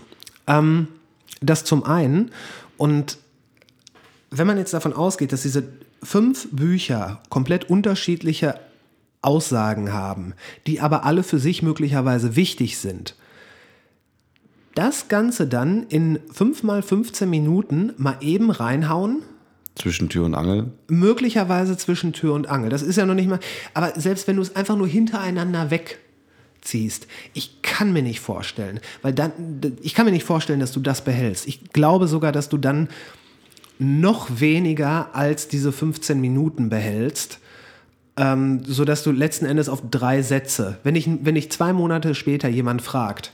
Ähm, 0.46 0.88
das 1.40 1.64
zum 1.64 1.84
einen. 1.84 2.30
Und 2.78 3.18
wenn 4.30 4.46
man 4.46 4.56
jetzt 4.56 4.72
davon 4.72 4.94
ausgeht, 4.94 5.32
dass 5.32 5.42
diese 5.42 5.64
fünf 6.02 6.48
Bücher 6.50 7.22
komplett 7.28 7.68
unterschiedliche 7.68 8.58
Aussagen 9.22 9.92
haben, 9.92 10.32
die 10.66 10.80
aber 10.80 11.04
alle 11.04 11.22
für 11.22 11.38
sich 11.38 11.62
möglicherweise 11.62 12.36
wichtig 12.36 12.78
sind. 12.78 13.16
Das 14.74 15.08
Ganze 15.08 15.46
dann 15.46 15.84
in 15.88 16.20
5 16.32 16.62
mal 16.62 16.82
15 16.82 17.28
Minuten 17.28 17.92
mal 17.96 18.16
eben 18.20 18.50
reinhauen. 18.50 19.22
Zwischen 19.74 20.08
Tür 20.08 20.26
und 20.26 20.34
Angel? 20.34 20.72
Möglicherweise 20.88 21.76
zwischen 21.76 22.12
Tür 22.12 22.34
und 22.34 22.48
Angel. 22.48 22.70
Das 22.70 22.82
ist 22.82 22.96
ja 22.96 23.06
noch 23.06 23.14
nicht 23.14 23.28
mal. 23.28 23.40
Aber 23.74 23.92
selbst 23.98 24.28
wenn 24.28 24.36
du 24.36 24.42
es 24.42 24.54
einfach 24.54 24.76
nur 24.76 24.86
hintereinander 24.86 25.70
wegziehst, 25.70 27.06
ich 27.34 27.62
kann 27.62 27.92
mir 27.92 28.02
nicht 28.02 28.20
vorstellen, 28.20 28.80
weil 29.02 29.12
dann, 29.12 29.32
ich 29.82 29.94
kann 29.94 30.06
mir 30.06 30.12
nicht 30.12 30.24
vorstellen, 30.24 30.60
dass 30.60 30.72
du 30.72 30.80
das 30.80 31.02
behältst. 31.02 31.48
Ich 31.48 31.72
glaube 31.72 32.06
sogar, 32.08 32.30
dass 32.30 32.48
du 32.48 32.58
dann 32.58 32.88
noch 33.78 34.40
weniger 34.40 35.14
als 35.14 35.48
diese 35.48 35.72
15 35.72 36.20
Minuten 36.20 36.68
behältst, 36.68 37.38
ähm, 38.18 38.62
sodass 38.64 39.02
du 39.02 39.10
letzten 39.10 39.46
Endes 39.46 39.68
auf 39.68 39.82
drei 39.90 40.20
Sätze, 40.20 40.78
wenn 40.84 40.94
ich, 40.94 41.08
wenn 41.22 41.36
ich 41.36 41.50
zwei 41.50 41.72
Monate 41.72 42.14
später 42.14 42.48
jemand 42.48 42.82
fragt, 42.82 43.32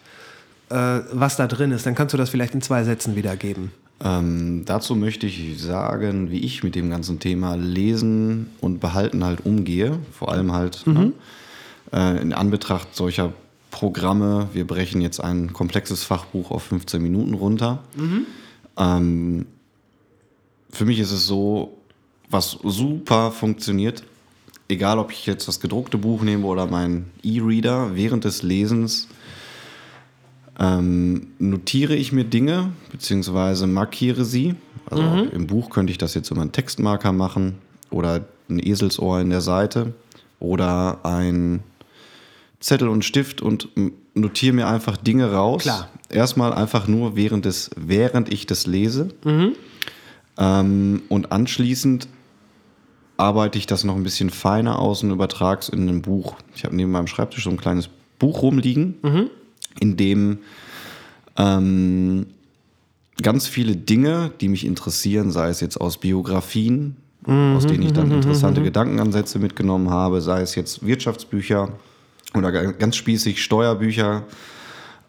was 0.68 1.36
da 1.36 1.46
drin 1.46 1.70
ist, 1.70 1.86
dann 1.86 1.94
kannst 1.94 2.12
du 2.12 2.18
das 2.18 2.30
vielleicht 2.30 2.54
in 2.54 2.62
zwei 2.62 2.82
Sätzen 2.82 3.14
wiedergeben. 3.14 3.70
Ähm, 4.04 4.64
dazu 4.66 4.94
möchte 4.94 5.26
ich 5.26 5.60
sagen, 5.62 6.30
wie 6.30 6.40
ich 6.40 6.62
mit 6.62 6.74
dem 6.74 6.90
ganzen 6.90 7.18
Thema 7.18 7.54
Lesen 7.54 8.50
und 8.60 8.80
Behalten 8.80 9.24
halt 9.24 9.46
umgehe. 9.46 9.98
Vor 10.12 10.32
allem 10.32 10.52
halt 10.52 10.86
mhm. 10.86 10.94
ne, 10.94 11.12
äh, 11.92 12.20
in 12.20 12.32
Anbetracht 12.32 12.94
solcher 12.94 13.32
Programme. 13.70 14.48
Wir 14.52 14.66
brechen 14.66 15.00
jetzt 15.00 15.20
ein 15.20 15.52
komplexes 15.52 16.04
Fachbuch 16.04 16.50
auf 16.50 16.64
15 16.64 17.02
Minuten 17.02 17.34
runter. 17.34 17.82
Mhm. 17.96 18.26
Ähm, 18.76 19.46
für 20.70 20.84
mich 20.84 20.98
ist 20.98 21.12
es 21.12 21.26
so, 21.26 21.76
was 22.28 22.58
super 22.62 23.30
funktioniert, 23.30 24.02
egal 24.68 24.98
ob 24.98 25.10
ich 25.10 25.24
jetzt 25.24 25.48
das 25.48 25.60
gedruckte 25.60 25.96
Buch 25.96 26.22
nehme 26.22 26.46
oder 26.46 26.66
meinen 26.66 27.10
E-Reader, 27.22 27.94
während 27.94 28.24
des 28.24 28.42
Lesens 28.42 29.08
ähm, 30.58 31.28
notiere 31.38 31.94
ich 31.94 32.12
mir 32.12 32.24
Dinge 32.24 32.72
beziehungsweise 32.90 33.66
markiere 33.66 34.24
sie. 34.24 34.54
Also 34.88 35.02
mhm. 35.02 35.30
im 35.32 35.46
Buch 35.46 35.70
könnte 35.70 35.90
ich 35.90 35.98
das 35.98 36.14
jetzt 36.14 36.30
über 36.30 36.40
einen 36.40 36.52
Textmarker 36.52 37.12
machen 37.12 37.56
oder 37.90 38.24
ein 38.48 38.58
Eselsohr 38.64 39.20
in 39.20 39.30
der 39.30 39.40
Seite 39.40 39.94
oder 40.38 41.04
ein 41.04 41.62
Zettel 42.60 42.88
und 42.88 43.04
Stift 43.04 43.42
und 43.42 43.68
notiere 44.14 44.54
mir 44.54 44.66
einfach 44.68 44.96
Dinge 44.96 45.32
raus. 45.32 45.62
Klar. 45.62 45.88
Erstmal 46.08 46.52
einfach 46.52 46.86
nur 46.88 47.16
während, 47.16 47.44
des, 47.44 47.70
während 47.76 48.32
ich 48.32 48.46
das 48.46 48.66
lese. 48.66 49.08
Mhm. 49.24 49.52
Ähm, 50.38 51.02
und 51.08 51.32
anschließend 51.32 52.08
arbeite 53.16 53.58
ich 53.58 53.66
das 53.66 53.84
noch 53.84 53.96
ein 53.96 54.02
bisschen 54.02 54.30
feiner 54.30 54.78
aus 54.78 55.02
und 55.02 55.10
übertrage 55.10 55.60
es 55.60 55.68
in 55.68 55.88
ein 55.88 56.02
Buch. 56.02 56.36
Ich 56.54 56.64
habe 56.64 56.76
neben 56.76 56.90
meinem 56.90 57.06
Schreibtisch 57.06 57.44
so 57.44 57.50
ein 57.50 57.56
kleines 57.56 57.88
Buch 58.18 58.42
rumliegen, 58.42 58.96
mhm. 59.02 59.30
In 59.80 59.96
dem 59.96 60.38
ähm, 61.36 62.26
ganz 63.22 63.46
viele 63.46 63.76
Dinge, 63.76 64.30
die 64.40 64.48
mich 64.48 64.64
interessieren, 64.64 65.30
sei 65.30 65.48
es 65.48 65.60
jetzt 65.60 65.80
aus 65.80 65.98
Biografien, 65.98 66.96
mhm. 67.26 67.56
aus 67.56 67.66
denen 67.66 67.82
ich 67.82 67.92
dann 67.92 68.08
mhm. 68.08 68.16
interessante 68.16 68.60
mhm. 68.60 68.64
Gedankenansätze 68.64 69.38
mitgenommen 69.38 69.90
habe, 69.90 70.20
sei 70.20 70.42
es 70.42 70.54
jetzt 70.54 70.84
Wirtschaftsbücher 70.86 71.70
oder 72.34 72.72
ganz 72.72 72.96
spießig 72.96 73.42
Steuerbücher, 73.42 74.24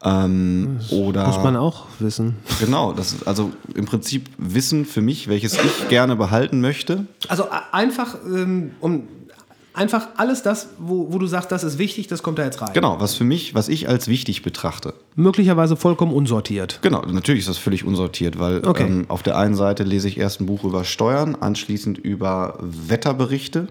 ähm, 0.04 0.80
oder, 0.92 1.28
muss 1.28 1.44
man 1.44 1.56
auch 1.56 1.88
wissen. 2.00 2.36
Genau, 2.60 2.94
das 2.94 3.14
ist 3.14 3.28
also 3.28 3.52
im 3.74 3.86
Prinzip 3.86 4.30
Wissen 4.38 4.86
für 4.86 5.02
mich, 5.02 5.28
welches 5.28 5.54
ich 5.54 5.90
gerne 5.90 6.16
behalten 6.16 6.62
möchte. 6.62 7.08
Also 7.28 7.46
einfach, 7.72 8.16
ähm, 8.26 8.72
um 8.80 9.08
einfach 9.78 10.08
alles 10.18 10.44
das, 10.44 10.70
wo, 10.78 11.12
wo 11.12 11.20
du 11.20 11.28
sagst, 11.28 11.52
das 11.52 11.64
ist 11.64 11.78
wichtig, 11.78 12.08
das 12.08 12.24
kommt 12.24 12.40
da 12.40 12.44
jetzt 12.44 12.62
rein. 12.62 12.72
Genau, 12.74 13.00
was 13.00 13.16
für 13.16 13.24
mich, 13.24 13.56
was 13.56 13.70
ich 13.70 13.88
als 13.88 14.08
wichtig 14.08 14.42
betrachte. 14.42 14.94
Möglicherweise 15.16 15.76
vollkommen 15.76 16.14
unsortiert. 16.14 16.80
Genau, 16.82 17.02
natürlich 17.02 17.42
ist 17.42 17.50
das 17.50 17.58
völlig 17.58 17.86
unsortiert, 17.86 18.40
weil 18.40 18.66
okay. 18.66 18.84
ähm, 18.84 19.06
auf 19.08 19.24
der 19.24 19.38
einen 19.38 19.56
Seite 19.56 19.84
lese 19.84 20.08
ich 20.08 20.18
erst 20.18 20.42
ein 20.42 20.46
Buch 20.46 20.64
über 20.64 20.84
Steuern, 20.84 21.36
anschließend 21.36 21.98
über 21.98 22.58
Wetterberichte 22.62 23.68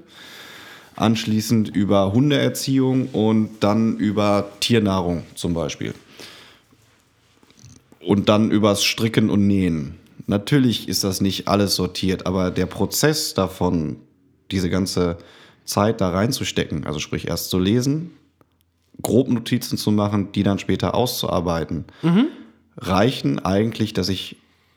anschließend 0.96 1.68
über 1.68 2.12
Hundeerziehung 2.12 3.08
und 3.12 3.50
dann 3.60 3.98
über 3.98 4.48
Tiernahrung 4.60 5.24
zum 5.34 5.52
Beispiel 5.52 5.94
und 8.00 8.28
dann 8.28 8.50
übers 8.50 8.84
Stricken 8.84 9.30
und 9.30 9.46
Nähen. 9.46 9.96
Natürlich 10.26 10.88
ist 10.88 11.04
das 11.04 11.20
nicht 11.20 11.48
alles 11.48 11.76
sortiert, 11.76 12.26
aber 12.26 12.50
der 12.50 12.66
Prozess 12.66 13.34
davon, 13.34 13.96
diese 14.50 14.70
ganze 14.70 15.18
Zeit 15.66 16.00
da 16.00 16.10
reinzustecken, 16.10 16.86
also 16.86 16.98
sprich 16.98 17.28
erst 17.28 17.50
zu 17.50 17.58
lesen, 17.58 18.12
grob 19.02 19.28
Notizen 19.28 19.76
zu 19.76 19.90
machen, 19.90 20.32
die 20.32 20.42
dann 20.42 20.58
später 20.58 20.94
auszuarbeiten, 20.94 21.84
mhm. 22.02 22.28
reichen 22.78 23.38
eigentlich, 23.44 23.92
dass 23.92 24.08
ich 24.08 24.36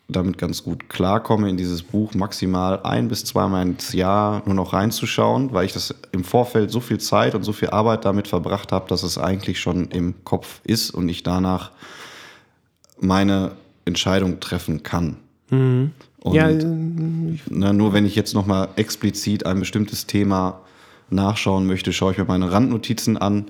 damit 0.09 0.39
ganz 0.39 0.63
gut 0.63 0.89
klarkomme, 0.89 1.49
in 1.49 1.57
dieses 1.57 1.83
Buch 1.83 2.15
maximal 2.15 2.81
ein 2.83 3.07
bis 3.07 3.23
zweimal 3.25 3.65
ins 3.65 3.93
Jahr 3.93 4.41
nur 4.45 4.55
noch 4.55 4.73
reinzuschauen, 4.73 5.53
weil 5.53 5.65
ich 5.65 5.73
das 5.73 5.93
im 6.11 6.23
Vorfeld 6.23 6.71
so 6.71 6.79
viel 6.79 6.97
Zeit 6.97 7.35
und 7.35 7.43
so 7.43 7.53
viel 7.53 7.69
Arbeit 7.69 8.05
damit 8.05 8.27
verbracht 8.27 8.71
habe, 8.71 8.89
dass 8.89 9.03
es 9.03 9.19
eigentlich 9.19 9.59
schon 9.59 9.89
im 9.89 10.15
Kopf 10.23 10.61
ist 10.63 10.89
und 10.89 11.07
ich 11.09 11.21
danach 11.21 11.71
meine 12.99 13.51
Entscheidung 13.85 14.39
treffen 14.39 14.81
kann. 14.81 15.17
Mhm. 15.51 15.91
Und 16.21 16.33
ja, 16.33 16.49
na, 17.49 17.71
nur 17.71 17.93
wenn 17.93 18.05
ich 18.05 18.15
jetzt 18.15 18.33
nochmal 18.33 18.69
explizit 18.75 19.45
ein 19.45 19.59
bestimmtes 19.59 20.05
Thema 20.05 20.61
nachschauen 21.11 21.65
möchte, 21.65 21.93
schaue 21.93 22.11
ich 22.11 22.17
mir 22.17 22.25
meine 22.25 22.51
Randnotizen 22.51 23.17
an, 23.17 23.45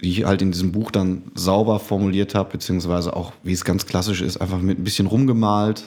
die 0.00 0.10
ich 0.10 0.24
halt 0.24 0.42
in 0.42 0.52
diesem 0.52 0.72
Buch 0.72 0.90
dann 0.90 1.22
sauber 1.34 1.78
formuliert 1.78 2.34
habe, 2.34 2.50
beziehungsweise 2.50 3.14
auch, 3.16 3.32
wie 3.42 3.52
es 3.52 3.64
ganz 3.64 3.86
klassisch 3.86 4.20
ist, 4.20 4.38
einfach 4.38 4.58
mit 4.58 4.78
ein 4.78 4.84
bisschen 4.84 5.06
rumgemalt. 5.06 5.84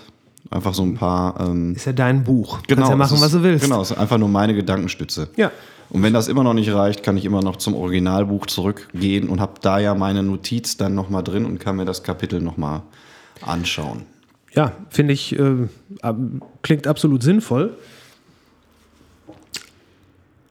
Einfach 0.51 0.75
so 0.75 0.83
ein 0.83 0.93
paar. 0.93 1.39
Ähm, 1.39 1.73
ist 1.73 1.85
ja 1.85 1.93
dein 1.93 2.23
Buch. 2.23 2.59
Genau. 2.67 2.81
Kannst 2.81 2.91
ja 2.91 2.95
machen, 2.95 3.15
ist, 3.15 3.21
was 3.23 3.31
du 3.31 3.41
willst. 3.41 3.63
Genau, 3.63 3.81
es 3.81 3.89
ist 3.89 3.97
einfach 3.97 4.19
nur 4.19 4.29
meine 4.29 4.53
Gedankenstütze. 4.53 5.29
Ja. 5.35 5.51
Und 5.89 6.03
wenn 6.03 6.13
das 6.13 6.27
immer 6.27 6.43
noch 6.43 6.53
nicht 6.53 6.71
reicht, 6.71 7.03
kann 7.03 7.17
ich 7.17 7.25
immer 7.25 7.41
noch 7.41 7.55
zum 7.55 7.75
Originalbuch 7.75 8.45
zurückgehen 8.45 9.27
und 9.27 9.39
habe 9.39 9.53
da 9.61 9.79
ja 9.79 9.95
meine 9.95 10.23
Notiz 10.23 10.77
dann 10.77 10.93
nochmal 10.95 11.23
drin 11.23 11.45
und 11.45 11.59
kann 11.59 11.75
mir 11.75 11.85
das 11.85 12.03
Kapitel 12.03 12.41
nochmal 12.41 12.81
anschauen. 13.41 14.03
Ja, 14.53 14.71
finde 14.89 15.13
ich, 15.13 15.37
äh, 15.37 15.67
klingt 16.61 16.87
absolut 16.87 17.23
sinnvoll. 17.23 17.77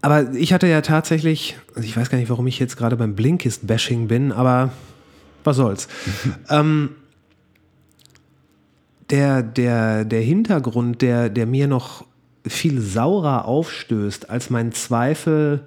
Aber 0.05 0.35
ich 0.35 0.53
hatte 0.53 0.67
ja 0.67 0.83
tatsächlich, 0.83 1.57
also 1.75 1.89
ich 1.89 1.97
weiß 1.97 2.11
gar 2.11 2.19
nicht, 2.19 2.29
warum 2.29 2.47
ich 2.47 2.59
jetzt 2.59 2.77
gerade 2.77 2.95
beim 2.95 3.15
Blinkist-Bashing 3.15 4.07
bin, 4.07 4.33
aber 4.33 4.71
was 5.45 5.57
soll's. 5.57 5.89
ähm, 6.51 6.91
der, 9.09 9.43
der, 9.43 10.05
der 10.05 10.21
Hintergrund, 10.21 11.01
der, 11.01 11.31
der 11.31 11.47
mir 11.47 11.69
noch 11.69 12.05
viel 12.47 12.83
saurer 12.83 13.47
aufstößt 13.47 14.29
als 14.29 14.51
mein 14.51 14.73
Zweifel, 14.73 15.67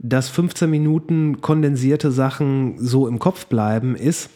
dass 0.00 0.30
15 0.30 0.68
Minuten 0.68 1.40
kondensierte 1.40 2.10
Sachen 2.10 2.84
so 2.84 3.06
im 3.06 3.20
Kopf 3.20 3.46
bleiben, 3.46 3.94
ist, 3.94 4.30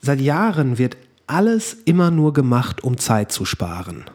seit 0.00 0.22
Jahren 0.22 0.78
wird 0.78 0.96
alles 1.26 1.74
immer 1.84 2.10
nur 2.10 2.32
gemacht, 2.32 2.82
um 2.82 2.96
Zeit 2.96 3.30
zu 3.30 3.44
sparen. 3.44 4.06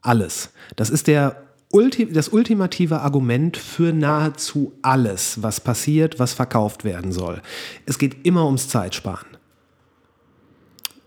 Alles. 0.00 0.54
Das 0.76 0.88
ist 0.88 1.06
der 1.06 1.49
Ulti 1.72 2.10
das 2.12 2.28
ultimative 2.28 3.00
Argument 3.00 3.56
für 3.56 3.92
nahezu 3.92 4.72
alles, 4.82 5.40
was 5.42 5.60
passiert, 5.60 6.18
was 6.18 6.32
verkauft 6.32 6.82
werden 6.82 7.12
soll. 7.12 7.42
Es 7.86 7.98
geht 7.98 8.26
immer 8.26 8.46
ums 8.46 8.68
Zeitsparen. 8.68 9.28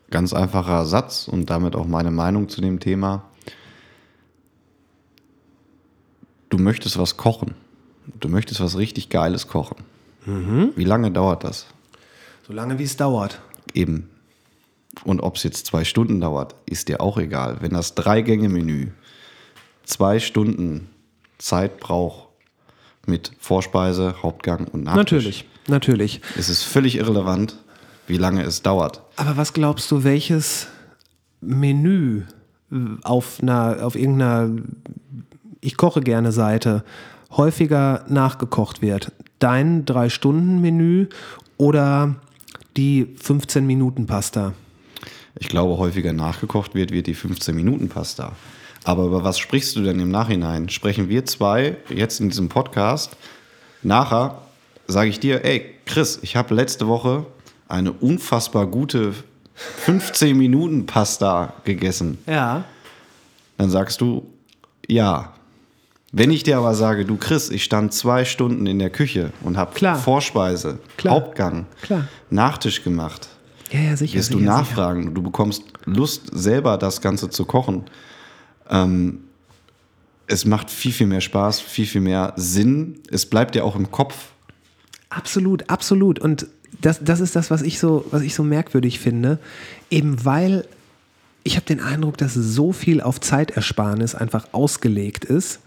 Ganz 0.09 0.31
einfacher 0.31 0.85
Satz 0.85 1.27
und 1.27 1.49
damit 1.49 1.75
auch 1.75 1.85
meine 1.85 2.11
Meinung 2.11 2.47
zu 2.47 2.61
dem 2.61 2.79
Thema. 2.79 3.25
Du 6.49 6.57
möchtest 6.57 6.97
was 6.97 7.17
kochen. 7.17 7.55
Du 8.19 8.29
möchtest 8.29 8.61
was 8.61 8.77
richtig 8.77 9.09
Geiles 9.09 9.47
kochen. 9.49 9.77
Mhm. 10.25 10.71
Wie 10.75 10.85
lange 10.85 11.11
dauert 11.11 11.43
das? 11.43 11.65
So 12.47 12.53
lange, 12.53 12.79
wie 12.79 12.83
es 12.83 12.95
dauert. 12.95 13.41
Eben. 13.73 14.09
Und 15.03 15.21
ob 15.21 15.35
es 15.35 15.43
jetzt 15.43 15.65
zwei 15.65 15.83
Stunden 15.83 16.21
dauert, 16.21 16.55
ist 16.65 16.87
dir 16.87 17.01
auch 17.01 17.17
egal. 17.17 17.57
Wenn 17.59 17.71
das 17.71 17.95
Drei-Gänge-Menü 17.95 18.91
zwei 19.83 20.19
Stunden 20.19 20.89
Zeit 21.37 21.79
braucht 21.79 22.27
mit 23.05 23.31
Vorspeise, 23.39 24.15
Hauptgang 24.23 24.67
und 24.67 24.83
Nachtisch. 24.83 24.97
Natürlich, 24.97 25.45
natürlich. 25.67 26.21
Es 26.37 26.49
ist 26.49 26.63
völlig 26.63 26.95
irrelevant, 26.95 27.57
wie 28.07 28.17
lange 28.17 28.43
es 28.43 28.61
dauert. 28.61 29.01
Aber 29.17 29.37
was 29.37 29.53
glaubst 29.53 29.91
du, 29.91 30.03
welches 30.03 30.67
Menü 31.41 32.23
auf 33.03 33.39
einer, 33.41 33.79
auf 33.81 33.95
irgendeiner 33.95 34.49
Ich 35.61 35.77
koche 35.77 36.01
gerne 36.01 36.31
Seite 36.31 36.83
häufiger 37.31 38.05
nachgekocht 38.07 38.81
wird? 38.81 39.11
Dein 39.39 39.85
Drei-Stunden-Menü 39.85 41.07
oder 41.57 42.15
die 42.77 43.15
15-Minuten-Pasta? 43.21 44.53
Ich 45.39 45.49
glaube, 45.49 45.77
häufiger 45.77 46.13
nachgekocht 46.13 46.75
wird, 46.75 46.91
wird 46.91 47.07
die 47.07 47.15
15-Minuten-Pasta. 47.15 48.33
Aber 48.83 49.05
über 49.05 49.23
was 49.23 49.39
sprichst 49.39 49.75
du 49.75 49.81
denn 49.81 49.99
im 49.99 50.11
Nachhinein? 50.11 50.69
Sprechen 50.69 51.09
wir 51.09 51.25
zwei 51.25 51.77
jetzt 51.89 52.19
in 52.19 52.29
diesem 52.29 52.49
Podcast? 52.49 53.15
Nachher 53.81 54.41
sage 54.87 55.09
ich 55.09 55.19
dir, 55.19 55.45
ey, 55.45 55.65
Chris, 55.85 56.19
ich 56.21 56.35
habe 56.35 56.53
letzte 56.53 56.87
Woche 56.87 57.25
eine 57.67 57.93
unfassbar 57.93 58.67
gute 58.67 59.13
15 59.55 60.37
Minuten 60.37 60.85
Pasta 60.85 61.53
gegessen. 61.63 62.17
Ja. 62.25 62.65
Dann 63.57 63.69
sagst 63.69 64.01
du, 64.01 64.27
ja. 64.87 65.33
Wenn 66.11 66.29
ich 66.29 66.43
dir 66.43 66.57
aber 66.57 66.75
sage, 66.75 67.05
du 67.05 67.17
Chris, 67.17 67.49
ich 67.49 67.63
stand 67.63 67.93
zwei 67.93 68.25
Stunden 68.25 68.67
in 68.67 68.79
der 68.79 68.89
Küche 68.89 69.31
und 69.41 69.57
habe 69.57 69.95
Vorspeise, 69.95 70.79
Klar. 70.97 71.15
Hauptgang, 71.15 71.65
Klar. 71.81 72.07
Nachtisch 72.29 72.83
gemacht, 72.83 73.29
ja, 73.71 73.79
ja, 73.79 73.97
sicher, 73.97 74.19
wirst 74.19 74.27
sicher, 74.27 74.39
du 74.39 74.45
nachfragen. 74.45 75.01
Sicher. 75.01 75.13
Du 75.15 75.23
bekommst 75.23 75.63
Lust, 75.85 76.29
selber 76.31 76.77
das 76.77 77.01
Ganze 77.01 77.29
zu 77.31 77.45
kochen. 77.45 77.85
Ähm, 78.73 79.19
es 80.27 80.45
macht 80.45 80.69
viel, 80.69 80.91
viel 80.91 81.07
mehr 81.07 81.21
Spaß, 81.21 81.61
viel, 81.61 81.85
viel 81.85 82.01
mehr 82.01 82.33
Sinn. 82.35 82.99
Es 83.09 83.25
bleibt 83.25 83.55
ja 83.55 83.63
auch 83.63 83.75
im 83.75 83.91
Kopf. 83.91 84.31
Absolut, 85.09 85.69
absolut. 85.69 86.19
Und 86.19 86.47
das, 86.81 87.03
das 87.03 87.19
ist 87.19 87.35
das, 87.35 87.51
was 87.51 87.61
ich, 87.61 87.79
so, 87.79 88.05
was 88.09 88.23
ich 88.23 88.33
so 88.33 88.43
merkwürdig 88.43 88.99
finde. 88.99 89.39
Eben 89.89 90.25
weil 90.25 90.65
ich 91.43 91.55
habe 91.55 91.65
den 91.65 91.81
Eindruck, 91.81 92.17
dass 92.17 92.33
so 92.33 92.71
viel 92.71 93.01
auf 93.01 93.19
Zeitersparnis 93.19 94.15
einfach 94.15 94.47
ausgelegt 94.53 95.25
ist. 95.25 95.59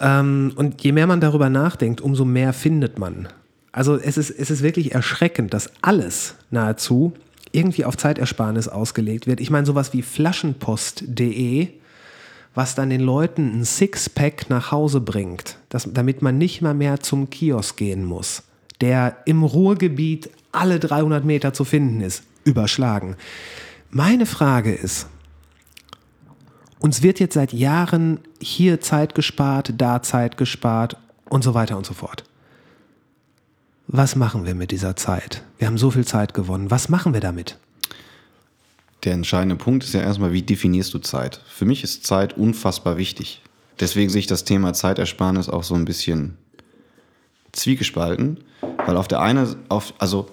Ähm, 0.00 0.52
und 0.56 0.82
je 0.82 0.92
mehr 0.92 1.06
man 1.06 1.20
darüber 1.20 1.48
nachdenkt, 1.48 2.00
umso 2.00 2.24
mehr 2.24 2.52
findet 2.52 2.98
man. 2.98 3.28
Also 3.72 3.96
es 3.96 4.18
ist, 4.18 4.30
es 4.30 4.50
ist 4.50 4.62
wirklich 4.62 4.92
erschreckend, 4.94 5.54
dass 5.54 5.70
alles 5.80 6.34
nahezu 6.50 7.14
irgendwie 7.52 7.84
auf 7.84 7.96
Zeitersparnis 7.96 8.68
ausgelegt 8.68 9.26
wird. 9.26 9.40
Ich 9.40 9.50
meine, 9.50 9.66
sowas 9.66 9.92
wie 9.92 10.02
flaschenpost.de, 10.02 11.68
was 12.54 12.74
dann 12.74 12.90
den 12.90 13.00
Leuten 13.00 13.60
ein 13.60 13.64
Sixpack 13.64 14.50
nach 14.50 14.72
Hause 14.72 15.00
bringt, 15.00 15.58
das, 15.68 15.88
damit 15.92 16.22
man 16.22 16.38
nicht 16.38 16.62
mal 16.62 16.74
mehr 16.74 17.00
zum 17.00 17.30
Kiosk 17.30 17.76
gehen 17.76 18.04
muss, 18.04 18.42
der 18.80 19.18
im 19.26 19.42
Ruhrgebiet 19.42 20.30
alle 20.52 20.80
300 20.80 21.24
Meter 21.24 21.52
zu 21.52 21.64
finden 21.64 22.00
ist, 22.00 22.22
überschlagen. 22.44 23.16
Meine 23.90 24.26
Frage 24.26 24.72
ist, 24.72 25.06
uns 26.78 27.02
wird 27.02 27.20
jetzt 27.20 27.34
seit 27.34 27.52
Jahren 27.52 28.20
hier 28.40 28.80
Zeit 28.80 29.14
gespart, 29.14 29.74
da 29.76 30.02
Zeit 30.02 30.36
gespart 30.36 30.96
und 31.28 31.44
so 31.44 31.54
weiter 31.54 31.76
und 31.76 31.86
so 31.86 31.94
fort 31.94 32.24
was 33.92 34.14
machen 34.14 34.46
wir 34.46 34.54
mit 34.54 34.70
dieser 34.70 34.94
Zeit? 34.94 35.42
Wir 35.58 35.66
haben 35.66 35.78
so 35.78 35.90
viel 35.90 36.06
Zeit 36.06 36.32
gewonnen. 36.32 36.70
Was 36.70 36.88
machen 36.88 37.12
wir 37.12 37.20
damit? 37.20 37.58
Der 39.02 39.14
entscheidende 39.14 39.56
Punkt 39.56 39.82
ist 39.82 39.94
ja 39.94 40.00
erstmal, 40.00 40.32
wie 40.32 40.42
definierst 40.42 40.94
du 40.94 40.98
Zeit? 40.98 41.40
Für 41.48 41.64
mich 41.64 41.82
ist 41.82 42.06
Zeit 42.06 42.36
unfassbar 42.36 42.98
wichtig. 42.98 43.42
Deswegen 43.80 44.10
sehe 44.10 44.20
ich 44.20 44.26
das 44.26 44.44
Thema 44.44 44.74
Zeitersparnis 44.74 45.48
auch 45.48 45.64
so 45.64 45.74
ein 45.74 45.86
bisschen 45.86 46.36
zwiegespalten, 47.52 48.38
weil 48.86 48.96
auf 48.96 49.08
der 49.08 49.22
eine, 49.22 49.56
auf, 49.68 49.94
also 49.98 50.28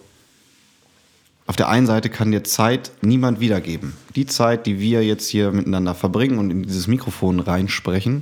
auf 1.48 1.56
der 1.56 1.70
einen 1.70 1.88
Seite 1.88 2.10
kann 2.10 2.32
dir 2.32 2.44
Zeit 2.44 2.92
niemand 3.02 3.40
wiedergeben. 3.40 3.94
Die 4.16 4.28
Zeit, 4.28 4.68
die 4.68 4.80
wir 4.80 5.04
jetzt 5.04 5.30
hier 5.30 5.52
miteinander 5.52 5.96
verbringen 5.96 6.38
und 6.38 6.52
in 6.52 6.64
dieses 6.64 6.88
Mikrofon 6.88 7.40
reinsprechen, 7.40 8.22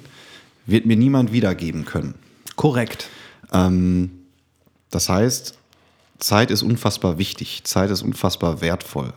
wird 0.66 0.86
mir 0.86 0.96
niemand 0.96 1.34
wiedergeben 1.34 1.84
können. 1.84 2.14
Korrekt. 2.56 3.10
Ähm, 3.52 4.12
das 4.96 5.10
heißt, 5.10 5.58
Zeit 6.20 6.52
ist 6.52 6.64
unfassbar 6.64 7.18
wichtig, 7.18 7.66
Zeit 7.66 7.92
ist 7.92 8.02
unfassbar 8.02 8.62
wertvoll. 8.62 9.12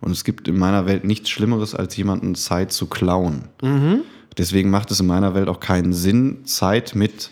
Und 0.00 0.10
es 0.10 0.24
gibt 0.24 0.48
in 0.48 0.58
meiner 0.58 0.86
Welt 0.86 1.04
nichts 1.04 1.30
Schlimmeres, 1.30 1.72
als 1.72 1.96
jemanden 1.96 2.34
Zeit 2.34 2.72
zu 2.72 2.88
klauen. 2.88 3.44
Mhm. 3.62 4.00
Deswegen 4.36 4.70
macht 4.70 4.90
es 4.90 4.98
in 4.98 5.06
meiner 5.06 5.32
Welt 5.34 5.48
auch 5.48 5.60
keinen 5.60 5.92
Sinn, 5.92 6.44
Zeit 6.46 6.96
mit 6.96 7.30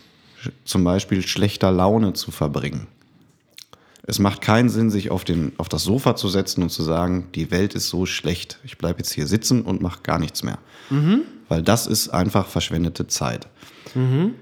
zum 0.65 0.85
Beispiel 0.85 1.27
schlechter 1.27 1.73
Laune 1.73 2.13
zu 2.13 2.31
verbringen. 2.31 2.87
Es 4.05 4.21
macht 4.21 4.43
keinen 4.43 4.69
Sinn, 4.69 4.91
sich 4.91 5.11
auf, 5.11 5.25
den, 5.25 5.51
auf 5.59 5.69
das 5.69 5.83
Sofa 5.83 6.15
zu 6.15 6.29
setzen 6.29 6.63
und 6.63 6.71
zu 6.71 6.85
sagen, 6.85 7.27
die 7.35 7.51
Welt 7.51 7.75
ist 7.75 7.89
so 7.89 8.07
schlecht, 8.07 8.61
ich 8.63 8.79
bleibe 8.79 9.01
jetzt 9.01 9.13
hier 9.13 9.27
sitzen 9.27 9.63
und 9.63 9.83
mache 9.83 10.03
gar 10.05 10.21
nichts 10.21 10.45
mehr. 10.45 10.59
Mhm. 10.89 11.23
Weil 11.49 11.63
das 11.63 11.89
ist 11.89 12.11
einfach 12.11 12.47
verschwendete 12.47 13.09
Zeit. 13.09 13.49
Mhm 13.97 14.35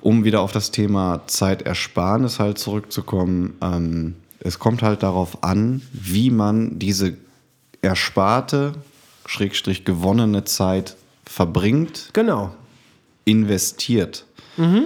um 0.00 0.24
wieder 0.24 0.40
auf 0.40 0.52
das 0.52 0.70
Thema 0.70 1.22
Zeitersparnis 1.26 2.38
halt 2.38 2.58
zurückzukommen, 2.58 3.56
ähm, 3.60 4.16
es 4.40 4.58
kommt 4.58 4.82
halt 4.82 5.02
darauf 5.02 5.42
an, 5.42 5.82
wie 5.92 6.30
man 6.30 6.78
diese 6.78 7.16
ersparte, 7.82 8.74
schrägstrich 9.26 9.84
gewonnene 9.84 10.44
Zeit 10.44 10.96
verbringt. 11.24 12.10
Genau. 12.12 12.54
Investiert. 13.24 14.24
Mhm. 14.56 14.84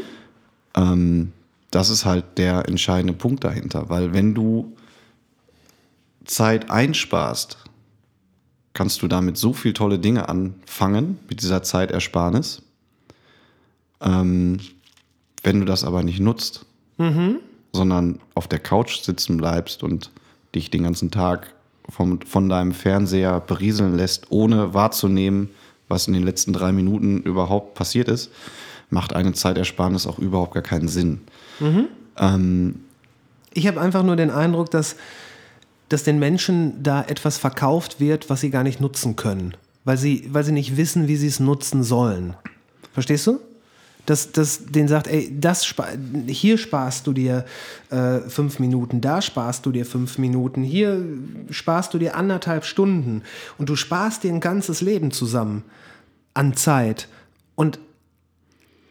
Ähm, 0.74 1.32
das 1.70 1.90
ist 1.90 2.04
halt 2.04 2.38
der 2.38 2.68
entscheidende 2.68 3.12
Punkt 3.12 3.44
dahinter, 3.44 3.88
weil 3.88 4.12
wenn 4.12 4.34
du 4.34 4.76
Zeit 6.24 6.70
einsparst, 6.70 7.58
kannst 8.74 9.02
du 9.02 9.08
damit 9.08 9.36
so 9.36 9.52
viele 9.52 9.74
tolle 9.74 9.98
Dinge 9.98 10.28
anfangen 10.28 11.18
mit 11.28 11.42
dieser 11.42 11.62
Zeitersparnis. 11.62 12.62
Ähm, 14.00 14.60
wenn 15.42 15.60
du 15.60 15.66
das 15.66 15.84
aber 15.84 16.02
nicht 16.02 16.20
nutzt, 16.20 16.64
mhm. 16.98 17.36
sondern 17.72 18.20
auf 18.34 18.48
der 18.48 18.58
Couch 18.58 19.00
sitzen 19.00 19.36
bleibst 19.36 19.82
und 19.82 20.10
dich 20.54 20.70
den 20.70 20.84
ganzen 20.84 21.10
Tag 21.10 21.54
vom, 21.88 22.20
von 22.22 22.48
deinem 22.48 22.72
Fernseher 22.72 23.40
berieseln 23.40 23.96
lässt, 23.96 24.30
ohne 24.30 24.74
wahrzunehmen, 24.74 25.50
was 25.88 26.06
in 26.06 26.14
den 26.14 26.22
letzten 26.22 26.52
drei 26.52 26.72
Minuten 26.72 27.22
überhaupt 27.22 27.74
passiert 27.74 28.08
ist, 28.08 28.30
macht 28.90 29.14
eine 29.14 29.32
Zeitersparnis 29.32 30.06
auch 30.06 30.18
überhaupt 30.18 30.54
gar 30.54 30.62
keinen 30.62 30.88
Sinn. 30.88 31.22
Mhm. 31.60 31.88
Ähm, 32.18 32.80
ich 33.52 33.66
habe 33.66 33.80
einfach 33.80 34.02
nur 34.02 34.16
den 34.16 34.30
Eindruck, 34.30 34.70
dass, 34.70 34.96
dass 35.88 36.04
den 36.04 36.18
Menschen 36.18 36.82
da 36.82 37.02
etwas 37.02 37.38
verkauft 37.38 38.00
wird, 38.00 38.30
was 38.30 38.40
sie 38.40 38.50
gar 38.50 38.62
nicht 38.62 38.80
nutzen 38.80 39.16
können, 39.16 39.54
weil 39.84 39.98
sie, 39.98 40.28
weil 40.32 40.44
sie 40.44 40.52
nicht 40.52 40.76
wissen, 40.76 41.08
wie 41.08 41.16
sie 41.16 41.26
es 41.26 41.40
nutzen 41.40 41.82
sollen. 41.82 42.34
Verstehst 42.92 43.26
du? 43.26 43.40
Dass, 44.06 44.32
dass 44.32 44.66
den 44.66 44.88
sagt, 44.88 45.06
ey, 45.06 45.32
das 45.38 45.74
hier 46.26 46.58
sparst 46.58 47.06
du 47.06 47.12
dir 47.12 47.44
äh, 47.90 48.20
fünf 48.20 48.58
Minuten, 48.58 49.00
da 49.00 49.22
sparst 49.22 49.64
du 49.64 49.70
dir 49.70 49.86
fünf 49.86 50.18
Minuten, 50.18 50.62
hier 50.62 51.04
sparst 51.50 51.94
du 51.94 51.98
dir 51.98 52.16
anderthalb 52.16 52.64
Stunden 52.64 53.22
und 53.58 53.68
du 53.68 53.76
sparst 53.76 54.24
dir 54.24 54.32
ein 54.32 54.40
ganzes 54.40 54.80
Leben 54.80 55.12
zusammen 55.12 55.64
an 56.34 56.56
Zeit. 56.56 57.08
Und 57.54 57.78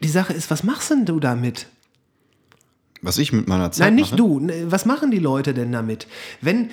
die 0.01 0.09
Sache 0.09 0.33
ist, 0.33 0.49
was 0.49 0.63
machst 0.63 0.91
denn 0.91 1.05
du 1.05 1.19
damit? 1.19 1.67
Was 3.01 3.17
ich 3.17 3.33
mit 3.33 3.47
meiner 3.47 3.71
Zeit 3.71 3.87
Nein, 3.87 3.95
nicht 3.95 4.11
mache? 4.11 4.17
du. 4.17 4.39
Ne, 4.39 4.71
was 4.71 4.85
machen 4.85 5.11
die 5.11 5.19
Leute 5.19 5.53
denn 5.53 5.71
damit? 5.71 6.07
Wenn 6.39 6.69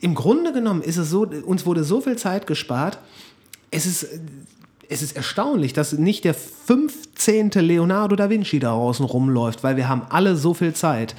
im 0.00 0.14
Grunde 0.14 0.52
genommen 0.52 0.82
ist 0.82 0.96
es 0.96 1.10
so, 1.10 1.22
uns 1.22 1.66
wurde 1.66 1.84
so 1.84 2.00
viel 2.00 2.16
Zeit 2.16 2.46
gespart. 2.46 2.98
Es 3.70 3.86
ist 3.86 4.06
es 4.88 5.02
ist 5.02 5.16
erstaunlich, 5.16 5.72
dass 5.72 5.92
nicht 5.92 6.24
der 6.24 6.34
15. 6.34 7.50
Leonardo 7.50 8.16
da 8.16 8.30
Vinci 8.30 8.58
da 8.58 8.72
außen 8.72 9.04
rumläuft, 9.04 9.62
weil 9.62 9.76
wir 9.76 9.88
haben 9.88 10.02
alle 10.10 10.36
so 10.36 10.54
viel 10.54 10.74
Zeit. 10.74 11.14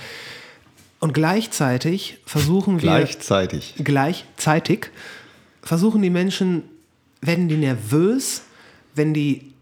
Und 0.99 1.13
gleichzeitig 1.13 2.19
versuchen 2.25 2.75
wir. 2.75 2.89
Gleichzeitig. 2.89 3.75
Gleichzeitig 3.77 4.89
versuchen 5.61 6.01
die 6.01 6.09
Menschen, 6.09 6.63
werden 7.21 7.47
die 7.47 7.57
nervös, 7.57 8.43
wenn 8.95 9.13
die 9.13 9.53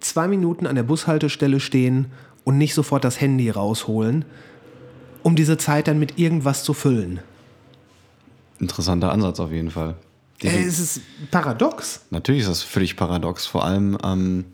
zwei 0.00 0.28
Minuten 0.28 0.66
an 0.66 0.76
der 0.76 0.82
Bushaltestelle 0.82 1.60
stehen 1.60 2.06
und 2.44 2.58
nicht 2.58 2.74
sofort 2.74 3.04
das 3.04 3.20
Handy 3.20 3.50
rausholen, 3.50 4.24
um 5.22 5.36
diese 5.36 5.58
Zeit 5.58 5.88
dann 5.88 5.98
mit 5.98 6.18
irgendwas 6.18 6.62
zu 6.62 6.72
füllen. 6.74 7.20
Interessanter 8.60 9.12
Ansatz 9.12 9.40
auf 9.40 9.50
jeden 9.50 9.70
Fall. 9.70 9.96
Äh, 10.42 10.64
es 10.64 10.78
ist 10.78 11.00
paradox. 11.30 12.02
Natürlich 12.10 12.42
ist 12.42 12.48
das 12.50 12.62
völlig 12.62 12.96
paradox. 12.96 13.46
Vor 13.46 13.64
allem, 13.64 13.96
ähm, 14.04 14.44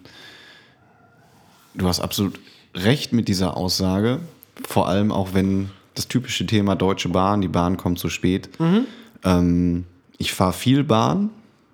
du 1.74 1.88
hast 1.88 2.00
absolut 2.00 2.38
recht 2.74 3.12
mit 3.12 3.28
dieser 3.28 3.56
Aussage. 3.56 4.20
Vor 4.66 4.88
allem 4.88 5.12
auch, 5.12 5.34
wenn 5.34 5.70
das 5.94 6.08
typische 6.08 6.46
Thema 6.46 6.74
Deutsche 6.74 7.08
Bahn, 7.08 7.40
die 7.40 7.48
Bahn 7.48 7.76
kommt 7.76 7.98
zu 7.98 8.08
spät. 8.08 8.48
Mhm. 8.60 8.86
Ähm, 9.24 9.84
ich 10.18 10.32
fahre 10.32 10.52
viel 10.52 10.84
Bahn, 10.84 11.30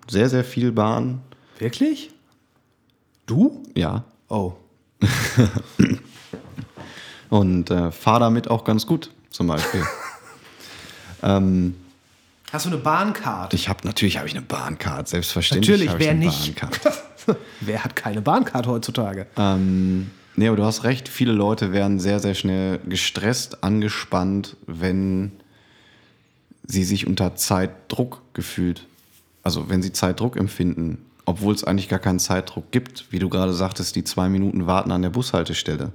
sehr, 0.09 0.29
sehr 0.29 0.43
viel 0.43 0.71
Bahn. 0.71 1.21
Wirklich? 1.59 2.11
Du? 3.25 3.63
Ja. 3.75 4.03
Oh. 4.27 4.53
Und 7.29 7.69
äh, 7.69 7.91
fahre 7.91 8.21
damit 8.21 8.49
auch 8.49 8.63
ganz 8.63 8.87
gut, 8.87 9.11
zum 9.29 9.47
Beispiel. 9.47 9.83
ähm, 11.23 11.75
Hast 12.51 12.65
du 12.65 12.69
eine 12.69 12.79
Bahncard? 12.79 13.53
Ich 13.53 13.69
habe 13.69 13.85
natürlich 13.85 14.17
habe 14.17 14.27
ich 14.27 14.35
eine 14.35 14.43
Bahncard, 14.43 15.07
selbstverständlich. 15.07 15.69
Natürlich, 15.69 15.99
wer 15.99 16.13
nicht? 16.15 16.55
wer 17.61 17.83
hat 17.83 17.95
keine 17.95 18.21
Bahncard 18.21 18.65
heutzutage? 18.65 19.27
Ähm, 19.37 20.09
nee, 20.35 20.47
aber 20.47 20.57
du 20.57 20.63
hast 20.63 20.83
recht, 20.83 21.07
viele 21.07 21.31
Leute 21.31 21.73
werden 21.73 21.99
sehr, 21.99 22.19
sehr 22.19 22.33
schnell 22.33 22.79
gestresst, 22.79 23.63
angespannt, 23.63 24.57
wenn 24.65 25.31
sie 26.65 26.83
sich 26.83 27.05
unter 27.05 27.35
Zeitdruck 27.35 28.21
gefühlt. 28.33 28.87
Also 29.43 29.69
wenn 29.69 29.81
sie 29.81 29.93
Zeitdruck 29.93 30.35
empfinden, 30.35 31.05
obwohl 31.25 31.53
es 31.53 31.63
eigentlich 31.63 31.89
gar 31.89 31.99
keinen 31.99 32.19
Zeitdruck 32.19 32.71
gibt, 32.71 33.11
wie 33.11 33.19
du 33.19 33.29
gerade 33.29 33.53
sagtest, 33.53 33.95
die 33.95 34.03
zwei 34.03 34.27
Minuten 34.27 34.65
warten 34.65 34.91
an 34.91 35.03
der 35.03 35.09
Bushaltestelle. 35.09 35.91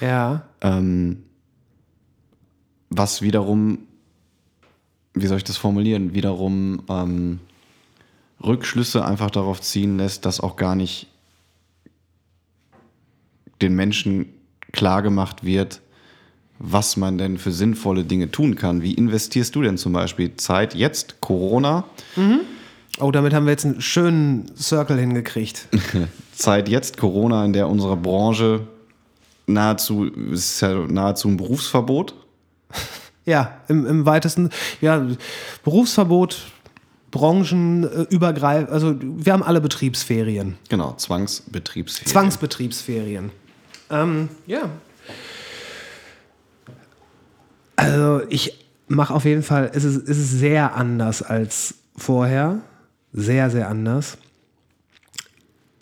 Ja. 0.00 0.42
Ähm, 0.60 1.22
was 2.90 3.22
wiederum 3.22 3.78
wie 5.14 5.26
soll 5.26 5.38
ich 5.38 5.44
das 5.44 5.56
formulieren, 5.56 6.14
wiederum 6.14 6.82
ähm, 6.88 7.40
Rückschlüsse 8.42 9.04
einfach 9.04 9.30
darauf 9.30 9.60
ziehen 9.60 9.98
lässt, 9.98 10.24
dass 10.24 10.40
auch 10.40 10.56
gar 10.56 10.74
nicht 10.74 11.06
den 13.60 13.74
Menschen 13.74 14.26
klar 14.72 15.02
gemacht 15.02 15.44
wird, 15.44 15.80
was 16.58 16.96
man 16.96 17.18
denn 17.18 17.38
für 17.38 17.52
sinnvolle 17.52 18.04
Dinge 18.04 18.30
tun 18.30 18.54
kann. 18.54 18.82
Wie 18.82 18.94
investierst 18.94 19.54
du 19.54 19.62
denn 19.62 19.78
zum 19.78 19.92
Beispiel 19.92 20.36
Zeit 20.36 20.74
jetzt, 20.74 21.20
Corona? 21.20 21.84
Mhm. 22.16 22.40
Oh, 23.00 23.10
damit 23.10 23.32
haben 23.32 23.46
wir 23.46 23.52
jetzt 23.52 23.64
einen 23.64 23.80
schönen 23.80 24.54
Circle 24.56 24.98
hingekriegt. 24.98 25.68
Zeit 26.32 26.68
jetzt, 26.68 26.98
Corona, 26.98 27.44
in 27.44 27.52
der 27.52 27.68
unsere 27.68 27.96
Branche 27.96 28.66
nahezu, 29.46 30.04
ist 30.04 30.60
ja 30.60 30.74
nahezu 30.74 31.28
ein 31.28 31.36
Berufsverbot. 31.36 32.14
Ja, 33.24 33.60
im, 33.68 33.86
im 33.86 34.06
weitesten, 34.06 34.50
ja, 34.80 35.06
Berufsverbot, 35.62 36.46
branchenübergreifend, 37.12 38.70
also 38.70 38.96
wir 39.00 39.32
haben 39.32 39.42
alle 39.42 39.60
Betriebsferien. 39.60 40.56
Genau, 40.68 40.94
Zwangsbetriebsferien. 40.94 42.10
Zwangsbetriebsferien. 42.10 43.30
Ähm, 43.90 44.28
ja. 44.46 44.70
Also 47.76 48.22
ich 48.28 48.58
mache 48.88 49.14
auf 49.14 49.24
jeden 49.24 49.42
Fall, 49.42 49.70
es 49.74 49.84
ist, 49.84 50.08
es 50.08 50.18
ist 50.18 50.32
sehr 50.32 50.74
anders 50.74 51.22
als 51.22 51.74
vorher. 51.96 52.62
Sehr, 53.12 53.50
sehr 53.50 53.68
anders. 53.68 54.16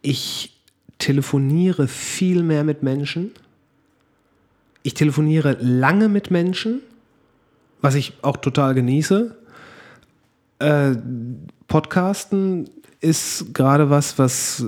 Ich 0.03 0.61
telefoniere 0.99 1.87
viel 1.87 2.43
mehr 2.43 2.65
mit 2.65 2.83
Menschen. 2.83 3.31
Ich 4.83 4.95
telefoniere 4.95 5.57
lange 5.61 6.09
mit 6.09 6.31
Menschen 6.31 6.81
was 7.81 7.95
ich 7.95 8.15
auch 8.23 8.37
total 8.37 8.75
genieße. 8.75 9.37
Äh, 10.59 10.95
Podcasten 11.69 12.69
ist 13.01 13.55
gerade 13.55 13.91
was, 13.91 14.19
was 14.19 14.65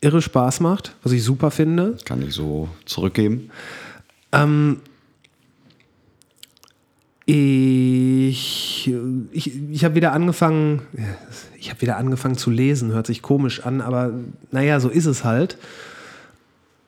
irre 0.00 0.22
Spaß 0.22 0.60
macht, 0.60 0.94
was 1.02 1.12
ich 1.12 1.22
super 1.22 1.50
finde. 1.50 1.96
Kann 2.04 2.22
ich 2.22 2.34
so 2.34 2.68
zurückgeben. 2.84 3.50
Ähm, 4.32 4.80
ich 7.26 8.90
ich, 9.32 9.70
ich 9.70 9.84
habe 9.84 9.94
wieder 9.94 10.12
angefangen, 10.12 10.82
ich 11.58 11.70
habe 11.70 11.80
wieder 11.80 11.96
angefangen 11.96 12.36
zu 12.36 12.50
lesen, 12.50 12.92
hört 12.92 13.06
sich 13.06 13.22
komisch 13.22 13.64
an, 13.64 13.80
aber 13.80 14.12
naja, 14.50 14.80
so 14.80 14.88
ist 14.88 15.06
es 15.06 15.24
halt. 15.24 15.58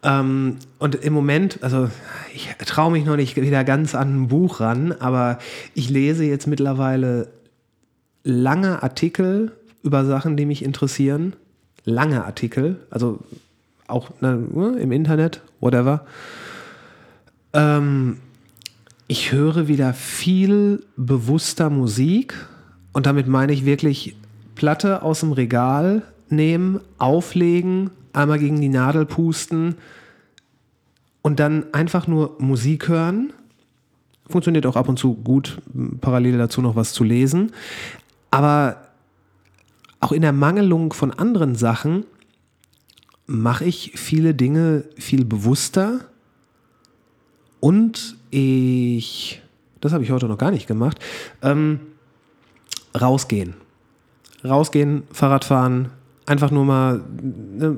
Ähm, 0.03 0.57
und 0.79 0.97
im 0.97 1.13
Moment, 1.13 1.63
also 1.63 1.89
ich 2.35 2.49
traue 2.67 2.93
mich 2.93 3.05
noch 3.05 3.17
nicht 3.17 3.37
wieder 3.37 3.65
ganz 3.65 3.95
an 3.95 4.23
ein 4.23 4.29
Buch 4.29 4.61
ran, 4.61 4.93
aber 4.93 5.39
ich 5.75 5.91
lese 5.91 6.25
jetzt 6.25 6.47
mittlerweile 6.47 7.29
lange 8.25 8.83
Artikel 8.83 9.53
über 9.83 10.05
Sachen, 10.05 10.37
die 10.37 10.47
mich 10.47 10.65
interessieren. 10.65 11.35
Lange 11.85 12.25
Artikel, 12.25 12.77
also 12.91 13.19
auch 13.89 14.11
ne, 14.21 14.45
im 14.81 14.93
Internet, 14.93 15.41
whatever. 15.61 16.07
Ähm, 17.53 18.19
ich 19.09 19.33
höre 19.33 19.69
wieder 19.69 19.93
viel 19.93 20.85
bewusster 20.97 21.71
Musik 21.71 22.35
und 22.93 23.07
damit 23.07 23.27
meine 23.27 23.53
ich 23.53 23.65
wirklich 23.65 24.17
Platte 24.55 25.03
aus 25.03 25.21
dem 25.21 25.33
Regal 25.33 26.03
nehmen, 26.29 26.81
auflegen, 26.99 27.91
einmal 28.13 28.39
gegen 28.39 28.61
die 28.61 28.69
Nadel 28.69 29.07
pusten 29.07 29.77
und 31.23 31.41
dann 31.41 31.73
einfach 31.73 32.07
nur 32.07 32.37
Musik 32.39 32.89
hören. 32.89 33.33
Funktioniert 34.29 34.67
auch 34.67 34.77
ab 34.77 34.89
und 34.89 34.99
zu 34.99 35.15
gut, 35.15 35.61
parallel 36.01 36.39
dazu 36.39 36.63
noch 36.63 36.77
was 36.77 36.93
zu 36.93 37.05
lesen. 37.05 37.53
Aber 38.31 38.89
auch 40.01 40.13
in 40.13 40.23
der 40.23 40.33
Mangelung 40.33 40.93
von 40.93 41.13
anderen 41.13 41.55
Sachen 41.55 42.05
mache 43.27 43.65
ich 43.65 43.93
viele 43.95 44.35
Dinge 44.35 44.85
viel 44.97 45.25
bewusster 45.25 46.01
und 47.61 48.17
ich, 48.31 49.41
das 49.81 49.93
habe 49.93 50.03
ich 50.03 50.11
heute 50.11 50.27
noch 50.27 50.39
gar 50.39 50.51
nicht 50.51 50.67
gemacht, 50.67 50.99
ähm, 51.43 51.79
rausgehen. 53.01 53.55
Rausgehen, 54.45 55.05
Fahrrad 55.13 55.45
fahren, 55.45 55.91
einfach 56.27 56.51
nur 56.51 56.65
mal 56.65 57.05
ne, 57.23 57.77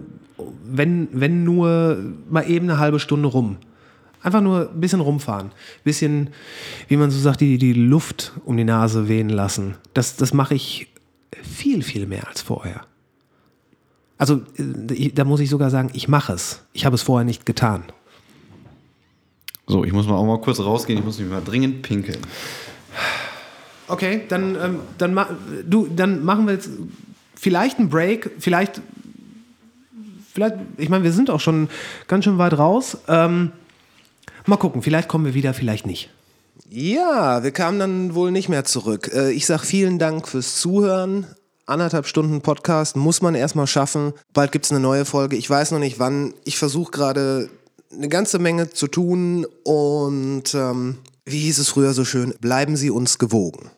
wenn, 0.77 1.09
wenn 1.13 1.45
nur 1.45 1.99
mal 2.29 2.49
eben 2.49 2.69
eine 2.69 2.79
halbe 2.79 2.99
Stunde 2.99 3.29
rum. 3.29 3.57
Einfach 4.23 4.41
nur 4.41 4.71
ein 4.71 4.81
bisschen 4.81 5.01
rumfahren. 5.01 5.49
Ein 5.49 5.85
bisschen, 5.85 6.31
wie 6.89 6.97
man 6.97 7.11
so 7.11 7.19
sagt, 7.19 7.41
die, 7.41 7.59
die 7.59 7.75
Luft 7.75 8.33
um 8.45 8.57
die 8.57 8.65
Nase 8.65 9.09
wehen 9.09 9.29
lassen. 9.29 9.77
Das, 9.93 10.17
das 10.17 10.33
mache 10.33 10.55
ich 10.55 10.89
viel, 11.43 11.83
viel 11.83 12.07
mehr 12.07 12.27
als 12.27 12.41
vorher. 12.41 12.87
Also 14.17 14.41
äh, 14.57 15.11
da 15.11 15.25
muss 15.25 15.41
ich 15.41 15.51
sogar 15.51 15.71
sagen, 15.71 15.91
ich 15.93 16.09
mache 16.09 16.33
es. 16.33 16.63
Ich 16.73 16.87
habe 16.87 16.95
es 16.95 17.03
vorher 17.03 17.25
nicht 17.25 17.45
getan. 17.45 17.85
So, 19.67 19.85
ich 19.85 19.93
muss 19.93 20.07
mal 20.07 20.15
auch 20.15 20.27
mal 20.27 20.41
kurz 20.41 20.61
rausgehen. 20.61 20.99
Ich 20.99 21.05
muss 21.05 21.19
mich 21.19 21.29
mal 21.29 21.43
dringend 21.43 21.83
pinkeln. 21.83 22.19
Okay, 23.89 24.23
dann, 24.29 24.57
ähm, 24.57 24.79
dann, 24.97 25.15
ma 25.15 25.29
du, 25.69 25.87
dann 25.95 26.25
machen 26.25 26.47
wir 26.47 26.55
jetzt 26.55 26.71
vielleicht 27.35 27.79
einen 27.79 27.91
Break, 27.91 28.31
vielleicht, 28.39 28.81
vielleicht, 30.35 30.57
ich 30.77 30.89
meine, 30.89 31.05
wir 31.05 31.13
sind 31.13 31.31
auch 31.31 31.41
schon 31.41 31.69
ganz 32.09 32.25
schön 32.25 32.39
weit 32.39 32.59
raus. 32.59 32.99
Ähm, 33.09 33.53
mal 34.47 34.57
gucken, 34.57 34.83
vielleicht 34.83 35.09
kommen 35.09 35.25
wir 35.25 35.35
wieder, 35.35 35.55
vielleicht 35.55 35.87
nicht. 35.87 36.11
Ja, 36.69 37.43
wir 37.43 37.53
kamen 37.53 37.79
dann 37.79 38.15
wohl 38.15 38.31
nicht 38.31 38.49
mehr 38.49 38.65
zurück. 38.65 39.11
Äh, 39.15 39.31
ich 39.31 39.47
sage 39.47 39.65
vielen 39.65 39.99
Dank 39.99 40.29
fürs 40.29 40.57
Zuhören. 40.57 41.27
Anderthalb 41.67 42.07
Stunden 42.07 42.43
Podcast 42.43 42.97
muss 42.97 43.23
man 43.23 43.35
erstmal 43.35 43.67
schaffen. 43.67 44.13
Bald 44.35 44.53
gibt 44.53 44.67
es 44.67 44.71
eine 44.71 44.81
neue 44.81 45.05
Folge. 45.05 45.37
Ich 45.37 45.49
weiß 45.49 45.71
noch 45.71 45.79
nicht 45.79 45.99
wann. 45.99 46.35
Ich 46.45 46.59
versuche 46.59 46.91
gerade 46.91 47.49
eine 47.93 48.09
ganze 48.09 48.39
Menge 48.39 48.71
zu 48.71 48.89
tun 48.89 49.47
und 49.63 50.55
ähm, 50.55 50.99
wie 51.25 51.39
hieß 51.39 51.59
es 51.59 51.69
früher 51.69 51.95
so 51.95 52.05
schön, 52.05 52.35
bleiben 52.41 52.77
Sie 52.77 52.91
uns 52.91 53.19
gewogen. 53.19 53.71